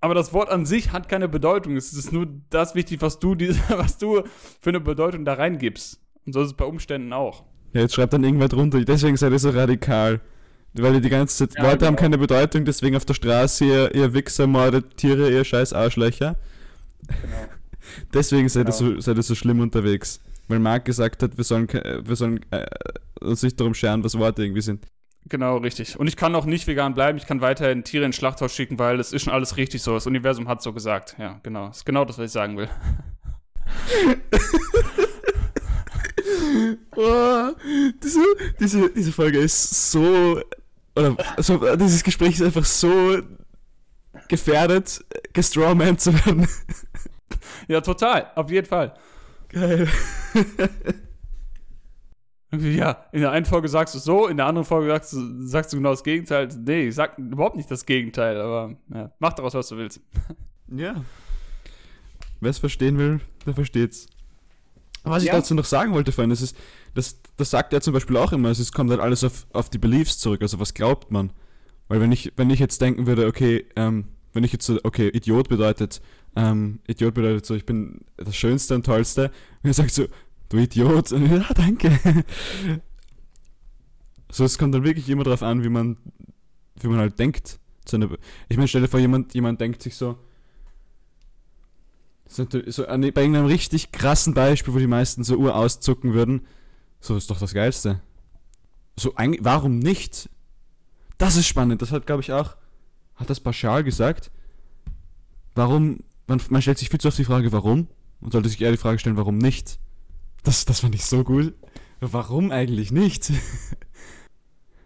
Aber 0.00 0.14
das 0.14 0.32
Wort 0.32 0.50
an 0.50 0.66
sich 0.66 0.92
hat 0.92 1.08
keine 1.08 1.28
Bedeutung. 1.28 1.76
Es 1.76 1.92
ist 1.92 2.12
nur 2.12 2.26
das 2.50 2.74
wichtig, 2.74 3.00
was 3.00 3.20
du, 3.20 3.36
was 3.68 3.96
du 3.96 4.22
für 4.60 4.70
eine 4.70 4.80
Bedeutung 4.80 5.24
da 5.24 5.34
reingibst. 5.34 6.00
Und 6.26 6.32
so 6.32 6.40
ist 6.40 6.48
es 6.48 6.54
bei 6.54 6.64
Umständen 6.64 7.12
auch. 7.12 7.44
Ja, 7.74 7.80
jetzt 7.82 7.94
schreibt 7.94 8.12
dann 8.14 8.24
irgendwer 8.24 8.48
drunter, 8.48 8.80
deswegen 8.84 9.16
seid 9.16 9.32
ihr 9.32 9.38
so 9.38 9.50
radikal. 9.50 10.20
Weil 10.76 10.94
ihr 10.94 11.00
die 11.00 11.08
ganze 11.10 11.36
Zeit, 11.46 11.56
Ja, 11.56 11.64
Worte 11.64 11.86
haben 11.86 11.94
genau. 11.94 12.00
keine 12.02 12.18
Bedeutung, 12.18 12.64
deswegen 12.64 12.96
auf 12.96 13.04
der 13.04 13.14
Straße, 13.14 13.64
ihr, 13.64 13.94
ihr 13.94 14.12
Wichser, 14.14 14.46
mordet 14.48 14.96
Tiere, 14.96 15.30
ihr 15.30 15.44
scheiß 15.44 15.72
Arschlöcher. 15.72 16.36
Deswegen 18.14 18.48
seid, 18.48 18.68
ihr 18.68 18.72
Genau. 18.72 18.94
so, 18.96 19.00
seid 19.00 19.16
ihr 19.16 19.22
so 19.22 19.34
schlimm 19.34 19.60
unterwegs. 19.60 20.20
Weil 20.48 20.58
Marc 20.58 20.84
gesagt 20.84 21.22
hat, 21.22 21.36
wir 21.36 21.44
sollen, 21.44 21.66
ke- 21.68 22.02
wir 22.04 22.16
sollen 22.16 22.40
äh, 22.50 22.66
uns 23.20 23.42
nicht 23.42 23.60
darum 23.60 23.74
scheren, 23.74 24.02
was 24.02 24.18
Worte 24.18 24.42
irgendwie 24.42 24.62
sind. 24.62 24.86
Genau, 25.28 25.58
richtig. 25.58 25.98
Und 25.98 26.06
ich 26.06 26.16
kann 26.16 26.34
auch 26.34 26.44
nicht 26.44 26.66
vegan 26.66 26.94
bleiben. 26.94 27.18
Ich 27.18 27.26
kann 27.26 27.40
weiterhin 27.40 27.84
Tiere 27.84 28.04
ins 28.04 28.16
Schlachthaus 28.16 28.52
schicken, 28.54 28.78
weil 28.78 28.98
es 29.00 29.12
ist 29.12 29.22
schon 29.22 29.32
alles 29.32 29.56
richtig 29.56 29.80
so. 29.82 29.94
Das 29.94 30.06
Universum 30.06 30.48
hat 30.48 30.60
so 30.62 30.72
gesagt. 30.72 31.14
Ja, 31.18 31.38
genau. 31.42 31.68
Das 31.68 31.78
ist 31.78 31.86
genau 31.86 32.04
das, 32.04 32.18
was 32.18 32.26
ich 32.26 32.32
sagen 32.32 32.56
will. 32.56 32.68
Oh, 36.96 37.50
diese, 38.02 38.20
diese, 38.58 38.90
diese 38.90 39.12
Folge 39.12 39.38
ist 39.38 39.90
so. 39.90 40.40
Oder 40.96 41.16
so, 41.38 41.76
dieses 41.76 42.02
Gespräch 42.04 42.34
ist 42.34 42.42
einfach 42.42 42.64
so 42.64 43.18
gefährdet, 44.28 45.04
gestrawman 45.32 45.98
zu 45.98 46.14
werden. 46.24 46.46
Ja, 47.68 47.80
total. 47.80 48.30
Auf 48.36 48.50
jeden 48.50 48.66
Fall. 48.66 48.94
Geil. 49.48 49.88
Ja, 52.60 53.06
in 53.12 53.20
der 53.20 53.32
einen 53.32 53.46
Folge 53.46 53.68
sagst 53.68 53.94
du 53.94 53.98
so, 53.98 54.28
in 54.28 54.36
der 54.36 54.46
anderen 54.46 54.64
Folge 54.64 54.88
sagst 54.88 55.12
du, 55.12 55.46
sagst 55.46 55.72
du 55.72 55.76
genau 55.78 55.90
das 55.90 56.04
Gegenteil. 56.04 56.48
Nee, 56.56 56.88
ich 56.88 56.94
sag 56.94 57.18
überhaupt 57.18 57.56
nicht 57.56 57.70
das 57.70 57.84
Gegenteil, 57.84 58.40
aber 58.40 58.76
ja, 58.92 59.10
mach 59.18 59.32
daraus, 59.32 59.54
was 59.54 59.68
du 59.68 59.76
willst. 59.76 60.00
Ja. 60.68 60.94
Wer 62.40 62.50
es 62.50 62.58
verstehen 62.58 62.98
will, 62.98 63.20
der 63.46 63.54
versteht's. 63.54 64.06
Was 65.04 65.22
ich 65.22 65.28
Ja. 65.28 65.34
dazu 65.36 65.54
noch 65.54 65.64
sagen 65.64 65.92
wollte 65.92 66.12
vorhin, 66.12 66.30
das 66.30 66.40
ist, 66.42 66.56
das, 66.94 67.20
das 67.36 67.50
sagt 67.50 67.72
er 67.72 67.80
zum 67.80 67.92
Beispiel 67.92 68.16
auch 68.16 68.32
immer, 68.32 68.48
es 68.50 68.58
ist, 68.58 68.72
kommt 68.72 68.90
halt 68.90 69.00
alles 69.00 69.22
auf, 69.22 69.46
auf 69.52 69.68
die 69.70 69.78
Beliefs 69.78 70.18
zurück, 70.18 70.42
also 70.42 70.58
was 70.60 70.74
glaubt 70.74 71.10
man. 71.10 71.30
Weil 71.88 72.00
wenn 72.00 72.10
ich, 72.12 72.32
wenn 72.36 72.48
ich 72.50 72.58
jetzt 72.58 72.80
denken 72.80 73.06
würde, 73.06 73.26
okay, 73.26 73.66
ähm, 73.76 74.08
wenn 74.32 74.44
ich 74.44 74.52
jetzt 74.52 74.64
so, 74.66 74.78
okay, 74.82 75.08
Idiot 75.08 75.48
bedeutet, 75.48 76.00
ähm, 76.34 76.80
Idiot 76.88 77.14
bedeutet 77.14 77.44
so, 77.46 77.54
ich 77.54 77.66
bin 77.66 78.00
das 78.16 78.34
Schönste 78.34 78.74
und 78.74 78.86
Tollste, 78.86 79.30
und 79.62 79.68
er 79.70 79.74
sagt 79.74 79.92
so, 79.92 80.06
du 80.48 80.56
Idiot, 80.56 81.12
und 81.12 81.26
ich, 81.26 81.30
ja, 81.30 81.46
danke. 81.54 82.24
So, 84.32 84.44
es 84.44 84.58
kommt 84.58 84.74
dann 84.74 84.84
wirklich 84.84 85.08
immer 85.08 85.22
darauf 85.22 85.42
an, 85.42 85.62
wie 85.62 85.68
man, 85.68 85.96
wie 86.80 86.88
man 86.88 86.98
halt 86.98 87.18
denkt. 87.18 87.58
Ich 88.48 88.56
meine, 88.56 88.66
stell 88.66 88.80
dir 88.80 88.88
vor, 88.88 88.98
jemand, 88.98 89.34
jemand 89.34 89.60
denkt 89.60 89.82
sich 89.82 89.94
so, 89.94 90.18
so, 92.26 92.46
so 92.66 92.84
bei 92.84 92.96
irgendeinem 92.98 93.46
richtig 93.46 93.92
krassen 93.92 94.34
Beispiel, 94.34 94.74
wo 94.74 94.78
die 94.78 94.86
meisten 94.86 95.24
so 95.24 95.36
Uhr 95.36 95.54
auszucken 95.54 96.14
würden, 96.14 96.46
so 97.00 97.16
ist 97.16 97.30
doch 97.30 97.38
das 97.38 97.54
Geilste. 97.54 98.00
So, 98.96 99.12
warum 99.40 99.78
nicht? 99.78 100.30
Das 101.18 101.36
ist 101.36 101.46
spannend, 101.46 101.82
das 101.82 101.92
hat, 101.92 102.06
glaube 102.06 102.22
ich, 102.22 102.32
auch, 102.32 102.56
hat 103.16 103.30
das 103.30 103.40
Bashar 103.40 103.82
gesagt. 103.82 104.30
Warum, 105.54 106.00
man, 106.26 106.40
man 106.48 106.62
stellt 106.62 106.78
sich 106.78 106.88
viel 106.88 107.00
zu 107.00 107.08
oft 107.08 107.18
die 107.18 107.24
Frage, 107.24 107.52
warum? 107.52 107.88
Und 108.20 108.32
sollte 108.32 108.48
sich 108.48 108.60
eher 108.60 108.72
die 108.72 108.78
Frage 108.78 108.98
stellen, 108.98 109.16
warum 109.16 109.38
nicht? 109.38 109.78
Das, 110.42 110.64
das 110.64 110.80
fand 110.80 110.94
ich 110.94 111.04
so 111.04 111.24
cool. 111.28 111.54
Warum 112.00 112.50
eigentlich 112.50 112.90
nicht? 112.90 113.32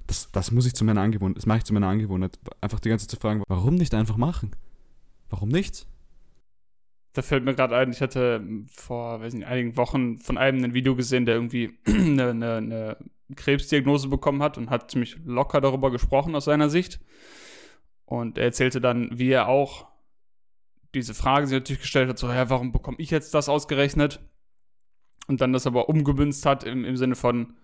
Das, 0.08 0.30
das 0.32 0.50
muss 0.52 0.64
ich 0.64 0.72
zu 0.72 0.86
meiner 0.86 1.02
Angewohnheit, 1.02 1.36
das 1.36 1.44
mache 1.44 1.58
ich 1.58 1.64
zu 1.64 1.74
meiner 1.74 1.88
Angewohnheit. 1.88 2.38
Einfach 2.62 2.80
die 2.80 2.88
ganze 2.88 3.06
Zeit 3.06 3.10
zu 3.10 3.20
fragen, 3.20 3.42
warum 3.46 3.74
nicht 3.74 3.92
einfach 3.92 4.16
machen? 4.16 4.52
Warum 5.28 5.50
nicht? 5.50 5.86
Da 7.14 7.22
fällt 7.22 7.44
mir 7.44 7.54
gerade 7.54 7.76
ein, 7.76 7.90
ich 7.90 8.00
hatte 8.00 8.44
vor 8.70 9.20
weiß 9.20 9.34
nicht, 9.34 9.46
einigen 9.46 9.76
Wochen 9.76 10.18
von 10.18 10.38
einem 10.38 10.62
ein 10.62 10.74
Video 10.74 10.94
gesehen, 10.94 11.26
der 11.26 11.34
irgendwie 11.34 11.78
eine, 11.86 12.30
eine, 12.30 12.56
eine 12.56 12.96
Krebsdiagnose 13.34 14.08
bekommen 14.08 14.42
hat 14.42 14.58
und 14.58 14.70
hat 14.70 14.90
ziemlich 14.90 15.16
locker 15.24 15.60
darüber 15.60 15.90
gesprochen 15.90 16.34
aus 16.34 16.44
seiner 16.44 16.70
Sicht. 16.70 17.00
Und 18.04 18.38
er 18.38 18.44
erzählte 18.44 18.80
dann, 18.80 19.18
wie 19.18 19.30
er 19.30 19.48
auch 19.48 19.86
diese 20.94 21.14
Frage 21.14 21.46
sich 21.46 21.58
natürlich 21.58 21.82
gestellt 21.82 22.08
hat, 22.08 22.18
so, 22.18 22.28
ja, 22.28 22.48
warum 22.48 22.72
bekomme 22.72 22.96
ich 22.98 23.10
jetzt 23.10 23.34
das 23.34 23.48
ausgerechnet? 23.48 24.20
Und 25.26 25.40
dann 25.42 25.52
das 25.52 25.66
aber 25.66 25.90
umgemünzt 25.90 26.46
hat 26.46 26.64
im, 26.64 26.84
im 26.84 26.96
Sinne 26.96 27.14
von, 27.14 27.56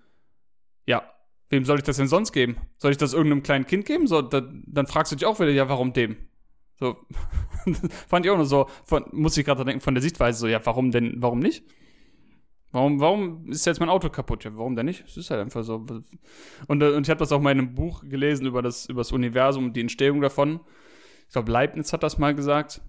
ja, 0.86 1.02
wem 1.48 1.64
soll 1.64 1.78
ich 1.78 1.84
das 1.84 1.96
denn 1.96 2.08
sonst 2.08 2.32
geben? 2.32 2.58
Soll 2.76 2.90
ich 2.90 2.98
das 2.98 3.14
irgendeinem 3.14 3.42
kleinen 3.42 3.66
Kind 3.66 3.86
geben? 3.86 4.06
So, 4.06 4.20
da, 4.20 4.42
dann 4.66 4.86
fragst 4.86 5.12
du 5.12 5.16
dich 5.16 5.24
auch 5.24 5.40
wieder, 5.40 5.50
ja, 5.50 5.68
warum 5.68 5.94
dem? 5.94 6.16
So, 6.78 6.96
fand 8.08 8.26
ich 8.26 8.32
auch 8.32 8.36
nur 8.36 8.46
so, 8.46 8.68
von, 8.84 9.04
muss 9.12 9.36
ich 9.36 9.44
gerade 9.44 9.64
denken, 9.64 9.80
von 9.80 9.94
der 9.94 10.02
Sichtweise 10.02 10.38
so, 10.38 10.46
ja, 10.46 10.64
warum 10.64 10.90
denn, 10.90 11.14
warum 11.18 11.38
nicht? 11.38 11.64
Warum, 12.72 12.98
warum 12.98 13.48
ist 13.48 13.66
jetzt 13.66 13.78
mein 13.78 13.88
Auto 13.88 14.10
kaputt? 14.10 14.42
Ja, 14.42 14.56
warum 14.56 14.74
denn 14.74 14.86
nicht? 14.86 15.04
Es 15.06 15.16
ist 15.16 15.30
halt 15.30 15.40
einfach 15.40 15.62
so. 15.62 15.86
Und, 16.66 16.82
äh, 16.82 16.90
und 16.90 17.06
ich 17.06 17.10
habe 17.10 17.20
das 17.20 17.30
auch 17.30 17.40
mal 17.40 17.52
in 17.52 17.58
einem 17.58 17.74
Buch 17.76 18.02
gelesen 18.02 18.46
über 18.46 18.62
das, 18.62 18.86
über 18.86 19.00
das 19.00 19.12
Universum 19.12 19.66
und 19.66 19.76
die 19.76 19.80
Entstehung 19.80 20.20
davon. 20.20 20.58
Ich 21.28 21.32
glaube, 21.34 21.52
Leibniz 21.52 21.92
hat 21.92 22.02
das 22.02 22.18
mal 22.18 22.34
gesagt. 22.34 22.80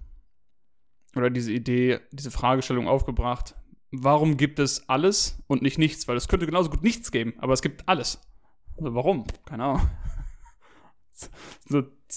Oder 1.14 1.30
diese 1.30 1.52
Idee, 1.52 2.00
diese 2.10 2.32
Fragestellung 2.32 2.88
aufgebracht. 2.88 3.54
Warum 3.92 4.36
gibt 4.36 4.58
es 4.58 4.88
alles 4.88 5.40
und 5.46 5.62
nicht 5.62 5.78
nichts? 5.78 6.08
Weil 6.08 6.16
es 6.16 6.26
könnte 6.26 6.46
genauso 6.46 6.68
gut 6.68 6.82
nichts 6.82 7.12
geben, 7.12 7.34
aber 7.38 7.52
es 7.52 7.62
gibt 7.62 7.88
alles. 7.88 8.20
Also 8.76 8.92
warum? 8.94 9.24
Keine 9.44 9.64
Ahnung. 9.64 9.86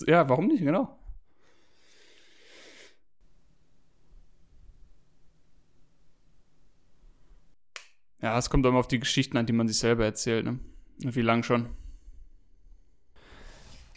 Ja, 0.06 0.28
warum 0.28 0.48
nicht? 0.48 0.62
Genau. 0.62 0.99
Ja, 8.22 8.38
es 8.38 8.50
kommt 8.50 8.66
immer 8.66 8.80
auf 8.80 8.88
die 8.88 9.00
Geschichten 9.00 9.38
an, 9.38 9.46
die 9.46 9.54
man 9.54 9.68
sich 9.68 9.78
selber 9.78 10.04
erzählt, 10.04 10.46
ne? 10.46 10.60
Wie 10.98 11.22
lang 11.22 11.44
schon. 11.44 11.68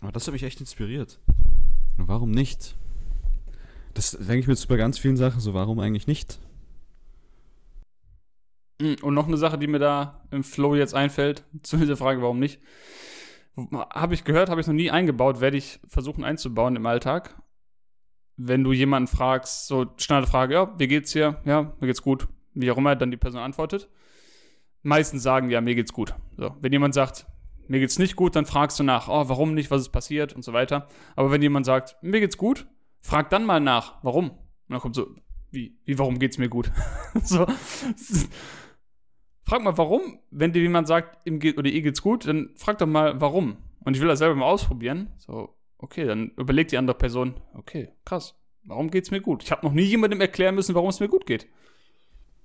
Aber 0.00 0.12
das 0.12 0.26
hat 0.26 0.32
mich 0.32 0.44
echt 0.44 0.60
inspiriert. 0.60 1.18
Warum 1.96 2.30
nicht? 2.30 2.76
Das 3.94 4.12
denke 4.12 4.38
ich 4.38 4.46
mir 4.46 4.54
jetzt 4.54 4.68
bei 4.68 4.76
ganz 4.76 4.98
vielen 4.98 5.16
Sachen 5.16 5.40
so, 5.40 5.54
warum 5.54 5.80
eigentlich 5.80 6.06
nicht? 6.06 6.38
Hm, 8.80 8.96
und 9.02 9.14
noch 9.14 9.26
eine 9.26 9.36
Sache, 9.36 9.58
die 9.58 9.66
mir 9.66 9.80
da 9.80 10.24
im 10.30 10.44
Flow 10.44 10.76
jetzt 10.76 10.94
einfällt, 10.94 11.44
zu 11.62 11.76
dieser 11.76 11.96
Frage, 11.96 12.22
warum 12.22 12.38
nicht. 12.38 12.60
Habe 13.90 14.14
ich 14.14 14.24
gehört, 14.24 14.48
habe 14.48 14.60
ich 14.60 14.66
noch 14.66 14.74
nie 14.74 14.90
eingebaut, 14.90 15.40
werde 15.40 15.56
ich 15.56 15.80
versuchen 15.86 16.24
einzubauen 16.24 16.76
im 16.76 16.86
Alltag. 16.86 17.36
Wenn 18.36 18.64
du 18.64 18.72
jemanden 18.72 19.08
fragst, 19.08 19.66
so 19.66 19.86
schnelle 19.98 20.26
Frage, 20.26 20.54
ja, 20.54 20.78
wie 20.78 20.88
geht's 20.88 21.10
dir? 21.10 21.40
Ja, 21.44 21.74
mir 21.80 21.86
geht's 21.88 22.02
gut. 22.02 22.28
Wie 22.54 22.70
auch 22.70 22.78
immer 22.78 22.96
dann 22.96 23.10
die 23.10 23.16
Person 23.16 23.40
antwortet 23.40 23.88
meistens 24.82 25.22
sagen, 25.22 25.50
ja, 25.50 25.60
mir 25.60 25.74
geht's 25.74 25.92
gut. 25.92 26.14
So, 26.36 26.54
wenn 26.60 26.72
jemand 26.72 26.94
sagt, 26.94 27.26
mir 27.68 27.80
geht's 27.80 27.98
nicht 27.98 28.16
gut, 28.16 28.36
dann 28.36 28.46
fragst 28.46 28.78
du 28.78 28.84
nach, 28.84 29.08
oh, 29.08 29.28
warum 29.28 29.54
nicht, 29.54 29.70
was 29.70 29.82
ist 29.82 29.90
passiert 29.90 30.34
und 30.34 30.42
so 30.44 30.52
weiter. 30.52 30.88
Aber 31.16 31.30
wenn 31.30 31.42
jemand 31.42 31.66
sagt, 31.66 31.96
mir 32.02 32.20
geht's 32.20 32.36
gut, 32.36 32.66
frag 33.00 33.30
dann 33.30 33.46
mal 33.46 33.60
nach, 33.60 34.02
warum. 34.02 34.30
Und 34.30 34.38
dann 34.68 34.80
kommt 34.80 34.94
so, 34.94 35.14
wie, 35.50 35.78
wie 35.84 35.98
warum 35.98 36.18
geht's 36.18 36.38
mir 36.38 36.48
gut? 36.48 36.70
so. 37.22 37.46
Frag 39.44 39.62
mal, 39.62 39.76
warum, 39.76 40.18
wenn 40.30 40.52
dir 40.52 40.62
jemand 40.62 40.88
sagt, 40.88 41.26
ihm 41.26 41.38
geht 41.38 41.58
oder 41.58 41.68
ihr 41.68 41.82
geht's 41.82 42.02
gut, 42.02 42.26
dann 42.26 42.50
frag 42.56 42.78
doch 42.78 42.86
mal, 42.86 43.20
warum. 43.20 43.58
Und 43.80 43.94
ich 43.94 44.00
will 44.00 44.08
das 44.08 44.20
selber 44.20 44.34
mal 44.34 44.46
ausprobieren. 44.46 45.12
So, 45.18 45.56
okay, 45.78 46.06
dann 46.06 46.30
überlegt 46.36 46.72
die 46.72 46.78
andere 46.78 46.96
Person, 46.96 47.34
okay, 47.54 47.92
krass, 48.04 48.34
warum 48.64 48.90
geht's 48.90 49.10
mir 49.10 49.20
gut? 49.20 49.42
Ich 49.42 49.50
habe 49.50 49.66
noch 49.66 49.72
nie 49.72 49.82
jemandem 49.82 50.20
erklären 50.20 50.54
müssen, 50.54 50.74
warum 50.74 50.88
es 50.88 51.00
mir 51.00 51.08
gut 51.08 51.26
geht. 51.26 51.48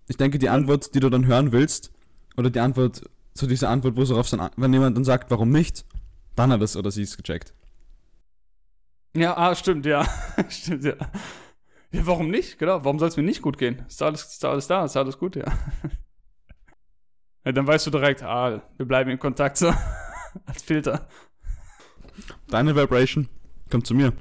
Ich 0.09 0.17
denke, 0.17 0.39
die 0.39 0.49
Antwort, 0.49 0.95
die 0.95 0.99
du 0.99 1.09
dann 1.09 1.25
hören 1.25 1.51
willst, 1.51 1.93
oder 2.37 2.49
die 2.49 2.59
Antwort 2.59 3.01
zu 3.33 3.47
dieser 3.47 3.69
Antwort, 3.69 3.97
wo 3.97 4.05
so 4.05 4.17
auf 4.17 4.29
dann, 4.29 4.49
wenn 4.55 4.73
jemand 4.73 4.95
dann 4.95 5.03
sagt, 5.03 5.29
warum 5.29 5.49
nicht, 5.49 5.85
dann 6.35 6.51
hat 6.51 6.61
es 6.61 6.77
oder 6.77 6.91
sie 6.91 7.03
es 7.03 7.17
gecheckt. 7.17 7.53
Ja, 9.15 9.35
ah, 9.35 9.55
stimmt, 9.55 9.85
ja. 9.85 10.07
stimmt, 10.49 10.83
ja. 10.83 10.95
Ja, 11.91 12.05
warum 12.05 12.29
nicht? 12.29 12.59
Genau, 12.59 12.83
warum 12.83 12.99
soll 12.99 13.07
es 13.07 13.17
mir 13.17 13.23
nicht 13.23 13.41
gut 13.41 13.57
gehen? 13.57 13.83
Ist 13.87 14.01
da 14.01 14.07
alles, 14.07 14.23
ist 14.23 14.43
da 14.43 14.51
alles 14.51 14.67
da, 14.67 14.85
ist 14.85 14.97
alles 14.97 15.17
gut, 15.17 15.35
ja. 15.35 15.45
ja. 17.45 17.51
Dann 17.51 17.65
weißt 17.65 17.87
du 17.87 17.91
direkt, 17.91 18.23
ah, 18.23 18.61
wir 18.77 18.85
bleiben 18.85 19.09
in 19.09 19.19
Kontakt 19.19 19.57
so. 19.57 19.73
Als 20.45 20.61
Filter. 20.61 21.07
Deine 22.47 22.75
Vibration 22.75 23.27
kommt 23.71 23.87
zu 23.87 23.95
mir. 23.95 24.13